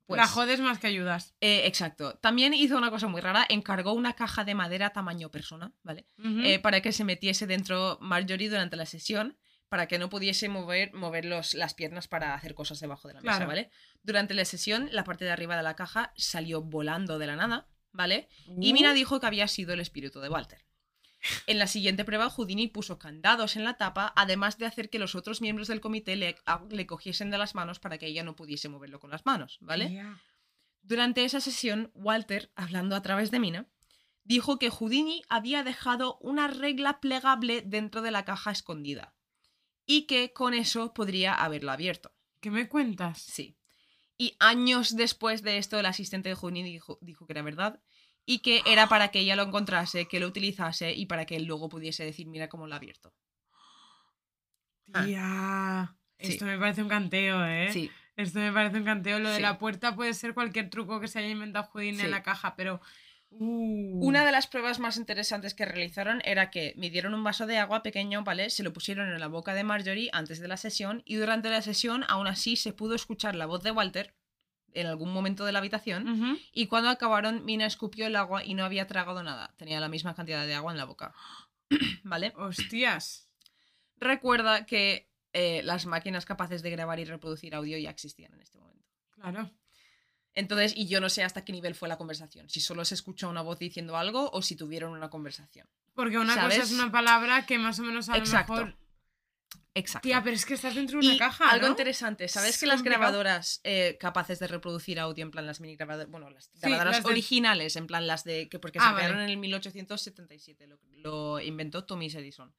Pues- 0.07 0.19
La 0.21 0.29
jodes 0.29 0.61
más 0.61 0.79
que 0.79 0.87
ayudas. 0.87 1.35
Eh, 1.41 1.63
exacto. 1.67 2.15
También 2.23 2.55
hizo 2.55 2.79
una 2.79 2.91
cosa 2.91 3.09
muy 3.09 3.21
rara, 3.21 3.45
encargó 3.49 3.93
una 3.95 4.13
caja 4.13 4.45
de 4.45 4.55
madera 4.55 4.91
tamaño 4.91 5.29
persona, 5.33 5.73
¿vale? 5.83 6.07
Eh, 6.45 6.61
para 6.61 6.81
que 6.81 6.93
se 6.93 7.03
metiese 7.03 7.49
dentro 7.49 7.99
Marjorie 8.01 8.49
durante 8.49 8.77
la 8.77 8.87
sesión, 8.87 9.37
para 9.69 9.89
que 9.89 9.99
no 9.99 10.09
pudiese 10.09 10.49
mover, 10.49 10.95
mover 10.95 11.25
los- 11.25 11.55
las 11.55 11.75
piernas 11.75 12.07
para 12.07 12.35
hacer 12.35 12.55
cosas 12.55 12.79
debajo 12.79 13.09
de 13.09 13.15
la 13.15 13.21
mesa, 13.23 13.33
Claro. 13.39 13.49
¿vale? 13.49 13.71
Durante 14.05 14.35
la 14.35 14.45
sesión, 14.45 14.89
la 14.93 15.03
parte 15.03 15.25
de 15.25 15.33
arriba 15.33 15.57
de 15.57 15.65
la 15.65 15.75
caja 15.75 16.13
salió 16.15 16.63
volando 16.63 17.19
de 17.19 17.27
la 17.27 17.35
nada, 17.35 17.67
¿vale? 17.97 18.29
Y. 18.61 18.73
Mina 18.73 18.93
dijo 18.93 19.19
que 19.21 19.27
había 19.27 19.49
sido 19.49 19.73
el 19.75 19.81
espíritu 19.81 20.21
de 20.21 20.29
Walter. 20.29 20.65
En 21.47 21.59
la 21.59 21.67
siguiente 21.67 22.05
prueba, 22.05 22.31
Houdini 22.31 22.69
puso 22.69 22.99
candados 22.99 23.57
en 23.57 23.65
la 23.65 23.77
tapa, 23.79 24.13
además 24.15 24.59
de 24.59 24.67
hacer 24.67 24.91
que 24.91 24.99
los 25.01 25.15
otros 25.15 25.41
miembros 25.41 25.67
del 25.67 25.81
comité 25.81 26.15
le, 26.15 26.37
a- 26.47 26.63
le 26.71 26.87
cogiesen 26.87 27.31
de 27.31 27.39
las 27.39 27.55
manos 27.55 27.81
para 27.81 27.99
que 27.99 28.07
ella 28.07 28.23
no 28.23 28.37
pudiese 28.37 28.69
moverlo 28.69 29.01
con 29.01 29.11
las 29.11 29.27
manos, 29.27 29.59
¿vale? 29.61 29.87
Durante 30.83 31.25
esa 31.25 31.41
sesión, 31.41 31.91
Walter, 31.95 32.53
hablando 32.55 32.95
a 32.95 33.03
través 33.03 33.31
de 33.33 33.41
Mina, 33.41 33.67
dijo 34.23 34.59
que 34.61 34.71
Houdini 34.71 35.23
había 35.29 35.65
dejado 35.65 36.17
una 36.21 36.47
regla 36.49 37.01
plegable 37.01 37.63
dentro 37.63 38.03
de 38.03 38.13
la 38.13 38.25
caja 38.25 38.53
escondida 38.53 39.15
y 39.85 40.03
que 40.03 40.33
con 40.33 40.55
eso 40.55 40.95
podría 40.95 41.35
haberla 41.35 41.73
abierto. 41.73 42.13
¿Qué 42.41 42.51
me 42.53 42.69
cuentas? 42.69 43.21
Sí. 43.23 43.57
Y 44.19 44.37
años 44.39 44.95
después 44.97 45.43
de 45.43 45.59
esto, 45.59 45.79
el 45.81 45.87
asistente 45.87 46.29
de 46.29 46.35
Houdini 46.37 46.63
dijo, 46.63 46.99
dijo 47.01 47.27
que 47.27 47.33
era 47.33 47.43
verdad 47.43 47.81
y 48.27 48.41
que 48.41 48.63
era 48.67 48.89
para 48.89 49.09
que 49.09 49.21
ella 49.21 49.37
lo 49.37 49.45
encontrase, 49.45 50.07
que 50.07 50.21
lo 50.21 50.27
utilizase 50.27 50.93
y 50.93 51.07
para 51.07 51.25
que 51.25 51.37
él 51.37 51.45
luego 51.45 51.69
pudiese 51.69 52.05
decir, 52.05 52.27
mira 52.27 52.49
cómo 52.49 52.67
lo 52.67 52.75
ha 52.75 52.77
abierto. 52.77 53.15
Ah. 54.93 55.05
Tía. 55.05 55.97
Sí. 56.19 56.33
Esto 56.33 56.45
me 56.45 56.59
parece 56.59 56.83
un 56.83 56.89
canteo, 56.89 57.45
¿eh? 57.47 57.71
Sí, 57.73 57.91
Esto 58.17 58.39
me 58.41 58.53
parece 58.53 58.79
un 58.79 58.85
canteo. 58.85 59.19
Lo 59.19 59.31
de 59.31 59.41
la 59.41 59.59
puerta 59.59 59.95
puede 59.95 60.15
ser 60.15 60.35
cualquier 60.35 60.71
truco 60.71 61.01
que 61.01 61.09
se 61.09 61.19
haya 61.19 61.29
inventado 61.29 61.67
Houdini 61.67 61.99
Sí. 61.99 62.05
en 62.05 62.11
la 62.11 62.23
caja, 62.23 62.57
pero. 62.57 62.81
Uh. 63.31 64.07
Una 64.07 64.25
de 64.25 64.33
las 64.33 64.47
pruebas 64.47 64.79
más 64.79 64.97
interesantes 64.97 65.53
que 65.53 65.67
realizaron 65.67 66.23
era 66.25 66.51
que 66.51 66.73
midieron 66.77 67.13
un 67.13 67.25
vaso 67.25 67.47
de 67.47 67.59
agua 67.59 67.83
pequeño, 67.83 68.25
¿vale? 68.25 68.51
Se 68.51 68.63
lo 68.63 68.73
pusieron 68.73 69.13
en 69.13 69.21
la 69.21 69.27
boca 69.27 69.53
de 69.53 69.65
Marjorie 69.65 70.11
antes 70.13 70.41
de 70.41 70.49
la 70.49 70.57
sesión 70.57 71.03
y 71.05 71.17
durante 71.17 71.51
la 71.51 71.61
sesión 71.61 72.05
aún 72.09 72.29
así 72.29 72.57
se 72.57 72.73
pudo 72.73 72.95
escuchar 72.95 73.35
la 73.35 73.47
voz 73.47 73.63
de 73.63 73.73
Walter 73.73 74.15
en 74.73 74.87
algún 74.87 75.13
momento 75.13 75.45
de 75.45 75.53
la 75.53 75.59
habitación 75.61 76.39
y 76.53 76.67
cuando 76.67 76.91
acabaron 76.91 77.45
Mina 77.45 77.67
escupió 77.67 78.07
el 78.07 78.17
agua 78.17 78.45
y 78.45 78.55
no 78.55 78.65
había 78.65 78.87
tragado 78.87 79.23
nada. 79.23 79.55
Tenía 79.57 79.81
la 79.81 79.89
misma 79.89 80.15
cantidad 80.15 80.47
de 80.47 80.55
agua 80.55 80.73
en 80.73 80.79
la 80.79 80.85
boca. 80.85 81.15
¿Vale? 82.05 82.33
Hostias. 82.37 83.29
Recuerda 83.99 84.67
que 84.67 85.09
eh, 85.33 85.63
las 85.65 85.87
máquinas 85.87 86.25
capaces 86.27 86.63
de 86.63 86.71
grabar 86.71 87.01
y 87.01 87.05
reproducir 87.05 87.55
audio 87.55 87.79
ya 87.79 87.91
existían 87.91 88.33
en 88.35 88.41
este 88.43 88.59
momento. 88.59 88.87
Claro. 89.11 89.51
Entonces, 90.35 90.75
y 90.77 90.87
yo 90.87 91.01
no 91.01 91.09
sé 91.09 91.25
hasta 91.25 91.45
qué 91.45 91.53
nivel 91.53 91.75
fue 91.75 91.89
la 91.89 91.97
conversación, 91.97 92.51
si 92.51 92.61
solo 92.61 92.85
se 92.85 92.95
escuchó 92.95 93.31
una 93.31 93.41
voz 93.41 93.59
diciendo 93.59 93.97
algo 93.97 94.31
o 94.33 94.43
si 94.43 94.55
tuvieron 94.55 94.93
una 94.93 95.09
conversación. 95.09 95.67
Porque 95.95 96.19
una 96.19 96.35
¿Sabes? 96.35 96.59
cosa 96.59 96.67
es 96.67 96.79
una 96.79 96.93
palabra 96.93 97.47
que 97.47 97.59
más 97.59 97.79
o 97.79 97.83
menos 97.83 98.11
a 98.11 98.19
Exacto. 98.19 98.55
lo 98.55 98.67
mejor. 98.67 98.86
Exacto. 99.75 100.07
Tía, 100.09 100.23
pero 100.23 100.35
es 100.35 100.47
que 100.47 100.55
estás 100.55 100.75
dentro 100.75 100.99
de 100.99 101.07
una 101.07 101.15
Y 101.17 101.19
caja. 101.19 101.51
algo 101.51 101.67
¿no? 101.67 101.73
interesante, 101.73 102.29
¿sabes 102.29 102.51
Es 102.55 102.59
que 102.61 102.67
las 102.67 102.77
complicado. 102.77 103.03
grabadoras 103.03 103.61
eh, 103.63 103.99
capaces 104.01 104.39
de 104.39 104.47
reproducir 104.47 104.99
audio, 104.99 105.23
en 105.23 105.31
plan 105.31 105.45
las 105.47 105.61
mini 105.61 105.77
grabadoras, 105.77 106.11
bueno, 106.11 106.31
las 106.31 106.51
grabadoras 106.55 106.97
las 106.97 107.05
de- 107.05 107.11
originales, 107.11 107.77
en 107.77 107.87
plan 107.87 108.07
las 108.07 108.25
de 108.25 108.49
que 108.49 108.59
porque 108.59 108.79
Ah, 108.81 108.89
se 108.91 108.95
crearon 108.97 109.21
en 109.21 109.29
el 109.29 109.37
1877, 109.37 110.67
lo, 110.67 110.79
lo 111.03 111.41
inventó 111.41 111.85
Thomas 111.85 112.15
Edison. 112.15 112.55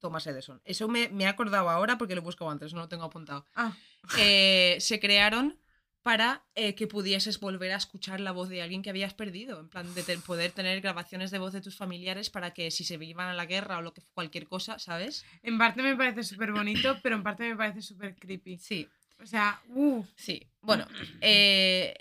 Thomas 0.00 0.26
Edison. 0.26 0.60
Eso 0.64 0.88
me, 0.88 1.08
me 1.10 1.24
he 1.24 1.26
acordado 1.26 1.68
ahora 1.68 1.98
porque 1.98 2.14
lo 2.14 2.22
he 2.22 2.24
buscado 2.24 2.50
antes, 2.50 2.72
no 2.72 2.80
lo 2.80 2.88
tengo 2.88 3.04
apuntado. 3.04 3.44
Ah, 3.54 3.76
Eh, 4.18 4.76
se 4.80 4.98
crearon 5.00 5.58
para 6.06 6.44
eh, 6.54 6.76
que 6.76 6.86
pudieses 6.86 7.40
volver 7.40 7.72
a 7.72 7.76
escuchar 7.78 8.20
la 8.20 8.30
voz 8.30 8.48
de 8.48 8.62
alguien 8.62 8.80
que 8.80 8.90
habías 8.90 9.12
perdido, 9.12 9.58
en 9.58 9.68
plan 9.68 9.92
de 9.92 10.04
te- 10.04 10.16
poder 10.18 10.52
tener 10.52 10.80
grabaciones 10.80 11.32
de 11.32 11.40
voz 11.40 11.52
de 11.52 11.60
tus 11.60 11.74
familiares 11.76 12.30
para 12.30 12.52
que 12.54 12.70
si 12.70 12.84
se 12.84 12.94
iban 12.94 13.26
a 13.28 13.34
la 13.34 13.44
guerra 13.44 13.78
o 13.78 13.82
lo 13.82 13.92
que 13.92 14.02
cualquier 14.14 14.46
cosa, 14.46 14.78
¿sabes? 14.78 15.24
en 15.42 15.58
parte 15.58 15.82
me 15.82 15.96
parece 15.96 16.22
súper 16.22 16.52
bonito, 16.52 16.96
pero 17.02 17.16
en 17.16 17.24
parte 17.24 17.42
me 17.48 17.56
parece 17.56 17.82
súper 17.82 18.14
creepy. 18.14 18.56
Sí. 18.58 18.88
O 19.20 19.26
sea, 19.26 19.60
uh, 19.70 20.04
Sí, 20.14 20.46
bueno, 20.60 20.86
eh, 21.20 21.92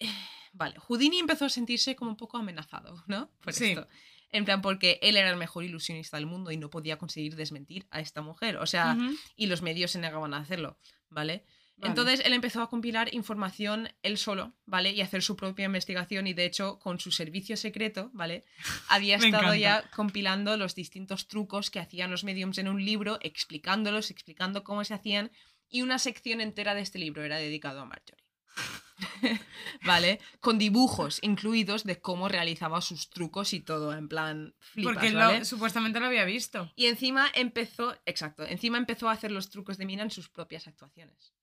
vale, 0.52 0.76
Houdini 0.78 1.18
empezó 1.18 1.46
a 1.46 1.48
sentirse 1.48 1.96
como 1.96 2.10
un 2.10 2.16
poco 2.18 2.36
amenazado, 2.36 3.02
¿no? 3.06 3.30
Por 3.42 3.54
Sí. 3.54 3.68
esto. 3.70 3.86
En 4.32 4.44
plan, 4.44 4.60
porque 4.60 4.98
él 5.00 5.16
era 5.16 5.30
el 5.30 5.36
mejor 5.36 5.64
ilusionista 5.64 6.18
del 6.18 6.26
mundo 6.26 6.50
y 6.50 6.58
no 6.58 6.68
podía 6.68 6.98
conseguir 6.98 7.36
desmentir 7.36 7.86
a 7.90 8.00
esta 8.00 8.20
mujer, 8.20 8.58
o 8.58 8.66
sea, 8.66 8.98
y 9.34 9.46
los 9.46 9.62
medios 9.62 9.92
se 9.92 9.98
negaban 9.98 10.34
a 10.34 10.38
hacerlo, 10.38 10.78
¿vale? 11.08 11.46
Vale. 11.76 11.90
Entonces 11.90 12.20
él 12.24 12.32
empezó 12.32 12.62
a 12.62 12.68
compilar 12.70 13.12
información 13.14 13.88
él 14.02 14.18
solo, 14.18 14.54
¿vale? 14.64 14.92
Y 14.92 15.00
hacer 15.02 15.22
su 15.22 15.36
propia 15.36 15.66
investigación 15.66 16.26
y 16.26 16.34
de 16.34 16.44
hecho 16.46 16.78
con 16.78 16.98
su 17.00 17.10
servicio 17.12 17.56
secreto, 17.56 18.10
¿vale? 18.12 18.44
Había 18.88 19.16
estado 19.16 19.52
encanta. 19.54 19.56
ya 19.58 19.90
compilando 19.94 20.56
los 20.56 20.74
distintos 20.74 21.28
trucos 21.28 21.70
que 21.70 21.80
hacían 21.80 22.10
los 22.10 22.24
mediums 22.24 22.58
en 22.58 22.68
un 22.68 22.84
libro, 22.84 23.18
explicándolos, 23.22 24.10
explicando 24.10 24.64
cómo 24.64 24.84
se 24.84 24.94
hacían 24.94 25.30
y 25.68 25.82
una 25.82 25.98
sección 25.98 26.40
entera 26.40 26.74
de 26.74 26.80
este 26.82 26.98
libro 26.98 27.24
era 27.24 27.36
dedicado 27.38 27.80
a 27.80 27.84
Marjorie. 27.84 28.24
¿Vale? 29.84 30.20
Con 30.40 30.58
dibujos 30.58 31.18
incluidos 31.22 31.84
de 31.84 32.00
cómo 32.00 32.28
realizaba 32.28 32.80
sus 32.80 33.10
trucos 33.10 33.52
y 33.52 33.60
todo, 33.60 33.92
en 33.92 34.08
plan 34.08 34.54
flipas, 34.60 34.94
porque 34.94 35.10
lo- 35.10 35.18
¿vale? 35.18 35.44
supuestamente 35.44 36.00
lo 36.00 36.06
había 36.06 36.24
visto. 36.24 36.72
Y 36.76 36.86
encima 36.86 37.28
empezó, 37.34 37.94
exacto, 38.06 38.46
encima 38.46 38.78
empezó 38.78 39.08
a 39.08 39.12
hacer 39.12 39.30
los 39.30 39.50
trucos 39.50 39.76
de 39.78 39.86
Mina 39.86 40.02
en 40.02 40.10
sus 40.10 40.28
propias 40.28 40.66
actuaciones. 40.66 41.34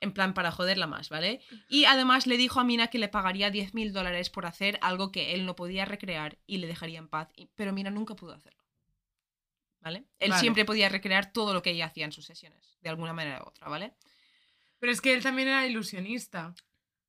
En 0.00 0.12
plan, 0.12 0.32
para 0.32 0.52
joderla 0.52 0.86
más, 0.86 1.08
¿vale? 1.08 1.40
Y 1.68 1.84
además 1.86 2.26
le 2.26 2.36
dijo 2.36 2.60
a 2.60 2.64
Mina 2.64 2.86
que 2.86 2.98
le 2.98 3.08
pagaría 3.08 3.50
10.000 3.50 3.90
dólares 3.92 4.30
por 4.30 4.46
hacer 4.46 4.78
algo 4.80 5.10
que 5.10 5.34
él 5.34 5.44
no 5.44 5.56
podía 5.56 5.84
recrear 5.84 6.38
y 6.46 6.58
le 6.58 6.68
dejaría 6.68 6.98
en 6.98 7.08
paz. 7.08 7.28
Pero 7.56 7.72
Mina 7.72 7.90
nunca 7.90 8.14
pudo 8.14 8.32
hacerlo. 8.32 8.62
¿Vale? 9.80 10.04
Él 10.18 10.30
Vale. 10.30 10.40
siempre 10.40 10.64
podía 10.64 10.88
recrear 10.88 11.32
todo 11.32 11.52
lo 11.52 11.62
que 11.62 11.70
ella 11.70 11.86
hacía 11.86 12.04
en 12.04 12.12
sus 12.12 12.26
sesiones, 12.26 12.78
de 12.80 12.90
alguna 12.90 13.12
manera 13.12 13.42
u 13.42 13.48
otra, 13.48 13.68
¿vale? 13.68 13.94
Pero 14.78 14.92
es 14.92 15.00
que 15.00 15.14
él 15.14 15.22
también 15.22 15.48
era 15.48 15.66
ilusionista. 15.66 16.54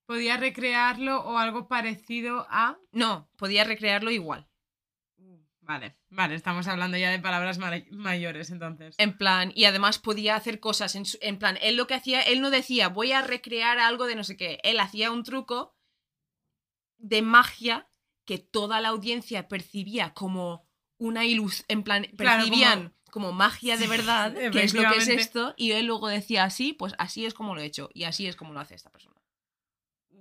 Podía 0.05 0.37
recrearlo 0.37 1.19
o 1.21 1.37
algo 1.37 1.67
parecido 1.67 2.47
a. 2.49 2.77
No, 2.91 3.29
podía 3.37 3.63
recrearlo 3.63 4.09
igual. 4.09 4.48
Vale, 5.69 5.95
vale, 6.09 6.33
estamos 6.33 6.67
hablando 6.67 6.97
ya 6.97 7.11
de 7.11 7.19
palabras 7.19 7.59
ma- 7.59 7.69
mayores 7.91 8.49
entonces. 8.49 8.95
En 8.97 9.15
plan, 9.15 9.51
y 9.53 9.65
además 9.65 9.99
podía 9.99 10.35
hacer 10.35 10.59
cosas 10.59 10.95
en, 10.95 11.05
su- 11.05 11.19
en 11.21 11.37
plan, 11.37 11.59
él 11.61 11.75
lo 11.75 11.85
que 11.85 11.93
hacía, 11.93 12.23
él 12.23 12.41
no 12.41 12.49
decía, 12.49 12.89
voy 12.89 13.11
a 13.11 13.21
recrear 13.21 13.77
algo 13.77 14.07
de 14.07 14.15
no 14.15 14.23
sé 14.23 14.35
qué, 14.35 14.59
él 14.63 14.79
hacía 14.79 15.11
un 15.11 15.21
truco 15.23 15.77
de 16.97 17.21
magia 17.21 17.87
que 18.25 18.39
toda 18.39 18.81
la 18.81 18.89
audiencia 18.89 19.47
percibía 19.47 20.15
como 20.15 20.67
una 20.97 21.25
ilus, 21.25 21.65
en 21.67 21.83
plan, 21.83 22.05
Claro, 22.17 22.41
percibían 22.41 22.95
como, 23.11 23.31
magia 23.31 23.77
de 23.77 23.85
verdad, 23.87 24.33
que 24.51 24.63
es 24.63 24.73
lo 24.73 24.81
que 24.89 24.97
es 24.97 25.07
esto, 25.07 25.53
y 25.55 25.73
él 25.73 25.85
luego 25.85 26.07
decía 26.07 26.45
así, 26.45 26.73
pues 26.73 26.95
así 26.97 27.27
es 27.27 27.35
como 27.35 27.53
lo 27.53 27.61
he 27.61 27.65
hecho, 27.65 27.91
y 27.93 28.05
así 28.05 28.25
es 28.25 28.35
como 28.35 28.53
lo 28.53 28.59
hace 28.59 28.73
esta 28.73 28.89
persona. 28.89 29.21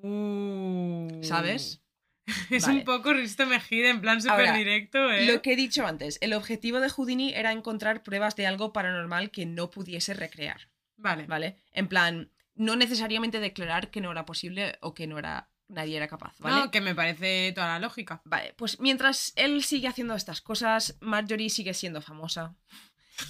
Uh. 0.03 1.23
¿Sabes? 1.23 1.81
Es 2.51 2.67
Vale. 2.67 2.79
un 2.79 2.85
poco 2.85 3.13
Risto 3.13 3.47
Mejide, 3.47 3.91
en 3.91 4.01
plan 4.01 4.23
súper 4.23 4.55
directo, 4.55 5.11
¿eh? 5.11 5.27
Lo 5.27 5.43
que 5.43 5.53
he 5.53 5.57
dicho 5.57 5.87
antes, 5.87 6.19
el 6.21 6.35
objetivo 6.35 6.81
de 6.81 6.91
Houdini 6.91 7.33
era 7.35 7.53
encontrar 7.53 8.03
pruebas 8.03 8.37
de 8.37 8.47
algo 8.47 8.73
paranormal 8.73 9.31
que 9.31 9.47
no 9.47 9.71
pudiese 9.71 10.15
recrear. 10.15 10.69
Vale. 10.99 11.27
¿vale? 11.27 11.57
En 11.73 11.89
plan, 11.89 12.31
no 12.55 12.77
necesariamente 12.77 13.41
declarar 13.41 13.91
que 13.91 14.01
no 14.01 14.11
era 14.11 14.27
posible 14.27 14.77
o 14.81 14.95
que 14.95 15.07
no 15.07 15.19
era 15.19 15.51
nadie 15.69 15.97
era 15.97 16.09
capaz, 16.09 16.35
¿vale? 16.39 16.57
No, 16.57 16.71
que 16.71 16.81
me 16.81 16.95
parece 16.95 17.53
toda 17.53 17.69
la 17.69 17.79
lógica. 17.79 18.23
Vale, 18.25 18.55
pues 18.57 18.81
mientras 18.81 19.33
él 19.37 19.63
sigue 19.63 19.87
haciendo 19.87 20.15
estas 20.15 20.41
cosas, 20.41 20.97
Marjorie 21.01 21.51
sigue 21.51 21.75
siendo 21.75 22.01
famosa. 22.01 22.57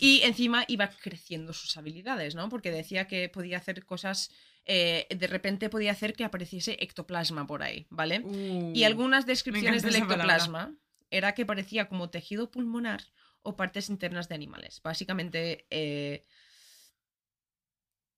Y 0.00 0.20
encima 0.22 0.64
iba 0.68 0.88
creciendo 0.88 1.52
sus 1.52 1.76
habilidades, 1.76 2.34
¿no? 2.34 2.48
Porque 2.48 2.70
decía 2.70 3.08
que 3.08 3.28
podía 3.28 3.56
hacer 3.56 3.84
cosas, 3.86 4.30
eh, 4.70 5.06
de 5.08 5.26
repente 5.26 5.70
podía 5.70 5.92
hacer 5.92 6.12
que 6.12 6.24
apareciese 6.24 6.76
ectoplasma 6.80 7.46
por 7.46 7.62
ahí, 7.62 7.86
¿vale? 7.88 8.20
Uh. 8.20 8.70
Y 8.74 8.84
algunas 8.84 9.24
descripciones 9.24 9.82
del 9.82 9.96
ectoplasma 9.96 10.76
era 11.10 11.32
que 11.32 11.46
parecía 11.46 11.88
como 11.88 12.10
tejido 12.10 12.50
pulmonar 12.50 13.02
o 13.40 13.56
partes 13.56 13.88
internas 13.88 14.28
de 14.28 14.34
animales. 14.34 14.82
Básicamente, 14.82 15.66
eh, 15.70 16.22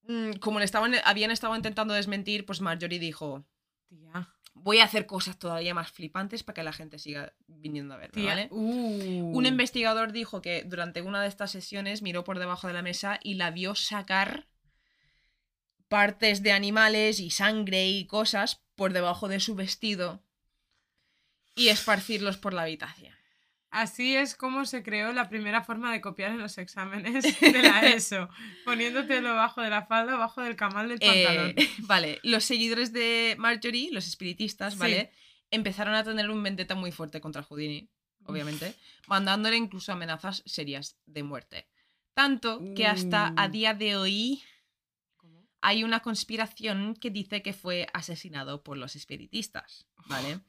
mm, 0.09 0.33
como 0.41 0.59
le 0.59 0.65
estaban, 0.65 0.93
habían 1.05 1.31
estado 1.31 1.55
intentando 1.55 1.95
desmentir, 1.95 2.45
pues 2.45 2.61
Marjorie 2.61 2.99
dijo, 2.99 3.47
Tía. 3.89 4.35
voy 4.53 4.81
a 4.81 4.85
hacer 4.87 5.07
cosas 5.07 5.39
todavía 5.39 5.73
más 5.73 5.93
flipantes 5.93 6.43
para 6.43 6.55
que 6.55 6.65
la 6.65 6.73
gente 6.73 6.99
siga 6.99 7.33
viniendo 7.47 7.95
a 7.95 7.99
verme. 7.99 8.25
¿vale? 8.25 8.49
Uh. 8.51 9.39
Un 9.39 9.47
investigador 9.47 10.11
dijo 10.11 10.43
que 10.43 10.65
durante 10.65 11.01
una 11.01 11.23
de 11.23 11.29
estas 11.29 11.53
sesiones 11.53 12.03
miró 12.03 12.25
por 12.25 12.41
debajo 12.41 12.67
de 12.67 12.73
la 12.73 12.83
mesa 12.83 13.21
y 13.23 13.35
la 13.35 13.53
vio 13.53 13.77
sacar 13.77 14.50
partes 15.91 16.43
de 16.43 16.53
animales 16.53 17.19
y 17.21 17.31
sangre 17.31 17.89
y 17.89 18.07
cosas 18.07 18.63
por 18.77 18.93
debajo 18.93 19.29
de 19.29 19.41
su 19.41 19.57
vestido 19.57 20.23
y 21.57 21.69
esparcirlos 21.69 22.39
por 22.39 22.55
la 22.55 22.63
habitación. 22.63 23.13
Así 23.71 24.17
es 24.17 24.35
como 24.37 24.65
se 24.67 24.83
creó 24.83 25.13
la 25.13 25.29
primera 25.29 25.63
forma 25.63 25.93
de 25.93 26.01
copiar 26.01 26.31
en 26.31 26.39
los 26.39 26.59
exámenes 26.59 27.25
de 27.41 27.63
la 27.63 27.81
ESO, 27.87 28.29
poniéndotelo 28.65 29.35
bajo 29.35 29.61
de 29.63 29.71
la 29.71 29.87
falda 29.87 30.17
bajo 30.17 30.41
del 30.43 30.57
camal 30.57 30.89
del 30.89 31.01
pantalón. 31.01 31.55
Eh, 31.57 31.69
vale, 31.81 32.21
los 32.23 32.45
seguidores 32.45 32.93
de 32.93 33.35
Marjorie, 33.39 33.91
los 33.93 34.07
espiritistas, 34.07 34.75
Sí. 34.75 34.79
¿vale? 34.79 35.13
Empezaron 35.51 35.95
a 35.95 36.05
tener 36.05 36.31
un 36.31 36.43
vendetta 36.43 36.77
muy 36.77 36.93
fuerte 36.93 37.21
contra 37.21 37.43
Houdini, 37.43 37.89
obviamente, 38.25 38.75
mandándole 39.09 39.57
incluso 39.57 39.93
amenazas 39.93 40.43
serias 40.47 40.97
de 41.07 41.25
muerte. 41.25 41.69
Tanto 42.15 42.61
que 42.77 42.87
hasta 42.87 43.29
a 43.37 43.47
Uh. 43.47 43.51
día 43.51 43.75
de 43.75 43.97
hoy. 43.97 44.43
Hay 45.63 45.85
una 45.85 46.01
conspiración 46.01 46.95
que 46.97 47.11
dice 47.11 47.43
que 47.43 47.53
fue 47.53 47.87
asesinado 47.93 48.63
por 48.63 48.77
los 48.77 48.97
espiritistas, 48.97 49.87
¿vale? 50.07 50.41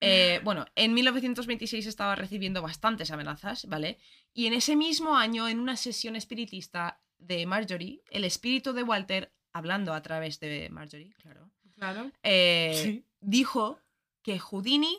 Eh, 0.00 0.40
bueno, 0.42 0.66
en 0.74 0.94
1926 0.94 1.86
estaba 1.86 2.16
recibiendo 2.16 2.60
bastantes 2.60 3.10
amenazas, 3.12 3.66
¿vale? 3.66 3.98
Y 4.34 4.46
en 4.46 4.52
ese 4.54 4.74
mismo 4.74 5.16
año, 5.16 5.46
en 5.48 5.60
una 5.60 5.76
sesión 5.76 6.16
espiritista 6.16 7.00
de 7.18 7.46
Marjorie, 7.46 8.02
el 8.10 8.24
espíritu 8.24 8.72
de 8.72 8.82
Walter, 8.82 9.32
hablando 9.52 9.94
a 9.94 10.02
través 10.02 10.40
de 10.40 10.68
Marjorie, 10.70 11.12
claro, 11.22 11.50
Claro. 11.76 12.10
eh, 12.24 12.80
Sí. 12.82 13.04
dijo 13.20 13.78
que 14.22 14.38
Houdini 14.40 14.98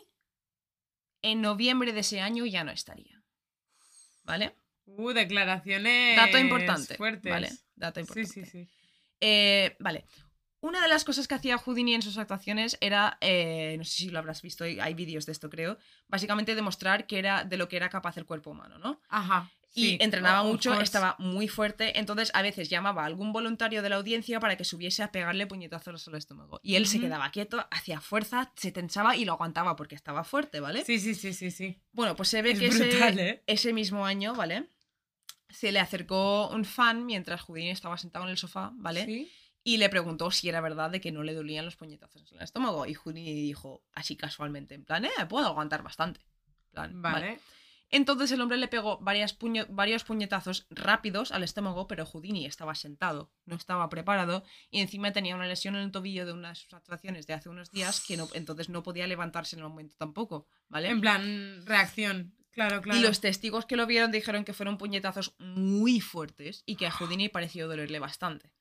en 1.22 1.40
noviembre 1.42 1.92
de 1.92 2.00
ese 2.00 2.20
año 2.20 2.46
ya 2.46 2.64
no 2.64 2.70
estaría. 2.72 3.22
¿Vale? 4.24 4.54
Uh, 4.86 5.12
declaraciones. 5.12 6.16
Dato 6.16 6.38
importante. 6.38 6.96
Fuertes. 6.96 7.30
¿Vale? 7.32 7.50
Dato 7.74 8.00
Sí, 8.00 8.06
importante. 8.06 8.32
sí, 8.32 8.44
sí. 8.50 8.68
Eh, 9.26 9.74
vale. 9.80 10.04
Una 10.60 10.82
de 10.82 10.88
las 10.88 11.04
cosas 11.04 11.26
que 11.28 11.34
hacía 11.34 11.56
Houdini 11.56 11.94
en 11.94 12.02
sus 12.02 12.18
actuaciones 12.18 12.76
era, 12.80 13.16
eh, 13.22 13.74
no 13.78 13.84
sé 13.84 13.90
si 13.92 14.08
lo 14.10 14.18
habrás 14.18 14.42
visto, 14.42 14.64
hay 14.64 14.94
vídeos 14.94 15.24
de 15.24 15.32
esto 15.32 15.48
creo, 15.50 15.78
básicamente 16.08 16.54
demostrar 16.54 17.06
que 17.06 17.18
era 17.18 17.44
de 17.44 17.56
lo 17.56 17.68
que 17.68 17.76
era 17.76 17.88
capaz 17.88 18.16
el 18.18 18.26
cuerpo 18.26 18.50
humano, 18.50 18.78
¿no? 18.78 19.00
Ajá. 19.08 19.50
Y 19.74 20.02
entrenaba 20.02 20.44
mucho, 20.44 20.78
estaba 20.80 21.16
muy 21.18 21.48
fuerte, 21.48 21.98
entonces 21.98 22.30
a 22.32 22.42
veces 22.42 22.68
llamaba 22.68 23.02
a 23.02 23.06
algún 23.06 23.32
voluntario 23.32 23.82
de 23.82 23.88
la 23.88 23.96
audiencia 23.96 24.40
para 24.40 24.56
que 24.56 24.64
subiese 24.64 25.02
a 25.02 25.10
pegarle 25.10 25.46
puñetazos 25.46 26.06
al 26.06 26.14
estómago. 26.14 26.60
Y 26.62 26.76
él 26.76 26.86
se 26.86 27.00
quedaba 27.00 27.30
quieto, 27.30 27.66
hacía 27.70 28.00
fuerza, 28.00 28.52
se 28.56 28.72
tensaba 28.72 29.16
y 29.16 29.24
lo 29.24 29.32
aguantaba 29.32 29.74
porque 29.74 29.96
estaba 29.96 30.22
fuerte, 30.22 30.60
¿vale? 30.60 30.84
Sí, 30.84 31.00
sí, 31.00 31.14
sí, 31.14 31.32
sí, 31.32 31.50
sí. 31.50 31.80
Bueno, 31.92 32.14
pues 32.14 32.28
se 32.28 32.40
ve 32.40 32.52
Es 32.52 32.60
que 32.60 32.68
brutal, 32.68 33.18
ese, 33.18 33.28
¿eh? 33.28 33.42
ese 33.46 33.72
mismo 33.72 34.06
año, 34.06 34.34
¿vale? 34.34 34.68
Se 35.54 35.72
le 35.72 35.80
acercó 35.80 36.48
un 36.48 36.64
fan 36.64 37.06
mientras 37.06 37.42
Houdini 37.42 37.70
estaba 37.70 37.96
sentado 37.98 38.24
en 38.24 38.30
el 38.32 38.38
sofá, 38.38 38.72
¿vale? 38.74 39.04
Sí. 39.06 39.30
Y 39.62 39.78
le 39.78 39.88
preguntó 39.88 40.30
si 40.30 40.48
era 40.48 40.60
verdad 40.60 40.90
de 40.90 41.00
que 41.00 41.12
no 41.12 41.22
le 41.22 41.32
dolían 41.32 41.64
los 41.64 41.76
puñetazos 41.76 42.30
en 42.32 42.38
el 42.38 42.44
estómago. 42.44 42.84
Y 42.86 42.94
Houdini 42.94 43.32
dijo, 43.32 43.82
así 43.92 44.16
casualmente, 44.16 44.74
en 44.74 44.84
plan, 44.84 45.04
eh, 45.06 45.10
puedo 45.28 45.46
aguantar 45.46 45.82
bastante. 45.82 46.20
Plan, 46.70 47.00
Vale. 47.00 47.40
Entonces 47.90 48.32
el 48.32 48.40
hombre 48.40 48.56
le 48.56 48.66
pegó 48.66 48.98
varias 48.98 49.38
puño- 49.38 49.66
varios 49.68 50.02
puñetazos 50.02 50.66
rápidos 50.70 51.30
al 51.30 51.44
estómago, 51.44 51.86
pero 51.86 52.04
Houdini 52.04 52.44
estaba 52.46 52.74
sentado, 52.74 53.30
no 53.44 53.54
estaba 53.54 53.88
preparado 53.88 54.42
y 54.70 54.80
encima 54.80 55.12
tenía 55.12 55.36
una 55.36 55.46
lesión 55.46 55.76
en 55.76 55.82
el 55.82 55.92
tobillo 55.92 56.26
de 56.26 56.32
una 56.32 56.48
de 56.48 56.54
sus 56.56 56.72
actuaciones 56.74 57.26
de 57.28 57.34
hace 57.34 57.50
unos 57.50 57.70
días 57.70 58.00
que 58.00 58.16
no, 58.16 58.28
entonces 58.34 58.68
no 58.68 58.82
podía 58.82 59.06
levantarse 59.06 59.54
en 59.54 59.62
el 59.62 59.68
momento 59.68 59.94
tampoco, 59.96 60.48
¿vale? 60.68 60.88
En 60.88 61.00
plan, 61.00 61.62
reacción. 61.66 62.34
Claro, 62.54 62.80
claro. 62.80 62.98
Y 62.98 63.02
los 63.02 63.20
testigos 63.20 63.66
que 63.66 63.76
lo 63.76 63.86
vieron 63.86 64.10
dijeron 64.12 64.44
que 64.44 64.52
fueron 64.54 64.78
puñetazos 64.78 65.34
muy 65.38 66.00
fuertes 66.00 66.62
y 66.66 66.76
que 66.76 66.86
a 66.86 66.90
Houdini 66.90 67.28
pareció 67.28 67.66
dolerle 67.68 67.98
bastante. 67.98 68.52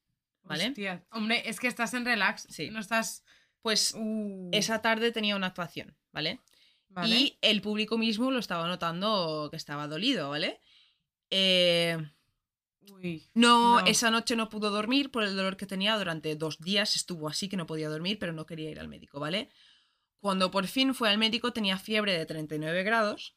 ¿Vale? 0.42 0.68
Hostia. 0.70 1.06
Hombre, 1.12 1.44
es 1.48 1.60
que 1.60 1.68
estás 1.68 1.94
en 1.94 2.04
relax. 2.04 2.48
Sí. 2.50 2.70
No 2.70 2.80
estás. 2.80 3.24
Pues 3.62 3.94
Uh, 3.96 4.50
esa 4.52 4.82
tarde 4.82 5.12
tenía 5.14 5.36
una 5.38 5.48
actuación, 5.48 5.96
¿vale? 6.12 6.42
vale. 6.90 7.16
Y 7.16 7.38
el 7.42 7.62
público 7.62 7.98
mismo 7.98 8.30
lo 8.30 8.40
estaba 8.40 8.68
notando 8.68 9.48
que 9.52 9.56
estaba 9.58 9.88
dolido, 9.88 10.30
¿vale? 10.30 10.60
Eh, 11.30 11.98
Uy. 12.92 13.24
no, 13.34 13.80
No. 13.80 13.86
esa 13.88 14.12
noche 14.12 14.36
no 14.36 14.50
pudo 14.50 14.70
dormir 14.70 15.12
por 15.12 15.24
el 15.24 15.36
dolor 15.36 15.56
que 15.56 15.66
tenía 15.66 15.98
durante 15.98 16.36
dos 16.36 16.60
días. 16.60 16.96
Estuvo 16.96 17.30
así 17.30 17.48
que 17.48 17.56
no 17.58 17.66
podía 17.66 17.88
dormir, 17.90 18.20
pero 18.20 18.34
no 18.34 18.46
quería 18.46 18.70
ir 18.70 18.80
al 18.80 18.88
médico, 18.90 19.20
¿vale? 19.20 19.50
Cuando 20.20 20.52
por 20.52 20.68
fin 20.68 20.94
fue 20.94 21.10
al 21.10 21.18
médico 21.18 21.54
tenía 21.54 21.78
fiebre 21.78 22.18
de 22.18 22.26
39 22.26 22.84
grados 22.84 23.36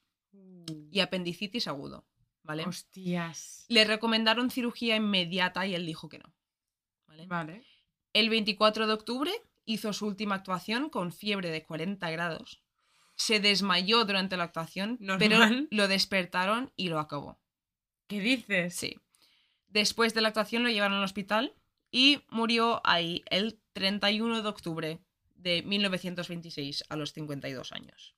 y 0.90 1.00
apendicitis 1.00 1.68
agudo, 1.68 2.06
¿vale? 2.42 2.64
Hostias. 2.64 3.66
Le 3.68 3.84
recomendaron 3.84 4.50
cirugía 4.50 4.96
inmediata 4.96 5.66
y 5.66 5.74
él 5.74 5.86
dijo 5.86 6.08
que 6.08 6.18
no. 6.18 6.32
¿vale? 7.06 7.26
Vale. 7.26 7.64
El 8.12 8.30
24 8.30 8.86
de 8.86 8.92
octubre 8.92 9.32
hizo 9.66 9.92
su 9.92 10.06
última 10.06 10.36
actuación 10.36 10.88
con 10.88 11.12
fiebre 11.12 11.50
de 11.50 11.62
40 11.62 12.10
grados. 12.10 12.62
Se 13.14 13.40
desmayó 13.40 14.04
durante 14.04 14.36
la 14.36 14.44
actuación, 14.44 14.98
pero 15.18 15.38
lo 15.70 15.88
despertaron 15.88 16.72
y 16.76 16.88
lo 16.88 16.98
acabó. 16.98 17.38
¿Qué 18.06 18.20
dices? 18.20 18.74
Sí. 18.74 18.96
Después 19.68 20.14
de 20.14 20.20
la 20.20 20.28
actuación 20.28 20.62
lo 20.62 20.70
llevaron 20.70 20.98
al 20.98 21.04
hospital 21.04 21.54
y 21.90 22.20
murió 22.30 22.80
ahí 22.84 23.24
el 23.30 23.60
31 23.72 24.42
de 24.42 24.48
octubre 24.48 25.00
de 25.34 25.62
1926 25.62 26.84
a 26.88 26.96
los 26.96 27.12
52 27.12 27.72
años. 27.72 28.15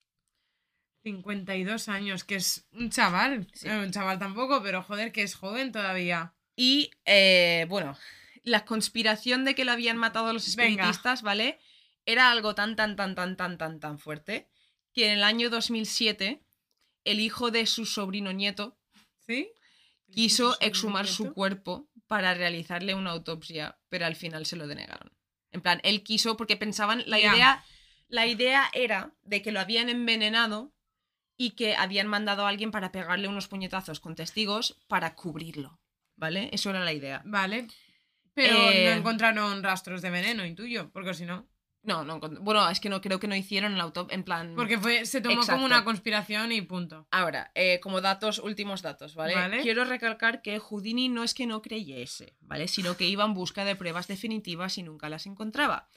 52 1.09 1.89
años, 1.89 2.25
que 2.25 2.37
es 2.37 2.67
un 2.73 2.91
chaval. 2.91 3.47
Sí. 3.55 3.69
Eh, 3.69 3.79
un 3.79 3.91
chaval 3.91 4.19
tampoco, 4.19 4.63
pero 4.63 4.83
joder, 4.83 5.11
que 5.11 5.23
es 5.23 5.35
joven 5.35 5.73
todavía. 5.73 6.35
Y 6.55 6.91
eh, 7.07 7.67
bueno, 7.69 7.97
la 8.43 8.65
conspiración 8.65 9.45
de 9.45 9.55
que 9.55 9.65
le 9.65 9.71
habían 9.71 9.97
matado 9.97 10.27
a 10.29 10.33
los 10.33 10.55
Venga. 10.55 10.69
espiritistas, 10.71 11.23
¿vale? 11.23 11.59
Era 12.05 12.31
algo 12.31 12.55
tan, 12.55 12.77
tan, 12.77 12.97
tan, 12.97 13.15
tan, 13.15 13.37
tan, 13.37 13.59
tan, 13.59 13.81
tan 13.81 13.99
fuerte 13.99 14.49
que 14.93 15.07
en 15.07 15.13
el 15.13 15.23
año 15.23 15.51
2007 15.51 16.43
el 17.05 17.21
hijo 17.21 17.51
de 17.51 17.67
su 17.67 17.87
sobrino 17.87 18.33
nieto 18.33 18.77
¿Sí? 19.27 19.51
quiso 20.11 20.53
¿Su 20.53 20.59
exhumar 20.61 21.07
su 21.07 21.33
cuerpo 21.33 21.89
para 22.07 22.35
realizarle 22.35 22.95
una 22.95 23.11
autopsia, 23.11 23.79
pero 23.89 24.07
al 24.07 24.17
final 24.17 24.47
se 24.47 24.57
lo 24.57 24.67
denegaron. 24.67 25.13
En 25.53 25.61
plan, 25.61 25.81
él 25.85 26.03
quiso 26.03 26.37
porque 26.37 26.57
pensaban, 26.57 27.03
la 27.07 27.21
idea, 27.21 27.65
la 28.09 28.27
idea 28.27 28.71
era 28.73 29.15
de 29.23 29.43
que 29.43 29.53
lo 29.53 29.61
habían 29.61 29.89
envenenado 29.89 30.73
y 31.39 31.53
que 31.53 31.77
habían 31.77 32.09
mandado 32.09 32.45
a 32.45 32.49
alguien 32.51 32.71
para 32.71 32.93
pegarle 32.93 33.29
unos 33.29 33.49
puñetazos 33.49 34.01
con 34.01 34.17
testigos 34.17 34.77
para 34.89 35.15
cubrirlo, 35.15 35.81
¿vale? 36.17 36.51
Eso 36.53 36.69
era 36.69 36.85
la 36.85 36.93
idea. 36.93 37.23
Vale. 37.25 37.69
Pero 38.35 38.57
Eh, 38.57 38.91
no 38.91 38.99
encontraron 38.99 39.63
rastros 39.63 40.03
de 40.03 40.11
veneno, 40.11 40.45
intuyo, 40.45 40.91
porque 40.93 41.15
si 41.15 41.25
no. 41.25 41.49
No, 41.85 42.05
no, 42.05 42.19
bueno, 42.19 42.69
es 42.69 42.81
que 42.81 42.89
no 42.89 43.01
creo 43.01 43.21
que 43.21 43.29
no 43.29 43.37
hicieron 43.37 43.73
el 43.73 43.81
autopsia, 43.81 44.15
en 44.15 44.25
plan... 44.25 44.55
Porque 44.57 44.79
fue, 44.79 45.07
se 45.07 45.21
tomó 45.21 45.37
Exacto. 45.37 45.53
como 45.53 45.65
una 45.65 45.85
conspiración 45.85 46.51
y 46.51 46.61
punto. 46.61 47.07
Ahora, 47.13 47.53
eh, 47.55 47.79
como 47.81 48.01
datos, 48.01 48.41
últimos 48.41 48.83
datos, 48.83 49.15
¿vale? 49.15 49.35
Vale. 49.37 49.63
Quiero 49.63 49.85
recalcar 49.85 50.43
que 50.43 50.59
Houdini 50.59 51.09
no 51.09 51.23
es 51.23 51.35
que 51.35 51.47
no 51.47 51.63
creyese, 51.63 52.37
¿vale? 52.41 52.67
Sino 52.67 52.97
que 52.97 53.07
iba 53.07 53.25
en 53.25 53.33
busca 53.33 53.65
de 53.65 53.77
pruebas 53.77 54.09
definitivas 54.09 54.77
y 54.77 54.83
nunca 54.83 55.09
las 55.09 55.27
encontraba. 55.27 55.89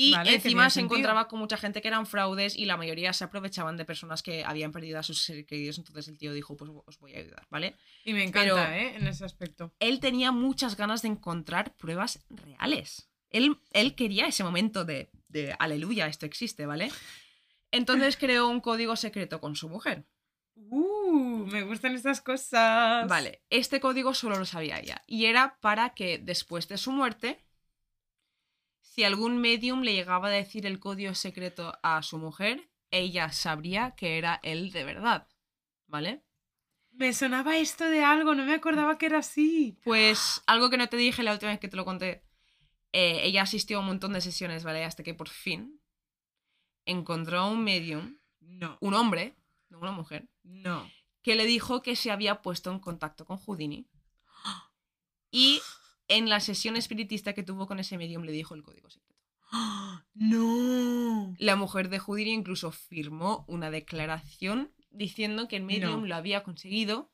Y 0.00 0.12
Vale, 0.12 0.36
encima 0.36 0.70
se 0.70 0.78
encontraba 0.78 1.26
con 1.26 1.40
mucha 1.40 1.56
gente 1.56 1.82
que 1.82 1.88
eran 1.88 2.06
fraudes 2.06 2.54
y 2.56 2.66
la 2.66 2.76
mayoría 2.76 3.12
se 3.12 3.24
aprovechaban 3.24 3.76
de 3.76 3.84
personas 3.84 4.22
que 4.22 4.44
habían 4.44 4.70
perdido 4.70 4.96
a 5.00 5.02
sus 5.02 5.24
seres 5.24 5.44
queridos. 5.44 5.76
Entonces 5.76 6.06
el 6.06 6.16
tío 6.16 6.32
dijo, 6.32 6.56
pues 6.56 6.70
os 6.86 7.00
voy 7.00 7.16
a 7.16 7.18
ayudar, 7.18 7.48
¿vale? 7.50 7.74
Y 8.04 8.12
me 8.12 8.22
encanta, 8.22 8.54
Pero- 8.54 8.58
¿eh? 8.72 8.94
En 8.94 9.08
ese 9.08 9.24
aspecto. 9.24 9.74
Él 9.80 9.98
tenía 9.98 10.30
muchas 10.30 10.76
ganas 10.76 11.02
de 11.02 11.08
encontrar 11.08 11.74
pruebas 11.74 12.24
reales. 12.30 13.10
Él, 13.30 13.58
él 13.72 13.96
quería 13.96 14.28
ese 14.28 14.44
momento 14.44 14.84
de, 14.84 15.10
de 15.26 15.56
aleluya, 15.58 16.06
esto 16.06 16.26
existe, 16.26 16.64
¿vale? 16.64 16.92
Entonces 17.72 18.16
creó 18.16 18.46
un 18.46 18.60
código 18.60 18.94
secreto 18.94 19.40
con 19.40 19.56
su 19.56 19.68
mujer. 19.68 20.06
Uh, 20.54 21.44
me 21.46 21.62
gustan 21.64 21.96
estas 21.96 22.20
cosas. 22.20 23.08
Vale, 23.08 23.42
este 23.50 23.80
código 23.80 24.14
solo 24.14 24.38
lo 24.38 24.44
sabía 24.44 24.78
ella. 24.78 25.02
Y 25.08 25.24
era 25.24 25.58
para 25.60 25.90
que 25.94 26.18
después 26.18 26.68
de 26.68 26.78
su 26.78 26.92
muerte, 26.92 27.44
si 28.98 29.04
algún 29.04 29.38
medium 29.38 29.82
le 29.82 29.92
llegaba 29.92 30.26
a 30.26 30.30
decir 30.32 30.66
el 30.66 30.80
código 30.80 31.14
secreto 31.14 31.72
a 31.84 32.02
su 32.02 32.18
mujer, 32.18 32.68
ella 32.90 33.30
sabría 33.30 33.92
que 33.92 34.18
era 34.18 34.40
él 34.42 34.72
de 34.72 34.82
verdad. 34.82 35.28
¿Vale? 35.86 36.24
Me 36.90 37.12
sonaba 37.12 37.58
esto 37.58 37.84
de 37.88 38.02
algo, 38.02 38.34
no 38.34 38.44
me 38.44 38.54
acordaba 38.54 38.98
que 38.98 39.06
era 39.06 39.18
así. 39.18 39.78
Pues 39.84 40.42
algo 40.48 40.68
que 40.68 40.78
no 40.78 40.88
te 40.88 40.96
dije 40.96 41.22
la 41.22 41.30
última 41.32 41.52
vez 41.52 41.60
que 41.60 41.68
te 41.68 41.76
lo 41.76 41.84
conté. 41.84 42.24
eh, 42.92 43.20
ella 43.22 43.42
asistió 43.42 43.76
a 43.76 43.80
un 43.82 43.86
montón 43.86 44.14
de 44.14 44.20
sesiones, 44.20 44.64
¿vale? 44.64 44.84
Hasta 44.84 45.04
que 45.04 45.14
por 45.14 45.28
fin 45.28 45.80
encontró 46.84 47.38
a 47.38 47.48
un 47.48 47.62
medium, 47.62 48.18
No, 48.40 48.78
un 48.80 48.94
hombre, 48.94 49.36
no 49.68 49.78
una 49.78 49.92
mujer, 49.92 50.28
no. 50.42 50.90
que 51.22 51.36
le 51.36 51.46
dijo 51.46 51.82
que 51.82 51.94
se 51.94 52.10
había 52.10 52.42
puesto 52.42 52.72
en 52.72 52.80
contacto 52.80 53.24
con 53.24 53.36
Houdini. 53.38 53.86
Y 55.30 55.60
en 56.08 56.28
la 56.28 56.40
sesión 56.40 56.76
espiritista 56.76 57.32
que 57.34 57.42
tuvo 57.42 57.66
con 57.66 57.78
ese 57.78 57.96
medium 57.98 58.22
le 58.24 58.32
dijo 58.32 58.54
el 58.54 58.62
código 58.62 58.90
secreto. 58.90 59.22
No. 60.14 61.34
La 61.38 61.56
mujer 61.56 61.88
de 61.88 61.98
Houdini 61.98 62.32
incluso 62.32 62.70
firmó 62.72 63.44
una 63.48 63.70
declaración 63.70 64.72
diciendo 64.90 65.48
que 65.48 65.56
el 65.56 65.62
medium 65.64 66.00
No. 66.02 66.06
lo 66.06 66.14
había 66.16 66.42
conseguido. 66.42 67.12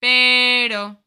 Pero 0.00 1.04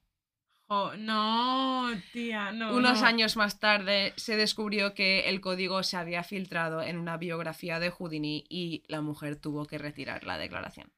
no, 0.98 1.90
tía, 2.12 2.52
no. 2.52 2.76
unos 2.76 3.02
no. 3.02 3.08
años 3.08 3.36
más 3.38 3.60
tarde 3.60 4.14
se 4.18 4.36
descubrió 4.36 4.94
que 4.94 5.30
el 5.30 5.40
código 5.42 5.84
se 5.84 5.96
había 5.98 6.24
filtrado 6.24 6.82
en 6.82 6.98
una 6.98 7.18
biografía 7.18 7.80
de 7.80 7.92
Houdini 7.92 8.46
y 8.50 8.84
la 8.88 9.02
mujer 9.02 9.36
tuvo 9.36 9.66
que 9.68 9.78
retirar 9.78 10.24
la 10.24 10.38
declaración. 10.38 10.92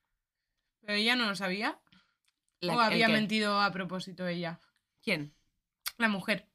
¿Pero 0.82 0.94
ella 0.94 1.16
no 1.16 1.28
lo 1.28 1.36
sabía? 1.36 1.80
La- 2.62 2.74
¿O 2.76 2.82
¿el 2.82 2.86
había 2.94 3.10
mentido 3.10 3.60
a 3.60 3.72
propósito 3.72 4.26
ella? 4.28 4.60
¿Quién? 5.08 5.34
La 5.98 6.10
mujer. 6.10 6.50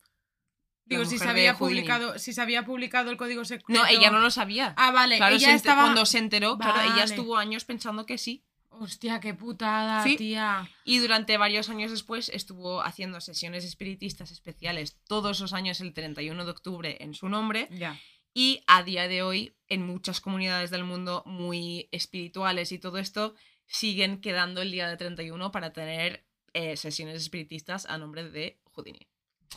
Digo, 0.85 1.07
si, 1.07 1.17
se 1.19 1.27
había 1.27 1.55
Houdini. 1.55 1.81
publicado, 1.81 2.19
si 2.19 2.35
se 2.35 2.41
había 2.43 2.67
publicado 2.67 3.11
el 3.11 3.17
código 3.17 3.47
secreto. 3.47 3.73
No, 3.73 3.87
ella 3.87 4.11
no 4.11 4.19
lo 4.19 4.31
sabía. 4.31 4.75
Ah, 4.77 4.91
vale, 4.91 5.17
Claro, 5.17 5.37
ella 5.37 5.49
se 5.49 5.55
estaba. 5.55 5.85
cuando 5.85 6.05
se 6.05 6.19
enteró, 6.19 6.59
claro, 6.59 6.93
ella 6.93 7.05
estuvo 7.05 7.39
años 7.39 7.65
pensando 7.65 8.05
que 8.05 8.19
sí. 8.19 8.45
Hostia, 8.69 9.21
qué 9.21 9.33
putada, 9.33 10.03
Sí. 10.05 10.17
tía. 10.17 10.69
Y 10.85 10.99
durante 10.99 11.39
varios 11.39 11.71
años 11.71 11.91
después 11.93 12.29
estuvo 12.29 12.83
haciendo 12.83 13.23
sesiones 13.23 13.65
espiritistas 13.65 14.31
especiales 14.33 14.99
todos 15.09 15.41
los 15.41 15.55
años 15.55 15.81
el 15.81 15.95
31 15.95 16.45
de 16.45 16.51
octubre 16.51 16.99
en 17.01 17.15
su 17.15 17.31
nombre. 17.31 17.69
Ya. 17.71 17.99
Y 18.35 18.63
a 18.67 18.83
día 18.83 19.09
de 19.09 19.23
hoy, 19.23 19.57
en 19.69 19.87
muchas 19.87 20.21
comunidades 20.21 20.71
del 20.71 20.85
mundo 20.85 21.23
muy 21.25 21.89
espirituales 21.91 22.71
y 22.71 22.79
todo 22.79 22.99
esto, 22.99 23.35
siguen 23.67 24.21
quedando 24.21 24.61
el 24.61 24.73
día 24.73 24.89
de 24.89 24.99
31 24.99 25.51
para 25.53 25.73
tener 25.73 26.27
eh, 26.55 26.77
sesiones 26.77 27.17
espiritistas 27.17 27.87
a 27.87 27.99
nombre 27.99 28.29
de 28.31 28.61
Houdini. 28.73 29.07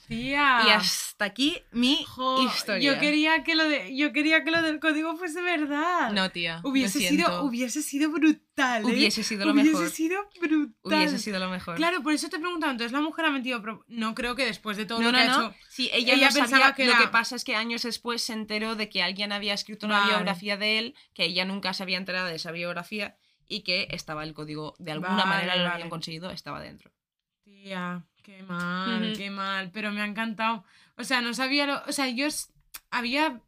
Tía. 0.09 0.61
Y 0.67 0.69
hasta 0.71 1.25
aquí 1.25 1.57
mi. 1.71 2.03
Jo, 2.05 2.43
historia. 2.43 2.93
Yo 2.93 2.99
quería 2.99 3.43
que 3.43 3.55
lo 3.55 3.63
de, 3.63 3.95
yo 3.95 4.11
quería 4.11 4.43
que 4.43 4.51
lo 4.51 4.61
del 4.61 4.79
código 4.81 5.15
fuese 5.15 5.41
verdad. 5.41 6.11
No, 6.11 6.29
tía. 6.31 6.59
Hubiese 6.65 6.99
sido, 6.99 7.43
hubiese 7.43 7.81
sido 7.81 8.11
brutal. 8.11 8.83
¿eh? 8.83 8.85
Hubiese 8.87 9.23
sido 9.23 9.45
lo 9.45 9.53
Hubiese 9.53 9.71
mejor. 9.71 9.89
sido 9.89 10.29
brutal. 10.41 10.73
Hubiese 10.99 11.17
sido 11.19 11.39
lo 11.39 11.49
mejor. 11.49 11.75
Claro, 11.77 12.03
por 12.03 12.11
eso 12.13 12.29
te 12.29 12.35
he 12.35 12.39
preguntado, 12.39 12.73
entonces 12.73 12.91
la 12.91 12.99
mujer 13.01 13.25
ha 13.25 13.31
mentido. 13.31 13.61
pero 13.61 13.83
No 13.87 14.13
creo 14.15 14.35
que 14.35 14.45
después 14.45 14.75
de 14.77 14.85
todo 14.85 14.99
No, 14.99 15.05
lo 15.05 15.11
no, 15.13 15.17
que 15.17 15.23
ha 15.23 15.27
no. 15.37 15.47
hecho. 15.47 15.55
Sí, 15.69 15.89
ella, 15.93 16.13
Ella 16.13 16.27
pensaba 16.27 16.49
sabía. 16.49 16.73
que 16.75 16.85
Lo 16.85 16.97
que 16.97 17.07
pasa 17.07 17.37
es 17.37 17.43
que 17.45 17.55
años 17.55 17.83
después 17.83 18.21
se 18.21 18.33
enteró 18.33 18.75
de 18.75 18.89
que 18.89 19.01
alguien 19.01 19.31
había 19.31 19.53
escrito 19.53 19.85
una 19.85 19.99
Vale. 19.99 20.11
biografía 20.11 20.57
de 20.57 20.77
él, 20.77 20.95
que 21.13 21.23
ella 21.23 21.45
nunca 21.45 21.73
se 21.73 21.83
había 21.83 21.97
enterado 21.97 22.27
de 22.27 22.35
esa 22.35 22.51
biografía 22.51 23.17
y 23.47 23.61
que 23.61 23.87
estaba 23.91 24.23
el 24.23 24.33
código, 24.33 24.75
de 24.79 24.91
alguna 24.91 25.15
Vale, 25.17 25.29
manera 25.29 25.55
lo 25.55 25.63
vale. 25.63 25.73
habían 25.75 25.89
conseguido, 25.89 26.29
estaba 26.31 26.61
dentro. 26.61 26.91
Tía, 27.43 28.03
qué 28.23 28.41
mal, 28.43 29.13
qué 29.17 29.29
mal. 29.29 29.71
Pero 29.71 29.91
me 29.91 30.01
ha 30.01 30.05
encantado. 30.05 30.63
O 30.97 31.03
sea, 31.03 31.21
no 31.21 31.33
sabía 31.33 31.65
lo. 31.67 31.81
O 31.87 31.91
sea, 31.91 32.07
yo 32.09 32.27
había. 32.91 33.41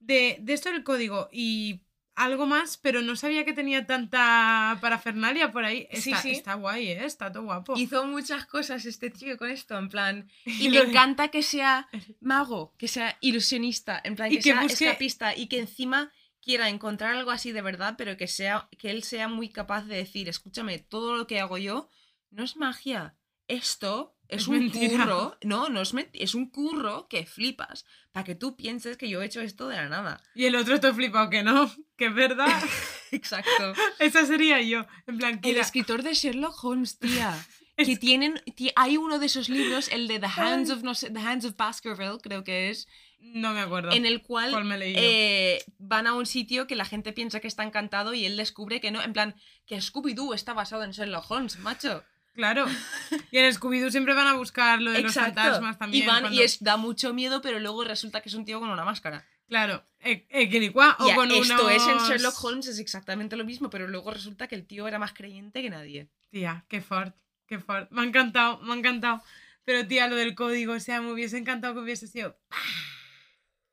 De, 0.00 0.36
de 0.40 0.52
esto 0.52 0.68
el 0.68 0.84
código 0.84 1.30
y 1.32 1.80
algo 2.14 2.44
más, 2.46 2.76
pero 2.76 3.00
no 3.00 3.16
sabía 3.16 3.44
que 3.46 3.54
tenía 3.54 3.86
tanta 3.86 4.76
parafernalia 4.82 5.50
por 5.50 5.64
ahí. 5.64 5.88
Sí, 5.92 6.10
Está, 6.10 6.22
sí. 6.22 6.30
está 6.32 6.54
guay, 6.54 6.88
¿eh? 6.88 7.04
Está 7.06 7.32
todo 7.32 7.44
guapo. 7.44 7.74
Hizo 7.76 8.06
muchas 8.06 8.44
cosas 8.44 8.84
este 8.84 9.08
tío 9.10 9.38
con 9.38 9.50
esto, 9.50 9.78
en 9.78 9.88
plan. 9.88 10.28
Y 10.44 10.66
Y 10.66 10.68
me 10.70 10.78
encanta 10.78 11.28
que 11.28 11.42
sea 11.42 11.88
mago, 12.20 12.74
que 12.76 12.86
sea 12.86 13.16
ilusionista, 13.20 14.00
en 14.04 14.14
plan, 14.14 14.30
Y 14.30 14.36
que, 14.36 14.42
que 14.42 14.42
sea 14.52 14.62
busque- 14.62 14.84
escapista 14.84 15.34
y 15.36 15.46
que 15.48 15.58
encima 15.60 16.12
quiera 16.44 16.68
encontrar 16.68 17.14
algo 17.16 17.30
así 17.30 17.52
de 17.52 17.62
verdad, 17.62 17.94
pero 17.96 18.16
que 18.16 18.28
sea 18.28 18.68
que 18.78 18.90
él 18.90 19.02
sea 19.02 19.28
muy 19.28 19.48
capaz 19.48 19.82
de 19.86 19.96
decir, 19.96 20.28
escúchame, 20.28 20.78
todo 20.78 21.16
lo 21.16 21.26
que 21.26 21.40
hago 21.40 21.56
yo 21.58 21.88
no 22.30 22.44
es 22.44 22.56
magia. 22.56 23.16
Esto 23.48 24.16
es, 24.28 24.42
Es 24.42 24.48
un 24.48 24.58
mentira". 24.58 25.04
curro, 25.04 25.38
no, 25.42 25.68
no 25.68 25.82
es 25.82 25.92
mentira, 25.94 26.24
es 26.24 26.34
un 26.34 26.48
curro 26.50 27.08
que 27.08 27.26
flipas, 27.26 27.84
para 28.12 28.24
que 28.24 28.34
tú 28.34 28.56
pienses 28.56 28.96
que 28.96 29.08
yo 29.08 29.20
he 29.22 29.26
hecho 29.26 29.40
esto 29.42 29.68
de 29.68 29.76
la 29.76 29.88
nada. 29.88 30.22
Y 30.34 30.44
el 30.46 30.56
otro 30.56 30.80
te 30.80 30.88
he 30.88 30.92
flipado 30.94 31.28
que 31.30 31.42
no, 31.42 31.70
que 31.96 32.06
es 32.06 32.14
verdad. 32.14 32.48
Exacto. 33.10 33.74
Esa 33.98 34.24
sería 34.26 34.60
yo. 34.62 34.86
En 35.06 35.18
plan, 35.18 35.40
El 35.42 35.56
escritor 35.58 36.02
de 36.02 36.14
Sherlock 36.14 36.62
Holmes, 36.64 36.98
tía. 36.98 37.34
Es- 37.76 37.88
Que 37.88 37.96
tienen, 37.96 38.40
ti- 38.56 38.70
hay 38.76 38.96
uno 38.96 39.18
de 39.18 39.26
esos 39.26 39.48
libros, 39.48 39.88
el 39.88 40.06
de 40.06 40.20
The 40.20 40.28
Hands 40.36 40.70
of, 40.70 40.82
no 40.84 40.94
sé, 40.94 41.10
The 41.10 41.18
Hands 41.18 41.44
of 41.44 41.56
Baskerville, 41.56 42.18
creo 42.22 42.44
que 42.44 42.70
es, 42.70 42.86
No 43.32 43.52
me 43.52 43.60
acuerdo. 43.60 43.90
en 43.92 44.06
el 44.06 44.22
cual 44.22 44.52
eh, 44.82 45.64
van 45.78 46.06
a 46.06 46.14
un 46.14 46.26
sitio 46.26 46.66
que 46.66 46.76
la 46.76 46.84
gente 46.84 47.12
piensa 47.12 47.40
que 47.40 47.48
está 47.48 47.62
encantado 47.64 48.14
y 48.14 48.24
él 48.26 48.36
descubre 48.36 48.80
que 48.80 48.90
no, 48.90 49.02
en 49.02 49.12
plan, 49.12 49.34
que 49.66 49.76
Scooby-Doo 49.78 50.34
está 50.34 50.52
basado 50.52 50.84
en 50.84 50.90
Sherlock 50.92 51.30
Holmes, 51.30 51.58
macho. 51.58 52.04
Claro. 52.34 52.66
Y 53.30 53.38
en 53.38 53.52
Scooby-Doo 53.52 53.90
siempre 53.90 54.14
van 54.14 54.26
a 54.26 54.34
buscar 54.34 54.80
lo 54.80 54.90
de 54.92 55.00
los 55.02 55.14
fantasmas 55.14 55.78
también. 55.78 56.04
Y, 56.04 56.06
van, 56.06 56.20
cuando- 56.22 56.38
y 56.38 56.42
es, 56.42 56.62
da 56.62 56.76
mucho 56.76 57.12
miedo, 57.14 57.40
pero 57.40 57.58
luego 57.60 57.82
resulta 57.84 58.20
que 58.20 58.28
es 58.28 58.34
un 58.34 58.44
tío 58.44 58.60
con 58.60 58.68
una 58.70 58.84
máscara. 58.84 59.24
Claro. 59.48 59.82
Eh, 60.00 60.26
Quilicuá, 60.48 60.96
o 60.98 61.14
con 61.14 61.30
esto 61.30 61.68
es 61.70 61.86
en 61.86 61.98
Sherlock 61.98 62.42
Holmes, 62.44 62.66
es 62.66 62.78
exactamente 62.78 63.36
lo 63.36 63.44
mismo, 63.44 63.70
pero 63.70 63.86
luego 63.88 64.10
resulta 64.10 64.48
que 64.48 64.54
el 64.54 64.66
tío 64.66 64.86
era 64.88 64.98
más 64.98 65.12
creyente 65.12 65.62
que 65.62 65.70
nadie. 65.70 66.08
Tía, 66.30 66.64
qué 66.68 66.80
fort, 66.80 67.14
qué 67.46 67.58
fort. 67.58 67.90
Me 67.90 68.02
ha 68.02 68.04
encantado, 68.04 68.58
me 68.60 68.72
ha 68.72 68.76
encantado. 68.76 69.22
Pero 69.64 69.86
tía, 69.86 70.08
lo 70.08 70.16
del 70.16 70.34
código, 70.34 70.74
o 70.74 70.80
sea, 70.80 71.00
me 71.00 71.10
hubiese 71.12 71.38
encantado 71.38 71.74
que 71.74 71.80
hubiese 71.80 72.06
sido... 72.06 72.38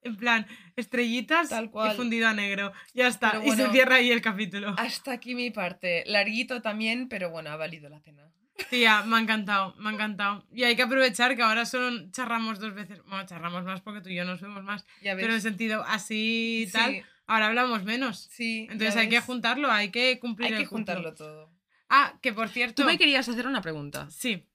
En 0.04 0.18
plan, 0.18 0.48
estrellitas 0.76 1.50
Tal 1.50 1.66
y 1.66 1.70
cual. 1.70 1.96
fundido 1.96 2.28
a 2.28 2.34
negro. 2.34 2.72
Ya 2.94 3.08
está. 3.08 3.42
Y 3.46 3.52
se 3.52 3.70
cierra 3.70 3.96
ahí 3.96 4.12
el 4.12 4.22
capítulo. 4.22 4.74
Hasta 4.78 5.12
aquí 5.14 5.36
mi 5.36 5.52
parte. 5.52 6.04
Larguito 6.08 6.62
también, 6.62 7.08
pero 7.08 7.30
bueno, 7.30 7.50
ha 7.52 7.56
valido 7.56 7.90
la 7.90 8.00
pena. 8.00 8.24
Tía, 8.70 9.04
me 9.04 9.16
ha 9.16 9.20
encantado, 9.20 9.76
me 9.78 9.90
ha 9.90 9.94
encantado. 9.94 10.46
Y 10.52 10.64
hay 10.64 10.76
que 10.76 10.82
aprovechar 10.84 11.36
que 11.36 11.42
ahora 11.42 11.66
solo 11.66 12.10
charramos 12.12 12.60
dos 12.60 12.74
veces. 12.76 13.02
Bueno, 13.06 13.26
charramos 13.26 13.64
más 13.64 13.82
porque 13.82 14.02
tú 14.02 14.10
y 14.10 14.16
yo 14.16 14.26
nos 14.26 14.42
vemos 14.42 14.64
más. 14.64 14.86
Ya 15.02 15.16
ves. 15.16 15.24
Pero 15.24 15.34
en 15.36 15.42
sentido 15.42 15.84
así 15.88 16.66
y 16.68 16.72
tal, 16.72 16.92
Sí, 16.92 17.02
ahora 17.28 17.48
hablamos 17.48 17.84
menos. 17.84 18.28
sí. 18.32 18.68
Entonces 18.70 18.96
hay 18.98 19.10
que 19.10 19.20
juntarlo, 19.20 19.72
hay 19.72 19.90
que 19.90 20.20
cumplir 20.20 20.48
Hay 20.48 20.54
el 20.54 20.60
que 20.60 20.66
juntarlo 20.66 21.14
todo. 21.16 21.52
Ah, 21.90 22.14
que 22.22 22.34
por 22.34 22.50
cierto. 22.50 22.84
Tú 22.84 22.88
me 22.88 22.98
querías 22.98 23.28
hacer 23.28 23.48
una 23.48 23.62
pregunta. 23.62 24.10
Sí. 24.12 24.46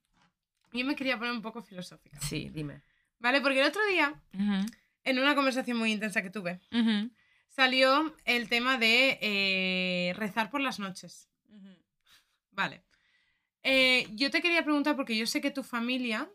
Yo 0.73 0.85
me 0.85 0.94
quería 0.94 1.18
poner 1.18 1.32
un 1.32 1.43
poco 1.43 1.62
filosófica. 1.62 2.18
Sí, 2.20 2.51
dime. 2.52 2.82
¿Vale? 3.18 3.40
Porque 3.40 3.60
el 3.60 3.66
otro 3.66 3.81
día, 3.90 4.14
en 5.06 5.18
una 5.18 5.34
conversación 5.34 5.78
muy 5.78 5.92
intensa 5.92 6.20
que 6.22 6.30
tuve, 6.30 6.60
salió 7.48 8.14
el 8.24 8.48
tema 8.50 8.76
de 8.76 9.18
eh, 9.22 10.12
rezar 10.16 10.50
por 10.50 10.60
las 10.60 10.78
noches. 10.78 11.30
Vale. 12.50 12.82
Eh, 13.62 14.06
yo 14.12 14.30
te 14.30 14.40
quería 14.42 14.62
preguntar, 14.62 14.96
porque 14.96 15.16
yo 15.16 15.26
sé 15.26 15.40
que 15.40 15.50
tu 15.50 15.62
familia 15.62 16.30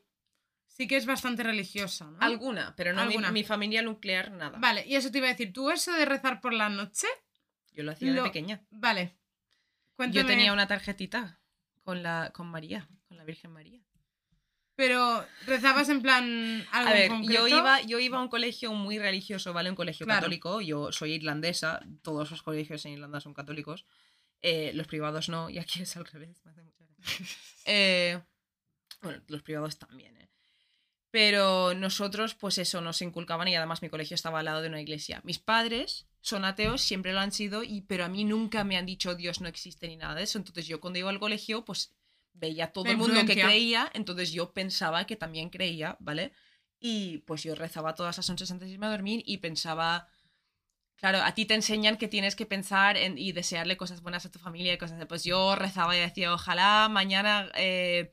sí 0.67 0.87
que 0.87 0.97
es 0.97 1.05
bastante 1.05 1.43
religiosa, 1.43 2.05
¿no? 2.05 2.17
Alguna, 2.19 2.73
pero 2.75 2.91
no 2.93 3.01
mi, 3.05 3.07
Alguna. 3.13 3.31
mi 3.31 3.43
familia 3.43 3.81
nuclear, 3.81 4.31
nada. 4.31 4.57
Vale, 4.59 4.85
y 4.87 4.95
eso 4.95 5.11
te 5.11 5.17
iba 5.19 5.27
a 5.27 5.31
decir, 5.31 5.53
¿tú 5.53 5.69
eso 5.71 5.91
de 5.93 6.05
rezar 6.05 6.41
por 6.41 6.53
la 6.53 6.69
noche? 6.69 7.07
Yo 7.73 7.83
lo 7.83 7.91
hacía 7.91 8.11
Lo- 8.11 8.23
de 8.23 8.29
pequeña. 8.29 8.61
Vale. 8.69 9.15
Yo 10.11 10.25
tenía 10.25 10.51
una 10.51 10.67
tarjetita 10.67 11.39
con 11.83 12.01
la 12.01 12.31
con 12.33 12.47
María, 12.47 12.87
con 13.07 13.17
la 13.17 13.23
Virgen 13.23 13.51
María. 13.51 13.79
Pero 14.81 15.23
rezabas 15.45 15.89
en 15.89 16.01
plan 16.01 16.65
algo 16.71 16.89
A 16.89 16.93
ver, 16.93 17.07
concreto? 17.09 17.47
yo 17.47 17.55
iba, 17.55 17.81
yo 17.83 17.99
iba 17.99 18.17
a 18.17 18.21
un 18.21 18.29
colegio 18.29 18.73
muy 18.73 18.97
religioso, 18.97 19.53
¿vale? 19.53 19.69
Un 19.69 19.75
colegio 19.75 20.07
Claro. 20.07 20.21
católico. 20.21 20.59
Yo 20.59 20.91
soy 20.91 21.11
irlandesa, 21.13 21.85
todos 22.01 22.31
los 22.31 22.41
colegios 22.41 22.83
en 22.85 22.93
Irlanda 22.93 23.21
son 23.21 23.35
católicos. 23.35 23.85
Eh, 24.41 24.71
los 24.73 24.87
privados 24.87 25.29
no, 25.29 25.51
y 25.51 25.59
aquí 25.59 25.83
es 25.83 25.95
al 25.97 26.05
revés. 26.07 26.41
Me 26.43 26.49
hace 26.49 26.63
mucha 26.63 26.83
gracia. 26.83 27.27
Eh, 27.65 28.19
bueno, 29.03 29.21
los 29.27 29.43
privados 29.43 29.77
también, 29.77 30.17
¿eh? 30.17 30.29
Pero 31.11 31.75
nosotros, 31.75 32.33
pues 32.33 32.57
eso, 32.57 32.81
nos 32.81 33.03
inculcaban 33.03 33.47
y 33.49 33.55
además 33.55 33.83
mi 33.83 33.89
colegio 33.89 34.15
estaba 34.15 34.39
al 34.39 34.45
lado 34.45 34.63
de 34.63 34.69
una 34.69 34.81
iglesia. 34.81 35.21
Mis 35.23 35.37
padres 35.37 36.07
son 36.21 36.43
ateos, 36.43 36.81
siempre 36.81 37.13
lo 37.13 37.19
han 37.19 37.31
sido, 37.31 37.61
y, 37.63 37.81
pero 37.81 38.03
a 38.05 38.09
mí 38.09 38.23
nunca 38.23 38.63
me 38.63 38.77
han 38.77 38.87
dicho 38.87 39.13
Dios 39.13 39.41
no 39.41 39.47
existe 39.47 39.87
ni 39.87 39.95
nada 39.97 40.15
de 40.15 40.23
eso. 40.23 40.39
Entonces 40.39 40.65
yo 40.65 40.79
cuando 40.79 40.97
iba 40.97 41.11
al 41.11 41.19
colegio, 41.19 41.63
pues 41.65 41.93
veía 42.33 42.71
todo 42.71 42.85
La 42.85 42.91
el 42.91 42.97
mundo 42.97 43.25
que 43.25 43.35
creía, 43.49 43.89
entonces 43.93 44.31
yo 44.31 44.53
pensaba 44.53 45.05
que 45.05 45.15
también 45.15 45.49
creía, 45.49 45.97
¿vale? 45.99 46.33
Y 46.79 47.19
pues 47.19 47.43
yo 47.43 47.53
rezaba 47.55 47.93
todas 47.95 48.17
las 48.17 48.29
noches 48.29 48.49
antes 48.51 48.67
de 48.67 48.73
irme 48.73 48.87
a 48.87 48.91
dormir 48.91 49.21
y 49.25 49.37
pensaba, 49.37 50.07
claro, 50.95 51.19
a 51.23 51.33
ti 51.33 51.45
te 51.45 51.53
enseñan 51.53 51.97
que 51.97 52.07
tienes 52.07 52.35
que 52.35 52.45
pensar 52.45 52.97
en- 52.97 53.17
y 53.17 53.31
desearle 53.31 53.77
cosas 53.77 54.01
buenas 54.01 54.25
a 54.25 54.31
tu 54.31 54.39
familia 54.39 54.73
y 54.73 54.77
cosas 54.77 54.97
así. 54.97 55.05
Pues 55.05 55.23
yo 55.23 55.55
rezaba 55.55 55.95
y 55.95 55.99
decía, 55.99 56.33
ojalá 56.33 56.87
mañana 56.89 57.51
eh, 57.55 58.11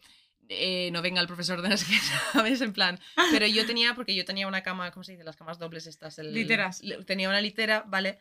eh, 0.50 0.90
no 0.92 1.02
venga 1.02 1.20
el 1.20 1.26
profesor 1.26 1.60
de 1.62 1.76
sé 1.76 1.86
qué, 1.86 1.98
¿sabes? 2.32 2.60
En 2.60 2.72
plan. 2.72 2.98
Pero 3.30 3.46
yo 3.46 3.66
tenía, 3.66 3.94
porque 3.94 4.14
yo 4.14 4.24
tenía 4.24 4.46
una 4.48 4.62
cama, 4.62 4.90
¿cómo 4.90 5.04
se 5.04 5.12
dice? 5.12 5.24
Las 5.24 5.36
camas 5.36 5.58
dobles 5.58 5.86
estas. 5.86 6.18
el- 6.18 6.32
Literas. 6.34 6.82
Tenía 7.06 7.28
una 7.28 7.40
litera, 7.40 7.84
¿vale? 7.86 8.18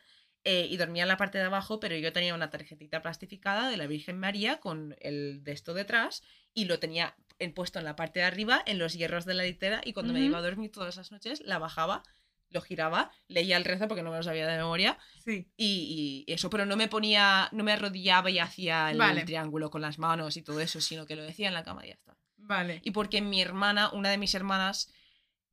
Eh, 0.50 0.66
y 0.70 0.78
dormía 0.78 1.02
en 1.02 1.08
la 1.08 1.18
parte 1.18 1.36
de 1.36 1.44
abajo, 1.44 1.78
pero 1.78 1.94
yo 1.96 2.10
tenía 2.10 2.34
una 2.34 2.48
tarjetita 2.48 3.02
plastificada 3.02 3.68
de 3.68 3.76
la 3.76 3.86
Virgen 3.86 4.18
María 4.18 4.60
con 4.60 4.96
el 5.00 5.44
de 5.44 5.52
esto 5.52 5.74
detrás 5.74 6.22
y 6.54 6.64
lo 6.64 6.78
tenía 6.78 7.14
en- 7.38 7.52
puesto 7.52 7.78
en 7.78 7.84
la 7.84 7.96
parte 7.96 8.20
de 8.20 8.24
arriba, 8.24 8.62
en 8.64 8.78
los 8.78 8.94
hierros 8.94 9.26
de 9.26 9.34
la 9.34 9.42
litera, 9.42 9.82
y 9.84 9.92
cuando 9.92 10.14
me 10.14 10.20
iba 10.20 10.38
a 10.38 10.40
dormir 10.40 10.72
todas 10.72 10.96
las 10.96 11.12
noches, 11.12 11.42
la 11.44 11.58
bajaba, 11.58 12.02
lo 12.48 12.62
giraba, 12.62 13.10
leía 13.26 13.58
el 13.58 13.66
rezo 13.66 13.88
porque 13.88 14.02
no 14.02 14.10
me 14.10 14.16
lo 14.16 14.22
sabía 14.22 14.46
de 14.46 14.56
memoria, 14.56 14.96
Sí. 15.22 15.46
y, 15.58 16.24
y 16.26 16.32
eso, 16.32 16.48
pero 16.48 16.64
no 16.64 16.76
me 16.76 16.88
ponía, 16.88 17.50
no 17.52 17.62
me 17.62 17.72
arrodillaba 17.72 18.30
y 18.30 18.38
hacía 18.38 18.90
el, 18.90 18.96
Vale. 18.96 19.24
triángulo 19.24 19.70
con 19.70 19.82
las 19.82 19.98
manos 19.98 20.38
y 20.38 20.42
todo 20.42 20.60
eso, 20.60 20.80
sino 20.80 21.04
que 21.04 21.14
lo 21.14 21.24
decía 21.24 21.48
en 21.48 21.54
la 21.54 21.62
cama 21.62 21.84
y 21.84 21.88
ya 21.88 21.94
está. 21.94 22.16
Vale. 22.38 22.80
Y 22.84 22.92
porque 22.92 23.20
mi 23.20 23.42
hermana, 23.42 23.90
una 23.92 24.08
de 24.08 24.16
mis 24.16 24.34
hermanas, 24.34 24.90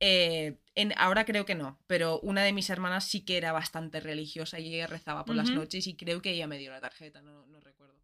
eh, 0.00 0.58
en, 0.74 0.92
ahora 0.96 1.24
creo 1.24 1.44
que 1.46 1.54
no, 1.54 1.78
pero 1.86 2.20
una 2.20 2.42
de 2.42 2.52
mis 2.52 2.68
hermanas 2.70 3.08
sí 3.08 3.24
que 3.24 3.36
era 3.38 3.52
bastante 3.52 4.00
religiosa 4.00 4.58
y 4.60 4.74
ella 4.74 4.86
rezaba 4.86 5.24
por 5.24 5.34
las 5.36 5.48
noches 5.56 5.86
y 5.86 5.96
creo 5.96 6.20
que 6.20 6.30
ella 6.32 6.46
me 6.46 6.58
dio 6.58 6.70
la 6.70 6.80
tarjeta, 6.80 7.22
no, 7.22 7.46
no 7.46 7.60
recuerdo. 7.60 7.94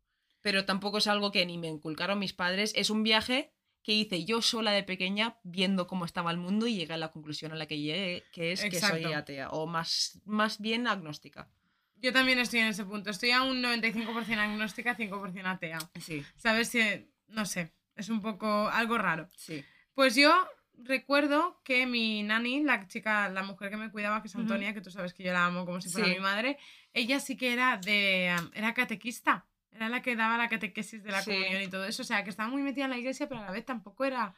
Pero 0.40 0.64
tampoco 0.64 0.98
es 0.98 1.06
algo 1.06 1.30
que 1.32 1.44
ni 1.46 1.58
me 1.58 1.68
inculcaron 1.68 2.18
mis 2.18 2.32
padres, 2.32 2.72
es 2.76 2.90
un 2.90 3.02
viaje 3.02 3.52
que 3.82 3.92
hice 3.92 4.24
yo 4.24 4.42
sola 4.42 4.70
de 4.72 4.84
pequeña 4.84 5.38
viendo 5.42 5.86
cómo 5.86 6.04
estaba 6.04 6.30
el 6.30 6.36
mundo 6.38 6.66
y 6.66 6.76
llegué 6.76 6.94
a 6.94 6.96
la 6.96 7.10
conclusión 7.10 7.52
a 7.52 7.56
la 7.56 7.66
que 7.66 7.78
llegué, 7.78 8.22
que 8.32 8.52
es 8.52 8.62
que 8.70 8.80
soy 8.80 9.12
atea, 9.12 9.50
o 9.50 9.66
más, 9.66 10.20
más 10.24 10.60
bien 10.60 10.86
agnóstica. 10.86 11.50
Yo 11.96 12.12
también 12.12 12.38
estoy 12.38 12.60
en 12.60 12.66
ese 12.68 12.84
punto. 12.84 13.10
Estoy 13.10 13.30
a 13.32 13.42
un 13.42 13.60
95% 13.62 14.38
agnóstica, 14.38 14.96
5% 14.96 15.46
atea. 15.46 15.78
Sí, 16.00 16.24
¿Sabes? 16.36 16.68
Si- 16.68 17.08
No 17.28 17.44
sé. 17.46 17.72
Es 17.94 18.08
un 18.08 18.20
poco 18.20 18.68
algo 18.68 18.98
raro. 18.98 19.28
sí. 19.36 19.64
Pues 19.94 20.14
yo 20.16 20.32
recuerdo 20.78 21.60
que 21.64 21.86
mi 21.86 22.22
nani, 22.22 22.62
la 22.62 22.86
chica, 22.88 23.28
la 23.28 23.42
mujer 23.42 23.70
que 23.70 23.76
me 23.76 23.90
cuidaba, 23.90 24.22
que 24.22 24.28
es. 24.28 24.36
Antonia, 24.36 24.74
que 24.74 24.80
tú 24.80 24.90
sabes 24.90 25.14
que 25.14 25.22
yo 25.22 25.32
la 25.32 25.46
amo 25.46 25.64
como 25.64 25.80
si 25.80 25.88
fuera 25.88 26.08
Sí. 26.08 26.14
mi 26.14 26.20
madre, 26.20 26.58
ella 26.92 27.20
sí 27.20 27.36
que 27.36 27.52
era 27.52 27.76
de. 27.78 28.34
era 28.54 28.74
catequista. 28.74 29.46
Era 29.70 29.88
la 29.88 30.02
que 30.02 30.16
daba 30.16 30.36
la 30.36 30.48
catequesis 30.50 31.02
de 31.02 31.10
la 31.10 31.22
Sí. 31.22 31.30
comunión 31.30 31.62
y 31.62 31.68
todo 31.68 31.86
eso. 31.86 32.02
O 32.02 32.04
sea, 32.04 32.24
que 32.24 32.30
estaba 32.30 32.48
muy 32.50 32.60
metida 32.62 32.84
en 32.84 32.90
la 32.90 32.98
iglesia, 32.98 33.26
pero 33.28 33.40
a 33.40 33.44
la 33.46 33.50
vez 33.52 33.64
tampoco 33.64 34.04
era 34.04 34.34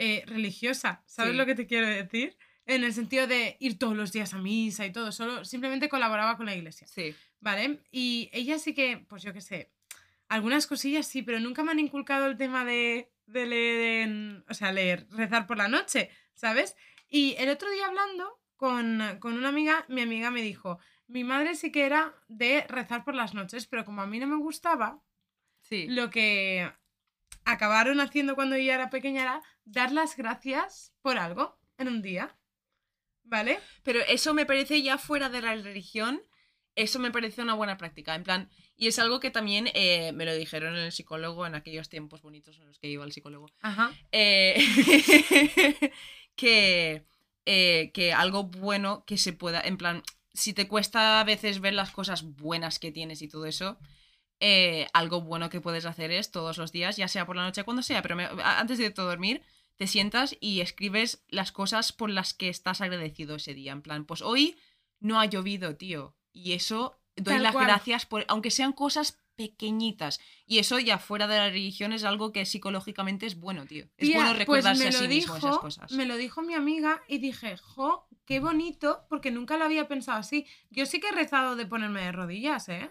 eh, 0.00 0.22
religiosa. 0.26 1.02
¿Sabes 1.06 1.32
Sí. 1.32 1.36
lo 1.36 1.44
que 1.46 1.56
te 1.56 1.66
quiero 1.66 1.88
decir? 1.88 2.36
En 2.66 2.84
el 2.84 2.92
sentido 2.92 3.26
de 3.26 3.56
ir 3.58 3.78
todos 3.78 3.96
los 3.96 4.12
días 4.12 4.32
a 4.34 4.38
misa 4.38 4.86
y 4.86 4.92
todo. 4.92 5.10
Solo 5.10 5.44
simplemente 5.44 5.88
colaboraba 5.88 6.36
con 6.36 6.46
la 6.46 6.54
iglesia. 6.54 6.86
Sí, 6.86 7.16
¿Vale? 7.40 7.80
Y 7.90 8.30
ella 8.32 8.58
sí 8.60 8.74
que, 8.74 8.98
pues 9.08 9.22
yo 9.24 9.32
qué 9.32 9.40
sé, 9.40 9.72
algunas 10.28 10.66
cosillas 10.68 11.06
sí, 11.06 11.22
pero 11.22 11.40
nunca 11.40 11.64
me 11.64 11.72
han 11.72 11.80
inculcado 11.80 12.26
el 12.26 12.36
tema 12.36 12.64
de, 12.64 13.10
de 13.28 13.46
leer, 13.46 14.02
en- 14.08 14.44
o 14.48 14.54
sea, 14.54 14.72
leer, 14.72 15.06
rezar 15.10 15.46
por 15.46 15.56
la 15.58 15.68
noche, 15.68 16.10
¿sabes? 16.34 16.76
Y 17.08 17.34
el 17.38 17.48
otro 17.50 17.70
día 17.70 17.86
hablando 17.86 18.40
con, 18.56 19.00
con 19.20 19.34
una 19.34 19.48
amiga, 19.48 19.84
mi 19.88 20.02
amiga 20.02 20.30
me 20.30 20.42
dijo, 20.42 20.78
mi 21.06 21.24
madre 21.24 21.54
sí 21.54 21.70
que 21.72 21.84
era 21.86 22.14
de 22.28 22.64
rezar 22.68 23.04
por 23.04 23.14
las 23.14 23.34
noches, 23.34 23.66
pero 23.66 23.84
como 23.84 24.02
a 24.02 24.06
mí 24.06 24.18
no 24.18 24.26
me 24.26 24.36
gustaba, 24.36 25.02
sí. 25.60 25.86
lo 25.88 26.10
que 26.10 26.70
acabaron 27.44 28.00
haciendo 28.00 28.34
cuando 28.34 28.56
ella 28.56 28.74
era 28.74 28.90
pequeña 28.90 29.22
era 29.22 29.42
dar 29.64 29.92
las 29.92 30.16
gracias 30.16 30.92
por 31.02 31.18
algo 31.18 31.58
en 31.78 31.88
un 31.88 32.02
día, 32.02 32.36
¿vale? 33.22 33.60
Pero 33.82 34.00
eso 34.00 34.34
me 34.34 34.46
parece 34.46 34.82
ya 34.82 34.98
fuera 34.98 35.28
de 35.28 35.40
la 35.42 35.54
religión, 35.54 36.20
eso 36.82 36.98
me 36.98 37.10
parece 37.10 37.42
una 37.42 37.54
buena 37.54 37.76
práctica. 37.76 38.14
En 38.14 38.22
plan, 38.24 38.50
y 38.76 38.86
es 38.86 38.98
algo 38.98 39.20
que 39.20 39.30
también 39.30 39.68
eh, 39.74 40.12
me 40.12 40.24
lo 40.24 40.34
dijeron 40.34 40.76
el 40.76 40.92
psicólogo 40.92 41.46
en 41.46 41.54
aquellos 41.54 41.88
tiempos 41.88 42.22
bonitos 42.22 42.58
en 42.58 42.66
los 42.66 42.78
que 42.78 42.88
iba 42.88 43.04
al 43.04 43.12
psicólogo. 43.12 43.46
Ajá. 43.60 43.92
Eh, 44.12 44.56
que, 46.36 47.04
eh, 47.46 47.90
que 47.92 48.12
algo 48.12 48.44
bueno 48.44 49.04
que 49.06 49.18
se 49.18 49.32
pueda, 49.32 49.60
en 49.60 49.76
plan, 49.76 50.02
si 50.32 50.52
te 50.52 50.68
cuesta 50.68 51.20
a 51.20 51.24
veces 51.24 51.60
ver 51.60 51.74
las 51.74 51.90
cosas 51.90 52.22
buenas 52.22 52.78
que 52.78 52.92
tienes 52.92 53.22
y 53.22 53.28
todo 53.28 53.46
eso, 53.46 53.78
algo 54.92 55.20
bueno 55.22 55.50
que 55.50 55.60
puedes 55.60 55.84
hacer 55.84 56.12
es 56.12 56.30
todos 56.30 56.58
los 56.58 56.70
días, 56.70 56.96
ya 56.96 57.08
sea 57.08 57.26
por 57.26 57.34
la 57.36 57.42
noche, 57.42 57.64
cuando 57.64 57.82
sea, 57.82 58.02
pero 58.02 58.14
me- 58.16 58.28
antes 58.44 58.78
de 58.78 58.86
a 58.86 58.90
dormir, 58.90 59.42
te 59.76 59.86
sientas 59.86 60.36
y 60.40 60.60
escribes 60.60 61.24
las 61.28 61.50
cosas 61.52 61.92
por 61.92 62.10
las 62.10 62.34
que 62.34 62.48
estás 62.48 62.80
agradecido 62.80 63.36
ese 63.36 63.54
día. 63.54 63.72
En 63.72 63.82
plan, 63.82 64.04
pues 64.04 64.22
hoy 64.22 64.56
no 65.00 65.20
ha 65.20 65.26
llovido, 65.26 65.76
tío. 65.76 66.16
Y 66.38 66.52
eso 66.52 67.00
doy 67.16 67.34
Tal 67.34 67.42
las 67.42 67.52
cual. 67.52 67.66
gracias 67.66 68.06
por, 68.06 68.24
aunque 68.28 68.50
sean 68.50 68.72
cosas 68.72 69.18
pequeñitas. 69.34 70.20
Y 70.46 70.58
eso 70.58 70.78
ya 70.78 70.98
fuera 70.98 71.26
de 71.26 71.36
la 71.36 71.48
religión 71.48 71.92
es 71.92 72.04
algo 72.04 72.32
que 72.32 72.44
psicológicamente 72.46 73.26
es 73.26 73.38
bueno, 73.38 73.66
tío. 73.66 73.84
Es 73.96 74.08
Tía, 74.08 74.16
bueno 74.16 74.30
pues 74.30 74.38
recordarse 74.40 74.82
me 74.84 74.88
a 74.88 74.92
sí 74.92 75.08
mismo 75.08 75.36
esas 75.36 75.58
cosas. 75.58 75.92
Me 75.92 76.06
lo 76.06 76.16
dijo 76.16 76.42
mi 76.42 76.54
amiga 76.54 77.02
y 77.08 77.18
dije, 77.18 77.56
jo, 77.56 78.08
qué 78.24 78.40
bonito, 78.40 79.04
porque 79.08 79.30
nunca 79.30 79.56
lo 79.56 79.64
había 79.64 79.88
pensado 79.88 80.18
así. 80.18 80.46
Yo 80.70 80.86
sí 80.86 81.00
que 81.00 81.08
he 81.08 81.12
rezado 81.12 81.56
de 81.56 81.66
ponerme 81.66 82.02
de 82.02 82.12
rodillas, 82.12 82.68
¿eh? 82.68 82.90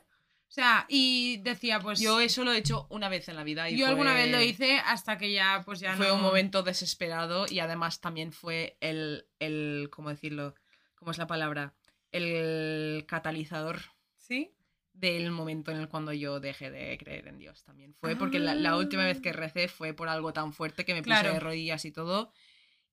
O 0.50 0.52
sea, 0.52 0.86
y 0.88 1.38
decía, 1.44 1.82
pues. 1.82 2.00
Yo 2.00 2.22
eso 2.22 2.46
lo 2.46 2.54
he 2.54 2.58
hecho 2.58 2.88
una 2.90 3.10
vez 3.10 3.28
en 3.28 3.36
la 3.36 3.44
vida. 3.44 3.70
Y 3.70 3.78
yo 3.78 3.88
alguna 3.88 4.14
vez 4.14 4.32
lo 4.32 4.42
hice 4.42 4.80
hasta 4.80 5.18
que 5.18 5.34
ya, 5.34 5.62
pues 5.66 5.82
ya 5.82 5.96
Fue 5.98 6.08
no. 6.08 6.16
un 6.16 6.22
momento 6.22 6.64
desesperado 6.64 7.46
y 7.50 7.60
además 7.60 8.00
también 8.00 8.32
fue 8.32 8.78
el, 8.80 9.26
el, 9.40 9.90
¿cómo 9.92 10.10
decirlo? 10.10 10.56
¿Cómo 10.96 11.12
es 11.12 11.18
la 11.18 11.28
palabra? 11.28 11.74
El 12.12 13.06
catalizador 13.08 13.82
¿Sí? 14.18 14.52
del 14.94 15.30
momento 15.32 15.72
en 15.72 15.78
el 15.78 15.90
cuando 15.90 16.12
yo 16.14 16.40
dejé 16.40 16.72
de 16.72 16.98
creer 16.98 17.28
en 17.28 17.38
Dios 17.38 17.64
también. 17.64 17.94
Fue 17.94 18.16
porque 18.16 18.40
la, 18.40 18.56
la 18.56 18.76
última 18.78 19.06
vez 19.06 19.22
que 19.22 19.32
recé 19.34 19.68
fue 19.68 19.94
por 19.94 20.10
algo 20.10 20.34
tan 20.34 20.54
fuerte 20.54 20.86
que 20.86 20.94
me 20.94 21.02
puse 21.02 21.10
Claro. 21.12 21.34
de 21.34 21.40
rodillas 21.40 21.86
y 21.86 21.92
todo. 21.92 22.32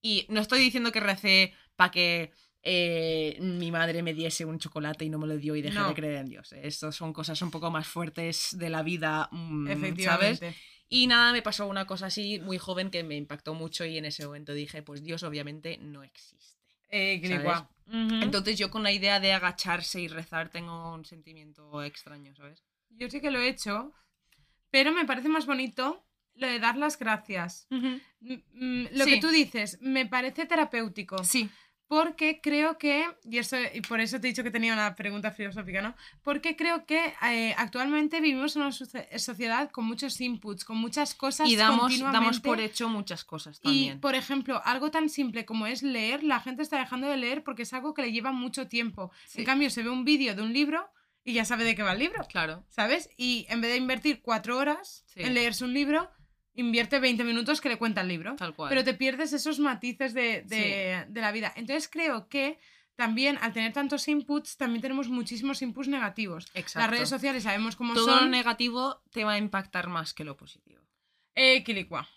Y 0.02 0.26
no 0.28 0.40
estoy 0.40 0.60
diciendo 0.60 0.92
que 0.92 1.00
recé 1.00 1.54
para 1.76 1.90
que 1.90 2.32
eh, 2.62 3.38
mi 3.40 3.70
madre 3.70 4.02
me 4.02 4.12
diese 4.14 4.44
un 4.44 4.58
chocolate 4.58 5.04
y 5.04 5.10
no 5.10 5.18
me 5.18 5.26
lo 5.26 5.36
dio 5.38 5.54
y 5.56 5.62
dejé 5.62 5.78
No. 5.78 5.88
de 5.88 5.94
creer 5.94 6.16
en 6.16 6.26
Dios. 6.28 6.52
Estas 6.52 6.94
son 6.94 7.12
cosas 7.12 7.40
un 7.42 7.50
poco 7.50 7.70
más 7.70 7.86
fuertes 7.86 8.56
de 8.58 8.68
la 8.70 8.82
vida, 8.82 9.28
mm, 9.32 9.98
¿sabes? 10.02 10.40
Y 10.90 11.06
nada, 11.06 11.32
me 11.32 11.40
pasó 11.42 11.66
una 11.66 11.86
cosa 11.86 12.06
así 12.06 12.38
muy 12.40 12.58
joven 12.58 12.90
que 12.90 13.02
me 13.02 13.16
impactó 13.16 13.54
mucho 13.54 13.84
y 13.86 13.96
en 13.96 14.04
ese 14.04 14.26
momento 14.26 14.52
dije, 14.52 14.82
pues 14.82 15.02
Dios 15.02 15.22
obviamente 15.22 15.78
no 15.78 16.02
existe. 16.02 16.60
Eh, 16.90 17.20
Entonces 17.86 18.58
yo 18.58 18.70
con 18.70 18.82
la 18.82 18.92
idea 18.92 19.20
de 19.20 19.32
agacharse 19.32 20.00
y 20.00 20.08
rezar 20.08 20.48
tengo 20.50 20.92
un 20.94 21.04
sentimiento 21.04 21.82
extraño, 21.82 22.34
¿sabes? 22.34 22.64
Yo 22.90 23.10
sí 23.10 23.20
que 23.20 23.30
lo 23.30 23.40
he 23.40 23.48
hecho, 23.48 23.92
pero 24.70 24.92
me 24.92 25.04
parece 25.04 25.28
más 25.28 25.46
bonito 25.46 26.06
lo 26.34 26.46
de 26.46 26.58
dar 26.58 26.76
las 26.76 26.98
gracias. 26.98 27.66
Mm, 27.70 27.96
mm, 28.20 28.86
Lo 28.92 29.04
Sí. 29.04 29.10
que 29.14 29.20
tú 29.20 29.28
dices, 29.28 29.78
me 29.80 30.06
parece 30.06 30.46
terapéutico. 30.46 31.22
Sí, 31.24 31.50
Porque 31.86 32.40
creo 32.40 32.78
que, 32.78 33.04
y, 33.24 33.38
eso, 33.38 33.56
y 33.72 33.82
por 33.82 34.00
eso 34.00 34.18
te 34.18 34.26
he 34.26 34.30
dicho 34.30 34.42
que 34.42 34.50
tenía 34.50 34.72
una 34.72 34.94
pregunta 34.94 35.30
filosófica, 35.30 35.82
¿no? 35.82 35.94
Porque 36.22 36.56
creo 36.56 36.86
que 36.86 37.12
eh, 37.28 37.54
actualmente 37.58 38.20
vivimos 38.22 38.56
en 38.56 38.62
una 38.62 38.70
socie- 38.72 39.06
sociedad 39.18 39.70
con 39.70 39.84
muchos 39.84 40.18
inputs, 40.20 40.64
con 40.64 40.78
muchas 40.78 41.14
cosas 41.14 41.48
y 41.48 41.56
damos, 41.56 41.80
continuamente. 41.80 42.18
damos 42.18 42.40
por 42.40 42.58
hecho 42.60 42.88
muchas 42.88 43.24
cosas 43.24 43.58
Y, 43.58 43.62
también. 43.62 44.00
por 44.00 44.14
ejemplo, 44.14 44.62
algo 44.64 44.90
tan 44.90 45.08
simple 45.10 45.44
como 45.44 45.66
es 45.66 45.82
leer, 45.82 46.24
la 46.24 46.40
gente 46.40 46.62
está 46.62 46.78
dejando 46.78 47.06
de 47.06 47.18
leer 47.18 47.44
porque 47.44 47.62
es 47.62 47.72
algo 47.74 47.92
que 47.92 48.02
le 48.02 48.12
lleva 48.12 48.32
mucho 48.32 48.66
tiempo. 48.66 49.12
Sí. 49.26 49.40
En 49.40 49.44
cambio, 49.44 49.68
se 49.68 49.82
ve 49.82 49.90
un 49.90 50.04
vídeo 50.06 50.34
de 50.34 50.40
un 50.42 50.52
libro 50.54 50.88
y 51.22 51.34
ya 51.34 51.44
sabe 51.44 51.64
de 51.64 51.74
qué 51.74 51.82
va 51.82 51.92
el 51.92 51.98
libro, 51.98 52.24
Claro, 52.28 52.64
¿sabes? 52.70 53.10
Y 53.16 53.46
en 53.50 53.60
vez 53.60 53.70
de 53.72 53.76
invertir 53.76 54.20
cuatro 54.22 54.56
horas 54.56 55.04
Sí. 55.06 55.20
en 55.22 55.34
leerse 55.34 55.64
un 55.64 55.74
libro, 55.74 56.10
invierte 56.54 56.98
20 57.00 57.24
minutos 57.24 57.60
que 57.60 57.68
le 57.68 57.78
cuenta 57.78 58.00
el 58.02 58.08
libro 58.08 58.36
tal 58.36 58.54
cual. 58.54 58.68
pero 58.68 58.84
te 58.84 58.94
pierdes 58.94 59.32
esos 59.32 59.58
matices 59.58 60.14
de, 60.14 60.42
de- 60.42 61.04
de 61.08 61.20
la 61.20 61.32
vida. 61.32 61.52
Entonces 61.56 61.88
creo 61.90 62.28
que 62.28 62.58
también 62.96 63.38
al 63.42 63.52
tener 63.52 63.72
tantos 63.72 64.06
inputs, 64.06 64.56
también 64.56 64.80
tenemos 64.80 65.08
muchísimos 65.08 65.60
inputs 65.62 65.88
negativos. 65.88 66.46
Exacto. 66.54 66.78
Las 66.80 66.90
redes 66.90 67.08
sociales 67.08 67.42
sabemos 67.42 67.74
cómo 67.74 67.92
Todo 67.94 68.06
lo 68.06 68.18
son. 68.20 68.30
negativo 68.30 69.02
te 69.10 69.24
va 69.24 69.32
a 69.32 69.38
impactar 69.38 69.88
más 69.88 70.14
que 70.14 70.22
lo 70.24 70.36
positivo. 70.36 70.80
Eh, 71.34 71.64
quilicua. 71.64 72.08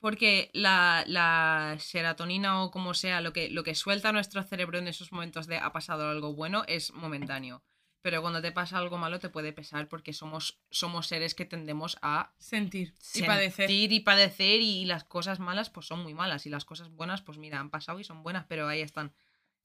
Porque 0.00 0.50
la, 0.52 1.04
la 1.06 1.76
serotonina 1.78 2.62
o 2.62 2.70
como 2.70 2.92
sea, 2.92 3.20
lo 3.20 3.32
que, 3.32 3.48
lo 3.48 3.62
que 3.62 3.74
suelta 3.74 4.12
nuestro 4.12 4.42
cerebro 4.42 4.78
en 4.78 4.88
esos 4.88 5.12
momentos 5.12 5.46
de 5.46 5.56
ha 5.58 5.72
pasado 5.72 6.10
algo 6.10 6.34
bueno 6.34 6.64
es 6.66 6.92
momentáneo. 6.92 7.62
Pero 8.04 8.20
cuando 8.20 8.42
te 8.42 8.52
pasa 8.52 8.76
algo 8.76 8.98
malo 8.98 9.18
te 9.18 9.30
puede 9.30 9.54
pesar 9.54 9.88
porque 9.88 10.12
somos, 10.12 10.58
somos 10.68 11.06
seres 11.06 11.34
que 11.34 11.46
tendemos 11.46 11.96
a 12.02 12.34
Sentir 12.36 12.92
y 13.14 13.22
padecer. 13.22 13.70
y 13.70 14.00
padecer 14.00 14.60
y 14.60 14.84
las 14.84 15.04
cosas 15.04 15.40
malas 15.40 15.70
pues 15.70 15.86
son 15.86 16.02
muy 16.02 16.12
malas 16.12 16.44
y 16.44 16.50
las 16.50 16.66
cosas 16.66 16.90
buenas 16.90 17.22
pues 17.22 17.38
mira, 17.38 17.60
han 17.60 17.70
pasado 17.70 17.98
y 17.98 18.04
son 18.04 18.22
buenas, 18.22 18.44
pero 18.46 18.68
ahí 18.68 18.82
están. 18.82 19.14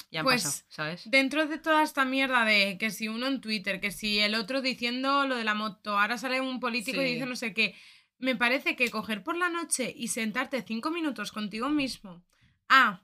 Ya 0.09 0.21
han 0.21 0.23
Pues, 0.23 0.43
pasado, 0.43 0.63
¿sabes? 0.69 1.01
Dentro 1.11 1.47
de 1.47 1.57
toda 1.57 1.83
esta 1.83 2.05
mierda 2.05 2.45
de 2.45 2.77
que 2.77 2.91
si 2.91 3.09
uno 3.09 3.27
en 3.27 3.41
Twitter, 3.41 3.81
que 3.81 3.91
si 3.91 4.19
el 4.19 4.33
otro 4.35 4.61
diciendo 4.61 5.27
lo 5.27 5.35
de 5.35 5.43
la 5.43 5.53
moto, 5.53 5.99
ahora 5.99 6.17
sale 6.17 6.39
un 6.39 6.61
político 6.61 7.01
y 7.01 7.15
dice 7.15 7.25
no 7.25 7.35
sé 7.35 7.53
qué, 7.53 7.75
me 8.19 8.37
parece 8.37 8.77
que 8.77 8.89
coger 8.89 9.21
por 9.21 9.35
la 9.35 9.49
noche 9.49 9.93
y 9.93 10.07
sentarte 10.07 10.61
cinco 10.61 10.91
minutos 10.91 11.33
contigo 11.33 11.67
mismo 11.67 12.23
a 12.69 13.01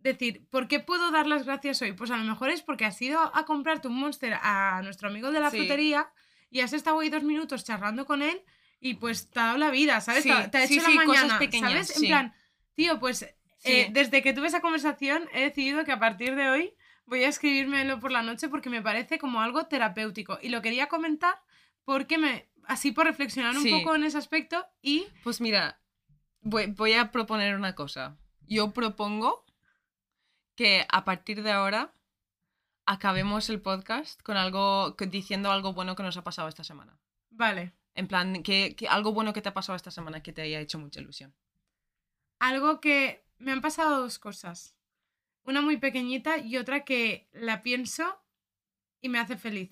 decir, 0.00 0.46
¿por 0.50 0.68
qué 0.68 0.80
puedo 0.80 1.10
dar 1.10 1.26
las 1.26 1.44
gracias 1.44 1.82
hoy? 1.82 1.92
Pues 1.92 2.10
a 2.10 2.16
lo 2.16 2.24
mejor 2.24 2.50
es 2.50 2.62
porque 2.62 2.84
has 2.84 3.00
ido 3.02 3.18
a 3.34 3.44
comprarte 3.44 3.88
un 3.88 3.98
monster 3.98 4.34
a 4.40 4.80
nuestro 4.82 5.08
amigo 5.08 5.30
de 5.32 5.40
la 5.40 5.50
Sí. 5.50 5.58
frutería 5.58 6.08
y 6.50 6.60
has 6.60 6.72
estado 6.72 7.00
ahí 7.00 7.08
dos 7.10 7.22
minutos 7.24 7.64
charlando 7.64 8.06
con 8.06 8.22
él 8.22 8.40
y 8.80 8.94
pues 8.94 9.28
te 9.30 9.40
ha 9.40 9.46
dado 9.46 9.58
la 9.58 9.70
vida, 9.70 10.00
¿sabes? 10.00 10.22
Sí, 10.22 10.28
te, 10.30 10.34
ha- 10.34 10.50
te 10.50 10.58
ha 10.58 10.66
sí, 10.66 10.74
hecho 10.78 10.86
sí, 10.86 10.94
la 10.96 11.04
mañana, 11.04 11.38
pequeñas, 11.38 11.70
¿sabes? 11.88 11.96
En 12.02 12.06
plan, 12.08 12.34
tío, 12.74 13.00
pues 13.00 13.22
eh, 13.64 13.88
desde 13.90 14.22
que 14.22 14.32
tuve 14.32 14.46
esa 14.46 14.60
conversación 14.60 15.24
he 15.32 15.40
decidido 15.42 15.84
que 15.84 15.92
a 15.92 15.98
partir 15.98 16.36
de 16.36 16.48
hoy 16.48 16.74
voy 17.06 17.24
a 17.24 17.28
escribírmelo 17.28 17.98
por 17.98 18.12
la 18.12 18.22
noche 18.22 18.48
porque 18.48 18.70
me 18.70 18.80
parece 18.82 19.18
como 19.18 19.40
algo 19.40 19.66
terapéutico. 19.66 20.38
Y 20.40 20.50
lo 20.50 20.62
quería 20.62 20.86
comentar 20.88 21.34
porque 21.84 22.18
me. 22.18 22.48
Así 22.66 22.92
por 22.92 23.06
reflexionar 23.06 23.56
un 23.56 23.68
poco 23.70 23.94
en 23.96 24.04
ese 24.04 24.18
aspecto 24.18 24.64
y. 24.82 25.06
Pues 25.24 25.40
mira, 25.40 25.80
voy, 26.42 26.66
voy 26.66 26.92
a 26.92 27.10
proponer 27.10 27.56
una 27.56 27.74
cosa. 27.74 28.16
Yo 28.46 28.72
propongo 28.72 29.44
que 30.58 30.84
a 30.88 31.04
partir 31.04 31.44
de 31.44 31.52
ahora 31.52 31.94
acabemos 32.84 33.48
el 33.48 33.62
podcast 33.62 34.20
con 34.24 34.36
algo 34.36 34.96
diciendo 35.08 35.52
algo 35.52 35.72
bueno 35.72 35.94
que 35.94 36.02
nos 36.02 36.16
ha 36.16 36.24
pasado 36.24 36.48
esta 36.48 36.64
semana. 36.64 36.98
Vale. 37.30 37.74
En 37.94 38.08
plan, 38.08 38.42
que, 38.42 38.74
que 38.74 38.88
algo 38.88 39.12
bueno 39.12 39.32
que 39.32 39.40
te 39.40 39.50
ha 39.50 39.54
pasado 39.54 39.76
esta 39.76 39.92
semana 39.92 40.20
que 40.20 40.32
te 40.32 40.42
haya 40.42 40.58
hecho 40.58 40.80
mucha 40.80 40.98
ilusión. 41.00 41.32
Algo 42.40 42.80
que. 42.80 43.24
Me 43.38 43.52
han 43.52 43.60
pasado 43.60 44.00
dos 44.00 44.18
cosas. 44.18 44.74
Una 45.44 45.62
muy 45.62 45.76
pequeñita 45.76 46.38
y 46.38 46.56
otra 46.56 46.84
que 46.84 47.28
la 47.30 47.62
pienso 47.62 48.20
y 49.00 49.10
me 49.10 49.20
hace 49.20 49.36
feliz. 49.36 49.70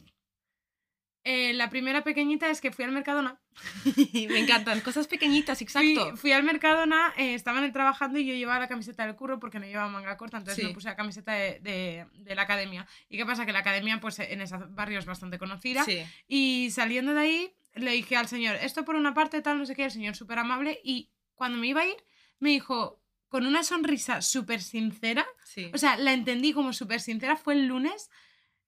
Eh, 1.28 1.54
la 1.54 1.70
primera 1.70 2.04
pequeñita 2.04 2.48
es 2.50 2.60
que 2.60 2.70
fui 2.70 2.84
al 2.84 2.92
Mercadona. 2.92 3.40
Me 3.96 4.38
encantan, 4.38 4.80
cosas 4.80 5.08
pequeñitas, 5.08 5.58
Fui, 5.58 5.64
exacto. 5.64 6.16
fui 6.16 6.30
al 6.30 6.44
Mercadona, 6.44 7.12
eh, 7.16 7.34
estaban 7.34 7.72
trabajando 7.72 8.18
y 8.20 8.26
yo 8.26 8.34
llevaba 8.34 8.60
la 8.60 8.68
camiseta 8.68 9.04
del 9.04 9.16
curro 9.16 9.40
porque 9.40 9.58
no 9.58 9.66
llevaba 9.66 9.88
manga 9.88 10.16
corta, 10.16 10.36
entonces 10.36 10.62
Sí. 10.62 10.68
me 10.68 10.74
puse 10.74 10.88
la 10.88 10.94
camiseta 10.94 11.32
de, 11.32 11.58
de- 11.60 12.06
de 12.12 12.34
la 12.36 12.42
academia. 12.42 12.86
¿Y 13.08 13.16
qué 13.16 13.26
pasa? 13.26 13.44
Que 13.44 13.52
la 13.52 13.58
academia, 13.58 13.98
pues 14.00 14.20
en 14.20 14.40
ese 14.40 14.56
barrio 14.68 15.00
es 15.00 15.04
bastante 15.06 15.36
conocida. 15.38 15.82
Sí, 15.84 16.04
Y 16.28 16.70
saliendo 16.70 17.12
de 17.12 17.20
ahí, 17.20 17.54
le 17.74 17.90
dije 17.90 18.16
al 18.16 18.28
señor, 18.28 18.54
esto 18.62 18.84
por 18.84 18.94
una 18.94 19.12
parte, 19.12 19.42
tal, 19.42 19.58
no 19.58 19.66
sé 19.66 19.74
qué, 19.74 19.84
el 19.86 19.90
señor 19.90 20.14
súper 20.14 20.38
amable. 20.38 20.80
Y 20.84 21.10
cuando 21.34 21.58
me 21.58 21.66
iba 21.66 21.80
a 21.80 21.86
ir, 21.86 21.96
me 22.38 22.50
dijo, 22.50 23.02
con 23.28 23.46
una 23.46 23.64
sonrisa 23.64 24.22
súper 24.22 24.62
sincera, 24.62 25.26
sí. 25.44 25.72
o 25.74 25.78
sea, 25.78 25.96
la 25.96 26.12
entendí 26.12 26.52
como 26.52 26.72
súper 26.72 27.00
sincera, 27.00 27.36
fue 27.36 27.54
el 27.54 27.66
lunes, 27.66 28.10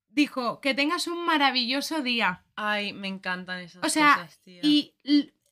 dijo, 0.09 0.61
que 0.61 0.75
tengas 0.75 1.07
un 1.07 1.25
maravilloso 1.25 2.01
día. 2.03 2.45
Ay, 2.57 2.93
me 2.93 3.09
encantan 3.09 3.61
esas 3.61 3.85
O 3.85 3.89
sea, 3.89 4.15
cosas, 4.17 4.41
tía. 4.43 4.61
Y 4.63 4.95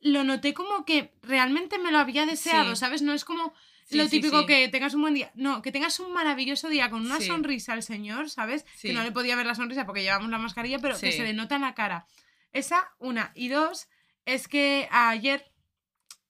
lo 0.01 0.25
noté 0.25 0.55
como 0.55 0.85
que 0.85 1.15
realmente 1.23 1.79
me 1.79 1.91
lo 1.91 1.99
había 1.99 2.27
deseado, 2.27 2.75
Sí. 2.75 2.81
¿sabes? 2.81 3.03
No 3.03 3.13
es 3.13 3.25
como 3.25 3.53
Sí, 3.85 3.97
lo 3.97 4.09
típico 4.09 4.41
sí. 4.41 4.47
que 4.47 4.69
tengas 4.69 4.95
un 4.95 5.03
buen 5.03 5.15
día. 5.15 5.31
No, 5.35 5.63
que 5.63 5.71
tengas 5.71 6.01
un 6.01 6.13
maravilloso 6.13 6.69
día 6.69 6.91
con 6.91 7.07
una 7.07 7.21
sonrisa 7.21 7.73
al 7.73 7.83
señor, 7.85 8.29
¿sabes? 8.31 8.65
Que 8.83 8.93
no 8.93 9.03
le 9.05 9.13
podía 9.13 9.37
ver 9.37 9.47
la 9.47 9.55
sonrisa 9.55 9.87
porque 9.87 10.03
llevamos 10.03 10.29
la 10.31 10.39
mascarilla, 10.39 10.79
pero 10.81 10.99
que 10.99 11.13
se 11.13 11.23
le 11.23 11.33
nota 11.33 11.55
en 11.57 11.63
la 11.63 11.75
cara. 11.75 12.07
Esa, 12.53 12.91
una. 12.99 13.31
Y 13.37 13.49
dos, 13.49 13.89
es 14.25 14.49
que 14.49 14.89
ayer. 14.91 15.53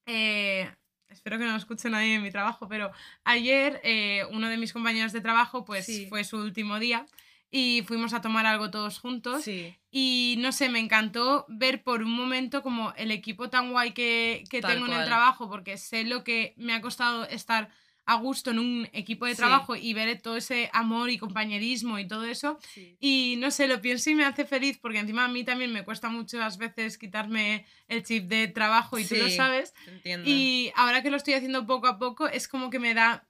eh, 0.07 0.71
espero 1.09 1.39
que 1.39 1.45
no 1.45 1.53
lo 1.53 1.57
escuche 1.57 1.89
nadie 1.89 2.15
en 2.17 2.23
mi 2.23 2.31
trabajo, 2.31 2.69
pero 2.69 2.93
ayer 3.25 3.81
eh, 3.85 4.23
uno 4.31 4.49
de 4.49 4.57
mis 4.59 4.73
compañeros 4.73 5.13
de 5.13 5.21
trabajo, 5.21 5.65
pues 5.65 5.87
Sí. 5.87 6.07
fue 6.09 6.25
su 6.25 6.37
último 6.37 6.79
día 6.79 7.07
y 7.51 7.83
fuimos 7.87 8.13
a 8.13 8.21
tomar 8.21 8.45
algo 8.47 8.71
todos 8.71 8.99
juntos. 8.99 9.45
Sí, 9.45 9.75
Y 9.91 10.37
no 10.39 10.53
sé, 10.53 10.69
me 10.69 10.79
encantó 10.81 11.47
ver 11.49 11.83
por 11.83 12.03
un 12.03 12.11
momento 12.13 12.63
como 12.63 12.93
el 12.97 13.11
equipo 13.11 13.49
tan 13.49 13.71
guay 13.73 13.93
que, 13.93 14.45
que 14.51 14.61
tengo 14.61 14.87
en 14.87 14.93
el 14.93 15.05
trabajo, 15.07 15.49
porque 15.49 15.79
sé 15.79 16.05
lo 16.05 16.23
que 16.25 16.55
me 16.57 16.75
ha 16.75 16.81
costado 16.81 17.25
estar 17.25 17.71
a 18.09 18.15
gusto 18.15 18.53
en 18.53 18.61
un 18.61 18.89
equipo 18.93 19.27
de 19.27 19.33
Sí. 19.35 19.39
trabajo 19.39 19.75
y 19.75 19.93
ver 19.93 20.21
todo 20.23 20.37
ese 20.37 20.71
amor 20.73 21.11
y 21.11 21.19
compañerismo 21.19 21.99
y 21.99 22.07
todo 22.07 22.25
eso. 22.25 22.57
sí. 22.63 22.97
Y 23.01 23.35
no 23.39 23.51
sé, 23.51 23.67
lo 23.67 23.81
pienso 23.81 24.11
y 24.11 24.15
me 24.15 24.25
hace 24.25 24.45
feliz, 24.45 24.79
porque 24.81 24.99
encima 25.01 25.25
a 25.25 25.29
mí 25.29 25.43
también 25.43 25.73
me 25.73 25.83
cuesta 25.85 26.09
muchas 26.09 26.57
veces 26.57 26.99
quitarme 26.99 27.67
el 27.89 28.05
chip 28.05 28.29
de 28.29 28.47
trabajo 28.47 28.97
y 28.99 29.05
tú 29.05 29.17
lo 29.17 29.29
sabes. 29.31 29.75
entiendo. 29.89 30.29
Y 30.29 30.71
ahora 30.77 31.03
que 31.03 31.11
lo 31.11 31.17
estoy 31.17 31.35
haciendo 31.35 31.67
poco 31.67 31.89
a 31.89 31.99
poco, 31.99 32.29
es 32.29 32.47
como 32.49 32.71
que 32.71 32.79
me 32.79 32.95
da... 32.95 33.26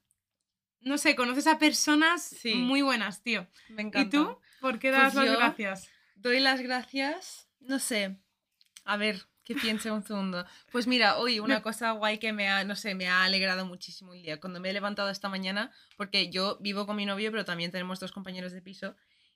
No 0.87 0.99
sé, 0.99 1.17
conoces 1.17 1.49
a 1.49 1.59
personas 1.59 2.23
Sí. 2.23 2.55
muy 2.55 2.81
buenas, 2.81 3.21
tío. 3.23 3.47
me 3.71 3.83
¿Y 3.83 3.87
encanta. 3.87 4.17
tú? 4.17 4.39
¿Por 4.61 4.79
qué 4.79 4.91
Pues 4.91 5.03
das 5.03 5.15
las 5.17 5.27
yo- 5.27 5.37
gracias? 5.37 5.91
Doy 6.15 6.39
las 6.39 6.61
gracias. 6.61 7.49
No 7.59 7.81
sé. 7.81 8.17
A 8.85 8.97
ver, 8.97 9.21
que 9.45 9.57
piense 9.57 9.91
un 9.91 10.05
segundo. 10.05 10.47
Pues 10.71 10.87
mira, 10.87 11.19
hoy 11.19 11.41
una 11.41 11.61
cosa 11.63 11.91
guay 11.91 12.19
que 12.19 12.33
me 12.33 12.49
ha, 12.49 12.63
no 12.63 12.77
sé, 12.77 12.95
me 12.95 13.09
ha 13.09 13.25
alegrado 13.25 13.67
muchísimo 13.67 14.15
el 14.15 14.23
día. 14.23 14.39
Cuando 14.41 14.61
me 14.61 14.71
he 14.71 14.73
levantado 14.73 15.11
esta 15.11 15.29
mañana, 15.29 15.73
porque 15.97 16.31
yo 16.31 16.57
vivo 16.61 16.87
con 16.87 16.95
mi 16.95 17.05
novio, 17.05 17.33
pero 17.33 17.45
también 17.45 17.73
tenemos 17.73 17.99
dos 17.99 18.13
compañeros 18.13 18.53
de 18.53 18.63
piso. 18.63 18.95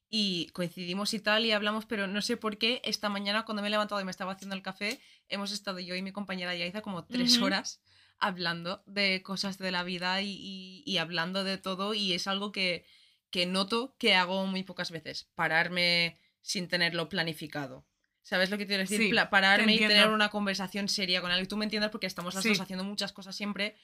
Y 0.08 0.50
coincidimos 0.52 1.14
y 1.14 1.18
tal, 1.20 1.44
y 1.46 1.52
hablamos, 1.52 1.84
pero 1.86 2.06
no 2.06 2.22
sé 2.22 2.36
por 2.36 2.58
qué 2.58 2.80
esta 2.84 3.08
mañana, 3.08 3.44
cuando 3.44 3.60
me 3.62 3.68
he 3.68 3.70
levantado 3.72 4.00
y 4.00 4.04
me 4.04 4.10
estaba 4.12 4.32
haciendo 4.32 4.54
el 4.54 4.62
café, 4.62 5.00
hemos 5.28 5.50
estado 5.50 5.80
yo 5.80 5.96
y 5.96 6.02
mi 6.02 6.12
compañera 6.12 6.54
Yaiza 6.54 6.80
como 6.80 7.04
tres 7.04 7.38
horas 7.38 7.80
hablando 8.20 8.82
de 8.86 9.22
cosas 9.22 9.58
de 9.58 9.70
la 9.70 9.82
vida 9.82 10.20
y, 10.22 10.30
y- 10.30 10.82
y 10.86 10.98
hablando 10.98 11.44
de 11.44 11.58
todo. 11.58 11.94
Y 11.94 12.12
es 12.12 12.26
algo 12.26 12.52
que, 12.52 12.84
que 13.30 13.46
noto 13.46 13.94
que 13.98 14.14
hago 14.14 14.46
muy 14.46 14.62
pocas 14.62 14.90
veces. 14.90 15.28
Pararme 15.34 16.18
sin 16.42 16.68
tenerlo 16.68 17.08
planificado. 17.08 17.84
¿Sabes 18.22 18.50
lo 18.50 18.58
que 18.58 18.66
quiero 18.66 18.82
decir? 18.82 18.98
Sí, 19.00 19.08
Pla- 19.10 19.24
te 19.24 19.30
pararme 19.30 19.74
y 19.74 19.78
tener 19.78 20.08
una 20.10 20.28
conversación 20.28 20.88
seria 20.88 21.20
con 21.20 21.30
alguien. 21.30 21.48
Tú 21.48 21.56
me 21.56 21.64
entiendes 21.64 21.90
porque 21.90 22.06
estamos 22.06 22.34
las 22.34 22.42
Sí. 22.42 22.50
dos 22.50 22.60
haciendo 22.60 22.84
muchas 22.84 23.12
cosas 23.12 23.34
siempre. 23.34 23.76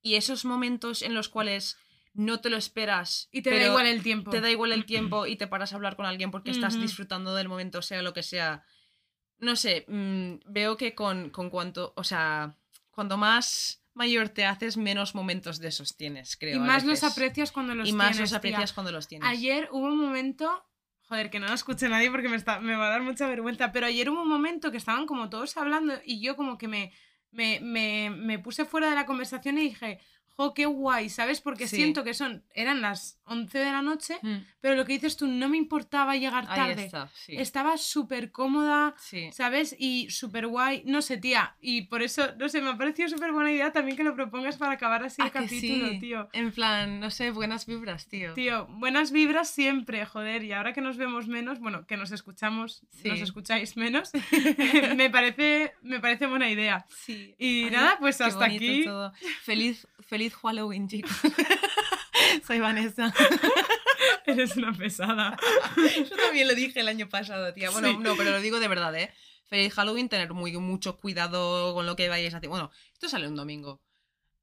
Y 0.00 0.14
esos 0.16 0.44
momentos 0.44 1.02
en 1.02 1.14
los 1.14 1.28
cuales 1.28 1.76
no 2.14 2.40
te 2.40 2.50
lo 2.50 2.56
esperas. 2.56 3.28
Y 3.32 3.42
te 3.42 3.50
da 3.58 3.66
igual 3.66 3.86
el 3.86 4.02
tiempo. 4.02 4.30
Te 4.30 4.40
da 4.40 4.50
igual 4.50 4.72
el 4.72 4.84
tiempo 4.86 5.26
y 5.26 5.36
te 5.36 5.46
paras 5.46 5.72
a 5.72 5.76
hablar 5.76 5.96
con 5.96 6.06
alguien 6.06 6.30
porque 6.30 6.50
estás 6.50 6.78
disfrutando 6.80 7.34
del 7.34 7.48
momento, 7.48 7.80
sea 7.82 8.02
lo 8.02 8.12
que 8.12 8.22
sea. 8.22 8.64
No 9.38 9.56
sé, 9.56 9.84
mm, 9.88 10.34
veo 10.46 10.76
que 10.76 10.94
con, 10.94 11.30
con 11.30 11.50
cuanto, 11.50 11.92
o 11.96 12.04
sea, 12.04 12.56
cuando 12.90 13.16
más 13.16 13.81
mayor 13.94 14.28
te 14.30 14.44
haces, 14.46 14.76
menos 14.76 15.14
momentos 15.14 15.58
de 15.58 15.68
esos 15.68 15.96
tienes, 15.96 16.36
creo. 16.36 16.56
y 16.56 16.60
más 16.60 16.84
los 16.84 17.02
aprecias 17.04 17.52
cuando 17.52 17.74
los 17.74 17.88
Y 17.88 17.92
más 17.92 18.12
tienes, 18.12 18.20
los 18.20 18.30
tía. 18.30 18.36
aprecias 18.38 18.72
cuando 18.72 18.92
los 18.92 19.08
tienes. 19.08 19.28
Ayer 19.28 19.68
hubo 19.72 19.86
un 19.86 19.98
momento, 19.98 20.64
joder, 21.02 21.30
que 21.30 21.38
no 21.40 21.46
lo 21.48 21.54
escuche 21.54 21.88
nadie 21.88 22.10
porque 22.10 22.28
me, 22.28 22.36
está, 22.36 22.60
me 22.60 22.74
va 22.76 22.86
a 22.86 22.90
dar 22.90 23.02
mucha 23.02 23.26
vergüenza, 23.28 23.70
pero 23.72 23.86
ayer 23.86 24.08
hubo 24.10 24.22
un 24.22 24.28
momento 24.28 24.70
que 24.70 24.78
estaban 24.78 25.06
como 25.06 25.28
todos 25.30 25.56
hablando 25.56 25.94
y 26.04 26.22
yo 26.22 26.36
como 26.36 26.56
que 26.58 26.68
me, 26.68 26.92
me, 27.30 27.60
me, 27.60 28.10
me 28.10 28.38
puse 28.38 28.64
fuera 28.64 28.88
de 28.88 28.94
la 28.96 29.06
conversación 29.06 29.58
y 29.58 29.62
dije, 29.62 30.00
jo, 30.36 30.54
qué 30.54 30.66
guay, 30.66 31.08
¿sabes? 31.08 31.40
Porque 31.40 31.66
Sí. 31.68 31.76
siento 31.76 32.04
que 32.04 32.14
son, 32.14 32.42
eran 32.54 32.80
las 32.80 33.18
11 33.24 33.58
de 33.58 33.64
la 33.66 33.82
noche, 33.82 34.18
Mm, 34.22 34.38
pero 34.60 34.74
lo 34.74 34.84
que 34.84 34.92
dices 34.94 35.16
tú, 35.16 35.26
no 35.26 35.48
me 35.48 35.56
importaba 35.56 36.16
llegar 36.16 36.44
Ahí 36.48 36.56
tarde. 36.74 36.84
está, 36.86 37.08
sí. 37.14 37.36
Estaba 37.36 37.76
súper 37.76 38.30
cómoda, 38.32 38.94
Sí. 38.98 39.30
¿sabes? 39.32 39.74
Y 39.78 40.10
súper 40.10 40.46
guay. 40.46 40.82
No 40.86 41.00
sé, 41.02 41.16
tía. 41.18 41.54
Y 41.60 41.82
por 41.82 42.02
eso, 42.02 42.34
no 42.38 42.48
sé, 42.48 42.60
me 42.60 42.70
ha 42.70 42.76
parecido 42.76 43.08
súper 43.08 43.32
buena 43.32 43.50
idea 43.52 43.72
también 43.72 43.96
que 43.96 44.04
lo 44.04 44.14
propongas 44.14 44.56
para 44.56 44.72
acabar 44.72 45.02
así 45.04 45.20
el 45.22 45.28
Ah, 45.28 45.30
que 45.30 45.38
capítulo, 45.40 45.88
sí. 45.90 45.98
tío. 46.00 46.28
En 46.32 46.52
plan, 46.52 47.00
no 47.00 47.10
sé, 47.10 47.30
buenas 47.30 47.66
vibras, 47.66 48.08
tío. 48.08 48.34
Tío, 48.34 48.66
buenas 48.68 49.12
vibras 49.12 49.48
siempre, 49.50 50.04
joder. 50.06 50.44
Y 50.44 50.52
ahora 50.52 50.72
que 50.72 50.80
nos 50.80 50.96
vemos 50.96 51.28
menos, 51.28 51.58
bueno, 51.60 51.86
que 51.86 51.96
nos 51.96 52.10
escuchamos, 52.12 52.82
nos 53.04 53.20
escucháis 53.20 53.76
menos, 53.76 54.10
me, 54.96 55.10
parece, 55.10 55.74
me 55.82 56.00
parece 56.00 56.26
buena 56.26 56.50
idea. 56.50 56.86
Sí. 56.90 57.34
Y 57.38 57.64
Ay, 57.64 57.70
nada, 57.70 57.96
pues 58.00 58.20
hasta 58.20 58.44
aquí. 58.46 58.84
todo. 58.84 59.12
Feliz, 59.42 59.86
feliz 60.00 60.21
Halloween, 60.30 60.88
chicos. 60.88 61.10
Soy 62.46 62.60
Vanessa. 62.60 63.12
Eres 64.26 64.56
una 64.56 64.72
pesada. 64.72 65.36
Yo 65.76 66.16
también 66.16 66.48
lo 66.48 66.54
dije 66.54 66.80
el 66.80 66.88
año 66.88 67.08
pasado, 67.08 67.52
tía. 67.52 67.70
Bueno, 67.70 67.88
Sí. 67.88 67.96
no, 67.98 68.16
pero 68.16 68.30
lo 68.30 68.40
digo 68.40 68.60
de 68.60 68.68
verdad, 68.68 68.94
¿eh? 68.96 69.12
Feliz 69.46 69.74
Halloween, 69.74 70.08
tener 70.08 70.32
muy, 70.32 70.56
mucho 70.56 70.96
cuidado 70.96 71.74
con 71.74 71.84
lo 71.86 71.96
que 71.96 72.08
vayáis 72.08 72.32
a 72.34 72.38
hacer. 72.38 72.48
Bueno, 72.48 72.70
esto 72.92 73.08
sale 73.08 73.28
un 73.28 73.36
domingo. 73.36 73.82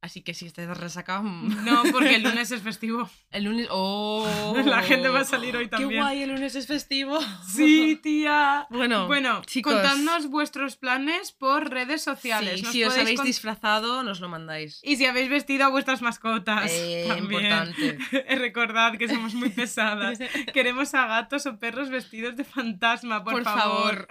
Así 0.01 0.21
que 0.21 0.33
si 0.33 0.45
estáis 0.45 0.69
resacados. 0.69 1.25
mm, 1.25 1.65
No, 1.65 1.83
porque 1.91 2.15
el 2.15 2.23
lunes 2.23 2.49
es 2.51 2.61
festivo. 2.61 3.09
El 3.31 3.43
lunes. 3.43 3.67
¡Oh! 3.69 4.55
La 4.65 4.81
gente 4.81 5.09
va 5.09 5.19
a 5.19 5.25
salir 5.25 5.57
hoy 5.57 5.67
también. 5.67 5.89
¡Qué 5.91 5.97
guay! 5.99 6.21
El 6.23 6.29
lunes 6.29 6.55
es 6.55 6.67
festivo. 6.67 7.19
Sí, 7.45 7.95
tía. 8.01 8.65
Bueno, 8.69 9.07
Bueno, 9.07 9.41
chicos. 9.45 9.73
contadnos 9.73 10.29
vuestros 10.29 10.77
planes 10.77 11.33
por 11.33 11.69
redes 11.69 12.01
sociales. 12.01 12.61
Sí, 12.61 12.65
si 12.67 12.83
os 12.85 12.97
habéis 12.97 13.21
disfrazado, 13.23 14.01
nos 14.03 14.21
lo 14.21 14.29
mandáis. 14.29 14.79
Y 14.83 14.95
si 14.95 15.05
habéis 15.05 15.29
vestido 15.29 15.65
a 15.65 15.69
vuestras 15.69 16.01
mascotas. 16.01 16.71
Eh, 16.73 17.03
también. 17.09 17.43
importante. 17.45 17.97
Recordad 18.37 18.97
que 18.97 19.09
somos 19.09 19.33
muy 19.33 19.49
pesadas. 19.49 20.17
Queremos 20.53 20.93
a 20.93 21.07
gatos 21.07 21.45
o 21.45 21.59
perros 21.59 21.89
vestidos 21.89 22.37
de 22.37 22.45
fantasma, 22.45 23.21
por, 23.23 23.33
Por 23.33 23.43
favor. 23.43 24.07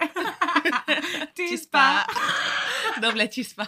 Chispa. 1.33 2.05
Chispa. 2.05 2.05
Doble 3.01 3.27
chispa. 3.29 3.67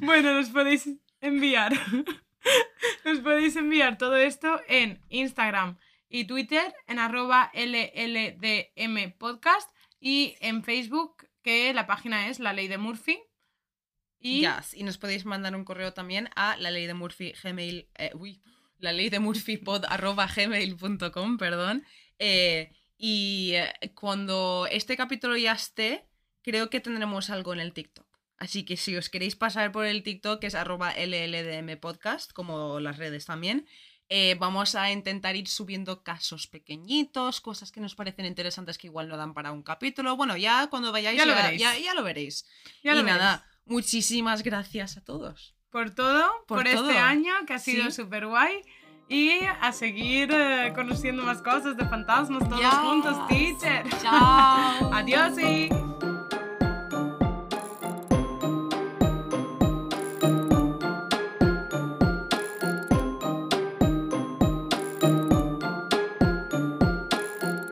Bueno, 0.00 0.34
nos 0.34 0.48
podéis 0.50 0.88
enviar. 1.20 1.72
Nos 3.04 3.18
podéis 3.20 3.56
enviar 3.56 3.98
todo 3.98 4.16
esto 4.16 4.60
en 4.68 5.00
Instagram 5.08 5.78
y 6.08 6.26
Twitter, 6.26 6.74
en 6.86 7.00
arroba 7.00 7.50
LLDM 7.54 9.12
podcast 9.18 9.68
y 9.98 10.36
en 10.40 10.62
Facebook, 10.62 11.28
que 11.42 11.74
la 11.74 11.88
página 11.88 12.28
es 12.28 12.38
La 12.38 12.52
Ley 12.52 12.68
de 12.68 12.78
Murphy. 12.78 13.18
Y 14.20 14.46
nos 14.82 14.98
podéis 14.98 15.24
mandar 15.24 15.54
un 15.54 15.64
correo 15.64 15.92
también 15.92 16.30
a 16.34 16.56
la 16.56 16.70
ley 16.70 16.86
de 16.86 16.94
Murphy 16.94 17.32
gmail. 17.42 17.88
eh, 17.96 18.12
la 18.78 18.92
ley 18.92 19.08
de 19.08 19.20
Murphy 19.20 19.56
pod 19.56 19.84
gmail.com, 19.84 21.38
perdón. 21.38 21.84
Eh, 22.18 22.70
y 22.98 23.52
eh, 23.54 23.92
cuando 23.94 24.66
este 24.70 24.96
capítulo 24.96 25.36
ya 25.36 25.52
esté, 25.52 26.06
creo 26.42 26.70
que 26.70 26.80
tendremos 26.80 27.30
algo 27.30 27.52
en 27.52 27.60
el 27.60 27.72
TikTok. 27.72 28.05
Así 28.38 28.64
que 28.64 28.76
si 28.76 28.96
os 28.96 29.08
queréis 29.08 29.34
pasar 29.36 29.72
por 29.72 29.86
el 29.86 30.02
TikTok, 30.02 30.40
que 30.40 30.46
es 30.48 30.54
arroba 30.54 30.92
LLDM 30.92 31.76
podcast, 31.80 32.32
como 32.32 32.80
las 32.80 32.98
redes 32.98 33.24
también, 33.24 33.66
eh, 34.08 34.36
vamos 34.38 34.74
a 34.74 34.90
intentar 34.92 35.34
ir 35.36 35.48
subiendo 35.48 36.02
casos 36.02 36.46
pequeñitos, 36.46 37.40
cosas 37.40 37.72
que 37.72 37.80
nos 37.80 37.94
parecen 37.94 38.26
interesantes 38.26 38.78
que 38.78 38.86
igual 38.88 39.08
no 39.08 39.16
dan 39.16 39.32
para 39.34 39.52
un 39.52 39.62
capítulo. 39.62 40.16
Bueno, 40.16 40.36
ya 40.36 40.66
cuando 40.68 40.92
vayáis 40.92 41.18
Ya 41.18 41.24
lo 41.26 41.34
veréis. 41.34 41.60
ya- 41.60 41.78
ya 41.78 41.94
lo 41.94 42.02
veréis. 42.04 42.44
ya 42.84 42.92
y 42.92 42.96
lo 42.96 43.02
nada, 43.02 43.36
veréis. 43.46 43.62
muchísimas 43.64 44.42
gracias 44.42 44.96
a 44.96 45.04
todos. 45.04 45.54
por 45.70 45.90
todo, 45.94 46.24
por, 46.46 46.58
Por 46.58 46.68
este 46.68 46.96
año 46.98 47.34
que 47.46 47.52
ha 47.54 47.58
sido 47.58 47.84
Sí. 47.86 47.92
súper 48.02 48.26
guay. 48.26 48.62
Y 49.08 49.40
a 49.60 49.72
seguir 49.72 50.30
eh, 50.32 50.72
conociendo 50.74 51.22
más 51.22 51.42
cosas 51.42 51.76
de 51.76 51.84
fantasmas 51.86 52.48
todos 52.48 52.64
juntos, 52.76 53.28
teacher. 53.28 53.84
Chao. 54.02 54.90
Adiós 54.94 55.38
y... 55.38 55.68